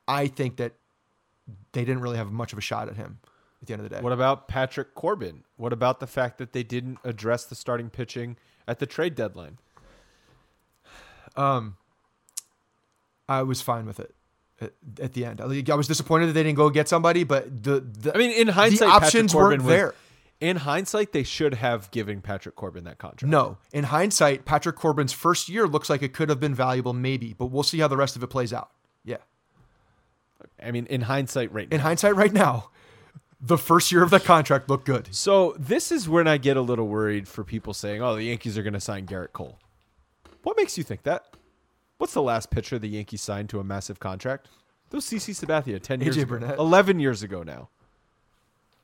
I 0.08 0.28
think 0.28 0.58
that 0.58 0.74
they 1.74 1.84
didn't 1.86 2.02
really 2.02 2.18
have 2.18 2.32
much 2.32 2.54
of 2.54 2.58
a 2.58 2.62
shot 2.62 2.88
at 2.88 2.96
him 2.96 3.20
at 3.62 3.68
the 3.68 3.74
end 3.74 3.84
of 3.84 3.90
the 3.90 3.96
day. 3.96 4.02
What 4.02 4.14
about 4.14 4.48
Patrick 4.48 4.96
Corbin? 4.96 5.44
What 5.58 5.74
about 5.74 6.00
the 6.00 6.08
fact 6.08 6.38
that 6.38 6.54
they 6.54 6.64
didn't 6.64 7.00
address 7.04 7.46
the 7.46 7.56
starting 7.56 7.90
pitching 7.90 8.38
at 8.68 8.80
the 8.80 8.86
trade 8.86 9.16
deadline? 9.16 9.58
Um, 11.36 11.78
I 13.28 13.42
was 13.44 13.62
fine 13.62 13.86
with 13.86 14.00
it 14.00 14.14
at, 14.62 14.74
at 15.02 15.14
the 15.14 15.26
end. 15.26 15.42
I 15.42 15.46
I 15.72 15.76
was 15.76 15.88
disappointed 15.88 16.28
that 16.28 16.34
they 16.34 16.44
didn't 16.44 16.58
go 16.58 16.70
get 16.70 16.88
somebody, 16.88 17.24
but 17.24 17.64
the, 17.64 17.80
the 17.80 18.14
I 18.14 18.18
mean, 18.18 18.32
in 18.32 18.50
hindsight, 18.50 18.90
options 18.90 19.32
Patrick 19.32 19.32
Corbin 19.32 19.50
weren't 19.50 19.64
was- 19.64 19.76
there. 19.76 19.96
In 20.40 20.58
hindsight, 20.58 21.14
they 21.14 21.24
should 21.24 21.54
have 21.54 21.90
given 21.92 22.20
Patrick 22.20 22.58
Corbin 22.58 22.84
that 22.84 22.98
contract. 22.98 23.32
No, 23.32 23.60
in 23.72 23.86
hindsight, 23.86 24.44
Patrick 24.44 24.76
Corbin's 24.76 25.14
first 25.14 25.48
year 25.48 25.68
looks 25.68 25.90
like 25.90 26.02
it 26.02 26.12
could 26.12 26.28
have 26.28 26.42
been 26.42 26.54
valuable, 26.54 26.92
maybe, 26.92 27.32
but 27.32 27.46
we'll 27.46 27.64
see 27.64 27.80
how 27.80 27.88
the 27.88 27.96
rest 27.96 28.18
of 28.18 28.24
it 28.24 28.28
plays 28.28 28.52
out. 28.52 28.70
I 30.62 30.72
mean, 30.72 30.86
in 30.88 31.02
hindsight, 31.02 31.52
right 31.52 31.70
now. 31.70 31.76
in 31.76 31.82
hindsight, 31.82 32.16
right 32.16 32.34
now, 32.34 32.70
the 33.42 33.58
first 33.58 33.92
year 33.92 34.04
of 34.04 34.10
the 34.10 34.20
contract 34.20 34.70
looked 34.70 34.86
good. 34.86 35.14
So 35.14 35.56
this 35.60 35.92
is 35.92 36.08
when 36.08 36.28
I 36.28 36.38
get 36.38 36.56
a 36.58 36.62
little 36.62 36.88
worried 36.88 37.28
for 37.28 37.44
people 37.44 37.74
saying, 37.74 38.02
"Oh, 38.02 38.16
the 38.16 38.24
Yankees 38.24 38.58
are 38.58 38.64
going 38.64 38.74
to 38.74 38.80
sign 38.82 39.06
Gerrit 39.06 39.34
Cole." 39.34 39.60
What 40.44 40.56
makes 40.58 40.78
you 40.78 40.84
think 40.84 41.04
that? 41.04 41.26
What's 41.98 42.14
the 42.14 42.22
last 42.22 42.50
pitcher 42.52 42.80
the 42.80 42.88
Yankees 42.90 43.22
signed 43.22 43.50
to 43.50 43.60
a 43.60 43.64
massive 43.64 44.00
contract? 44.00 44.50
Those 44.90 45.06
CC 45.06 45.34
Sabathia 45.34 45.82
ten 45.82 46.02
years 46.02 46.18
AJ 46.18 46.28
Burnett. 46.28 46.58
eleven 46.58 47.00
years 47.00 47.24
ago 47.24 47.44
now. 47.44 47.70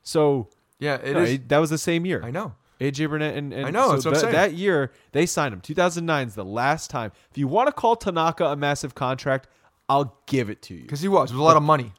So 0.02 0.48
Yeah, 0.78 0.96
it 0.96 1.12
no, 1.14 1.22
is. 1.22 1.40
that 1.48 1.58
was 1.58 1.70
the 1.70 1.78
same 1.78 2.04
year. 2.06 2.22
I 2.24 2.30
know. 2.30 2.54
AJ 2.80 3.10
Burnett 3.10 3.36
and, 3.36 3.52
and 3.52 3.66
I 3.66 3.70
know, 3.70 3.88
so 3.88 3.92
that's 3.92 4.04
what 4.06 4.14
I'm 4.14 4.20
saying. 4.20 4.32
that 4.32 4.54
year 4.54 4.90
they 5.12 5.26
signed 5.26 5.52
him. 5.52 5.60
2009 5.60 6.28
is 6.28 6.34
the 6.34 6.44
last 6.44 6.88
time. 6.90 7.12
If 7.30 7.36
you 7.36 7.46
want 7.46 7.66
to 7.68 7.72
call 7.72 7.94
Tanaka 7.94 8.46
a 8.46 8.56
massive 8.56 8.94
contract, 8.94 9.48
I'll 9.90 10.16
give 10.26 10.48
it 10.50 10.62
to 10.62 10.74
you. 10.74 10.82
Because 10.82 11.00
he 11.00 11.08
was. 11.08 11.30
It 11.30 11.34
was 11.34 11.40
a 11.40 11.44
lot 11.44 11.56
of 11.56 11.62
money. 11.64 11.92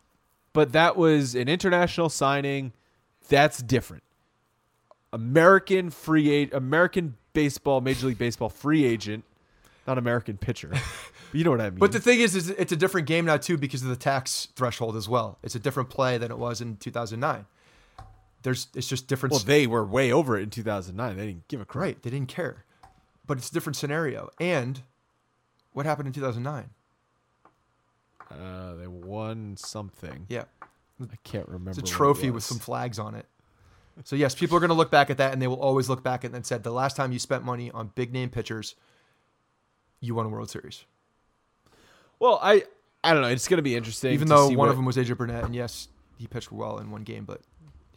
but 0.53 0.71
that 0.71 0.95
was 0.95 1.35
an 1.35 1.47
international 1.49 2.09
signing. 2.09 2.71
That's 3.29 3.61
different. 3.61 4.03
American 5.13 5.89
free 5.89 6.29
agent, 6.31 6.53
American 6.53 7.17
baseball, 7.33 7.81
Major 7.81 8.07
League 8.07 8.17
Baseball 8.17 8.49
free 8.49 8.85
agent, 8.85 9.25
not 9.85 9.97
American 9.97 10.37
pitcher. 10.37 10.71
You 11.33 11.45
know 11.45 11.51
what 11.51 11.61
I 11.61 11.69
mean. 11.69 11.79
But 11.79 11.93
the 11.93 12.01
thing 12.01 12.19
is, 12.19 12.35
is 12.35 12.49
it's 12.49 12.73
a 12.73 12.75
different 12.75 13.07
game 13.07 13.23
now 13.23 13.37
too 13.37 13.57
because 13.57 13.81
of 13.83 13.87
the 13.87 13.95
tax 13.95 14.49
threshold 14.57 14.97
as 14.97 15.07
well. 15.07 15.37
It's 15.43 15.55
a 15.55 15.59
different 15.59 15.89
play 15.89 16.17
than 16.17 16.29
it 16.29 16.37
was 16.37 16.59
in 16.59 16.75
2009. 16.75 17.45
There's, 18.43 18.67
it's 18.75 18.85
just 18.85 19.07
different. 19.07 19.31
well, 19.31 19.39
they 19.39 19.65
were 19.65 19.85
way 19.85 20.11
over 20.11 20.37
it 20.37 20.43
in 20.43 20.49
2009. 20.49 21.15
They 21.15 21.25
didn't 21.27 21.47
give 21.47 21.61
a 21.61 21.65
crap. 21.65 21.81
right, 21.83 22.03
they 22.03 22.09
didn't 22.09 22.27
care, 22.27 22.65
but 23.25 23.37
it's 23.37 23.49
a 23.49 23.53
different 23.53 23.77
scenario. 23.77 24.29
And 24.41 24.81
what 25.71 25.85
happened 25.85 26.07
in 26.07 26.11
2009? 26.13 26.69
Uh, 28.31 28.75
they 28.75 28.87
won 28.87 29.55
something. 29.57 30.25
Yeah, 30.29 30.45
I 31.01 31.15
can't 31.23 31.47
remember. 31.47 31.71
it's 31.71 31.79
a 31.79 31.81
what 31.81 31.89
it 31.89 31.93
trophy 31.93 32.31
with 32.31 32.43
some 32.43 32.59
flags 32.59 32.99
on 32.99 33.15
it. 33.15 33.25
So 34.03 34.15
yes, 34.15 34.33
people 34.35 34.57
are 34.57 34.59
going 34.59 34.69
to 34.69 34.75
look 34.75 34.91
back 34.91 35.09
at 35.09 35.17
that, 35.17 35.33
and 35.33 35.41
they 35.41 35.47
will 35.47 35.61
always 35.61 35.89
look 35.89 36.03
back 36.03 36.23
at 36.23 36.31
it 36.31 36.35
and 36.35 36.45
said 36.45 36.63
the 36.63 36.71
last 36.71 36.95
time 36.95 37.11
you 37.11 37.19
spent 37.19 37.43
money 37.43 37.71
on 37.71 37.91
big 37.95 38.13
name 38.13 38.29
pitchers, 38.29 38.75
you 39.99 40.15
won 40.15 40.25
a 40.25 40.29
World 40.29 40.49
Series. 40.49 40.85
Well, 42.19 42.39
I 42.41 42.63
I 43.03 43.13
don't 43.13 43.21
know. 43.21 43.27
It's 43.29 43.47
going 43.47 43.57
to 43.57 43.63
be 43.63 43.75
interesting. 43.75 44.13
Even 44.13 44.27
though 44.27 44.49
one 44.49 44.69
of 44.69 44.75
them 44.75 44.85
was 44.85 44.97
AJ 44.97 45.17
Burnett, 45.17 45.43
and 45.43 45.55
yes, 45.55 45.87
he 46.17 46.27
pitched 46.27 46.51
well 46.51 46.77
in 46.77 46.91
one 46.91 47.03
game, 47.03 47.25
but 47.25 47.41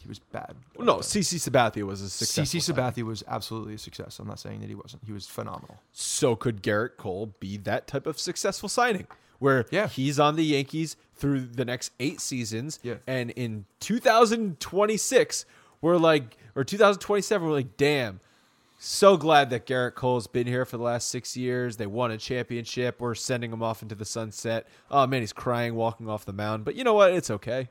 he 0.01 0.09
was 0.09 0.19
bad. 0.19 0.55
No, 0.79 0.97
CC 0.97 1.39
Sabathia 1.39 1.85
was 1.85 2.01
a 2.03 2.11
successful. 2.11 2.61
CC. 2.61 2.75
Sabathia 2.75 3.05
was 3.05 3.25
absolutely 3.27 3.75
a 3.75 3.79
success. 3.79 4.19
I'm 4.19 4.27
not 4.27 4.39
saying 4.39 4.61
that 4.61 4.69
he 4.69 4.75
wasn't. 4.75 5.03
He 5.05 5.13
was 5.13 5.27
phenomenal. 5.27 5.79
So 5.93 6.37
could 6.37 6.63
Gerrit 6.63 6.97
Cole 6.97 7.35
be 7.41 7.57
that 7.59 7.87
type 7.87 8.07
of 8.07 8.19
successful 8.19 8.69
signing 8.69 9.07
where 9.39 9.67
Yeah. 9.71 9.89
he's 9.89 10.19
on 10.19 10.37
the 10.37 10.45
Yankees 10.45 10.97
through 11.17 11.47
the 11.47 11.65
next 11.65 11.93
eight 12.01 12.21
seasons, 12.21 12.79
Yeah. 12.83 12.97
and 13.07 13.31
in 13.31 13.67
2026 13.81 15.45
we're 15.81 15.97
like, 15.97 16.37
or 16.55 16.65
2027 16.65 17.47
we're 17.47 17.53
like, 17.55 17.77
damn. 17.77 18.21
So 18.79 19.17
glad 19.17 19.49
that 19.51 19.67
Gerrit 19.67 19.95
Cole's 19.95 20.27
been 20.27 20.47
here 20.47 20.65
for 20.65 20.77
the 20.77 20.83
last 20.83 21.09
six 21.09 21.37
years. 21.37 21.77
They 21.79 21.87
won 21.87 22.11
a 22.11 22.19
championship. 22.19 23.01
We're 23.01 23.15
sending 23.15 23.51
him 23.53 23.63
off 23.63 23.81
into 23.83 23.95
the 23.95 24.05
sunset. 24.05 24.67
Oh 24.91 25.07
man, 25.07 25.21
he's 25.23 25.33
crying 25.33 25.75
walking 25.75 26.09
off 26.09 26.25
the 26.27 26.33
mound. 26.35 26.65
But 26.65 26.75
you 26.75 26.85
know 26.85 26.93
what? 26.95 27.13
It's 27.13 27.31
okay. 27.31 27.69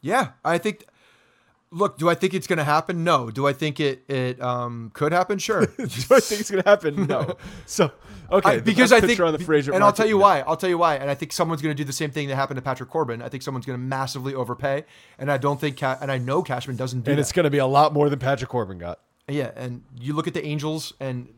Yeah, 0.00 0.32
I 0.44 0.58
think. 0.58 0.84
Look, 1.70 1.98
do 1.98 2.08
I 2.08 2.14
think 2.14 2.32
it's 2.32 2.46
going 2.46 2.56
to 2.58 2.64
happen? 2.64 3.04
No. 3.04 3.30
Do 3.30 3.46
I 3.46 3.52
think 3.52 3.78
it 3.78 4.02
it 4.08 4.40
um, 4.40 4.90
could 4.94 5.12
happen? 5.12 5.38
Sure. 5.38 5.66
Do 5.76 5.84
I 5.84 6.20
think 6.20 6.40
it's 6.40 6.50
gonna 6.50 6.62
happen? 6.64 7.06
No. 7.06 7.36
So 7.66 7.92
okay, 8.32 8.50
I- 8.56 8.60
because 8.60 8.90
I 8.92 9.00
think, 9.00 9.10
pitcher 9.12 9.24
on 9.26 9.32
the 9.34 9.38
free 9.38 9.58
agent 9.58 9.74
and 9.74 9.84
I'll 9.84 9.92
tell 9.92 10.06
you 10.06 10.14
no. 10.16 10.22
why. 10.22 10.40
I'll 10.40 10.56
tell 10.56 10.70
you 10.70 10.78
why. 10.78 10.96
And 10.96 11.10
I 11.10 11.14
think 11.14 11.32
someone's 11.32 11.60
going 11.60 11.74
to 11.76 11.80
do 11.80 11.84
the 11.84 11.92
same 11.92 12.10
thing 12.10 12.28
that 12.28 12.36
happened 12.36 12.56
to 12.56 12.62
Patrick 12.62 12.88
Corbin. 12.88 13.20
I 13.20 13.28
think 13.28 13.42
someone's 13.42 13.66
going 13.66 13.78
to 13.78 13.84
massively 13.84 14.34
overpay, 14.34 14.84
and 15.18 15.30
I 15.30 15.36
don't 15.36 15.60
think, 15.60 15.78
Ca- 15.78 15.98
and 16.00 16.10
I 16.10 16.16
know 16.18 16.42
Cashman 16.42 16.76
doesn't 16.76 17.02
do 17.02 17.10
And 17.10 17.18
that. 17.18 17.20
it's 17.22 17.32
gonna 17.32 17.50
be 17.50 17.58
a 17.58 17.66
lot 17.66 17.92
more 17.92 18.08
than 18.08 18.18
Patrick 18.18 18.48
Corbin 18.50 18.78
got. 18.78 19.00
yeah, 19.28 19.50
and 19.54 19.82
you 20.00 20.14
look 20.14 20.26
at 20.26 20.32
the 20.34 20.44
Angels 20.44 20.94
and 21.00 21.28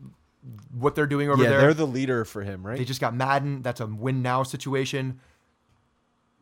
what 0.73 0.95
they're 0.95 1.07
doing 1.09 1.29
over 1.29 1.43
yeah, 1.43 1.51
there. 1.51 1.61
they're 1.61 1.75
the 1.75 1.87
leader 1.87 2.25
for 2.25 2.43
him, 2.43 2.65
right? 2.65 2.79
They 2.79 2.85
just 2.85 3.01
got 3.01 3.15
Maddon. 3.15 3.63
That's 3.63 3.81
a 3.81 3.87
win 3.87 4.23
now 4.23 4.43
situation. 4.45 5.19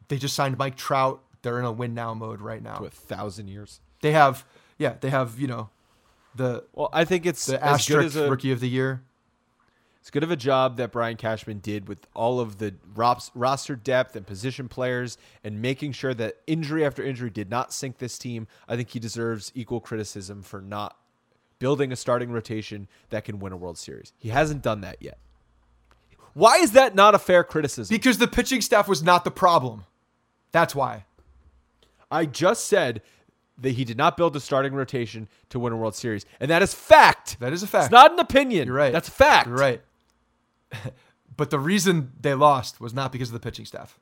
They 0.09 0.19
just 0.19 0.35
signed 0.35 0.57
Mike 0.59 0.77
Trout. 0.77 1.23
They're 1.43 1.59
in 1.59 1.65
a 1.65 1.73
win 1.73 1.95
now 1.95 2.15
mode 2.15 2.41
right 2.41 2.63
now. 2.63 2.77
to 2.77 2.85
a 2.85 2.91
thousand 2.91 3.49
years. 3.49 3.81
They 4.01 4.13
have, 4.13 4.45
yeah, 4.77 4.95
they 5.01 5.11
have, 5.11 5.39
you 5.39 5.47
know, 5.47 5.71
the 6.35 6.65
Well, 6.73 6.89
I 6.93 7.05
think 7.05 7.27
it's 7.27 7.47
the 7.47 7.63
as 7.63 7.87
good 7.87 7.99
asterisk 7.99 8.17
as 8.17 8.17
a, 8.17 8.31
rookie 8.31 8.53
of 8.53 8.61
the 8.61 8.69
year. 8.69 9.03
It's 10.01 10.11
good 10.11 10.23
of 10.23 10.31
a 10.31 10.37
job 10.37 10.77
that 10.79 10.91
Brian 10.91 11.17
Cashman 11.17 11.59
did 11.59 11.87
with 11.87 12.07
all 12.15 12.41
of 12.41 12.59
the 12.59 12.75
ros- 12.95 13.31
roster 13.35 13.77
depth 13.77 14.17
and 14.17 14.27
position 14.27 14.69
players 14.69 15.19
and 15.45 15.61
making 15.61 15.93
sure 15.93 16.15
that 16.15 16.37
injury 16.47 16.85
after 16.85 17.03
injury 17.03 17.29
did 17.29 17.51
not 17.51 17.75
sink 17.75 17.99
this 17.99 18.17
team. 18.17 18.47
I 18.67 18.77
think 18.77 18.89
he 18.91 19.01
deserves 19.01 19.53
equal 19.55 19.81
criticism 19.81 20.43
for 20.43 20.63
not 20.63 20.97
building 21.59 21.93
a 21.93 21.97
starting 21.97 22.31
rotation 22.31 22.89
that 23.11 23.25
can 23.25 23.39
win 23.39 23.53
a 23.53 23.57
World 23.57 23.77
Series. 23.77 24.13
He 24.17 24.31
hasn't 24.31 24.63
done 24.63 24.81
that 24.81 24.97
yet. 25.01 25.19
Why 26.33 26.57
is 26.59 26.73
that 26.73 26.95
not 26.95 27.15
a 27.15 27.19
fair 27.19 27.45
criticism? 27.45 27.95
Because 27.95 28.19
the 28.19 28.29
pitching 28.29 28.61
staff 28.61 28.89
was 28.89 29.03
not 29.03 29.25
the 29.25 29.31
problem. 29.31 29.85
That's 30.53 30.75
why. 30.75 31.05
I 32.11 32.27
just 32.27 32.67
said 32.67 33.03
that 33.59 33.71
he 33.71 33.85
did 33.85 33.97
not 33.97 34.17
build 34.17 34.37
a 34.37 34.41
starting 34.41 34.73
rotation 34.73 35.29
to 35.51 35.59
win 35.59 35.73
a 35.73 35.77
World 35.77 35.95
Series, 35.95 36.25
and 36.41 36.51
that 36.51 36.63
is 36.63 36.73
fact. 36.73 37.39
That 37.41 37.53
is 37.53 37.63
a 37.63 37.67
fact. 37.67 37.87
It's 37.87 37.93
not 37.93 38.13
an 38.13 38.19
opinion. 38.19 38.67
You're 38.67 38.77
right. 38.77 38.93
That's 38.93 39.09
fact. 39.09 39.49
You're 39.49 39.57
right. 39.57 39.83
but 41.37 41.51
the 41.51 41.59
reason 41.59 42.13
they 42.21 42.35
lost 42.35 42.81
was 42.81 42.95
not 42.95 43.13
because 43.13 43.29
of 43.29 43.33
the 43.33 43.41
pitching 43.41 43.65
staff. 43.65 43.99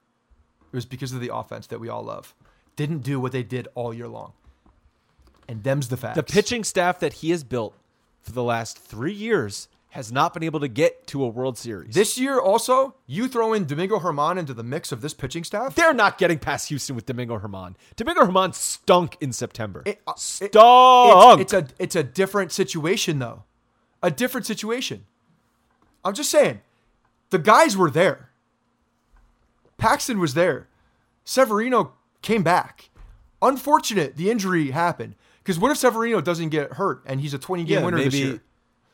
It 0.73 0.77
was 0.77 0.87
because 0.87 1.13
of 1.13 1.21
the 1.21 1.35
offense 1.35 1.67
that 1.69 1.81
we 1.81 1.89
all 1.89 2.03
love. 2.03 2.35
Didn't 2.77 2.99
do 2.99 3.19
what 3.19 3.33
they 3.33 3.43
did 3.43 3.69
all 3.75 3.95
year 3.95 4.09
long. 4.09 4.33
And 5.49 5.63
them's 5.63 5.89
the 5.89 5.97
facts. 5.97 6.17
The 6.17 6.23
pitching 6.23 6.65
staff 6.65 6.99
that 7.01 7.15
he 7.15 7.31
has 7.31 7.45
built 7.45 7.75
for 8.21 8.33
the 8.33 8.43
last 8.43 8.79
three 8.79 9.13
years 9.13 9.69
has 9.97 10.13
not 10.13 10.35
been 10.35 10.43
able 10.43 10.61
to 10.61 10.69
get 10.69 11.07
to 11.07 11.25
a 11.25 11.27
World 11.27 11.57
Series. 11.57 11.95
This 11.95 12.19
year 12.19 12.39
also, 12.39 12.95
you 13.07 13.29
throw 13.29 13.55
in 13.55 13.65
Domingo 13.65 13.99
Germán 13.99 14.39
into 14.39 14.53
the 14.53 14.63
mix 14.63 14.93
of 14.93 15.01
this 15.01 15.15
pitching 15.15 15.43
staff. 15.43 15.75
They're 15.75 15.95
not 15.95 16.19
getting 16.19 16.39
past 16.39 16.69
Houston 16.69 16.95
with 16.95 17.07
Domingo 17.07 17.39
Germán. 17.39 17.77
Domingo 17.97 18.25
Germán 18.27 18.55
stunk 18.55 19.17
in 19.23 19.33
September. 19.33 19.83
It- 19.87 20.03
uh, 20.07 20.13
it- 20.13 20.19
stunk. 20.19 21.41
It's, 21.41 21.53
it's 21.55 21.71
a 21.71 21.83
it's 21.83 21.97
a 21.97 22.03
different 22.03 22.53
situation 22.53 23.19
though. 23.19 23.45
A 24.03 24.11
different 24.11 24.47
situation. 24.47 25.07
I'm 26.05 26.13
just 26.13 26.31
saying, 26.31 26.61
the 27.31 27.39
guys 27.39 27.75
were 27.75 27.91
there. 27.91 28.29
Paxton 29.79 30.21
was 30.21 30.35
there. 30.35 30.69
Severino 31.25 31.95
came 32.21 32.43
back. 32.43 32.91
Unfortunate 33.41 34.17
the 34.17 34.31
injury 34.31 34.73
happened. 34.73 35.15
Because 35.43 35.59
what 35.59 35.71
if 35.71 35.79
Severino 35.79 36.21
doesn't 36.21 36.51
get 36.51 36.75
hurt 36.75 37.03
and 37.07 37.23
he's 37.23 37.33
a 37.33 37.39
20 37.39 37.65
game 37.65 37.79
yeah, 37.79 37.85
winner 37.85 37.97
maybe. 37.97 38.11
this 38.11 38.21
year? 38.21 38.43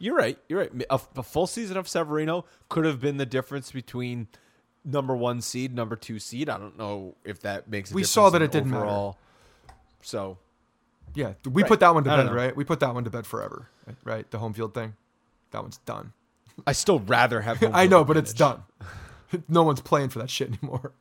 You're 0.03 0.16
right. 0.16 0.37
You're 0.49 0.59
right. 0.59 0.70
A, 0.91 1.01
a 1.16 1.23
full 1.23 1.47
season 1.47 1.77
of 1.77 1.87
Severino 1.87 2.45
could 2.69 2.85
have 2.85 3.01
been 3.01 3.19
the 3.19 3.24
difference 3.27 3.70
between 3.70 4.27
number 4.85 5.15
one 5.15 5.41
seed, 5.41 5.74
number 5.77 5.95
two 5.95 6.19
seed. 6.19 6.49
I 6.49 6.59
don't 6.59 6.77
know 6.77 7.15
if 7.24 7.41
that 7.43 7.69
makes. 7.70 7.93
A 7.93 7.95
We 7.95 8.03
difference 8.03 8.11
saw 8.11 8.31
that 8.31 8.43
it 8.43 8.51
didn't 8.51 8.70
matter. 8.70 8.83
overall. 8.85 9.19
So 10.03 10.39
Yeah, 11.15 11.35
we 11.49 11.62
Right. 11.62 11.69
put 11.69 11.79
that 11.81 11.95
one 11.95 12.03
to 12.03 12.11
bed, 12.11 12.27
know. 12.27 12.33
right? 12.35 12.57
We 12.57 12.65
put 12.65 12.81
that 12.81 12.93
one 12.93 13.05
to 13.05 13.11
bed 13.11 13.27
forever, 13.27 13.69
right? 14.03 14.29
The 14.31 14.39
home 14.39 14.55
field 14.55 14.74
thing. 14.74 14.95
That 15.53 15.62
one's 15.62 15.77
done. 15.79 16.15
I 16.66 16.73
still 16.73 16.99
rather 16.99 17.43
have. 17.43 17.62
I 17.73 17.87
know, 17.87 18.03
but 18.05 18.16
it's 18.16 18.33
done. 18.33 18.65
no 19.49 19.62
one's 19.62 19.81
playing 19.83 20.09
for 20.09 20.19
that 20.19 20.31
shit 20.31 20.49
anymore. 20.49 20.95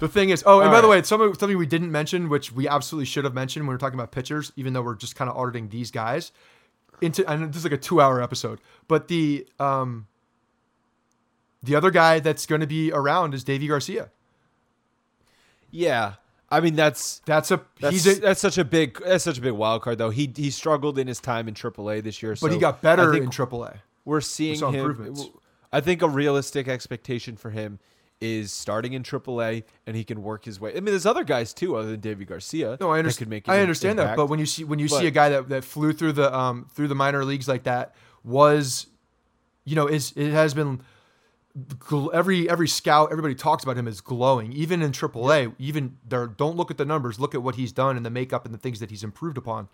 The 0.00 0.08
thing 0.08 0.30
is, 0.30 0.42
oh, 0.46 0.60
and 0.60 0.68
All 0.68 0.74
by 0.74 0.80
the 0.80 0.88
way, 0.88 0.98
it's 1.00 1.08
something, 1.08 1.34
something 1.34 1.58
we 1.58 1.66
didn't 1.66 1.90
mention, 1.92 2.28
which 2.30 2.50
we 2.52 2.66
absolutely 2.68 3.04
should 3.06 3.24
have 3.24 3.34
mentioned 3.34 3.66
when 3.66 3.70
we 3.70 3.74
are 3.74 3.78
talking 3.78 3.98
about 3.98 4.12
pitchers, 4.12 4.52
even 4.56 4.72
though 4.72 4.80
we're 4.82 4.94
just 4.94 5.16
kind 5.16 5.28
of 5.28 5.36
auditing 5.36 5.68
these 5.68 5.90
guys. 5.90 6.30
Into 7.00 7.28
and 7.30 7.48
this 7.48 7.58
is 7.58 7.64
like 7.64 7.72
a 7.72 7.78
two-hour 7.78 8.22
episode, 8.22 8.60
but 8.88 9.08
the 9.08 9.46
um, 9.58 10.06
the 11.62 11.74
other 11.74 11.90
guy 11.90 12.20
that's 12.20 12.46
going 12.46 12.60
to 12.60 12.66
be 12.66 12.92
around 12.92 13.34
is 13.34 13.44
Deivi 13.44 13.68
Garcia. 13.68 14.10
Yeah, 15.70 16.14
I 16.50 16.60
mean 16.60 16.74
that's 16.74 17.20
That's 17.26 17.50
a 17.50 17.60
that's 17.80 17.92
he's 17.92 18.06
a, 18.06 18.20
that's 18.20 18.40
such 18.40 18.58
a 18.58 18.64
big 18.64 19.00
that's 19.04 19.24
such 19.24 19.38
a 19.38 19.40
big 19.40 19.52
wild 19.52 19.82
card 19.82 19.98
though. 19.98 20.10
He 20.10 20.32
he 20.34 20.50
struggled 20.50 20.98
in 20.98 21.06
his 21.06 21.20
time 21.20 21.48
in 21.48 21.54
AAA 21.54 22.02
this 22.02 22.22
year, 22.22 22.36
but 22.40 22.52
he 22.52 22.58
got 22.58 22.80
better 22.82 23.14
in 23.14 23.28
AAA. 23.28 23.78
we're 24.04 24.20
seeing 24.20 24.56
saw 24.56 24.70
him. 24.70 25.16
I 25.72 25.80
think 25.80 26.00
a 26.00 26.08
realistic 26.08 26.66
expectation 26.66 27.36
for 27.36 27.50
him 27.50 27.78
is 28.20 28.52
starting 28.52 28.94
in 28.94 29.02
AAA, 29.02 29.62
and 29.86 29.94
he 29.96 30.02
can 30.04 30.22
work 30.22 30.44
his 30.44 30.58
way. 30.60 30.70
I 30.72 30.74
mean, 30.74 30.86
there's 30.86 31.06
other 31.06 31.24
guys 31.24 31.54
too, 31.54 31.76
other 31.76 31.96
than 31.96 32.00
Deivi 32.00 32.26
Garcia. 32.26 32.76
No, 32.80 32.90
I 32.90 32.94
that 32.96 32.98
understand. 32.98 33.30
make 33.30 33.48
I 33.48 33.60
understand 33.60 33.98
that, 34.00 34.16
but 34.16 34.26
when 34.26 34.38
you 34.40 34.46
see 34.46 34.64
when 34.64 34.78
you 34.78 34.88
But- 34.88 34.98
see 35.00 35.06
a 35.06 35.10
guy 35.12 35.28
that, 35.28 35.48
that 35.50 35.64
flew 35.64 35.92
through 35.92 36.12
the 36.12 36.34
um 36.36 36.66
through 36.74 36.88
the 36.88 36.94
minor 36.96 37.24
leagues 37.24 37.46
like 37.48 37.62
that 37.64 37.94
was, 38.24 38.86
you 39.64 39.76
know, 39.76 39.86
is 39.86 40.12
it 40.16 40.32
has 40.32 40.52
been 40.54 40.80
every 42.12 42.48
every 42.48 42.68
scout 42.68 43.10
everybody 43.10 43.34
talks 43.34 43.62
about 43.64 43.76
him 43.76 43.88
as 43.88 44.00
glowing. 44.00 44.52
Even 44.52 44.82
in 44.82 44.92
AAA, 44.92 45.54
even 45.58 45.96
there 46.06 46.26
don't 46.26 46.56
look 46.56 46.70
at 46.70 46.76
the 46.78 46.84
numbers, 46.84 47.18
look 47.18 47.34
at 47.34 47.42
what 47.42 47.54
he's 47.54 47.72
done 47.72 47.96
and 47.96 48.04
the 48.04 48.10
makeup 48.10 48.44
and 48.44 48.52
the 48.54 48.58
things 48.58 48.80
that 48.80 48.90
he's 48.90 49.04
improved 49.04 49.38
upon. 49.38 49.68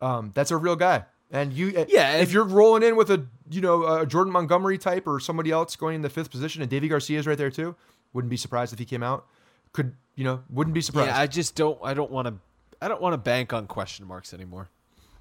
Um, 0.00 0.32
that's 0.34 0.50
a 0.50 0.56
real 0.56 0.76
guy. 0.76 1.04
And 1.30 1.52
you, 1.52 1.72
eh, 1.76 1.84
Yeah, 1.88 2.16
if 2.18 2.32
you're 2.32 2.44
rolling 2.44 2.82
in 2.82 2.96
with 2.96 3.10
a 3.10 3.26
you 3.50 3.60
know 3.60 3.84
a 3.84 4.06
Jordan 4.06 4.32
Montgomery 4.32 4.78
type 4.78 5.06
or 5.06 5.18
somebody 5.20 5.50
else 5.50 5.76
going 5.76 5.96
in 5.96 6.02
the 6.02 6.10
fifth 6.10 6.30
position, 6.30 6.62
and 6.62 6.70
Deivi 6.70 6.88
Garcia 6.88 7.18
is 7.18 7.26
right 7.26 7.38
there 7.38 7.50
too, 7.50 7.74
wouldn't 8.12 8.30
be 8.30 8.36
surprised 8.36 8.72
if 8.72 8.78
he 8.78 8.84
came 8.84 9.02
out. 9.02 9.26
Could 9.72 9.94
you 10.14 10.24
know? 10.24 10.42
Wouldn't 10.50 10.74
be 10.74 10.80
surprised. 10.80 11.08
Yeah, 11.08 11.18
I 11.18 11.26
just 11.26 11.54
don't. 11.54 11.78
I 11.82 11.94
don't 11.94 12.10
want 12.10 12.28
to. 12.28 12.34
I 12.80 12.88
don't 12.88 13.00
want 13.00 13.14
to 13.14 13.18
bank 13.18 13.52
on 13.52 13.66
question 13.66 14.06
marks 14.06 14.32
anymore. 14.32 14.68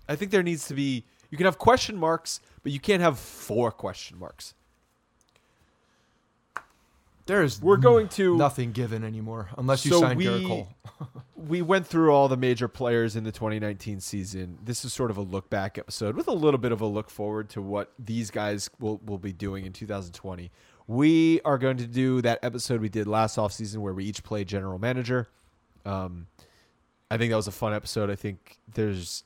I 0.08 0.16
think 0.16 0.32
there 0.32 0.44
needs 0.44 0.68
to 0.68 0.74
be. 0.74 1.06
You 1.32 1.38
can 1.38 1.46
have 1.46 1.58
question 1.58 1.98
marks, 1.98 2.40
but 2.64 2.72
you 2.72 2.80
can't 2.80 3.02
have 3.02 3.18
four 3.20 3.72
question 3.72 4.20
marks. 4.20 4.54
There 7.26 7.42
is 7.44 7.62
We're 7.62 7.78
going 7.78 8.08
to. 8.10 8.38
nothing 8.38 8.72
given 8.72 9.04
anymore 9.04 9.50
unless 9.58 9.84
you 9.86 9.92
So 9.92 10.02
sign 10.02 10.18
we- 10.18 10.26
Gerrit 10.26 10.48
Cole. 10.48 10.68
We 11.36 11.62
went 11.62 11.86
through 11.86 12.10
all 12.12 12.28
the 12.28 12.38
major 12.38 12.68
players 12.68 13.16
in 13.16 13.24
the 13.24 13.32
2019 13.32 14.00
season. 14.00 14.58
This 14.64 14.84
is 14.84 14.94
sort 14.94 15.12
of 15.12 15.18
a 15.18 15.22
look 15.22 15.48
back 15.48 15.78
episode 15.78 16.16
with 16.16 16.28
a 16.28 16.32
little 16.34 16.58
bit 16.58 16.72
of 16.72 16.82
a 16.82 16.88
look 16.88 17.08
forward 17.12 17.50
to 17.52 17.62
what 17.62 17.92
these 18.00 18.32
guys 18.32 18.68
will, 18.80 19.00
will 19.06 19.20
be 19.20 19.32
doing 19.32 19.64
in 19.64 19.72
2020. 19.72 20.50
We 20.88 21.42
are 21.46 21.60
going 21.60 21.78
to 21.78 21.86
do 21.86 22.24
that 22.24 22.40
episode 22.42 22.82
we 22.82 22.90
did 22.90 23.06
last 23.06 23.38
offseason 23.38 23.78
where 23.78 23.94
we 23.94 24.06
each 24.06 24.24
play 24.24 24.44
general 24.44 24.80
manager. 24.80 25.28
Um, 25.86 26.26
I 27.12 27.18
think 27.18 27.30
that 27.30 27.36
was 27.38 27.48
a 27.48 27.52
fun 27.52 27.76
episode. 27.76 28.10
I 28.10 28.16
think 28.16 28.58
there's, 28.74 29.24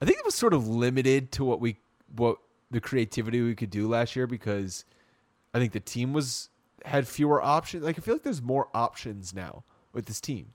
I 0.00 0.06
think 0.06 0.18
it 0.18 0.24
was 0.24 0.34
sort 0.34 0.54
of 0.54 0.66
limited 0.66 1.30
to 1.32 1.44
what 1.44 1.60
we, 1.60 1.76
what 2.16 2.38
the 2.70 2.80
creativity 2.80 3.42
we 3.42 3.54
could 3.54 3.70
do 3.70 3.86
last 3.86 4.16
year 4.16 4.26
because 4.26 4.86
I 5.52 5.58
think 5.58 5.72
the 5.72 5.80
team 5.80 6.14
was 6.14 6.48
had 6.84 7.06
fewer 7.08 7.42
options. 7.42 7.84
Like 7.84 7.98
I 7.98 8.00
feel 8.02 8.14
like 8.14 8.22
there's 8.22 8.42
more 8.42 8.68
options 8.74 9.34
now 9.34 9.64
with 9.92 10.06
this 10.06 10.20
team 10.20 10.52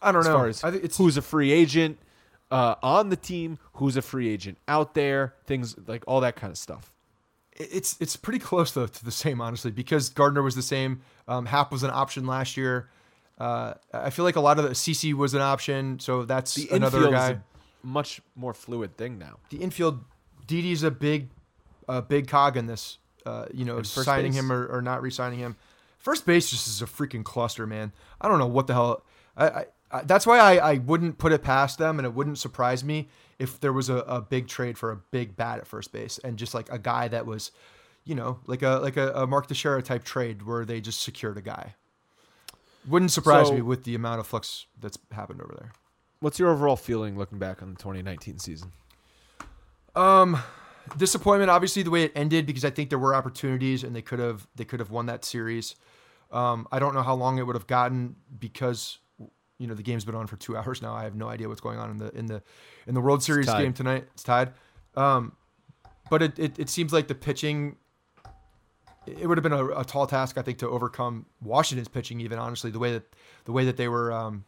I 0.00 0.12
don't 0.12 0.20
as 0.20 0.26
know. 0.26 0.34
far 0.34 0.46
as 0.48 0.64
I 0.64 0.70
think 0.70 0.84
it's 0.84 0.96
who's 0.96 1.16
a 1.16 1.22
free 1.22 1.52
agent 1.52 1.98
uh, 2.50 2.76
on 2.82 3.10
the 3.10 3.16
team, 3.16 3.58
who's 3.74 3.96
a 3.96 4.02
free 4.02 4.28
agent 4.28 4.58
out 4.66 4.94
there, 4.94 5.34
things 5.44 5.76
like 5.86 6.02
all 6.06 6.20
that 6.20 6.34
kind 6.36 6.50
of 6.50 6.56
stuff. 6.58 6.92
it's 7.52 7.96
it's 8.00 8.16
pretty 8.16 8.38
close 8.38 8.72
though 8.72 8.86
to 8.86 9.04
the 9.04 9.10
same 9.10 9.40
honestly 9.40 9.70
because 9.70 10.08
Gardner 10.08 10.42
was 10.42 10.54
the 10.54 10.62
same. 10.62 11.02
Um, 11.26 11.46
Happ 11.46 11.70
was 11.72 11.82
an 11.82 11.90
option 11.90 12.26
last 12.26 12.56
year. 12.56 12.88
Uh, 13.38 13.74
I 13.92 14.10
feel 14.10 14.24
like 14.24 14.36
a 14.36 14.40
lot 14.40 14.58
of 14.58 14.64
the 14.64 14.70
CC 14.70 15.14
was 15.14 15.34
an 15.34 15.40
option, 15.40 16.00
so 16.00 16.24
that's 16.24 16.54
The 16.54 16.68
another 16.70 17.10
guy. 17.10 17.28
a 17.30 17.36
much 17.86 18.20
more 18.34 18.52
fluid 18.54 18.96
thing 18.96 19.16
now. 19.18 19.38
the 19.50 19.58
infield, 19.58 20.02
Didi's 20.46 20.82
a 20.82 20.90
big, 20.90 21.28
uh, 21.88 22.00
big 22.00 22.26
cog 22.26 22.56
in 22.56 22.66
this. 22.66 22.98
Uh, 23.26 23.46
you 23.52 23.64
know, 23.64 23.82
signing 23.82 24.32
base. 24.32 24.40
him 24.40 24.50
or, 24.52 24.66
or 24.66 24.80
not 24.82 25.02
re-signing 25.02 25.38
him. 25.38 25.56
First 25.98 26.24
base 26.24 26.48
just 26.50 26.66
is 26.68 26.80
a 26.80 26.86
freaking 26.86 27.24
cluster, 27.24 27.66
man. 27.66 27.92
I 28.20 28.28
don't 28.28 28.38
know 28.38 28.46
what 28.46 28.66
the 28.66 28.74
hell. 28.74 29.02
I, 29.36 29.48
I, 29.48 29.64
I 29.90 30.02
that's 30.04 30.26
why 30.26 30.38
I, 30.38 30.56
I 30.72 30.74
wouldn't 30.78 31.18
put 31.18 31.32
it 31.32 31.42
past 31.42 31.78
them, 31.78 31.98
and 31.98 32.06
it 32.06 32.14
wouldn't 32.14 32.38
surprise 32.38 32.82
me 32.84 33.08
if 33.38 33.60
there 33.60 33.72
was 33.72 33.88
a, 33.88 33.96
a 33.98 34.20
big 34.20 34.48
trade 34.48 34.78
for 34.78 34.90
a 34.90 34.96
big 34.96 35.36
bat 35.36 35.58
at 35.58 35.66
first 35.66 35.92
base 35.92 36.18
and 36.18 36.36
just 36.38 36.54
like 36.54 36.70
a 36.72 36.78
guy 36.78 37.06
that 37.08 37.24
was, 37.26 37.52
you 38.04 38.14
know, 38.14 38.38
like 38.46 38.62
a 38.62 38.78
like 38.82 38.96
a, 38.96 39.12
a 39.12 39.26
Mark 39.26 39.46
Teixeira 39.48 39.82
type 39.82 40.04
trade 40.04 40.42
where 40.46 40.64
they 40.64 40.80
just 40.80 41.00
secured 41.00 41.36
a 41.36 41.42
guy. 41.42 41.74
Wouldn't 42.86 43.10
surprise 43.10 43.48
So- 43.48 43.54
me 43.54 43.62
with 43.62 43.84
the 43.84 43.94
amount 43.94 44.20
of 44.20 44.26
flux 44.26 44.66
that's 44.80 44.98
happened 45.12 45.42
over 45.42 45.54
there. 45.58 45.72
What's 46.20 46.38
your 46.38 46.48
overall 46.50 46.76
feeling 46.76 47.16
looking 47.18 47.38
back 47.38 47.62
on 47.62 47.70
the 47.70 47.76
2019 47.76 48.38
season? 48.38 48.72
Um, 49.94 50.40
disappointment, 50.96 51.50
obviously, 51.50 51.82
the 51.82 51.90
way 51.90 52.04
it 52.04 52.12
ended 52.14 52.46
because 52.46 52.64
I 52.64 52.70
think 52.70 52.90
there 52.90 52.98
were 52.98 53.14
opportunities 53.14 53.84
and 53.84 53.94
they 53.94 54.02
could 54.02 54.18
have 54.18 54.46
they 54.56 54.64
could 54.64 54.80
have 54.80 54.90
won 54.90 55.06
that 55.06 55.24
series. 55.24 55.74
Um, 56.30 56.66
I 56.72 56.78
don't 56.78 56.94
know 56.94 57.02
how 57.02 57.14
long 57.14 57.38
it 57.38 57.46
would 57.46 57.56
have 57.56 57.66
gotten 57.66 58.16
because 58.38 58.98
you 59.58 59.66
know 59.66 59.74
the 59.74 59.82
game's 59.82 60.04
been 60.04 60.14
on 60.14 60.26
for 60.26 60.36
two 60.36 60.56
hours 60.58 60.80
now. 60.82 60.94
I 60.94 61.04
have 61.04 61.14
no 61.14 61.28
idea 61.28 61.48
what's 61.48 61.60
going 61.60 61.78
on 61.78 61.90
in 61.90 61.96
the 61.98 62.10
in 62.16 62.26
the 62.26 62.42
in 62.86 62.94
the 62.94 63.00
World 63.00 63.22
Series 63.22 63.46
game 63.46 63.72
tonight. 63.72 64.06
It's 64.14 64.22
tied. 64.22 64.52
Um, 64.96 65.32
but 66.10 66.22
it, 66.22 66.38
it 66.38 66.58
it 66.58 66.68
seems 66.68 66.92
like 66.92 67.08
the 67.08 67.14
pitching. 67.14 67.76
It 69.06 69.26
would 69.26 69.38
have 69.38 69.42
been 69.42 69.52
a, 69.54 69.66
a 69.80 69.84
tall 69.84 70.06
task, 70.06 70.36
I 70.36 70.42
think, 70.42 70.58
to 70.58 70.68
overcome 70.68 71.24
Washington's 71.42 71.88
pitching. 71.88 72.20
Even 72.20 72.38
honestly, 72.38 72.70
the 72.70 72.78
way 72.78 72.92
that 72.92 73.04
the 73.46 73.52
way 73.52 73.64
that 73.64 73.76
they 73.76 73.88
were. 73.88 74.12
Um, 74.12 74.44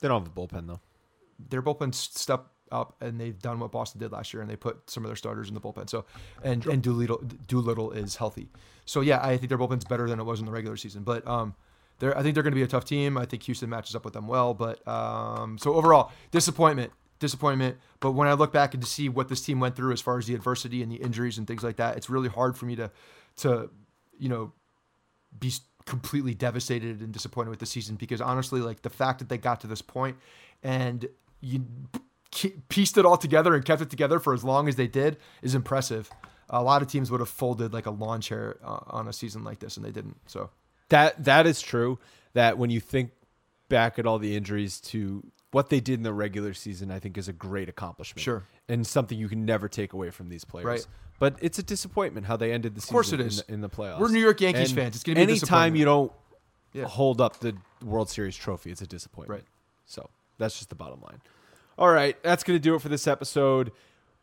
They 0.00 0.08
don't 0.08 0.22
have 0.22 0.30
a 0.30 0.34
bullpen 0.38 0.66
though. 0.66 0.80
their 1.48 1.62
bullpen 1.62 1.94
stepped 1.94 2.48
up 2.72 2.96
and 3.00 3.20
they've 3.20 3.38
done 3.40 3.60
what 3.60 3.72
Boston 3.72 4.00
did 4.00 4.12
last 4.12 4.32
year 4.32 4.40
and 4.42 4.50
they 4.50 4.56
put 4.56 4.88
some 4.90 5.04
of 5.04 5.08
their 5.08 5.16
starters 5.16 5.48
in 5.48 5.54
the 5.54 5.60
bullpen. 5.60 5.88
So 5.88 6.04
and 6.42 6.64
and 6.66 6.82
Doolittle 6.82 7.22
Doolittle 7.46 7.92
is 7.92 8.16
healthy. 8.16 8.48
So 8.84 9.00
yeah, 9.00 9.24
I 9.24 9.36
think 9.36 9.48
their 9.48 9.58
bullpen's 9.58 9.84
better 9.84 10.08
than 10.08 10.20
it 10.20 10.24
was 10.24 10.40
in 10.40 10.46
the 10.46 10.52
regular 10.52 10.76
season. 10.76 11.02
But 11.02 11.26
um 11.26 11.54
they're 11.98 12.16
I 12.16 12.22
think 12.22 12.34
they're 12.34 12.42
going 12.42 12.52
to 12.52 12.56
be 12.56 12.62
a 12.62 12.66
tough 12.66 12.84
team. 12.84 13.16
I 13.16 13.24
think 13.24 13.44
Houston 13.44 13.70
matches 13.70 13.94
up 13.94 14.04
with 14.04 14.14
them 14.14 14.26
well, 14.26 14.54
but 14.54 14.86
um 14.88 15.58
so 15.58 15.74
overall, 15.74 16.10
disappointment. 16.30 16.92
disappointment. 17.20 17.76
But 18.00 18.12
when 18.12 18.28
I 18.28 18.32
look 18.32 18.52
back 18.52 18.74
and 18.74 18.82
to 18.82 18.88
see 18.88 19.08
what 19.08 19.28
this 19.28 19.40
team 19.40 19.60
went 19.60 19.76
through 19.76 19.92
as 19.92 20.00
far 20.00 20.18
as 20.18 20.26
the 20.26 20.34
adversity 20.34 20.82
and 20.82 20.90
the 20.90 20.96
injuries 20.96 21.38
and 21.38 21.46
things 21.46 21.62
like 21.62 21.76
that, 21.76 21.96
it's 21.96 22.10
really 22.10 22.28
hard 22.28 22.56
for 22.56 22.66
me 22.66 22.76
to 22.76 22.90
to 23.36 23.70
you 24.18 24.28
know 24.28 24.52
be 25.38 25.52
completely 25.86 26.34
devastated 26.34 27.00
and 27.00 27.12
disappointed 27.12 27.50
with 27.50 27.58
the 27.58 27.66
season 27.66 27.96
because 27.96 28.20
honestly, 28.20 28.60
like 28.60 28.82
the 28.82 28.90
fact 28.90 29.18
that 29.18 29.28
they 29.28 29.36
got 29.38 29.60
to 29.60 29.66
this 29.66 29.82
point 29.82 30.16
and 30.62 31.06
you 31.40 31.64
pieced 32.68 32.98
it 32.98 33.04
all 33.04 33.16
together 33.16 33.54
and 33.54 33.64
kept 33.64 33.82
it 33.82 33.90
together 33.90 34.18
for 34.18 34.34
as 34.34 34.44
long 34.44 34.68
as 34.68 34.76
they 34.76 34.86
did 34.86 35.16
is 35.42 35.54
impressive. 35.54 36.10
A 36.50 36.62
lot 36.62 36.82
of 36.82 36.88
teams 36.88 37.10
would 37.10 37.20
have 37.20 37.28
folded 37.28 37.72
like 37.72 37.86
a 37.86 37.90
lawn 37.90 38.20
chair 38.20 38.56
uh, 38.64 38.80
on 38.88 39.08
a 39.08 39.12
season 39.12 39.44
like 39.44 39.60
this, 39.60 39.76
and 39.76 39.84
they 39.84 39.90
didn't. 39.90 40.16
So 40.26 40.50
that 40.88 41.24
that 41.24 41.46
is 41.46 41.60
true. 41.60 41.98
That 42.34 42.58
when 42.58 42.70
you 42.70 42.80
think 42.80 43.12
back 43.68 43.98
at 43.98 44.06
all 44.06 44.18
the 44.18 44.36
injuries 44.36 44.80
to 44.82 45.24
what 45.52 45.70
they 45.70 45.80
did 45.80 45.94
in 45.94 46.02
the 46.02 46.12
regular 46.12 46.52
season, 46.52 46.90
I 46.90 46.98
think 46.98 47.16
is 47.16 47.28
a 47.28 47.32
great 47.32 47.68
accomplishment. 47.68 48.22
Sure, 48.22 48.42
and 48.68 48.86
something 48.86 49.18
you 49.18 49.28
can 49.28 49.44
never 49.44 49.68
take 49.68 49.92
away 49.92 50.10
from 50.10 50.28
these 50.28 50.44
players. 50.44 50.66
Right. 50.66 50.86
But 51.20 51.36
it's 51.40 51.58
a 51.58 51.62
disappointment 51.62 52.26
how 52.26 52.36
they 52.36 52.52
ended 52.52 52.74
the 52.74 52.80
season. 52.80 52.92
Of 52.92 52.94
course, 52.94 53.12
it 53.12 53.20
is 53.20 53.40
in 53.40 53.46
the, 53.46 53.54
in 53.54 53.60
the 53.60 53.70
playoffs. 53.70 54.00
We're 54.00 54.08
New 54.08 54.18
York 54.18 54.40
Yankees 54.40 54.70
and 54.70 54.78
fans. 54.78 54.96
It's 54.96 55.04
going 55.04 55.16
to 55.16 55.24
be 55.24 55.32
anytime 55.32 55.76
you 55.76 55.84
don't 55.84 56.12
yeah. 56.72 56.84
hold 56.86 57.20
up 57.20 57.38
the 57.40 57.56
World 57.82 58.10
Series 58.10 58.36
trophy, 58.36 58.70
it's 58.70 58.82
a 58.82 58.86
disappointment. 58.86 59.40
Right. 59.40 59.48
So 59.86 60.10
that's 60.38 60.56
just 60.56 60.68
the 60.68 60.74
bottom 60.74 61.00
line. 61.00 61.20
All 61.78 61.90
right, 61.90 62.20
that's 62.22 62.44
going 62.44 62.56
to 62.56 62.62
do 62.62 62.74
it 62.74 62.82
for 62.82 62.88
this 62.88 63.06
episode. 63.06 63.72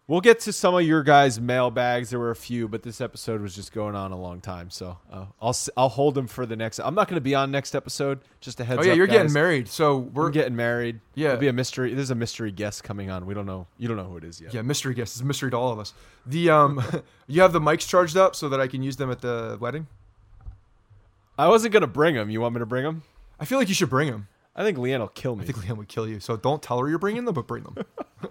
We'll 0.07 0.19
get 0.21 0.41
to 0.41 0.51
some 0.51 0.75
of 0.75 0.81
your 0.81 1.03
guys' 1.03 1.39
mailbags. 1.39 2.09
There 2.09 2.19
were 2.19 2.31
a 2.31 2.35
few, 2.35 2.67
but 2.67 2.83
this 2.83 2.99
episode 2.99 3.39
was 3.39 3.55
just 3.55 3.71
going 3.71 3.95
on 3.95 4.11
a 4.11 4.19
long 4.19 4.41
time, 4.41 4.69
so 4.69 4.97
uh, 5.09 5.25
I'll 5.41 5.55
I'll 5.77 5.89
hold 5.89 6.15
them 6.15 6.27
for 6.27 6.45
the 6.45 6.55
next. 6.57 6.79
I'm 6.79 6.95
not 6.95 7.07
going 7.07 7.15
to 7.15 7.21
be 7.21 7.33
on 7.33 7.49
next 7.49 7.75
episode. 7.75 8.19
Just 8.41 8.59
a 8.59 8.65
heads 8.65 8.79
Oh 8.81 8.83
yeah, 8.83 8.91
up, 8.91 8.97
you're 8.97 9.07
guys. 9.07 9.17
getting 9.17 9.33
married, 9.33 9.69
so 9.69 9.97
we're 9.99 10.23
We're 10.23 10.29
getting 10.31 10.55
married. 10.55 10.99
Yeah. 11.15 11.27
There'll 11.29 11.39
be 11.39 11.47
a 11.47 11.53
mystery. 11.53 11.93
There's 11.93 12.09
a 12.09 12.15
mystery 12.15 12.51
guest 12.51 12.83
coming 12.83 13.09
on. 13.09 13.25
We 13.25 13.33
don't 13.33 13.45
know. 13.45 13.67
You 13.77 13.87
don't 13.87 13.95
know 13.95 14.03
who 14.03 14.17
it 14.17 14.25
is 14.25 14.41
yet. 14.41 14.53
yeah 14.53 14.63
mystery 14.63 14.93
guest. 14.95 15.13
It's 15.15 15.21
a 15.21 15.25
mystery 15.25 15.51
to 15.51 15.57
all 15.57 15.71
of 15.71 15.79
us. 15.79 15.93
The 16.25 16.49
um, 16.49 16.83
you 17.27 17.41
have 17.41 17.53
the 17.53 17.61
mics 17.61 17.87
charged 17.87 18.17
up 18.17 18.35
so 18.35 18.49
that 18.49 18.59
I 18.59 18.67
can 18.67 18.83
use 18.83 18.97
them 18.97 19.11
at 19.11 19.21
the 19.21 19.57
wedding. 19.61 19.87
I 21.37 21.47
wasn't 21.47 21.71
going 21.73 21.81
to 21.81 21.87
bring 21.87 22.15
them. 22.15 22.29
You 22.29 22.41
want 22.41 22.55
me 22.55 22.59
to 22.59 22.65
bring 22.65 22.83
them? 22.83 23.03
I 23.39 23.45
feel 23.45 23.57
like 23.59 23.69
you 23.69 23.75
should 23.75 23.89
bring 23.89 24.11
them. 24.11 24.27
I 24.55 24.63
think 24.63 24.77
Leanne 24.77 24.99
will 24.99 25.07
kill 25.07 25.35
me. 25.35 25.43
I 25.43 25.45
think 25.45 25.59
Liam 25.59 25.77
would 25.77 25.87
kill 25.87 26.07
you. 26.07 26.19
So 26.19 26.35
don't 26.35 26.61
tell 26.61 26.79
her 26.79 26.89
you're 26.89 26.99
bringing 26.99 27.25
them, 27.25 27.33
but 27.33 27.47
bring 27.47 27.63
them. 27.63 27.77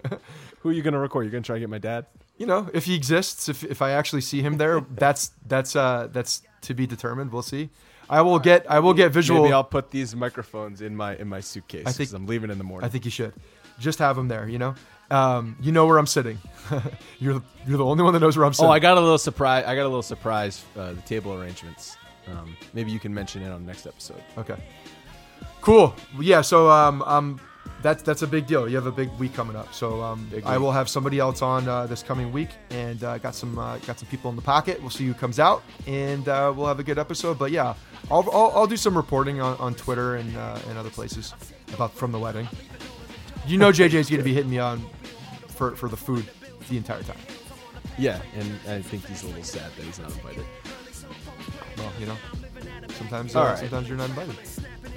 Who 0.59 0.69
are 0.69 0.71
you 0.71 0.83
going 0.83 0.93
to 0.93 0.99
record? 0.99 1.25
You're 1.25 1.31
going 1.31 1.43
to 1.43 1.47
try 1.47 1.55
to 1.55 1.59
get 1.59 1.69
my 1.69 1.79
dad? 1.79 2.05
you 2.41 2.47
know, 2.47 2.67
if 2.73 2.85
he 2.85 2.95
exists, 2.95 3.49
if, 3.49 3.63
if 3.63 3.83
I 3.83 3.91
actually 3.91 4.21
see 4.21 4.41
him 4.41 4.57
there, 4.57 4.81
that's 4.81 5.31
that's 5.47 5.75
uh 5.75 6.07
that's 6.11 6.41
to 6.61 6.73
be 6.73 6.87
determined. 6.87 7.31
We'll 7.31 7.43
see. 7.43 7.69
I 8.09 8.23
will 8.23 8.39
get 8.39 8.65
I 8.67 8.79
will 8.79 8.95
get 8.95 9.11
visual. 9.11 9.43
Maybe 9.43 9.53
I'll 9.53 9.63
put 9.63 9.91
these 9.91 10.15
microphones 10.15 10.81
in 10.81 10.95
my 10.95 11.15
in 11.17 11.27
my 11.27 11.39
suitcase. 11.39 11.85
I 11.85 11.91
think 11.91 12.11
I'm 12.13 12.25
leaving 12.25 12.49
in 12.49 12.57
the 12.57 12.63
morning. 12.63 12.87
I 12.87 12.89
think 12.89 13.05
you 13.05 13.11
should. 13.11 13.33
Just 13.79 13.99
have 13.99 14.15
them 14.15 14.27
there. 14.27 14.49
You 14.49 14.57
know, 14.57 14.73
um, 15.11 15.55
you 15.61 15.71
know 15.71 15.85
where 15.85 15.99
I'm 15.99 16.07
sitting. 16.07 16.39
you're 17.19 17.35
the, 17.35 17.43
you're 17.67 17.77
the 17.77 17.85
only 17.85 18.03
one 18.03 18.13
that 18.13 18.21
knows 18.21 18.35
where 18.35 18.45
I'm 18.47 18.55
sitting. 18.55 18.69
Oh, 18.69 18.73
I 18.73 18.79
got 18.79 18.97
a 18.97 19.01
little 19.01 19.19
surprise. 19.19 19.63
I 19.67 19.75
got 19.75 19.83
a 19.83 19.91
little 19.93 20.01
surprise. 20.01 20.65
Uh, 20.75 20.93
the 20.93 21.01
table 21.01 21.39
arrangements. 21.39 21.95
Um, 22.27 22.57
maybe 22.73 22.91
you 22.91 22.99
can 22.99 23.13
mention 23.13 23.43
it 23.43 23.51
on 23.51 23.61
the 23.61 23.67
next 23.67 23.85
episode. 23.85 24.23
Okay. 24.35 24.57
Cool. 25.61 25.95
Yeah. 26.19 26.41
So 26.41 26.69
um 26.69 27.01
um 27.03 27.39
that's 27.81 28.03
that's 28.03 28.21
a 28.21 28.27
big 28.27 28.47
deal. 28.47 28.67
You 28.67 28.75
have 28.75 28.85
a 28.85 28.91
big 28.91 29.09
week 29.19 29.33
coming 29.33 29.55
up. 29.55 29.73
So 29.73 30.01
um 30.01 30.27
Big 30.31 30.43
I 30.43 30.57
will 30.57 30.71
have 30.71 30.89
somebody 30.89 31.19
else 31.19 31.41
on 31.41 31.67
uh, 31.67 31.87
this 31.87 32.03
coming 32.03 32.31
week, 32.31 32.49
and 32.69 33.03
uh, 33.03 33.17
got 33.17 33.35
some 33.35 33.57
uh, 33.57 33.77
got 33.79 33.99
some 33.99 34.07
people 34.09 34.29
in 34.29 34.35
the 34.35 34.41
pocket. 34.41 34.79
We'll 34.81 34.89
see 34.89 35.05
who 35.05 35.13
comes 35.13 35.39
out, 35.39 35.63
and 35.87 36.27
uh, 36.27 36.53
we'll 36.55 36.67
have 36.67 36.79
a 36.79 36.83
good 36.83 36.99
episode. 36.99 37.39
But 37.39 37.51
yeah, 37.51 37.73
I'll 38.09 38.27
I'll, 38.31 38.51
I'll 38.55 38.67
do 38.67 38.77
some 38.77 38.95
reporting 38.95 39.41
on, 39.41 39.57
on 39.57 39.75
Twitter 39.75 40.15
and 40.15 40.35
uh, 40.37 40.59
and 40.69 40.77
other 40.77 40.89
places 40.89 41.33
about 41.73 41.93
from 41.93 42.11
the 42.11 42.19
wedding. 42.19 42.47
You 43.47 43.57
know, 43.57 43.71
JJ's 43.71 44.09
going 44.09 44.19
to 44.19 44.23
be 44.23 44.33
hitting 44.33 44.51
me 44.51 44.59
on 44.59 44.83
for 45.47 45.75
for 45.75 45.89
the 45.89 45.97
food 45.97 46.29
the 46.69 46.77
entire 46.77 47.03
time. 47.03 47.17
Yeah, 47.97 48.21
and 48.35 48.59
I 48.67 48.81
think 48.81 49.05
he's 49.05 49.23
a 49.23 49.27
little 49.27 49.43
sad 49.43 49.71
that 49.75 49.83
he's 49.83 49.99
not 49.99 50.11
invited. 50.11 50.45
Well, 51.77 51.91
you 51.99 52.05
know, 52.05 52.17
sometimes 52.93 53.35
uh, 53.35 53.39
right. 53.43 53.57
sometimes 53.57 53.87
you're 53.87 53.97
not 53.97 54.09
invited. 54.09 54.35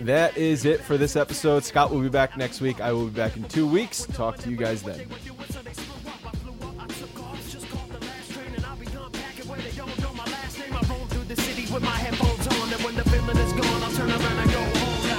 That 0.00 0.36
is 0.36 0.64
it 0.64 0.80
for 0.80 0.98
this 0.98 1.16
episode. 1.16 1.64
Scott 1.64 1.90
will 1.90 2.00
be 2.00 2.08
back 2.08 2.36
next 2.36 2.60
week. 2.60 2.80
I 2.80 2.92
will 2.92 3.06
be 3.06 3.14
back 3.14 3.36
in 3.36 3.44
two 3.44 3.66
weeks. 3.66 4.04
Talk 4.06 4.38
to 4.38 4.50
you 4.50 4.56
guys 4.56 4.82
then. 4.82 5.06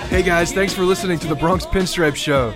Hey 0.09 0.23
guys, 0.23 0.53
thanks 0.53 0.73
for 0.73 0.83
listening 0.83 1.19
to 1.19 1.27
the 1.27 1.35
Bronx 1.35 1.65
Pinstripe 1.65 2.15
Show. 2.15 2.53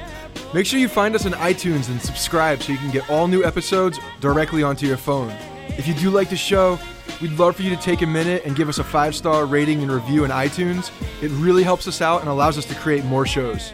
Make 0.53 0.65
sure 0.65 0.79
you 0.79 0.87
find 0.87 1.13
us 1.13 1.25
on 1.25 1.33
iTunes 1.33 1.89
and 1.89 2.01
subscribe 2.01 2.61
so 2.63 2.71
you 2.71 2.77
can 2.77 2.89
get 2.91 3.09
all 3.09 3.27
new 3.27 3.43
episodes 3.43 3.99
directly 4.19 4.63
onto 4.63 4.87
your 4.87 4.97
phone. 4.97 5.29
If 5.77 5.87
you 5.87 5.93
do 5.93 6.09
like 6.09 6.29
the 6.29 6.37
show, 6.37 6.79
we'd 7.22 7.38
love 7.38 7.56
for 7.56 7.64
you 7.64 7.69
to 7.69 7.81
take 7.81 8.02
a 8.02 8.07
minute 8.07 8.44
and 8.45 8.56
give 8.56 8.69
us 8.69 8.80
a 8.80 8.84
five 8.84 9.15
star 9.15 9.45
rating 9.45 9.81
and 9.81 9.91
review 9.91 10.23
in 10.23 10.31
iTunes. 10.31 10.91
It 11.22 11.30
really 11.31 11.64
helps 11.64 11.88
us 11.88 12.02
out 12.02 12.22
and 12.22 12.30
allows 12.30 12.57
us 12.57 12.65
to 12.65 12.76
create 12.76 13.06
more 13.06 13.26
shows. 13.26 13.73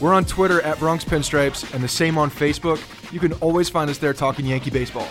We're 0.00 0.12
on 0.12 0.24
Twitter 0.24 0.60
at 0.62 0.78
Bronx 0.78 1.04
Pinstripes 1.04 1.72
and 1.74 1.82
the 1.82 1.88
same 1.88 2.18
on 2.18 2.30
Facebook. 2.30 2.80
You 3.12 3.20
can 3.20 3.32
always 3.34 3.68
find 3.68 3.88
us 3.88 3.98
there 3.98 4.12
talking 4.12 4.46
Yankee 4.46 4.70
baseball. 4.70 5.08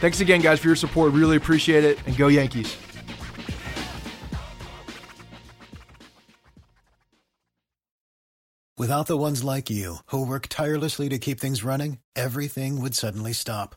Thanks 0.00 0.20
again, 0.20 0.40
guys, 0.40 0.60
for 0.60 0.68
your 0.68 0.76
support. 0.76 1.12
Really 1.12 1.36
appreciate 1.36 1.84
it, 1.84 1.98
and 2.06 2.16
go 2.16 2.28
Yankees. 2.28 2.76
Without 8.76 9.06
the 9.06 9.16
ones 9.16 9.44
like 9.44 9.70
you, 9.70 9.98
who 10.06 10.26
work 10.26 10.46
tirelessly 10.48 11.08
to 11.08 11.18
keep 11.18 11.38
things 11.38 11.62
running, 11.62 11.98
everything 12.16 12.82
would 12.82 12.94
suddenly 12.94 13.32
stop. 13.32 13.76